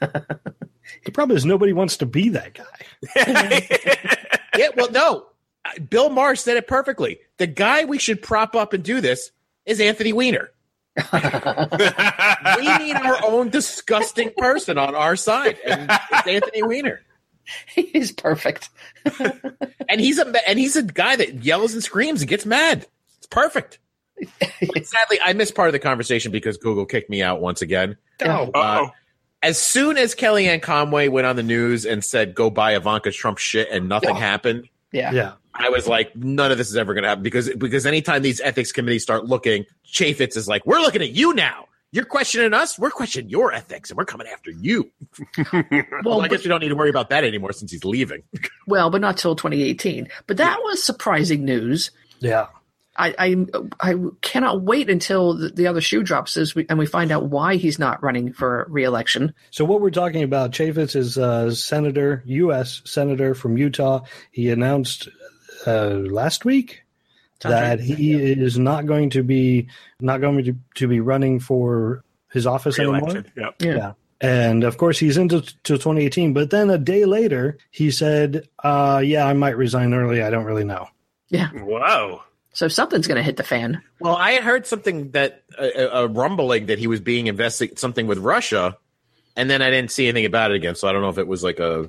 The 1.04 1.10
problem 1.10 1.36
is 1.36 1.44
nobody 1.44 1.72
wants 1.72 1.96
to 1.96 2.06
be 2.06 2.28
that 2.28 2.54
guy. 2.54 4.46
yeah, 4.58 4.68
well, 4.76 4.90
no. 4.92 5.26
Uh, 5.64 5.78
Bill 5.88 6.10
Maher 6.10 6.36
said 6.36 6.56
it 6.56 6.66
perfectly. 6.66 7.20
The 7.38 7.46
guy 7.46 7.84
we 7.84 7.98
should 7.98 8.22
prop 8.22 8.54
up 8.56 8.72
and 8.72 8.82
do 8.82 9.00
this 9.00 9.30
is 9.64 9.80
Anthony 9.80 10.12
Weiner. 10.12 10.50
we 11.12 12.78
need 12.78 12.96
our 12.96 13.18
own 13.24 13.48
disgusting 13.48 14.30
person 14.36 14.76
on 14.78 14.94
our 14.94 15.16
side, 15.16 15.56
and 15.66 15.90
it's 16.12 16.26
Anthony 16.28 16.62
Weiner. 16.62 17.00
He 17.74 17.82
is 17.82 18.12
perfect. 18.12 18.68
And 19.88 20.00
he's 20.00 20.18
a 20.18 20.48
and 20.48 20.58
he's 20.58 20.76
a 20.76 20.82
guy 20.82 21.16
that 21.16 21.42
yells 21.44 21.72
and 21.74 21.82
screams 21.82 22.20
and 22.22 22.28
gets 22.28 22.46
mad. 22.46 22.86
It's 23.18 23.26
perfect. 23.26 23.78
But 24.20 24.86
sadly, 24.86 25.18
I 25.24 25.32
missed 25.32 25.54
part 25.54 25.68
of 25.68 25.72
the 25.72 25.78
conversation 25.78 26.30
because 26.30 26.56
Google 26.56 26.86
kicked 26.86 27.10
me 27.10 27.22
out 27.22 27.40
once 27.40 27.60
again. 27.62 27.96
Yeah. 28.20 28.42
Uh-oh. 28.42 28.90
As 29.42 29.60
soon 29.60 29.96
as 29.98 30.14
Kellyanne 30.14 30.62
Conway 30.62 31.08
went 31.08 31.26
on 31.26 31.34
the 31.36 31.42
news 31.42 31.84
and 31.84 32.04
said, 32.04 32.34
"Go 32.34 32.48
buy 32.48 32.76
Ivanka 32.76 33.10
Trump 33.10 33.38
shit," 33.38 33.68
and 33.72 33.88
nothing 33.88 34.10
Oh. 34.16 34.20
happened, 34.20 34.68
Yeah. 34.92 35.10
Yeah. 35.12 35.32
I 35.54 35.68
was 35.68 35.86
like, 35.86 36.16
none 36.16 36.50
of 36.50 36.58
this 36.58 36.68
is 36.68 36.76
ever 36.76 36.94
going 36.94 37.02
to 37.02 37.08
happen 37.08 37.22
because 37.22 37.48
because 37.50 37.86
anytime 37.86 38.22
these 38.22 38.40
ethics 38.40 38.72
committees 38.72 39.02
start 39.02 39.26
looking, 39.26 39.66
Chaffetz 39.86 40.36
is 40.36 40.48
like, 40.48 40.64
we're 40.66 40.80
looking 40.80 41.02
at 41.02 41.10
you 41.10 41.34
now. 41.34 41.66
You're 41.94 42.06
questioning 42.06 42.54
us. 42.54 42.78
We're 42.78 42.90
questioning 42.90 43.28
your 43.28 43.52
ethics, 43.52 43.90
and 43.90 43.98
we're 43.98 44.06
coming 44.06 44.26
after 44.26 44.50
you. 44.50 44.90
Well, 45.52 45.64
Well, 46.04 46.20
I 46.20 46.24
but, 46.24 46.30
guess 46.30 46.42
we 46.44 46.48
don't 46.48 46.60
need 46.60 46.70
to 46.70 46.74
worry 46.74 46.88
about 46.88 47.10
that 47.10 47.22
anymore 47.22 47.52
since 47.52 47.70
he's 47.70 47.84
leaving. 47.84 48.22
well, 48.66 48.88
but 48.88 49.02
not 49.02 49.18
till 49.18 49.36
2018. 49.36 50.08
But 50.26 50.38
that 50.38 50.58
was 50.62 50.82
surprising 50.82 51.44
news. 51.44 51.90
Yeah. 52.20 52.46
I, 52.96 53.14
I 53.18 53.46
I 53.80 53.94
cannot 54.20 54.62
wait 54.62 54.90
until 54.90 55.34
the, 55.34 55.48
the 55.50 55.66
other 55.66 55.80
shoe 55.80 56.02
drops 56.02 56.36
as 56.36 56.54
we, 56.54 56.66
and 56.68 56.78
we 56.78 56.86
find 56.86 57.10
out 57.10 57.24
why 57.24 57.56
he's 57.56 57.78
not 57.78 58.02
running 58.02 58.32
for 58.32 58.66
reelection. 58.68 59.34
So 59.50 59.64
what 59.64 59.80
we're 59.80 59.90
talking 59.90 60.22
about, 60.22 60.52
Chaffetz 60.52 60.96
is 60.96 61.16
a 61.16 61.54
senator, 61.54 62.22
U.S. 62.26 62.82
senator 62.84 63.34
from 63.34 63.56
Utah. 63.56 64.04
He 64.30 64.50
announced 64.50 65.08
uh, 65.66 65.88
last 65.90 66.44
week 66.44 66.82
Sounds 67.42 67.54
that 67.54 67.78
right. 67.78 67.80
he 67.80 68.12
is 68.14 68.58
not 68.58 68.86
going 68.86 69.10
to 69.10 69.22
be 69.22 69.68
not 70.00 70.20
going 70.20 70.44
to, 70.44 70.56
to 70.76 70.88
be 70.88 71.00
running 71.00 71.40
for 71.40 72.04
his 72.30 72.46
office 72.46 72.78
anymore. 72.78 73.24
Yep. 73.36 73.54
Yeah. 73.58 73.76
Yeah. 73.76 73.92
And 74.20 74.62
of 74.62 74.78
course, 74.78 74.98
he's 74.98 75.16
into 75.16 75.40
to 75.40 75.52
2018. 75.64 76.32
But 76.32 76.50
then 76.50 76.70
a 76.70 76.78
day 76.78 77.04
later, 77.04 77.58
he 77.72 77.90
said, 77.90 78.48
uh, 78.62 79.02
"Yeah, 79.04 79.26
I 79.26 79.32
might 79.32 79.56
resign 79.56 79.92
early. 79.92 80.22
I 80.22 80.30
don't 80.30 80.44
really 80.44 80.64
know." 80.64 80.86
Yeah. 81.28 81.50
Wow. 81.52 82.22
So 82.52 82.68
something's 82.68 83.08
going 83.08 83.16
to 83.16 83.22
hit 83.22 83.36
the 83.36 83.42
fan. 83.42 83.82
Well, 83.98 84.14
I 84.14 84.32
had 84.32 84.44
heard 84.44 84.66
something 84.66 85.10
that 85.12 85.42
a, 85.58 86.02
a 86.02 86.06
rumbling 86.06 86.66
that 86.66 86.78
he 86.78 86.86
was 86.86 87.00
being 87.00 87.26
investigated 87.26 87.78
something 87.78 88.06
with 88.06 88.18
Russia, 88.18 88.76
and 89.36 89.50
then 89.50 89.62
I 89.62 89.70
didn't 89.70 89.90
see 89.90 90.06
anything 90.06 90.26
about 90.26 90.52
it 90.52 90.56
again. 90.56 90.76
So 90.76 90.86
I 90.86 90.92
don't 90.92 91.02
know 91.02 91.08
if 91.08 91.18
it 91.18 91.26
was 91.26 91.42
like 91.42 91.58
a, 91.58 91.84
a 91.84 91.88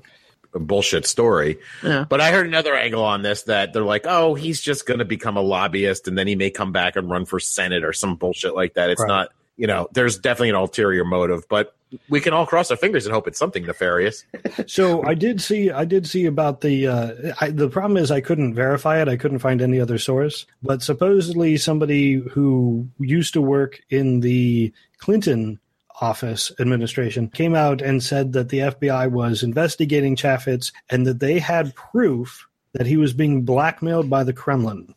bullshit 0.59 1.05
story. 1.05 1.59
Yeah. 1.83 2.05
But 2.07 2.21
I 2.21 2.31
heard 2.31 2.47
another 2.47 2.75
angle 2.75 3.03
on 3.03 3.21
this 3.21 3.43
that 3.43 3.73
they're 3.73 3.81
like, 3.83 4.05
oh, 4.05 4.33
he's 4.35 4.61
just 4.61 4.85
going 4.85 4.99
to 4.99 5.05
become 5.05 5.37
a 5.37 5.41
lobbyist, 5.41 6.07
and 6.07 6.17
then 6.17 6.27
he 6.27 6.35
may 6.35 6.49
come 6.49 6.71
back 6.71 6.95
and 6.95 7.09
run 7.09 7.25
for 7.25 7.39
senate 7.39 7.83
or 7.83 7.93
some 7.93 8.15
bullshit 8.15 8.55
like 8.55 8.73
that. 8.75 8.89
It's 8.89 9.01
Right. 9.01 9.07
not, 9.07 9.29
you 9.57 9.67
know, 9.67 9.87
there's 9.93 10.17
definitely 10.17 10.49
an 10.49 10.55
ulterior 10.55 11.05
motive, 11.05 11.43
but 11.49 11.75
we 12.09 12.19
can 12.19 12.33
all 12.33 12.47
cross 12.47 12.71
our 12.71 12.77
fingers 12.77 13.05
and 13.05 13.13
hope 13.13 13.27
it's 13.27 13.37
something 13.37 13.65
nefarious. 13.65 14.25
So 14.67 15.03
I 15.03 15.13
did 15.13 15.41
see, 15.41 15.69
I 15.71 15.83
did 15.85 16.07
see 16.07 16.25
about 16.25 16.61
the. 16.61 16.87
Uh, 16.87 17.33
I, 17.41 17.49
the 17.49 17.69
problem 17.69 17.97
is 17.97 18.09
I 18.11 18.21
couldn't 18.21 18.53
verify 18.55 19.01
it. 19.01 19.07
I 19.07 19.17
couldn't 19.17 19.39
find 19.39 19.61
any 19.61 19.79
other 19.79 19.97
source. 19.97 20.45
But 20.61 20.81
supposedly 20.81 21.57
somebody 21.57 22.13
who 22.13 22.87
used 22.99 23.33
to 23.33 23.41
work 23.41 23.81
in 23.89 24.21
the 24.21 24.71
Clinton 24.99 25.59
office 26.03 26.51
administration 26.59 27.29
came 27.29 27.55
out 27.55 27.81
and 27.81 28.03
said 28.03 28.33
that 28.33 28.49
the 28.49 28.59
FBI 28.59 29.09
was 29.11 29.43
investigating 29.43 30.15
Chaffetz 30.15 30.71
and 30.89 31.07
that 31.07 31.19
they 31.19 31.39
had 31.39 31.73
proof 31.75 32.47
that 32.73 32.85
he 32.87 32.97
was 32.97 33.13
being 33.13 33.43
blackmailed 33.45 34.09
by 34.09 34.23
the 34.23 34.33
Kremlin. 34.33 34.93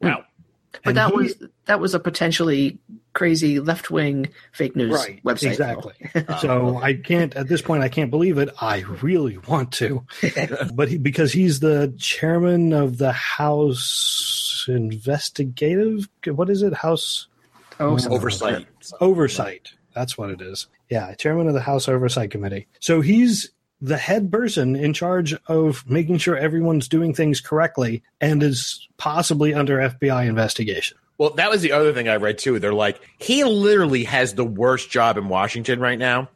Wow. 0.00 0.24
But 0.72 0.90
And 0.90 0.96
that 0.96 1.10
he- 1.10 1.16
was 1.16 1.34
that 1.66 1.80
was 1.80 1.94
a 1.94 2.00
potentially 2.00 2.78
crazy 3.12 3.60
left 3.60 3.90
wing 3.90 4.28
fake 4.52 4.76
news 4.76 4.92
right 4.92 5.22
website. 5.24 5.50
exactly 5.52 5.94
so 6.42 6.76
i 6.82 6.92
can't 6.92 7.34
at 7.34 7.48
this 7.48 7.62
point 7.62 7.82
i 7.82 7.88
can't 7.88 8.10
believe 8.10 8.36
it 8.36 8.50
i 8.60 8.80
really 9.00 9.38
want 9.48 9.72
to 9.72 10.04
but 10.74 10.88
he, 10.90 10.98
because 10.98 11.32
he's 11.32 11.60
the 11.60 11.94
chairman 11.98 12.74
of 12.74 12.98
the 12.98 13.12
house 13.12 14.66
investigative 14.68 16.08
what 16.26 16.50
is 16.50 16.62
it 16.62 16.74
house 16.74 17.26
Oh, 17.80 17.96
something 17.98 18.18
Oversight. 18.18 18.66
oversight 19.00 19.70
that's 19.96 20.16
what 20.16 20.30
it 20.30 20.40
is 20.40 20.68
yeah 20.90 21.12
chairman 21.14 21.48
of 21.48 21.54
the 21.54 21.60
house 21.60 21.88
oversight 21.88 22.30
committee 22.30 22.68
so 22.78 23.00
he's 23.00 23.50
the 23.80 23.96
head 23.98 24.30
person 24.30 24.76
in 24.76 24.92
charge 24.92 25.34
of 25.48 25.84
making 25.90 26.18
sure 26.18 26.36
everyone's 26.36 26.86
doing 26.88 27.12
things 27.12 27.40
correctly 27.40 28.02
and 28.20 28.42
is 28.42 28.86
possibly 28.98 29.52
under 29.52 29.78
fbi 29.78 30.28
investigation 30.28 30.96
Well, 31.18 31.30
that 31.30 31.50
was 31.50 31.62
the 31.62 31.72
other 31.72 31.92
thing 31.94 32.08
I 32.10 32.16
read 32.16 32.36
too. 32.38 32.58
They're 32.58 32.74
like, 32.74 33.00
he 33.18 33.42
literally 33.42 34.04
has 34.04 34.34
the 34.34 34.44
worst 34.44 34.90
job 34.90 35.16
in 35.16 35.28
Washington 35.30 35.80
right 35.80 35.98
now 35.98 36.28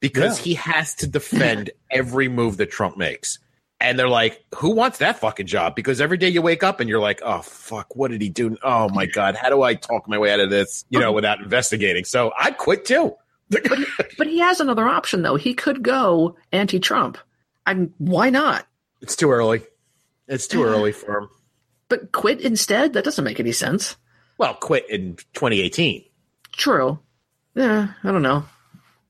because 0.00 0.38
Yeah. 0.38 0.44
he 0.44 0.54
has 0.54 0.94
to 0.96 1.06
defend 1.06 1.70
every 1.90 2.28
move 2.28 2.56
that 2.56 2.70
Trump 2.72 2.96
makes. 2.96 3.38
And 3.84 3.98
they're 3.98 4.08
like, 4.08 4.42
who 4.54 4.70
wants 4.70 4.98
that 4.98 5.18
fucking 5.18 5.46
job? 5.46 5.74
Because 5.76 6.00
every 6.00 6.16
day 6.16 6.30
you 6.30 6.40
wake 6.40 6.62
up 6.62 6.80
and 6.80 6.88
you're 6.88 7.00
like, 7.00 7.20
oh, 7.22 7.42
fuck, 7.42 7.94
what 7.94 8.10
did 8.10 8.22
he 8.22 8.30
do? 8.30 8.56
Oh, 8.62 8.88
my 8.88 9.04
God, 9.04 9.36
how 9.36 9.50
do 9.50 9.60
I 9.60 9.74
talk 9.74 10.08
my 10.08 10.16
way 10.16 10.32
out 10.32 10.40
of 10.40 10.48
this, 10.48 10.86
you 10.88 10.98
know, 10.98 11.12
without 11.18 11.42
investigating? 11.42 12.06
So 12.06 12.32
I'd 12.40 12.56
quit 12.56 12.86
too. 12.86 13.14
But 13.50 14.26
he 14.26 14.38
has 14.38 14.60
another 14.60 14.88
option 14.88 15.20
though. 15.20 15.36
He 15.36 15.52
could 15.52 15.82
go 15.82 16.34
anti-Trump. 16.50 17.18
I'm 17.66 17.92
why 17.98 18.30
not? 18.30 18.66
it's 19.02 19.16
too 19.16 19.30
early. 19.30 19.62
It's 20.28 20.46
too 20.46 20.64
early 20.64 20.92
for 20.92 21.18
him. 21.18 21.28
But 21.90 22.10
quit 22.10 22.40
instead? 22.40 22.94
That 22.94 23.04
doesn't 23.04 23.22
make 23.24 23.38
any 23.38 23.52
sense. 23.52 23.96
Well, 24.38 24.54
quit 24.54 24.88
in 24.88 25.16
2018. 25.34 26.06
True. 26.52 26.98
Yeah, 27.54 27.88
I 28.02 28.12
don't 28.12 28.22
know. 28.22 28.46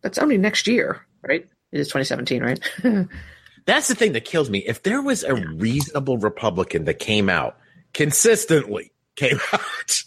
That's 0.03 0.18
only 0.18 0.37
next 0.37 0.66
year, 0.66 1.07
right? 1.22 1.47
It 1.70 1.81
is 1.81 1.87
2017, 1.87 2.43
right? 2.43 2.61
That's 3.67 3.89
the 3.89 3.95
thing 3.95 4.12
that 4.12 4.25
kills 4.25 4.51
me. 4.51 4.59
If 4.59 4.83
there 4.83 5.01
was 5.01 5.25
a 5.25 5.35
reasonable 5.35 6.19
Republican 6.19 6.85
that 6.85 6.99
came 6.99 7.31
out 7.31 7.57
consistently, 7.95 8.93
came 9.17 9.39
out 9.53 10.03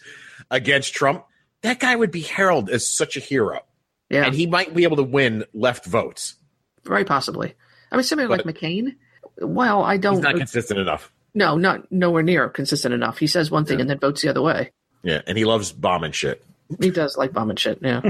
against 0.51 0.93
Trump, 0.93 1.25
that 1.61 1.79
guy 1.79 1.95
would 1.95 2.11
be 2.11 2.21
heralded 2.21 2.73
as 2.73 2.89
such 2.89 3.17
a 3.17 3.19
hero, 3.19 3.61
yeah, 4.09 4.25
and 4.25 4.35
he 4.35 4.45
might 4.45 4.73
be 4.73 4.83
able 4.83 4.97
to 4.97 5.03
win 5.03 5.43
left 5.53 5.85
votes. 5.85 6.35
very 6.83 7.03
possibly. 7.03 7.55
I 7.91 7.95
mean, 7.95 8.03
somebody 8.03 8.27
like 8.27 8.43
McCain. 8.43 8.95
Well, 9.39 9.83
I 9.83 9.97
don't. 9.97 10.21
not 10.21 10.35
consistent 10.35 10.79
enough. 10.79 11.11
no, 11.33 11.57
not 11.57 11.91
nowhere 11.91 12.23
near 12.23 12.49
consistent 12.49 12.93
enough. 12.93 13.17
He 13.17 13.27
says 13.27 13.49
one 13.49 13.65
thing 13.65 13.81
and 13.81 13.89
then 13.89 13.99
votes 13.99 14.21
the 14.21 14.29
other 14.29 14.41
way. 14.41 14.71
Yeah, 15.03 15.21
and 15.25 15.37
he 15.37 15.45
loves 15.45 15.71
bombing 15.71 16.11
shit. 16.11 16.43
He 16.81 16.89
does 16.89 17.17
like 17.17 17.33
bombing 17.33 17.55
shit, 17.57 17.79
yeah. 17.81 18.01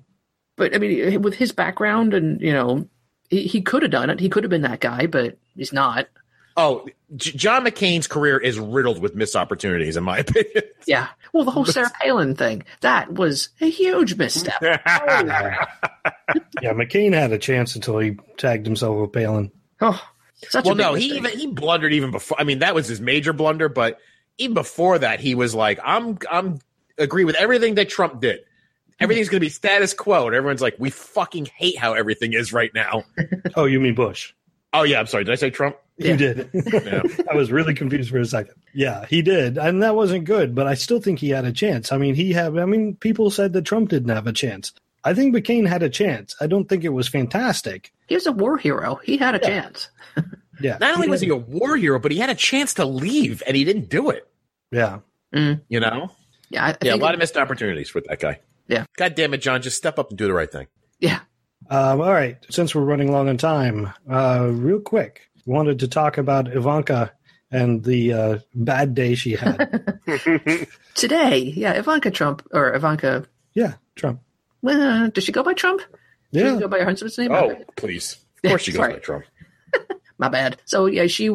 but 0.56 0.74
I 0.74 0.78
mean, 0.78 1.22
with 1.22 1.34
his 1.34 1.52
background 1.52 2.14
and 2.14 2.40
you 2.40 2.52
know, 2.52 2.88
he, 3.32 3.44
he 3.44 3.62
could 3.62 3.82
have 3.82 3.90
done 3.90 4.10
it. 4.10 4.20
He 4.20 4.28
could 4.28 4.44
have 4.44 4.50
been 4.50 4.62
that 4.62 4.80
guy, 4.80 5.06
but 5.06 5.38
he's 5.56 5.72
not. 5.72 6.06
Oh, 6.56 6.86
J- 7.16 7.32
John 7.32 7.64
McCain's 7.64 8.06
career 8.06 8.38
is 8.38 8.58
riddled 8.58 9.00
with 9.00 9.14
missed 9.14 9.34
opportunities, 9.34 9.96
in 9.96 10.04
my 10.04 10.18
opinion. 10.20 10.64
Yeah. 10.86 11.08
Well, 11.32 11.44
the 11.44 11.50
whole 11.50 11.64
Sarah 11.64 11.90
Palin 12.00 12.36
thing 12.36 12.64
that 12.82 13.14
was 13.14 13.48
a 13.60 13.70
huge 13.70 14.16
misstep. 14.16 14.62
Oh, 14.62 14.68
yeah 16.62 16.72
mccain 16.72 17.12
had 17.12 17.32
a 17.32 17.38
chance 17.38 17.74
until 17.74 17.98
he 17.98 18.16
tagged 18.36 18.66
himself 18.66 18.98
with 18.98 19.12
palin 19.12 19.50
oh, 19.80 20.02
such 20.48 20.64
well, 20.64 20.74
a 20.74 20.76
big 20.76 20.86
no, 20.86 20.94
he 20.94 21.16
even 21.16 21.38
he 21.38 21.46
blundered 21.46 21.92
even 21.92 22.10
before. 22.10 22.40
I 22.40 22.44
mean, 22.44 22.60
that 22.60 22.74
was 22.74 22.86
his 22.86 23.00
major 23.00 23.32
blunder, 23.32 23.68
but 23.68 23.98
even 24.38 24.54
before 24.54 24.98
that, 24.98 25.20
he 25.20 25.34
was 25.34 25.54
like, 25.54 25.78
"I'm 25.84 26.18
I'm 26.30 26.58
agree 26.98 27.24
with 27.24 27.36
everything 27.36 27.76
that 27.76 27.88
Trump 27.88 28.20
did. 28.20 28.40
Everything's 29.00 29.28
going 29.28 29.40
to 29.40 29.46
be 29.46 29.50
status 29.50 29.94
quo." 29.94 30.26
And 30.26 30.34
everyone's 30.36 30.62
like, 30.62 30.76
"We 30.78 30.90
fucking 30.90 31.46
hate 31.46 31.78
how 31.78 31.94
everything 31.94 32.32
is 32.32 32.52
right 32.52 32.70
now." 32.74 33.04
oh 33.56 33.64
you 33.64 33.80
mean 33.80 33.94
bush 33.94 34.32
oh 34.74 34.84
yeah, 34.84 34.98
I'm 34.98 35.06
sorry. 35.06 35.22
Did 35.24 35.32
I 35.32 35.36
say 35.36 35.50
Trump? 35.50 35.76
You 35.98 36.16
did. 36.16 36.48
Yeah. 36.54 37.02
I 37.30 37.34
was 37.34 37.52
really 37.52 37.74
confused 37.74 38.08
for 38.10 38.18
a 38.18 38.24
second. 38.24 38.54
Yeah, 38.72 39.04
he 39.04 39.20
did. 39.20 39.58
And 39.58 39.82
that 39.82 39.94
wasn't 39.94 40.24
good, 40.24 40.54
but 40.54 40.66
I 40.66 40.72
still 40.74 40.98
think 41.00 41.18
he 41.18 41.28
had 41.28 41.44
a 41.44 41.52
chance. 41.52 41.92
I 41.92 41.98
mean, 41.98 42.14
he 42.14 42.32
had, 42.32 42.56
I 42.58 42.64
mean, 42.64 42.96
people 42.96 43.30
said 43.30 43.52
that 43.52 43.66
Trump 43.66 43.90
didn't 43.90 44.08
have 44.08 44.26
a 44.26 44.32
chance. 44.32 44.72
I 45.04 45.12
think 45.12 45.34
McCain 45.36 45.68
had 45.68 45.82
a 45.82 45.90
chance. 45.90 46.34
I 46.40 46.46
don't 46.46 46.68
think 46.70 46.84
it 46.84 46.88
was 46.88 47.06
fantastic. 47.06 47.92
He 48.06 48.14
was 48.14 48.26
a 48.26 48.32
war 48.32 48.56
hero. 48.56 48.98
He 49.04 49.18
had 49.18 49.34
a 49.34 49.38
chance. 49.38 49.90
Yeah. 50.60 50.78
Not 50.80 50.94
only 50.94 51.08
was 51.08 51.20
had- 51.20 51.26
he 51.26 51.32
a 51.32 51.36
war 51.36 51.76
hero, 51.76 51.98
but 51.98 52.10
he 52.10 52.16
had 52.18 52.30
a 52.30 52.34
chance 52.34 52.72
to 52.74 52.86
leave, 52.86 53.42
and 53.46 53.54
he 53.54 53.64
didn't 53.64 53.90
do 53.90 54.08
it. 54.08 54.26
Yeah. 54.70 55.00
Mm. 55.34 55.60
You 55.68 55.80
know? 55.80 56.10
Yeah, 56.48 56.64
I, 56.64 56.68
I 56.68 56.70
Yeah, 56.70 56.76
a 56.76 56.92
think- 56.92 57.02
lot 57.02 57.12
of 57.14 57.20
missed 57.20 57.36
opportunities 57.36 57.92
with 57.94 58.04
that 58.06 58.20
guy. 58.20 58.40
Yeah. 58.68 58.84
God 58.96 59.14
damn 59.14 59.34
it, 59.34 59.38
John! 59.38 59.60
Just 59.62 59.76
step 59.76 59.98
up 59.98 60.10
and 60.10 60.18
do 60.18 60.26
the 60.26 60.32
right 60.32 60.50
thing. 60.50 60.66
yeah. 61.00 61.20
Um, 61.70 62.00
all 62.00 62.12
right. 62.12 62.36
Since 62.50 62.74
we're 62.74 62.82
running 62.82 63.12
long 63.12 63.28
on 63.28 63.36
time, 63.38 63.92
uh, 64.10 64.48
real 64.50 64.80
quick, 64.80 65.30
wanted 65.46 65.78
to 65.80 65.88
talk 65.88 66.18
about 66.18 66.48
Ivanka 66.54 67.12
and 67.50 67.82
the 67.84 68.12
uh, 68.12 68.38
bad 68.54 68.94
day 68.94 69.14
she 69.14 69.32
had. 69.32 70.00
Today, 70.94 71.38
yeah, 71.56 71.72
Ivanka 71.74 72.10
Trump 72.10 72.46
or 72.52 72.74
Ivanka. 72.74 73.26
yeah, 73.54 73.74
Trump. 73.94 74.20
Well, 74.60 75.08
does 75.10 75.24
she 75.24 75.32
go 75.32 75.42
by 75.42 75.54
Trump? 75.54 75.80
Does 76.32 76.42
Yeah. 76.42 76.54
she 76.54 76.60
go 76.60 76.68
by 76.68 76.78
her 76.80 76.84
husband's 76.84 77.16
name? 77.18 77.32
Oh, 77.32 77.54
please! 77.76 78.16
Of 78.44 78.50
course, 78.50 78.62
she 78.62 78.72
goes 78.72 78.80
by 78.88 78.92
Trump. 78.98 79.24
My 80.18 80.28
bad. 80.28 80.60
So 80.64 80.86
yeah, 80.86 81.06
she 81.06 81.30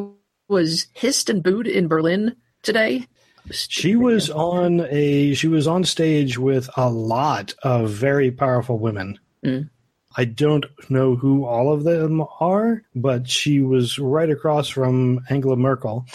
was 0.48 0.88
hissed 0.94 1.30
and 1.30 1.42
booed 1.44 1.68
in 1.68 1.88
Berlin 1.88 2.36
today. 2.64 3.08
She 3.52 3.96
was 3.96 4.30
on 4.30 4.82
a 4.90 5.34
she 5.34 5.48
was 5.48 5.68
on 5.68 5.84
stage 5.84 6.38
with 6.38 6.70
a 6.76 6.90
lot 6.90 7.54
of 7.64 7.90
very 7.92 8.32
powerful 8.32 8.78
women. 8.80 9.20
Mm. 9.46 9.70
I 10.16 10.26
don't 10.26 10.66
know 10.90 11.16
who 11.16 11.46
all 11.46 11.72
of 11.72 11.84
them 11.84 12.24
are, 12.40 12.82
but 12.96 13.30
she 13.30 13.62
was 13.62 14.00
right 14.00 14.30
across 14.30 14.68
from 14.68 15.22
Angela 15.30 15.56
Merkel. 15.56 16.06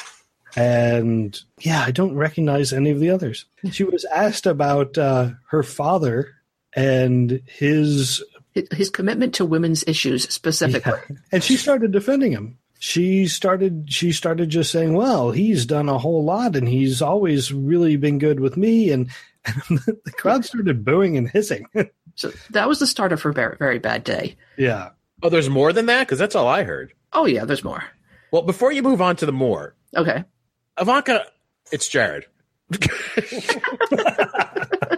And 0.57 1.41
yeah, 1.61 1.83
I 1.87 1.93
don't 1.93 2.15
recognize 2.17 2.73
any 2.73 2.91
of 2.91 3.01
the 3.01 3.11
others. 3.11 3.47
She 3.71 3.85
was 3.85 4.05
asked 4.07 4.45
about 4.47 4.99
uh, 4.99 5.31
her 5.51 5.63
father 5.63 6.35
and 6.75 7.41
his 7.47 8.23
His- 8.53 8.69
His 8.73 8.91
commitment 8.91 9.35
to 9.37 9.47
women's 9.47 9.83
issues 9.87 10.25
specifically. 10.33 10.93
and 11.31 11.43
she 11.43 11.57
started 11.57 11.91
defending 11.93 12.33
him. 12.33 12.59
She 12.85 13.29
started 13.29 13.85
she 13.93 14.11
started 14.11 14.51
just 14.51 14.73
saying, 14.73 14.95
"Well, 14.95 15.31
he's 15.31 15.67
done 15.67 15.89
a 15.89 15.99
whole 15.99 16.25
lot 16.25 16.57
and 16.57 16.67
he's 16.69 17.01
always 17.01 17.53
really 17.53 17.95
been 17.95 18.19
good 18.19 18.41
with 18.41 18.57
me." 18.57 18.91
And, 18.91 19.09
and 19.45 19.79
the 20.05 20.11
crowd 20.19 20.45
started 20.45 20.85
booing 20.85 21.17
and 21.17 21.31
hissing. 21.31 21.67
So 22.15 22.31
that 22.51 22.69
was 22.69 22.79
the 22.79 22.87
start 22.87 23.11
of 23.13 23.23
her 23.23 23.33
very, 23.33 23.57
very 23.57 23.79
bad 23.79 24.05
day. 24.05 24.37
yeah. 24.59 24.91
Oh, 25.23 25.31
there's 25.31 25.49
more 25.49 25.73
than 25.73 25.87
that 25.87 26.01
because 26.07 26.19
that's 26.19 26.35
all 26.35 26.47
I 26.47 26.63
heard. 26.65 26.93
Oh 27.15 27.25
yeah, 27.25 27.47
there's 27.47 27.65
more. 27.65 27.83
Well, 28.33 28.43
before 28.43 28.71
you 28.73 28.83
move 28.83 29.01
on 29.01 29.17
to 29.17 29.25
the 29.27 29.33
more, 29.33 29.75
Okay. 29.97 30.25
Ivanka, 30.79 31.25
it's 31.71 31.89
Jared. 31.89 32.27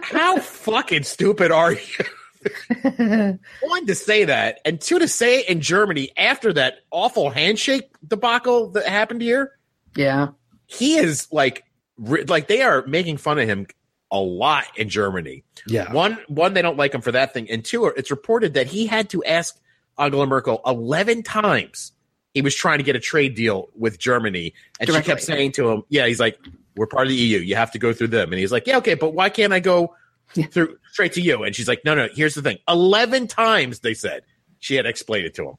How 0.03 0.39
fucking 0.39 1.03
stupid 1.03 1.51
are 1.51 1.71
you? 1.73 2.05
One 3.61 3.85
to 3.87 3.95
say 3.95 4.25
that, 4.25 4.59
and 4.65 4.79
two 4.79 4.99
to 4.99 5.07
say 5.07 5.39
it 5.39 5.49
in 5.49 5.61
Germany 5.61 6.11
after 6.17 6.53
that 6.53 6.79
awful 6.91 7.29
handshake 7.29 7.89
debacle 8.07 8.69
that 8.71 8.85
happened 8.85 9.21
here. 9.21 9.53
Yeah. 9.95 10.29
He 10.67 10.97
is 10.97 11.27
like, 11.31 11.63
like 11.97 12.47
they 12.47 12.61
are 12.61 12.85
making 12.85 13.17
fun 13.17 13.39
of 13.39 13.47
him 13.47 13.67
a 14.11 14.19
lot 14.19 14.65
in 14.75 14.89
Germany. 14.89 15.43
Yeah. 15.67 15.91
One, 15.91 16.17
one, 16.27 16.53
they 16.53 16.61
don't 16.61 16.77
like 16.77 16.93
him 16.93 17.01
for 17.01 17.11
that 17.11 17.33
thing, 17.33 17.49
and 17.49 17.63
two, 17.63 17.85
it's 17.85 18.11
reported 18.11 18.53
that 18.53 18.67
he 18.67 18.85
had 18.87 19.09
to 19.09 19.23
ask 19.23 19.59
Angela 19.97 20.27
Merkel 20.27 20.61
eleven 20.65 21.23
times. 21.23 21.91
He 22.33 22.41
was 22.41 22.53
trying 22.53 22.79
to 22.79 22.83
get 22.83 22.97
a 22.97 22.99
trade 22.99 23.33
deal 23.35 23.69
with 23.75 23.97
Germany, 23.97 24.53
and 24.79 24.89
she 24.89 25.01
kept 25.01 25.21
saying 25.21 25.53
to 25.53 25.69
him, 25.69 25.83
"Yeah, 25.89 26.05
he's 26.05 26.19
like, 26.19 26.37
we're 26.75 26.85
part 26.85 27.07
of 27.07 27.09
the 27.09 27.15
EU. 27.15 27.39
You 27.39 27.55
have 27.55 27.71
to 27.71 27.79
go 27.79 27.93
through 27.93 28.09
them." 28.09 28.31
And 28.31 28.39
he's 28.39 28.51
like, 28.51 28.67
"Yeah, 28.67 28.77
okay, 28.77 28.93
but 28.93 29.13
why 29.13 29.29
can't 29.29 29.53
I 29.53 29.61
go 29.61 29.95
Yeah. 30.33 30.47
through 30.47 30.77
straight 30.91 31.13
to 31.13 31.21
you?" 31.21 31.43
And 31.43 31.55
she's 31.55 31.67
like, 31.67 31.85
"No, 31.85 31.95
no. 31.95 32.07
Here's 32.13 32.35
the 32.35 32.41
thing. 32.41 32.57
Eleven 32.67 33.27
times 33.27 33.79
they 33.79 33.93
said 33.93 34.23
she 34.59 34.75
had 34.75 34.85
explained 34.87 35.25
it 35.27 35.35
to 35.35 35.49
him. 35.49 35.55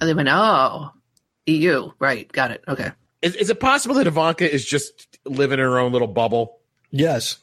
And 0.00 0.08
they 0.08 0.14
went, 0.14 0.28
oh, 0.30 0.90
EU. 1.46 1.90
Right. 1.98 2.30
Got 2.30 2.50
it. 2.50 2.62
Okay. 2.68 2.90
Is, 3.22 3.34
is 3.36 3.50
it 3.50 3.58
possible 3.60 3.94
that 3.96 4.06
Ivanka 4.06 4.50
is 4.50 4.64
just 4.66 5.18
living 5.24 5.58
in 5.58 5.64
her 5.64 5.78
own 5.78 5.92
little 5.92 6.08
bubble? 6.08 6.58
Yes. 6.90 7.38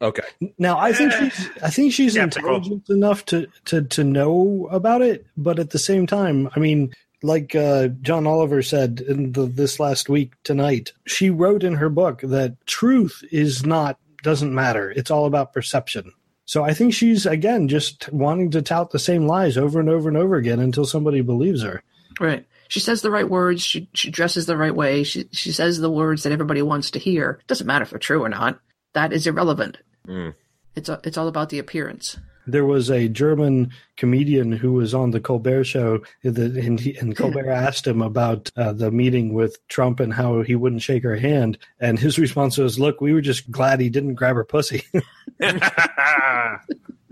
Okay. 0.00 0.22
Now, 0.56 0.78
I 0.78 0.92
think 0.92 1.12
she's 1.12 1.48
I 1.62 1.68
think 1.68 1.92
she's 1.92 2.12
Skeptical. 2.14 2.54
intelligent 2.56 2.88
enough 2.88 3.24
to, 3.26 3.48
to 3.66 3.82
to 3.82 4.04
know 4.04 4.68
about 4.70 5.02
it, 5.02 5.26
but 5.36 5.58
at 5.58 5.70
the 5.70 5.78
same 5.78 6.06
time, 6.06 6.48
I 6.56 6.60
mean, 6.60 6.94
like 7.22 7.54
uh, 7.54 7.88
John 8.00 8.26
Oliver 8.26 8.62
said 8.62 9.00
in 9.06 9.32
the, 9.32 9.46
this 9.46 9.78
last 9.80 10.08
week 10.08 10.32
tonight, 10.44 10.92
she 11.06 11.28
wrote 11.28 11.64
in 11.64 11.74
her 11.74 11.90
book 11.90 12.20
that 12.22 12.64
truth 12.66 13.22
is 13.30 13.66
not 13.66 13.98
doesn't 14.22 14.54
matter. 14.54 14.90
It's 14.90 15.10
all 15.10 15.26
about 15.26 15.52
perception. 15.52 16.12
So 16.44 16.64
I 16.64 16.72
think 16.72 16.94
she's 16.94 17.26
again 17.26 17.68
just 17.68 18.10
wanting 18.12 18.50
to 18.52 18.62
tout 18.62 18.90
the 18.90 18.98
same 18.98 19.26
lies 19.26 19.58
over 19.58 19.80
and 19.80 19.88
over 19.88 20.08
and 20.08 20.16
over 20.16 20.36
again 20.36 20.60
until 20.60 20.86
somebody 20.86 21.20
believes 21.20 21.62
her. 21.62 21.82
Right. 22.18 22.46
She 22.68 22.80
says 22.80 23.02
the 23.02 23.10
right 23.10 23.28
words. 23.28 23.62
She 23.62 23.88
she 23.92 24.10
dresses 24.10 24.46
the 24.46 24.56
right 24.56 24.74
way. 24.74 25.04
She 25.04 25.28
she 25.32 25.52
says 25.52 25.78
the 25.78 25.90
words 25.90 26.22
that 26.22 26.32
everybody 26.32 26.62
wants 26.62 26.90
to 26.92 26.98
hear. 26.98 27.40
Doesn't 27.46 27.66
matter 27.66 27.82
if 27.82 27.90
they're 27.90 27.98
true 27.98 28.24
or 28.24 28.28
not. 28.28 28.60
That 28.94 29.12
is 29.12 29.26
irrelevant. 29.26 29.78
Mm. 30.06 30.34
It's 30.74 30.88
a, 30.88 31.00
it's 31.04 31.18
all 31.18 31.28
about 31.28 31.50
the 31.50 31.58
appearance. 31.58 32.16
There 32.48 32.64
was 32.64 32.90
a 32.90 33.08
German 33.08 33.72
comedian 33.96 34.52
who 34.52 34.72
was 34.72 34.94
on 34.94 35.10
the 35.10 35.20
Colbert 35.20 35.64
Show, 35.64 36.00
and, 36.24 36.80
he, 36.80 36.96
and 36.96 37.16
Colbert 37.16 37.50
asked 37.50 37.86
him 37.86 38.02
about 38.02 38.50
uh, 38.56 38.72
the 38.72 38.90
meeting 38.90 39.34
with 39.34 39.56
Trump 39.68 40.00
and 40.00 40.12
how 40.12 40.42
he 40.42 40.56
wouldn't 40.56 40.82
shake 40.82 41.02
her 41.02 41.16
hand, 41.16 41.58
and 41.78 41.98
his 41.98 42.18
response 42.18 42.58
was, 42.58 42.78
"Look, 42.78 43.00
we 43.00 43.12
were 43.12 43.20
just 43.20 43.50
glad 43.50 43.80
he 43.80 43.90
didn't 43.90 44.14
grab 44.14 44.36
her 44.36 44.44
pussy." 44.44 44.82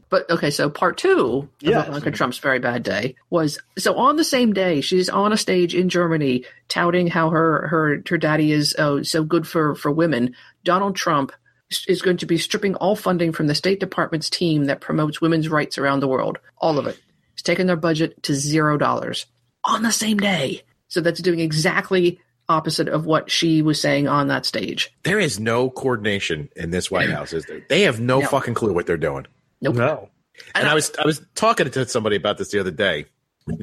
But 0.08 0.30
okay, 0.30 0.50
so 0.50 0.70
part 0.70 0.98
two 0.98 1.48
Yes. 1.60 1.88
of 1.88 1.88
Ivanka 1.88 2.12
Trump's 2.12 2.38
very 2.38 2.58
bad 2.58 2.82
day 2.82 3.16
was 3.28 3.58
so 3.76 3.96
on 3.96 4.16
the 4.16 4.24
same 4.24 4.52
day 4.52 4.80
she's 4.80 5.08
on 5.08 5.32
a 5.32 5.36
stage 5.36 5.74
in 5.74 5.88
Germany 5.88 6.44
touting 6.68 7.08
how 7.08 7.30
her 7.30 7.66
her 7.68 8.02
her 8.08 8.18
daddy 8.18 8.52
is 8.52 8.74
oh, 8.78 9.02
so 9.02 9.24
good 9.24 9.48
for 9.48 9.74
for 9.74 9.90
women. 9.90 10.34
Donald 10.64 10.94
Trump 10.94 11.32
is 11.88 12.02
going 12.02 12.16
to 12.18 12.26
be 12.26 12.38
stripping 12.38 12.74
all 12.76 12.96
funding 12.96 13.32
from 13.32 13.46
the 13.48 13.54
State 13.54 13.80
Department's 13.80 14.30
team 14.30 14.64
that 14.66 14.80
promotes 14.80 15.20
women's 15.20 15.48
rights 15.48 15.78
around 15.78 16.00
the 16.00 16.08
world, 16.08 16.38
all 16.58 16.78
of 16.78 16.86
it. 16.86 16.98
He's 17.34 17.42
taken 17.42 17.66
their 17.66 17.76
budget 17.76 18.22
to 18.24 18.34
zero 18.34 18.78
dollars 18.78 19.26
on 19.64 19.82
the 19.82 19.92
same 19.92 20.18
day. 20.18 20.62
So 20.88 21.00
that's 21.00 21.20
doing 21.20 21.40
exactly 21.40 22.20
opposite 22.48 22.86
of 22.88 23.04
what 23.06 23.28
she 23.30 23.60
was 23.62 23.80
saying 23.80 24.06
on 24.06 24.28
that 24.28 24.46
stage. 24.46 24.92
There 25.02 25.18
is 25.18 25.40
no 25.40 25.68
coordination 25.68 26.48
in 26.54 26.70
this 26.70 26.90
White 26.90 27.10
House, 27.10 27.32
is 27.32 27.44
there? 27.46 27.60
They 27.68 27.82
have 27.82 27.98
no, 27.98 28.20
No. 28.20 28.26
fucking 28.28 28.54
clue 28.54 28.72
what 28.72 28.86
they're 28.86 28.96
doing. 28.96 29.26
Nope. 29.60 29.74
no, 29.74 30.08
And 30.54 30.68
I 30.68 30.74
was 30.74 30.92
I 31.02 31.04
was 31.04 31.20
talking 31.34 31.68
to 31.68 31.88
somebody 31.88 32.14
about 32.14 32.38
this 32.38 32.50
the 32.52 32.60
other 32.60 32.70
day, 32.70 33.06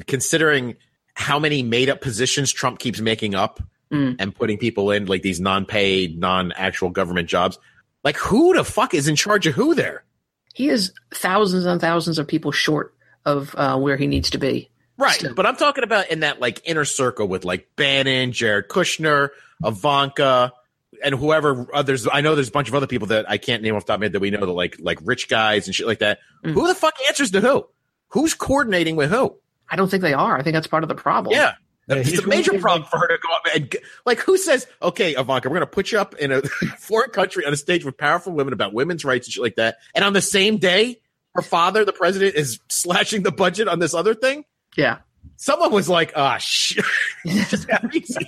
considering 0.06 0.76
how 1.14 1.38
many 1.38 1.62
made 1.62 1.88
up 1.88 2.00
positions 2.00 2.52
Trump 2.52 2.78
keeps 2.78 3.00
making 3.00 3.34
up 3.34 3.62
Mm. 3.92 4.16
and 4.18 4.34
putting 4.34 4.56
people 4.58 4.90
in 4.90 5.04
like 5.04 5.20
these 5.22 5.40
non 5.40 5.66
paid, 5.66 6.18
non 6.18 6.52
actual 6.52 6.88
government 6.90 7.28
jobs. 7.28 7.58
Like 8.04 8.16
who 8.16 8.54
the 8.54 8.64
fuck 8.64 8.94
is 8.94 9.08
in 9.08 9.16
charge 9.16 9.46
of 9.46 9.54
who 9.54 9.74
there? 9.74 10.04
He 10.54 10.68
is 10.68 10.92
thousands 11.12 11.64
and 11.64 11.80
thousands 11.80 12.18
of 12.18 12.28
people 12.28 12.52
short 12.52 12.94
of 13.24 13.54
uh, 13.56 13.76
where 13.78 13.96
he 13.96 14.06
needs 14.06 14.30
to 14.30 14.38
be. 14.38 14.70
Right. 14.96 15.14
Still. 15.14 15.34
But 15.34 15.46
I'm 15.46 15.56
talking 15.56 15.82
about 15.82 16.10
in 16.10 16.20
that 16.20 16.40
like 16.40 16.60
inner 16.64 16.84
circle 16.84 17.26
with 17.26 17.44
like 17.44 17.68
Bannon, 17.76 18.32
Jared 18.32 18.68
Kushner, 18.68 19.30
Ivanka, 19.64 20.52
and 21.02 21.14
whoever 21.14 21.66
others. 21.74 22.06
I 22.10 22.20
know 22.20 22.34
there's 22.34 22.48
a 22.48 22.52
bunch 22.52 22.68
of 22.68 22.74
other 22.74 22.86
people 22.86 23.08
that 23.08 23.28
I 23.28 23.38
can't 23.38 23.62
name 23.62 23.74
off 23.74 23.86
the 23.86 23.92
top 23.92 23.94
of 23.96 24.00
my 24.00 24.04
head 24.06 24.12
that 24.12 24.20
we 24.20 24.30
know 24.30 24.40
that 24.40 24.52
like 24.52 24.76
like 24.78 24.98
rich 25.02 25.28
guys 25.28 25.66
and 25.66 25.74
shit 25.74 25.86
like 25.86 25.98
that. 25.98 26.20
Mm. 26.44 26.52
Who 26.52 26.68
the 26.68 26.74
fuck 26.74 26.94
answers 27.08 27.32
to 27.32 27.40
who? 27.40 27.66
Who's 28.08 28.34
coordinating 28.34 28.94
with 28.94 29.10
who? 29.10 29.36
I 29.68 29.76
don't 29.76 29.90
think 29.90 30.02
they 30.02 30.12
are. 30.12 30.38
I 30.38 30.42
think 30.42 30.54
that's 30.54 30.66
part 30.66 30.84
of 30.84 30.88
the 30.88 30.94
problem. 30.94 31.34
Yeah. 31.34 31.54
Yeah, 31.86 31.96
it's 31.96 32.18
a 32.18 32.26
major 32.26 32.52
really 32.52 32.62
problem 32.62 32.88
for 32.88 32.98
her 32.98 33.08
to 33.08 33.18
go 33.18 33.34
up 33.34 33.42
and 33.54 33.76
like 34.06 34.18
who 34.20 34.38
says, 34.38 34.66
okay, 34.80 35.12
Ivanka, 35.12 35.48
we're 35.48 35.56
going 35.56 35.60
to 35.60 35.66
put 35.66 35.92
you 35.92 35.98
up 35.98 36.14
in 36.14 36.32
a 36.32 36.42
foreign 36.78 37.10
country 37.10 37.44
on 37.44 37.52
a 37.52 37.56
stage 37.56 37.84
with 37.84 37.98
powerful 37.98 38.32
women 38.32 38.52
about 38.52 38.72
women's 38.72 39.04
rights 39.04 39.26
and 39.26 39.34
shit 39.34 39.42
like 39.42 39.56
that. 39.56 39.78
And 39.94 40.04
on 40.04 40.14
the 40.14 40.22
same 40.22 40.56
day, 40.56 41.00
her 41.34 41.42
father, 41.42 41.84
the 41.84 41.92
president, 41.92 42.36
is 42.36 42.60
slashing 42.68 43.22
the 43.22 43.32
budget 43.32 43.68
on 43.68 43.78
this 43.78 43.94
other 43.94 44.14
thing. 44.14 44.44
Yeah. 44.76 44.98
Someone 45.36 45.72
was 45.72 45.88
like, 45.88 46.12
ah, 46.16 46.38
shit. 46.38 46.84
Just 47.26 47.68
have 47.70 47.94
easy. 47.94 48.26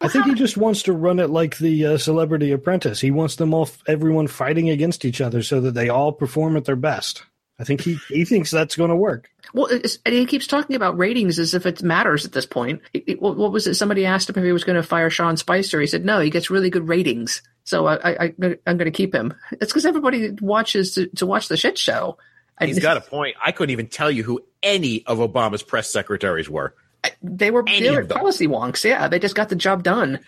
I 0.00 0.08
think 0.08 0.26
he 0.26 0.34
just 0.34 0.56
wants 0.56 0.84
to 0.84 0.92
run 0.92 1.18
it 1.18 1.28
like 1.28 1.58
the 1.58 1.86
uh, 1.86 1.98
Celebrity 1.98 2.52
Apprentice. 2.52 3.00
He 3.00 3.10
wants 3.10 3.34
them 3.34 3.52
all, 3.52 3.68
everyone 3.88 4.28
fighting 4.28 4.70
against 4.70 5.04
each 5.04 5.20
other, 5.20 5.42
so 5.42 5.60
that 5.60 5.74
they 5.74 5.88
all 5.88 6.12
perform 6.12 6.56
at 6.56 6.66
their 6.66 6.76
best. 6.76 7.24
I 7.60 7.64
think 7.64 7.80
he 7.80 7.98
he 8.08 8.24
thinks 8.24 8.50
that's 8.50 8.76
going 8.76 8.90
to 8.90 8.96
work. 8.96 9.28
Well, 9.52 9.66
it's, 9.66 9.98
and 10.06 10.14
he 10.14 10.26
keeps 10.26 10.46
talking 10.46 10.76
about 10.76 10.96
ratings 10.96 11.38
as 11.38 11.54
if 11.54 11.66
it 11.66 11.82
matters 11.82 12.24
at 12.24 12.32
this 12.32 12.46
point. 12.46 12.82
He- 12.92 13.02
he- 13.06 13.14
what 13.14 13.36
what 13.36 13.50
was 13.50 13.66
it? 13.66 13.74
Somebody 13.74 14.06
asked 14.06 14.28
him 14.30 14.36
if 14.38 14.44
he 14.44 14.52
was 14.52 14.64
going 14.64 14.76
to 14.76 14.82
fire 14.82 15.10
Sean 15.10 15.36
Spicer. 15.36 15.80
He 15.80 15.86
said, 15.88 16.04
no, 16.04 16.20
he 16.20 16.30
gets 16.30 16.50
really 16.50 16.70
good 16.70 16.86
ratings. 16.88 17.42
So 17.64 17.86
I, 17.86 17.94
I, 17.96 18.12
I, 18.24 18.32
I'm 18.66 18.76
going 18.78 18.84
to 18.84 18.90
keep 18.90 19.14
him. 19.14 19.34
It's 19.52 19.72
because 19.72 19.84
everybody 19.86 20.30
watches 20.40 20.94
to, 20.94 21.06
to 21.16 21.26
watch 21.26 21.48
the 21.48 21.56
shit 21.56 21.76
show. 21.78 22.16
And 22.58 22.68
He's 22.68 22.78
got 22.78 22.96
a 22.96 23.00
point. 23.00 23.36
I 23.44 23.52
couldn't 23.52 23.72
even 23.72 23.88
tell 23.88 24.10
you 24.10 24.22
who 24.22 24.40
any 24.62 25.04
of 25.06 25.18
Obama's 25.18 25.62
press 25.62 25.88
secretaries 25.90 26.48
were, 26.48 26.74
They 27.22 27.50
were, 27.50 27.62
any 27.68 27.80
they 27.88 27.90
were 27.94 28.04
policy 28.04 28.46
wonks. 28.48 28.84
Yeah, 28.84 29.08
they 29.08 29.18
just 29.18 29.34
got 29.34 29.48
the 29.48 29.54
job 29.56 29.82
done. 29.82 30.20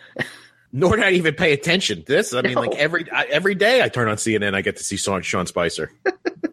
nor 0.73 0.97
did 0.97 1.05
I 1.05 1.12
even 1.12 1.35
pay 1.35 1.52
attention 1.52 2.01
to 2.01 2.05
this. 2.05 2.35
I 2.35 2.43
mean, 2.43 2.55
No. 2.55 2.61
like 2.61 2.74
every 2.77 3.11
I, 3.11 3.24
every 3.24 3.55
day 3.55 3.82
I 3.82 3.89
turn 3.89 4.09
on 4.09 4.16
CNN, 4.16 4.55
I 4.55 4.62
get 4.62 4.77
to 4.77 4.85
see 4.85 4.97
Sean, 4.97 5.23
Sean 5.23 5.47
Spicer. 5.47 5.90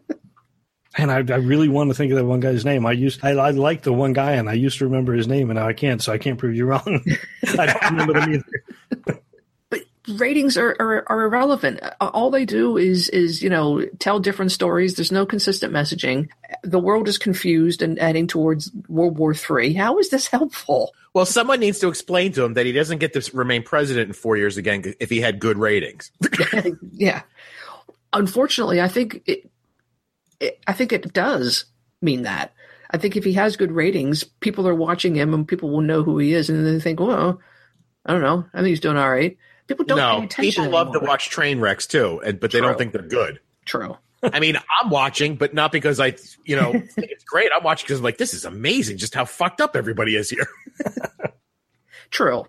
And 0.98 1.10
I, 1.12 1.16
I 1.16 1.38
really 1.38 1.68
want 1.68 1.90
to 1.90 1.94
think 1.94 2.10
of 2.10 2.18
that 2.18 2.24
one 2.24 2.40
guy's 2.40 2.64
name. 2.64 2.84
I 2.84 2.92
used 2.92 3.24
I, 3.24 3.30
I 3.30 3.50
like 3.50 3.82
the 3.82 3.92
one 3.92 4.12
guy, 4.12 4.32
and 4.32 4.50
I 4.50 4.54
used 4.54 4.78
to 4.78 4.84
remember 4.84 5.14
his 5.14 5.28
name, 5.28 5.48
and 5.48 5.58
now 5.58 5.66
I 5.66 5.72
can't, 5.72 6.02
so 6.02 6.12
I 6.12 6.18
can't 6.18 6.38
prove 6.38 6.56
you 6.56 6.66
wrong. 6.66 7.04
I 7.58 7.66
don't 7.66 7.90
remember 7.92 8.12
them 8.14 8.34
either. 8.34 9.22
but 9.70 9.80
ratings 10.08 10.56
are, 10.56 10.76
are, 10.80 11.04
are 11.06 11.22
irrelevant. 11.22 11.80
Uh, 11.82 12.10
All 12.12 12.30
they 12.30 12.44
do 12.44 12.76
is 12.76 13.08
is 13.10 13.42
you 13.42 13.48
know 13.48 13.84
tell 14.00 14.18
different 14.18 14.50
stories. 14.50 14.96
There's 14.96 15.12
no 15.12 15.24
consistent 15.24 15.72
messaging. 15.72 16.28
The 16.64 16.80
world 16.80 17.08
is 17.08 17.16
confused 17.16 17.80
and 17.80 17.98
heading 17.98 18.26
towards 18.26 18.70
World 18.88 19.18
War 19.18 19.34
Three. 19.34 19.74
How 19.74 19.98
is 19.98 20.10
this 20.10 20.26
helpful? 20.26 20.92
Well, 21.14 21.26
someone 21.26 21.60
needs 21.60 21.78
to 21.80 21.88
explain 21.88 22.32
to 22.32 22.44
him 22.44 22.54
that 22.54 22.66
he 22.66 22.72
doesn't 22.72 22.98
get 22.98 23.12
to 23.14 23.36
remain 23.36 23.62
president 23.62 24.08
in 24.08 24.12
four 24.12 24.36
years 24.36 24.56
again 24.56 24.94
if 25.00 25.10
he 25.10 25.20
had 25.20 25.38
good 25.38 25.58
ratings. 25.58 26.10
yeah. 26.92 27.22
Unfortunately, 28.12 28.80
I 28.80 28.88
think 28.88 29.22
it, 29.26 29.50
it. 30.40 30.60
I 30.66 30.72
think 30.72 30.92
it 30.92 31.12
does 31.12 31.64
mean 32.02 32.22
that. 32.22 32.52
I 32.90 32.96
think 32.96 33.16
if 33.16 33.24
he 33.24 33.34
has 33.34 33.56
good 33.56 33.72
ratings, 33.72 34.24
people 34.24 34.66
are 34.66 34.74
watching 34.74 35.14
him, 35.14 35.34
and 35.34 35.46
people 35.46 35.70
will 35.70 35.82
know 35.82 36.02
who 36.02 36.18
he 36.18 36.32
is, 36.32 36.48
and 36.48 36.66
they 36.66 36.80
think, 36.80 37.00
"Well, 37.00 37.40
I 38.06 38.12
don't 38.12 38.22
know. 38.22 38.46
I 38.54 38.58
think 38.58 38.68
he's 38.68 38.80
doing 38.80 38.96
all 38.96 39.10
right." 39.10 39.36
People 39.66 39.84
don't 39.84 39.98
pay 39.98 40.02
no, 40.02 40.24
attention. 40.24 40.44
people 40.44 40.70
love 40.70 40.92
to 40.94 41.00
watch 41.00 41.28
train 41.28 41.60
wrecks 41.60 41.86
too, 41.86 42.20
and 42.24 42.40
but 42.40 42.50
they 42.50 42.60
don't 42.60 42.78
think 42.78 42.92
they're 42.92 43.02
good. 43.02 43.40
True. 43.66 43.96
I 44.22 44.40
mean, 44.40 44.56
I'm 44.56 44.90
watching, 44.90 45.36
but 45.36 45.54
not 45.54 45.70
because 45.72 46.00
I, 46.00 46.16
you 46.44 46.56
know, 46.56 46.72
think 46.72 47.10
it's 47.10 47.24
great. 47.24 47.50
I'm 47.54 47.62
watching 47.62 47.86
because 47.86 47.98
I'm 47.98 48.04
like, 48.04 48.18
this 48.18 48.34
is 48.34 48.44
amazing, 48.44 48.96
just 48.96 49.14
how 49.14 49.24
fucked 49.24 49.60
up 49.60 49.76
everybody 49.76 50.16
is 50.16 50.30
here. 50.30 50.46
True. 52.10 52.46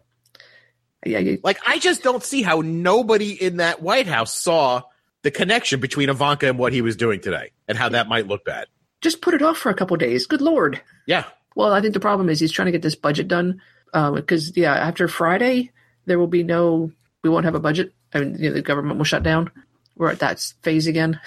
Yeah. 1.06 1.20
You, 1.20 1.40
Like, 1.44 1.60
I 1.68 1.80
just 1.80 2.02
don't 2.04 2.24
see 2.24 2.42
how 2.42 2.62
nobody 2.62 3.32
in 3.34 3.58
that 3.58 3.82
White 3.82 4.08
House 4.08 4.34
saw 4.34 4.84
the 5.24 5.32
connection 5.32 5.80
between 5.80 6.10
Ivanka 6.10 6.48
and 6.48 6.58
what 6.58 6.74
he 6.74 6.82
was 6.82 6.96
doing 6.96 7.20
today, 7.20 7.52
and 7.68 7.78
how 7.78 7.90
that 7.90 8.08
might 8.08 8.28
look 8.28 8.46
bad. 8.46 8.68
just 9.02 9.22
put 9.22 9.34
it 9.34 9.42
off 9.42 9.58
for 9.58 9.70
a 9.70 9.74
couple 9.74 9.96
days. 9.98 10.26
Good 10.28 10.42
lord. 10.42 10.82
Yeah, 11.08 11.24
Well, 11.56 11.74
I 11.74 11.82
think 11.82 11.94
the 11.94 12.00
problem 12.00 12.30
is 12.30 12.40
he's 12.40 12.52
trying 12.52 12.68
to 12.68 12.72
get 12.72 12.82
this 12.82 12.96
budget 12.96 13.28
done 13.28 13.62
because 13.94 14.56
yeah, 14.56 14.74
after 14.76 15.08
Friday 15.08 15.72
there 16.06 16.20
will 16.20 16.28
be 16.28 16.44
no. 16.44 16.92
We 17.24 17.30
won't 17.30 17.46
have 17.46 17.56
a 17.56 17.60
budget. 17.60 17.94
I 18.14 18.20
mean, 18.22 18.36
you 18.40 18.50
know, 18.50 18.56
the 18.56 18.62
government 18.62 18.98
will 18.98 19.06
shut 19.06 19.24
down. 19.24 19.52
We're 19.96 20.10
at 20.12 20.20
that 20.20 20.40
phase 20.62 20.88
again. 20.88 21.20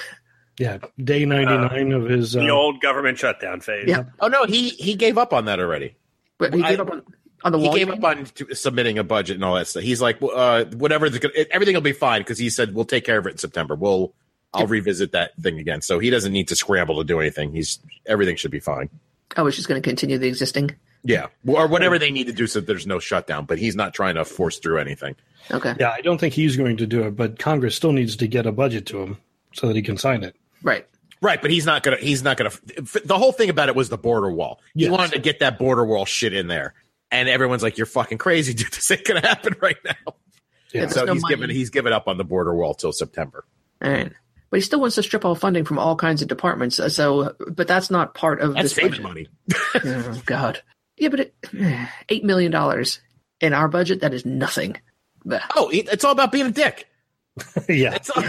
Yeah, 0.58 0.78
day 1.02 1.24
ninety 1.24 1.56
nine 1.56 1.92
of 1.92 2.08
his. 2.08 2.34
Uh, 2.36 2.40
the 2.40 2.50
old 2.50 2.80
government 2.80 3.18
shutdown 3.18 3.60
phase. 3.60 3.88
Yeah. 3.88 4.04
Oh 4.20 4.28
no, 4.28 4.44
he 4.44 4.70
he 4.70 4.94
gave 4.94 5.18
up 5.18 5.32
on 5.32 5.44
that 5.46 5.60
already. 5.60 5.96
But 6.38 6.54
he 6.54 6.62
I- 6.62 6.70
gave 6.70 6.80
up 6.80 6.90
on, 6.90 7.02
on 7.44 7.52
the 7.52 7.58
He 7.58 7.64
wall. 7.66 7.76
gave 7.76 7.90
up 7.90 8.02
on 8.04 8.24
t- 8.26 8.54
submitting 8.54 8.98
a 8.98 9.04
budget 9.04 9.36
and 9.36 9.44
all 9.44 9.54
that 9.56 9.66
stuff. 9.66 9.82
He's 9.82 10.00
like, 10.00 10.20
well, 10.20 10.32
uh, 10.34 10.64
whatever, 10.76 11.08
the, 11.10 11.46
everything 11.50 11.74
will 11.74 11.80
be 11.82 11.92
fine 11.92 12.20
because 12.20 12.38
he 12.38 12.50
said 12.50 12.74
we'll 12.74 12.84
take 12.84 13.04
care 13.04 13.18
of 13.18 13.26
it 13.26 13.30
in 13.30 13.38
September. 13.38 13.74
We'll 13.74 14.12
I'll 14.54 14.66
revisit 14.66 15.12
that 15.12 15.34
thing 15.40 15.58
again. 15.58 15.80
So 15.80 15.98
he 15.98 16.10
doesn't 16.10 16.32
need 16.32 16.48
to 16.48 16.56
scramble 16.56 16.98
to 16.98 17.04
do 17.04 17.20
anything. 17.20 17.52
He's 17.52 17.78
everything 18.06 18.36
should 18.36 18.50
be 18.50 18.60
fine. 18.60 18.90
Oh, 19.36 19.44
was 19.44 19.56
just 19.56 19.66
going 19.66 19.80
to 19.80 19.88
continue 19.88 20.18
the 20.18 20.28
existing. 20.28 20.76
Yeah, 21.04 21.28
or 21.46 21.66
whatever 21.66 21.98
they 21.98 22.10
need 22.10 22.26
to 22.28 22.32
do 22.32 22.46
so 22.46 22.60
there's 22.60 22.86
no 22.86 22.98
shutdown. 22.98 23.46
But 23.46 23.58
he's 23.58 23.74
not 23.74 23.94
trying 23.94 24.14
to 24.16 24.24
force 24.24 24.58
through 24.58 24.78
anything. 24.78 25.16
Okay. 25.50 25.74
yeah, 25.80 25.90
I 25.90 26.00
don't 26.02 26.18
think 26.18 26.34
he's 26.34 26.56
going 26.56 26.76
to 26.76 26.86
do 26.86 27.02
it, 27.04 27.16
but 27.16 27.38
Congress 27.38 27.74
still 27.74 27.92
needs 27.92 28.14
to 28.16 28.28
get 28.28 28.46
a 28.46 28.52
budget 28.52 28.86
to 28.86 29.02
him 29.02 29.16
so 29.54 29.66
that 29.66 29.74
he 29.74 29.82
can 29.82 29.96
sign 29.96 30.22
it. 30.22 30.36
Right. 30.62 30.86
Right, 31.20 31.40
but 31.40 31.50
he's 31.50 31.64
not 31.64 31.82
gonna. 31.84 31.96
He's 31.98 32.22
not 32.24 32.36
gonna. 32.36 32.50
The 33.04 33.16
whole 33.16 33.30
thing 33.32 33.48
about 33.48 33.68
it 33.68 33.76
was 33.76 33.88
the 33.88 33.96
border 33.96 34.30
wall. 34.30 34.60
He 34.74 34.82
Yes. 34.82 34.90
wanted 34.90 35.12
to 35.12 35.18
get 35.20 35.38
that 35.38 35.56
border 35.58 35.84
wall 35.84 36.04
shit 36.04 36.34
in 36.34 36.48
there, 36.48 36.74
and 37.12 37.28
everyone's 37.28 37.62
like, 37.62 37.78
"You're 37.78 37.86
fucking 37.86 38.18
crazy, 38.18 38.52
dude. 38.54 38.72
This 38.72 38.90
ain't 38.90 39.04
gonna 39.04 39.20
happen 39.20 39.54
right 39.60 39.76
now." 39.84 40.14
Yeah. 40.72 40.80
There's 40.82 40.94
so 40.94 41.04
no 41.04 41.12
he's 41.12 41.22
money. 41.22 41.34
given 41.36 41.50
he's 41.50 41.70
given 41.70 41.92
up 41.92 42.08
on 42.08 42.16
the 42.18 42.24
border 42.24 42.54
wall 42.54 42.74
till 42.74 42.92
September. 42.92 43.44
All 43.82 43.90
right. 43.90 44.10
But 44.50 44.56
he 44.56 44.62
still 44.62 44.80
wants 44.80 44.96
to 44.96 45.02
strip 45.02 45.24
all 45.24 45.34
funding 45.34 45.64
from 45.64 45.78
all 45.78 45.96
kinds 45.96 46.20
of 46.22 46.28
departments. 46.28 46.78
uh, 46.80 46.88
So, 46.90 47.34
but 47.48 47.66
that's 47.68 47.90
not 47.90 48.14
part 48.14 48.40
of 48.40 48.54
That's 48.54 48.74
this 48.74 48.82
budget. 48.88 49.02
money. 49.02 49.28
Oh 49.84 50.22
God. 50.26 50.60
Yeah, 50.98 51.08
but 51.08 51.20
it, 51.20 51.34
eight 52.08 52.24
million 52.24 52.50
dollars 52.52 53.00
in 53.40 53.52
our 53.54 53.68
budget—that 53.68 54.12
is 54.14 54.24
nothing. 54.26 54.76
Oh, 55.56 55.70
it's 55.72 56.04
all 56.04 56.12
about 56.12 56.32
being 56.32 56.46
a 56.46 56.50
dick. 56.50 56.86
yeah, 57.68 57.94
It's 57.94 58.10
all, 58.10 58.24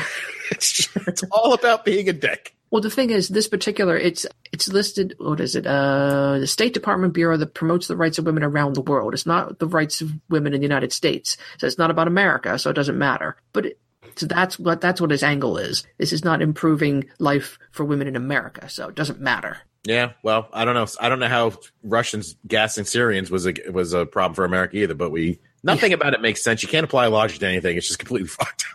it's, 0.52 0.90
it's 1.08 1.24
all 1.32 1.54
about 1.54 1.84
being 1.86 2.08
a 2.10 2.14
dick. 2.14 2.56
Well, 2.74 2.82
the 2.82 2.90
thing 2.90 3.12
is, 3.12 3.30
this 3.30 3.48
particular 3.48 3.95
it's 3.95 4.26
it's 4.52 4.68
listed. 4.68 5.14
What 5.20 5.40
is 5.40 5.56
it? 5.56 5.68
Uh, 5.68 6.40
the 6.40 6.48
State 6.48 6.74
Department 6.74 7.14
bureau 7.14 7.38
that 7.38 7.54
promotes 7.54 7.88
the 7.88 7.95
rights 7.95 8.18
of 8.18 8.26
women 8.26 8.41
around 8.41 8.74
the 8.74 8.82
world. 8.82 9.14
It's 9.14 9.28
not 9.28 9.60
the 9.60 9.68
rights 9.68 10.02
of 10.02 10.12
women 10.28 10.56
in 10.56 10.62
the 10.62 10.66
United 10.66 10.91
States. 10.91 11.38
So 11.60 11.68
it's 11.68 11.78
not 11.78 11.91
about 11.91 12.08
America. 12.08 12.58
So 12.58 12.72
it 12.72 12.74
doesn't 12.74 12.98
matter. 12.98 13.36
But 13.54 13.68
it, 13.68 13.80
so 14.16 14.26
that's 14.26 14.58
what 14.58 14.82
that's 14.82 15.00
what 15.00 15.12
his 15.12 15.22
angle 15.22 15.60
is. 15.60 15.86
This 16.00 16.12
is 16.12 16.26
not 16.26 16.41
improving 16.41 17.08
life 17.20 17.60
for 17.70 17.86
women 17.86 18.08
in 18.08 18.16
America. 18.16 18.68
So 18.70 18.88
it 18.88 18.95
doesn't 18.95 19.22
matter. 19.22 19.60
Yeah, 19.84 20.14
well, 20.24 20.50
I 20.52 20.66
don't 20.66 20.74
know. 20.74 20.88
I 21.00 21.10
don't 21.10 21.20
know 21.20 21.28
how 21.28 21.54
Russians 21.84 22.38
gassing 22.48 22.86
Syrians 22.86 23.30
was 23.30 23.45
a 23.45 23.54
was 23.72 23.94
a 23.94 24.08
problem 24.08 24.34
for 24.34 24.45
America 24.45 24.78
either. 24.78 24.95
But 24.95 25.12
we 25.12 25.40
nothing 25.62 25.94
about 25.94 26.16
it 26.16 26.22
makes 26.22 26.44
sense. 26.44 26.64
You 26.64 26.70
can't 26.70 26.86
apply 26.86 27.06
logic 27.06 27.38
to 27.41 27.48
anything. 27.48 27.78
It's 27.78 27.86
just 27.86 28.00
completely 28.00 28.28
fucked. 28.30 28.66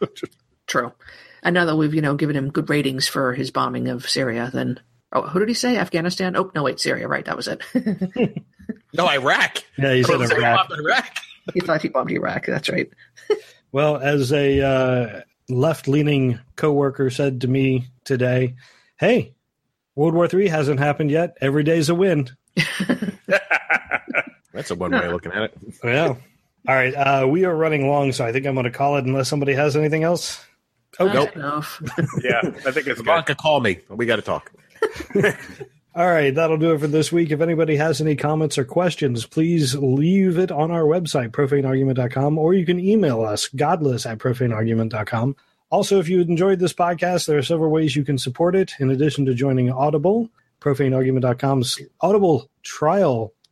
True. 0.68 0.92
And 1.42 1.54
now 1.54 1.64
that 1.64 1.76
we've 1.76 1.94
you 1.94 2.02
know 2.02 2.14
given 2.14 2.36
him 2.36 2.50
good 2.50 2.70
ratings 2.70 3.08
for 3.08 3.32
his 3.32 3.50
bombing 3.50 3.88
of 3.88 4.08
Syria, 4.08 4.50
then 4.52 4.80
oh, 5.12 5.22
who 5.22 5.38
did 5.38 5.48
he 5.48 5.54
say? 5.54 5.76
Afghanistan? 5.76 6.36
Oh 6.36 6.50
no, 6.54 6.62
wait, 6.62 6.80
Syria. 6.80 7.08
Right, 7.08 7.24
that 7.24 7.36
was 7.36 7.48
it. 7.48 7.62
no, 8.94 9.08
Iraq. 9.08 9.64
Yeah, 9.76 9.94
he 9.94 10.02
said 10.02 10.20
Iraq. 10.20 10.68
bomb 10.68 10.78
Iraq. 10.78 11.16
he 11.54 11.60
thought 11.60 11.82
he 11.82 11.88
bombed 11.88 12.10
Iraq. 12.10 12.46
That's 12.46 12.68
right. 12.68 12.90
Well, 13.70 13.98
as 13.98 14.32
a 14.32 14.62
uh, 14.62 15.20
left-leaning 15.50 16.40
coworker 16.56 17.10
said 17.10 17.42
to 17.42 17.48
me 17.48 17.88
today, 18.02 18.54
"Hey, 18.96 19.34
World 19.94 20.14
War 20.14 20.26
III 20.32 20.48
hasn't 20.48 20.80
happened 20.80 21.10
yet. 21.10 21.36
Every 21.42 21.64
day's 21.64 21.90
a 21.90 21.94
win." 21.94 22.30
That's 24.54 24.70
a 24.70 24.74
one 24.74 24.92
way 24.92 25.04
of 25.04 25.12
looking 25.12 25.32
at 25.32 25.42
it. 25.42 25.58
Yeah. 25.84 26.14
All 26.66 26.74
right. 26.74 26.94
Uh, 26.94 27.26
we 27.28 27.44
are 27.44 27.54
running 27.54 27.88
long, 27.88 28.12
so 28.12 28.24
I 28.24 28.32
think 28.32 28.46
I'm 28.46 28.54
going 28.54 28.64
to 28.64 28.70
call 28.70 28.96
it 28.96 29.04
unless 29.04 29.28
somebody 29.28 29.52
has 29.52 29.76
anything 29.76 30.02
else. 30.02 30.44
Oh, 30.98 31.08
That's 31.08 31.36
enough. 31.36 31.82
Yeah, 32.22 32.40
I 32.42 32.50
think 32.72 32.86
it's 32.86 33.00
good. 33.00 33.00
Ivanka, 33.00 33.34
call 33.34 33.60
me. 33.60 33.80
We 33.88 34.06
got 34.06 34.16
to 34.16 34.22
talk. 34.22 34.52
All 35.94 36.06
right, 36.06 36.34
that'll 36.34 36.58
do 36.58 36.72
it 36.72 36.78
for 36.80 36.86
this 36.86 37.10
week. 37.10 37.30
If 37.30 37.40
anybody 37.40 37.76
has 37.76 38.00
any 38.00 38.14
comments 38.14 38.56
or 38.58 38.64
questions, 38.64 39.26
please 39.26 39.74
leave 39.74 40.38
it 40.38 40.52
on 40.52 40.70
our 40.70 40.82
website, 40.82 41.30
profaneargument.com, 41.30 42.38
or 42.38 42.54
you 42.54 42.64
can 42.64 42.78
email 42.78 43.24
us, 43.24 43.48
godless 43.48 44.06
at 44.06 44.18
profaneargument.com. 44.18 45.34
Also, 45.70 45.98
if 45.98 46.08
you 46.08 46.20
enjoyed 46.20 46.60
this 46.60 46.72
podcast, 46.72 47.26
there 47.26 47.38
are 47.38 47.42
several 47.42 47.70
ways 47.70 47.96
you 47.96 48.04
can 48.04 48.16
support 48.16 48.54
it. 48.54 48.74
In 48.78 48.90
addition 48.90 49.26
to 49.26 49.34
joining 49.34 49.70
Audible, 49.72 50.30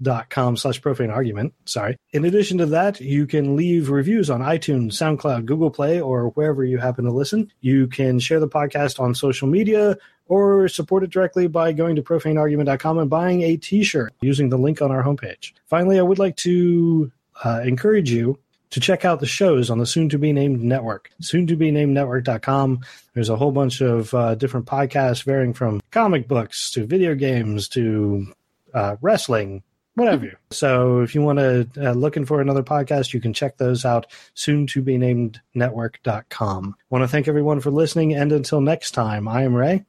profaneargument.com, 0.03 0.27
audibletrial.com 0.27 0.57
slash 0.57 0.81
profane 0.81 1.11
argument. 1.11 1.55
Sorry. 1.65 1.97
In 2.13 2.25
addition 2.25 2.59
to 2.59 2.67
that, 2.67 3.01
you 3.01 3.27
can 3.27 3.57
leave 3.57 3.91
reviews 3.91 4.31
on 4.31 4.41
iTunes, 4.41 4.93
SoundCloud, 4.93 5.45
Google 5.45 5.71
Play, 5.71 6.01
or 6.01 6.31
wherever 6.31 6.65
you 6.65 6.79
happen 6.79 7.05
to 7.05 7.11
listen. 7.11 7.53
You 7.61 7.87
can 7.87 8.19
share 8.19 8.41
the 8.41 8.49
podcast 8.49 9.01
on 9.01 9.15
social 9.15 9.49
media 9.49 9.97
or 10.29 10.69
support 10.69 11.05
it 11.05 11.11
directly 11.11 11.47
by 11.47 11.73
going 11.73 11.97
to 11.97 12.03
profaneargument.com 12.03 12.99
and 12.99 13.11
buying 13.11 13.43
a 13.43 13.57
t-shirt 13.57 14.13
using 14.21 14.49
the 14.49 14.59
link 14.59 14.83
on 14.83 14.91
our 14.91 15.03
homepage. 15.03 15.53
Finally, 15.67 15.99
I 15.99 16.03
would 16.03 16.19
like 16.19 16.37
to 16.39 17.13
uh, 17.45 17.61
encourage 17.65 18.11
you 18.11 18.39
to 18.71 18.81
check 18.81 19.05
out 19.05 19.21
the 19.21 19.27
shows 19.27 19.71
on 19.71 19.79
the 19.79 19.87
soon 19.87 20.09
to 20.09 20.19
be 20.19 20.33
named 20.33 20.61
network, 20.61 21.11
soon 21.21 21.47
to 21.47 21.55
be 21.55 21.71
named 21.71 21.95
network.com. 21.95 22.81
There's 23.15 23.29
a 23.29 23.37
whole 23.37 23.53
bunch 23.53 23.81
of 23.81 24.13
uh, 24.13 24.35
different 24.35 24.67
podcasts 24.67 25.23
varying 25.23 25.55
from 25.55 25.81
comic 25.93 26.27
books 26.27 26.73
to 26.73 26.85
video 26.85 27.15
games 27.15 27.69
to 27.69 28.35
uh, 28.75 28.97
wrestling, 29.01 29.63
whatever. 29.97 30.39
so 30.51 31.01
if 31.01 31.15
you 31.15 31.23
want 31.23 31.39
to 31.41 31.69
uh, 31.79 31.93
looking 31.93 32.25
for 32.25 32.41
another 32.41 32.63
podcast, 32.63 33.13
you 33.13 33.21
can 33.21 33.33
check 33.33 33.57
those 33.57 33.85
out 33.85 34.07
soon 34.35 34.67
to 34.69 34.81
be 34.81 34.97
named 34.97 35.41
network.com. 35.55 36.77
Want 36.91 37.03
to 37.03 37.09
thank 37.09 37.27
everyone 37.27 37.61
for 37.61 37.71
listening 37.71 38.15
and 38.15 38.31
until 38.31 38.61
next 38.61 38.93
time, 38.93 39.27
I 39.27 39.43
am 39.43 39.55
Ray. 39.55 39.85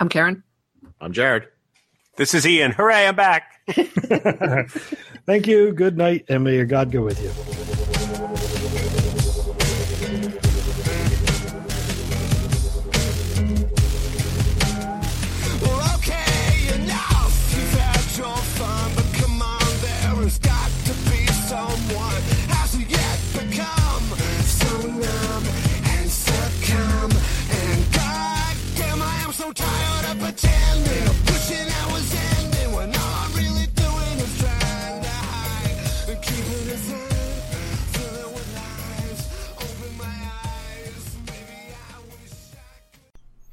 I'm 0.00 0.08
Karen. 0.08 0.42
I'm 1.00 1.12
Jared. 1.12 1.46
This 2.16 2.34
is 2.34 2.46
Ian. 2.46 2.72
Hooray, 2.72 3.06
I'm 3.06 3.16
back. 3.16 3.60
Thank 5.26 5.46
you. 5.46 5.72
Good 5.72 5.96
night, 5.96 6.26
and 6.28 6.44
may 6.44 6.56
your 6.56 6.66
God 6.66 6.90
go 6.90 7.02
with 7.02 7.22
you. 7.22 7.69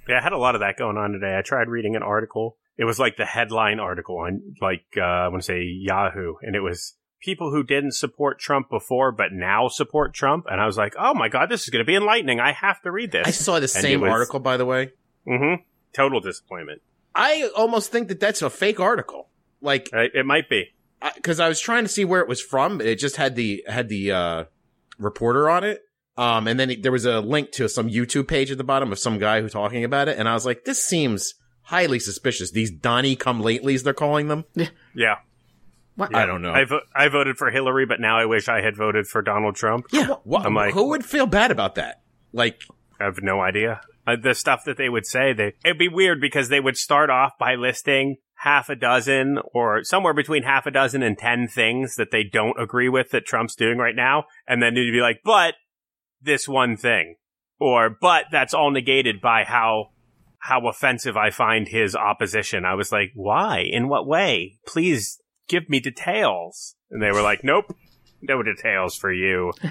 Yeah, 0.08 0.20
I 0.20 0.22
had 0.22 0.34
a 0.34 0.38
lot 0.38 0.56
of 0.56 0.62
that 0.62 0.78
going 0.78 0.98
on 0.98 1.12
today. 1.12 1.36
I 1.38 1.42
tried 1.42 1.68
reading 1.70 1.96
an 1.96 2.04
article. 2.04 2.58
It 2.78 2.86
was 2.86 3.00
like 3.00 3.18
the 3.18 3.26
headline 3.26 3.80
article 3.80 4.18
on, 4.20 4.56
like, 4.62 4.86
uh, 4.98 5.02
I 5.02 5.28
want 5.30 5.42
to 5.42 5.46
say 5.46 5.64
Yahoo, 5.64 6.36
and 6.42 6.56
it 6.56 6.60
was 6.62 6.94
people 7.20 7.50
who 7.52 7.64
didn't 7.64 7.94
support 7.94 8.40
Trump 8.40 8.70
before 8.70 9.12
but 9.12 9.34
now 9.34 9.68
support 9.68 10.14
Trump. 10.14 10.46
And 10.50 10.62
I 10.62 10.68
was 10.68 10.78
like, 10.78 10.94
oh 11.00 11.14
my 11.16 11.30
god, 11.30 11.50
this 11.50 11.64
is 11.64 11.70
going 11.70 11.84
to 11.84 11.88
be 11.88 11.96
enlightening. 11.96 12.40
I 12.40 12.52
have 12.52 12.80
to 12.84 12.92
read 12.92 13.12
this. 13.12 13.28
I 13.28 13.32
saw 13.32 13.54
the 13.56 13.62
And 13.62 13.70
same 13.72 14.02
was- 14.02 14.12
article, 14.12 14.40
by 14.40 14.58
the 14.58 14.66
way. 14.66 14.92
Mm-hmm. 15.28 15.64
Total 15.94 16.20
disappointment. 16.20 16.82
I 17.16 17.50
almost 17.56 17.92
think 17.92 18.10
that 18.10 18.20
that's 18.20 18.44
a 18.44 18.50
fake 18.52 18.80
article. 18.80 19.30
Like, 19.62 19.90
Uh, 19.92 20.06
It 20.14 20.26
might 20.28 20.48
be. 20.48 20.74
because 21.16 21.40
I 21.40 21.48
was 21.50 21.60
trying 21.60 21.84
to 21.84 21.90
see 21.90 22.06
where 22.06 22.22
it 22.22 22.28
was 22.28 22.40
from. 22.42 22.80
It 22.82 22.96
just 23.00 23.16
had 23.16 23.36
the 23.36 23.64
had 23.68 23.90
the 23.90 24.12
uh, 24.12 24.44
reporter 25.00 25.50
on 25.50 25.64
it. 25.64 25.87
Um, 26.18 26.48
and 26.48 26.60
then 26.60 26.72
it- 26.72 26.84
there 26.84 26.92
was 26.92 27.06
a 27.06 27.20
link 27.22 27.52
to 27.54 27.70
some 27.70 27.90
YouTube 27.90 28.28
page 28.28 28.50
at 28.52 28.58
the 28.58 28.64
bottom 28.64 28.92
of 28.92 29.00
some 29.00 29.20
guy 29.20 29.42
who 29.42 29.50
talking 29.50 29.84
about 29.84 30.08
it, 30.08 30.18
and 30.18 30.28
I 30.28 30.34
was 30.34 30.46
like, 30.46 30.66
this 30.66 30.84
seems 30.84 31.36
highly 31.64 32.00
suspicious. 32.00 32.52
These 32.52 32.72
Donnie 32.72 33.16
come 33.16 33.42
latelys, 33.42 33.84
they're 33.84 33.94
calling 33.94 34.28
them. 34.28 34.46
Yeah. 34.96 35.16
What? 35.96 36.16
I 36.16 36.26
don't 36.28 36.42
know. 36.44 36.54
I, 36.54 36.64
vo- 36.66 36.82
I 36.96 37.08
voted 37.08 37.38
for 37.38 37.50
Hillary, 37.50 37.86
but 37.88 38.00
now 38.00 38.18
I 38.20 38.26
wish 38.26 38.48
I 38.48 38.62
had 38.62 38.76
voted 38.78 39.08
for 39.08 39.22
Donald 39.22 39.56
Trump. 39.56 39.88
yeah, 39.92 40.16
wha- 40.26 40.44
I'm 40.44 40.54
like- 40.54 40.74
who 40.74 40.90
would 40.90 41.04
feel 41.06 41.26
bad 41.26 41.50
about 41.52 41.76
that? 41.76 42.02
Like, 42.34 42.62
I 43.00 43.06
have 43.06 43.20
no 43.22 43.42
idea. 43.42 43.82
Uh, 44.06 44.16
the 44.22 44.34
stuff 44.36 44.64
that 44.66 44.78
they 44.78 44.90
would 44.90 45.06
say, 45.06 45.34
they 45.34 45.54
it'd 45.66 45.78
be 45.78 45.88
weird 45.90 46.22
because 46.22 46.50
they 46.50 46.60
would 46.60 46.78
start 46.78 47.10
off 47.10 47.34
by 47.40 47.56
listing 47.56 48.16
half 48.36 48.70
a 48.70 48.76
dozen 48.76 49.40
or 49.54 49.84
somewhere 49.84 50.14
between 50.14 50.44
half 50.44 50.66
a 50.66 50.72
dozen 50.72 51.02
and 51.04 51.18
ten 51.18 51.48
things 51.48 51.96
that 51.96 52.12
they 52.12 52.24
don't 52.24 52.60
agree 52.62 52.88
with 52.90 53.10
that 53.10 53.26
Trump's 53.26 53.56
doing 53.56 53.78
right 53.78 53.96
now, 53.96 54.26
and 54.48 54.62
then 54.62 54.76
you'd 54.76 54.92
be 54.94 55.02
like, 55.02 55.22
but 55.26 55.56
this 56.22 56.48
one 56.48 56.78
thing, 56.78 57.16
or 57.60 57.90
but 57.90 58.26
that's 58.32 58.54
all 58.54 58.72
negated 58.72 59.22
by 59.22 59.44
how 59.44 59.92
how 60.40 60.68
offensive 60.68 61.18
I 61.18 61.30
find 61.30 61.68
his 61.68 61.96
opposition. 61.96 62.64
I 62.66 62.76
was 62.76 62.92
like, 62.92 63.12
why? 63.16 63.60
In 63.70 63.90
what 63.90 64.08
way? 64.08 64.58
Please 64.66 65.20
give 65.48 65.70
me 65.70 65.80
details. 65.80 66.76
And 66.92 67.02
they 67.02 67.12
were 67.12 67.22
like, 67.22 67.44
nope, 67.44 67.76
no 68.22 68.44
details 68.44 68.96
for 68.96 69.12
you. 69.12 69.54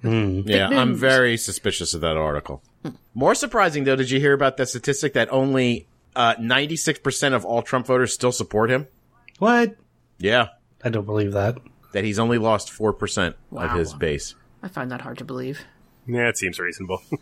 Hmm. 0.00 0.40
yeah, 0.46 0.68
I'm 0.68 0.94
very 0.94 1.36
suspicious 1.36 1.94
of 1.94 2.00
that 2.00 2.16
article. 2.16 2.64
More 3.12 3.34
surprising 3.34 3.84
though, 3.84 3.94
did 3.94 4.10
you 4.10 4.18
hear 4.18 4.32
about 4.32 4.56
that 4.56 4.68
statistic 4.68 5.12
that 5.12 5.30
only 5.30 5.86
uh, 6.16 6.34
96% 6.36 7.32
of 7.32 7.44
all 7.44 7.62
Trump 7.62 7.86
voters 7.86 8.12
still 8.12 8.32
support 8.32 8.70
him? 8.70 8.88
What? 9.38 9.76
Yeah, 10.18 10.48
I 10.82 10.88
don't 10.88 11.04
believe 11.04 11.32
that. 11.32 11.58
that 11.92 12.02
he's 12.02 12.18
only 12.18 12.38
lost 12.38 12.72
4% 12.72 13.34
of 13.52 13.72
his 13.72 13.92
base. 13.94 14.34
I 14.62 14.68
find 14.68 14.90
that 14.90 15.02
hard 15.02 15.18
to 15.18 15.24
believe. 15.24 15.60
Yeah, 16.06 16.28
it 16.28 16.36
seems 16.38 16.58
reasonable. 16.58 17.02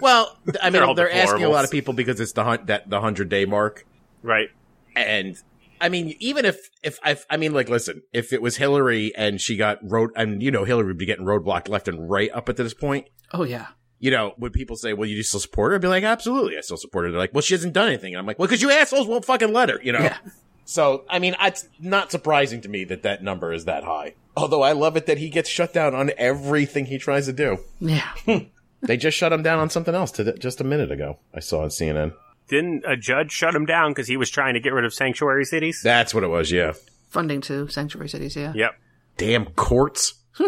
Well, 0.00 0.38
I 0.62 0.70
mean, 0.70 0.84
They're 0.84 0.94
they're 0.94 1.12
asking 1.12 1.42
a 1.44 1.48
lot 1.48 1.64
of 1.64 1.70
people 1.70 1.92
because 1.92 2.20
it's 2.20 2.32
the 2.32 2.44
hun- 2.44 2.66
that 2.66 2.88
the 2.88 3.00
hundred 3.00 3.28
day 3.28 3.44
mark, 3.46 3.84
right. 4.22 4.48
and 4.94 5.36
I 5.80 5.88
mean, 5.88 6.14
even 6.20 6.44
if 6.44 6.70
if 6.84 7.00
I, 7.02 7.16
I 7.28 7.36
mean, 7.36 7.52
like, 7.52 7.68
listen, 7.68 8.02
if 8.12 8.32
it 8.32 8.40
was 8.40 8.56
Hillary 8.58 9.12
and 9.16 9.40
she 9.40 9.56
got 9.56 9.78
road, 9.82 10.10
and 10.14 10.40
you 10.40 10.52
know, 10.52 10.62
Hillary 10.64 10.86
would 10.86 10.98
be 10.98 11.06
getting 11.06 11.24
roadblocked 11.24 11.68
left 11.68 11.88
and 11.88 12.08
right 12.08 12.30
up 12.32 12.48
at 12.48 12.56
this 12.56 12.74
point. 12.74 13.08
Oh 13.32 13.42
yeah. 13.42 13.68
You 13.98 14.12
know, 14.12 14.34
would 14.38 14.52
people 14.52 14.76
say, 14.76 14.92
"Well, 14.92 15.08
you 15.08 15.20
still 15.24 15.40
support 15.40 15.72
her?" 15.72 15.76
I'd 15.76 15.80
be 15.82 15.88
like, 15.88 16.04
"Absolutely, 16.04 16.56
I 16.56 16.60
still 16.60 16.76
support 16.76 17.06
her." 17.06 17.10
They're 17.10 17.18
like, 17.20 17.34
"Well, 17.34 17.42
she 17.42 17.54
hasn't 17.54 17.72
done 17.72 17.88
anything," 17.88 18.14
and 18.14 18.20
I'm 18.20 18.26
like, 18.26 18.38
"Well, 18.38 18.46
because 18.46 18.62
you 18.62 18.70
assholes 18.70 19.08
won't 19.08 19.24
fucking 19.24 19.52
let 19.52 19.68
her," 19.68 19.80
you 19.82 19.90
know. 19.90 19.98
Yeah. 20.00 20.18
So, 20.64 21.04
I 21.08 21.18
mean, 21.18 21.34
it's 21.40 21.68
not 21.80 22.10
surprising 22.10 22.60
to 22.62 22.68
me 22.68 22.84
that 22.84 23.02
that 23.02 23.22
number 23.22 23.52
is 23.52 23.64
that 23.66 23.84
high. 23.84 24.14
Although 24.36 24.62
I 24.62 24.72
love 24.72 24.96
it 24.96 25.06
that 25.06 25.18
he 25.18 25.28
gets 25.28 25.48
shut 25.50 25.72
down 25.72 25.94
on 25.94 26.10
everything 26.16 26.86
he 26.86 26.98
tries 26.98 27.26
to 27.26 27.32
do. 27.32 27.58
Yeah. 27.80 28.08
They 28.84 28.96
just 28.96 29.16
shut 29.16 29.32
him 29.32 29.44
down 29.44 29.60
on 29.60 29.70
something 29.70 29.94
else 29.94 30.10
to 30.10 30.36
just 30.38 30.60
a 30.60 30.64
minute 30.64 30.90
ago. 30.90 31.18
I 31.32 31.38
saw 31.38 31.62
on 31.62 31.68
CNN. 31.68 32.14
Didn't 32.48 32.82
a 32.84 32.96
judge 32.96 33.30
shut 33.30 33.54
him 33.54 33.64
down 33.64 33.92
because 33.92 34.08
he 34.08 34.16
was 34.16 34.28
trying 34.28 34.54
to 34.54 34.60
get 34.60 34.72
rid 34.72 34.84
of 34.84 34.92
sanctuary 34.92 35.44
cities? 35.44 35.80
That's 35.84 36.12
what 36.12 36.24
it 36.24 36.30
was. 36.30 36.50
Yeah. 36.50 36.72
Funding 37.08 37.40
to 37.42 37.68
sanctuary 37.68 38.08
cities. 38.08 38.34
Yeah. 38.34 38.52
Yep. 38.56 38.72
Damn 39.18 39.44
courts. 39.52 40.14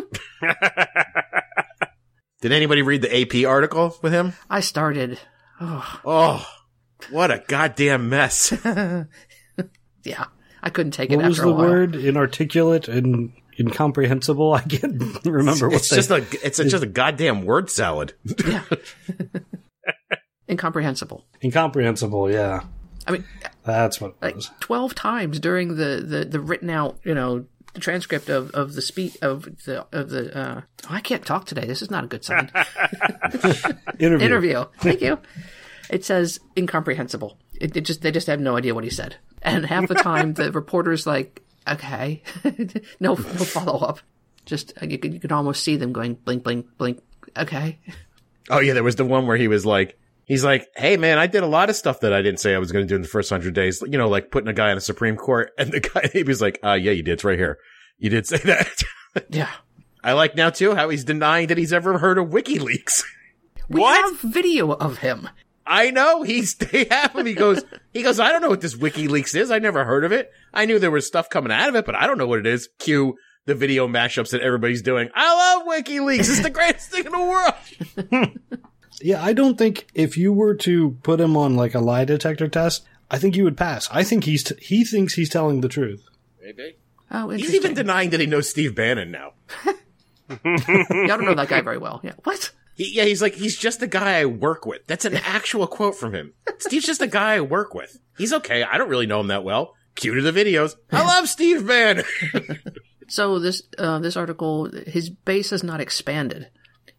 Did 2.41 2.51
anybody 2.53 2.83
read 2.83 3.03
the 3.03 3.21
AP 3.43 3.47
article 3.49 3.97
with 4.03 4.13
him? 4.13 4.33
I 4.51 4.59
started. 4.61 5.21
Oh, 5.61 6.01
Oh, 6.05 6.47
what 7.11 7.31
a 7.31 7.43
goddamn 7.47 8.09
mess. 8.09 8.53
yeah. 10.05 10.27
I 10.63 10.71
couldn't 10.71 10.93
take 10.93 11.11
it 11.11 11.17
What 11.17 11.27
was 11.27 11.37
the 11.39 11.49
a 11.49 11.53
while. 11.53 11.69
word? 11.69 11.95
Inarticulate 11.95 12.89
and 12.89 13.33
incomprehensible. 13.61 14.55
I 14.55 14.63
can't 14.63 15.03
remember 15.27 15.69
what 15.69 15.77
it's 15.79 15.91
they. 15.91 15.97
just 15.97 16.11
a 16.11 16.25
it's 16.47 16.59
a, 16.59 16.65
just 16.65 16.83
a 16.83 16.87
goddamn 16.87 17.45
word 17.45 17.71
salad. 17.71 18.15
Yeah. 18.47 18.63
Incomprehensible. 20.49 21.25
incomprehensible. 21.43 22.31
Yeah, 22.31 22.61
I 23.07 23.13
mean, 23.13 23.25
that's 23.65 23.99
what 24.01 24.11
it 24.11 24.17
like 24.23 24.35
was. 24.37 24.51
12 24.61 24.95
times 24.95 25.41
during 25.41 25.77
the, 25.77 26.05
the, 26.07 26.25
the 26.27 26.39
written 26.41 26.69
out, 26.69 26.99
you 27.03 27.15
know, 27.15 27.47
the 27.73 27.81
transcript 27.81 28.29
of, 28.29 28.51
of 28.51 28.75
the 28.75 28.83
speech 28.83 29.17
of 29.23 29.45
the, 29.65 29.87
of 29.91 30.11
the, 30.11 30.37
uh, 30.39 30.61
oh, 30.61 30.89
I 30.91 31.01
can't 31.01 31.25
talk 31.25 31.47
today. 31.47 31.67
This 31.67 31.81
is 31.81 31.91
not 31.91 32.05
a 32.05 32.07
good 32.07 32.25
sign. 32.25 32.51
Interview. 33.99 34.27
Interview. 34.27 34.65
Thank 34.81 35.01
you. 35.01 35.19
It 35.91 36.05
says 36.05 36.39
incomprehensible. 36.59 37.39
It, 37.61 37.77
it 37.77 37.81
just, 37.83 38.03
they 38.03 38.11
just 38.11 38.27
have 38.27 38.41
no 38.41 38.57
idea 38.57 38.75
what 38.75 38.85
he 38.85 38.91
said. 38.91 39.17
And 39.43 39.65
half 39.67 39.89
the 39.89 39.95
time 39.95 40.35
the 40.35 40.51
reporter's 40.53 41.07
like, 41.07 41.43
okay, 41.69 42.23
no, 43.01 43.15
no 43.15 43.15
follow 43.15 43.79
up. 43.87 44.01
Just, 44.47 44.73
uh, 44.83 44.87
you 44.87 44.99
could, 44.99 45.15
you 45.15 45.21
could 45.21 45.33
almost 45.33 45.63
see 45.65 45.77
them 45.77 45.93
going 45.93 46.15
blink, 46.15 46.43
blink, 46.45 46.67
blink. 46.77 47.01
Okay. 47.37 47.79
Oh 48.51 48.61
yeah, 48.61 48.75
there 48.75 48.83
was 48.85 48.97
the 48.97 49.05
one 49.05 49.27
where 49.27 49.37
he 49.39 49.49
was 49.49 49.65
like, 49.65 49.99
he's 50.27 50.45
like, 50.45 50.69
"Hey 50.77 50.97
man, 50.99 51.19
I 51.19 51.27
did 51.27 51.43
a 51.43 51.47
lot 51.47 51.71
of 51.71 51.77
stuff 51.77 52.01
that 52.01 52.13
I 52.13 52.21
didn't 52.21 52.41
say 52.41 52.55
I 52.55 52.59
was 52.59 52.71
going 52.73 52.85
to 52.85 52.89
do 52.89 52.95
in 52.95 53.03
the 53.03 53.09
first 53.09 53.31
hundred 53.31 53.55
days. 53.55 53.83
You 53.83 53.97
know, 53.99 54.09
like 54.09 54.31
putting 54.31 54.49
a 54.49 54.53
guy 54.53 54.69
on 54.69 54.75
the 54.77 54.81
Supreme 54.83 55.17
Court." 55.17 55.51
And 55.59 55.73
the 55.73 55.81
guy, 55.81 56.11
he 56.13 56.23
was 56.25 56.43
like, 56.43 56.59
"Uh, 56.63 56.75
yeah, 56.75 56.93
you 56.93 57.03
did. 57.03 57.13
It's 57.15 57.25
right 57.25 57.39
here. 57.39 57.59
You 57.99 58.11
did 58.11 58.27
say 58.27 58.37
that." 58.39 58.83
Yeah. 59.31 59.51
I 60.03 60.13
like 60.13 60.37
now 60.37 60.51
too 60.51 60.75
how 60.75 60.91
he's 60.91 61.05
denying 61.05 61.47
that 61.49 61.57
he's 61.57 61.73
ever 61.73 61.97
heard 61.99 62.19
of 62.19 62.27
WikiLeaks. 62.29 63.03
We 63.71 63.81
What? 63.81 64.11
have 64.11 64.21
video 64.21 64.73
of 64.73 64.99
him. 64.99 65.29
I 65.67 65.91
know 65.91 66.23
he's 66.23 66.55
they 66.57 66.85
have 66.91 67.15
him. 67.15 67.27
He 67.27 67.35
goes, 67.35 67.63
he 67.93 68.03
goes. 68.03 68.21
I 68.21 68.31
don't 68.33 68.43
know 68.43 68.49
what 68.51 68.61
this 68.61 68.75
WikiLeaks 68.75 69.35
is. 69.35 69.51
I 69.51 69.59
never 69.59 69.85
heard 69.85 70.05
of 70.05 70.13
it. 70.13 70.31
I 70.53 70.67
knew 70.67 70.79
there 70.79 70.91
was 70.91 71.07
stuff 71.07 71.31
coming 71.31 71.53
out 71.53 71.69
of 71.69 71.75
it, 71.75 71.87
but 71.87 71.95
I 71.95 72.07
don't 72.07 72.19
know 72.19 72.27
what 72.27 72.39
it 72.41 72.47
is. 72.47 72.69
Cue 72.79 73.17
the 73.47 73.55
video 73.55 73.87
mashups 73.87 74.31
that 74.31 74.41
everybody's 74.41 74.83
doing. 74.83 75.11
I 75.15 75.57
love 75.59 75.67
WikiLeaks. 75.67 76.21
It's 76.21 76.41
the 76.43 76.51
greatest 76.51 76.91
thing 76.91 77.07
in 77.07 77.13
the 77.13 77.19
world. 77.19 78.39
Yeah, 79.03 79.23
I 79.23 79.33
don't 79.33 79.59
think 79.59 79.89
if 79.93 80.17
you 80.17 80.33
were 80.33 80.55
to 80.55 80.97
put 81.03 81.21
him 81.21 81.37
on 81.37 81.57
like 81.57 81.75
a 81.75 81.81
lie 81.81 82.05
detector 82.05 82.47
test, 82.47 82.85
I 83.11 83.19
think 83.19 83.35
you 83.37 83.43
would 83.45 83.57
pass. 83.57 83.89
I 83.91 84.05
think 84.05 84.23
he's 84.25 84.45
t- 84.45 84.55
he 84.61 84.85
thinks 84.85 85.15
he's 85.15 85.29
telling 85.29 85.61
the 85.61 85.69
truth. 85.69 86.07
Maybe. 86.41 86.77
Oh, 87.11 87.29
He's 87.31 87.55
even 87.55 87.75
denying 87.75 88.11
that 88.11 88.21
he 88.21 88.27
knows 88.27 88.49
Steve 88.49 88.75
Bannon 88.75 89.11
now. 89.11 89.33
Yeah, 89.67 89.73
I 90.39 91.07
don't 91.09 91.25
know 91.25 91.35
that 91.35 91.49
guy 91.49 91.61
very 91.61 91.77
well. 91.79 92.01
Yeah. 92.03 92.13
What? 92.23 92.53
He, 92.77 92.93
yeah, 92.95 93.05
he's 93.05 93.23
like, 93.23 93.35
he's 93.35 93.57
just 93.57 93.83
a 93.83 93.87
guy 93.87 94.19
I 94.21 94.25
work 94.27 94.67
with. 94.67 94.87
That's 94.87 95.05
an 95.05 95.15
actual 95.17 95.67
quote 95.67 95.95
from 95.95 96.15
him. 96.15 96.33
Steve's 96.59 96.87
just 96.87 97.01
a 97.03 97.07
guy 97.07 97.35
I 97.35 97.41
work 97.41 97.75
with. 97.75 97.99
He's 98.19 98.33
okay. 98.33 98.63
I 98.65 98.79
don't 98.79 98.89
really 98.89 99.07
know 99.07 99.21
him 99.21 99.29
that 99.29 99.45
well. 99.45 99.75
Cue 99.95 100.15
to 100.15 100.23
the 100.23 100.33
videos. 100.33 100.75
I 100.91 101.05
love 101.07 101.29
Steve 101.29 101.67
Bannon. 101.67 102.05
So 103.09 103.39
this 103.39 103.63
uh, 103.79 103.99
this 103.99 104.17
article, 104.17 104.71
his 104.87 105.11
base 105.11 105.51
has 105.51 105.63
not 105.63 105.81
expanded. 105.81 106.49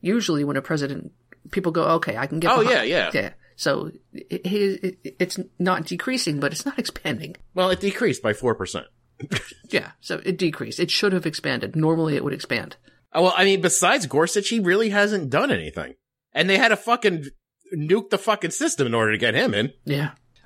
Usually, 0.02 0.44
when 0.44 0.56
a 0.56 0.62
president, 0.62 1.12
people 1.52 1.72
go, 1.72 1.84
"Okay, 1.96 2.16
I 2.16 2.28
can 2.28 2.40
get." 2.40 2.52
Oh, 2.52 2.60
behind- 2.62 2.88
yeah, 2.90 3.10
yeah. 3.14 3.22
yeah. 3.22 3.30
So 3.56 3.92
it, 4.14 4.46
it, 4.46 4.98
it- 5.04 5.16
it's 5.20 5.40
not 5.60 5.86
decreasing, 5.88 6.40
but 6.40 6.52
it's 6.52 6.66
not 6.66 6.78
expanding. 6.78 7.36
well, 7.56 7.70
it 7.72 7.80
decreased 7.80 8.22
by 8.22 8.34
4%. 8.34 8.84
Yeah, 9.70 9.92
so 10.02 10.22
it 10.24 10.38
decreased. 10.38 10.80
It 10.80 10.92
should 10.92 11.12
have 11.14 11.26
expanded. 11.26 11.76
Normally, 11.76 12.16
it 12.16 12.24
would 12.24 12.34
expand. 12.34 12.76
Oh, 13.16 13.24
well, 13.24 13.34
I 13.36 13.46
mean, 13.46 13.62
besides 13.62 14.06
Gorsuch, 14.06 14.50
he 14.50 14.60
really 14.60 14.90
hasn't 14.90 15.30
done 15.30 15.50
anything. 15.50 15.96
And 16.34 16.50
they 16.50 16.58
had 16.58 16.68
to 16.68 16.76
fucking 16.76 17.26
nuke 17.74 18.10
the 18.10 18.18
fucking 18.18 18.52
system 18.52 18.86
in 18.86 18.94
order 18.94 19.14
to 19.14 19.18
get 19.18 19.34
him 19.34 19.54
in. 19.54 19.72
Yeah, 19.86 20.12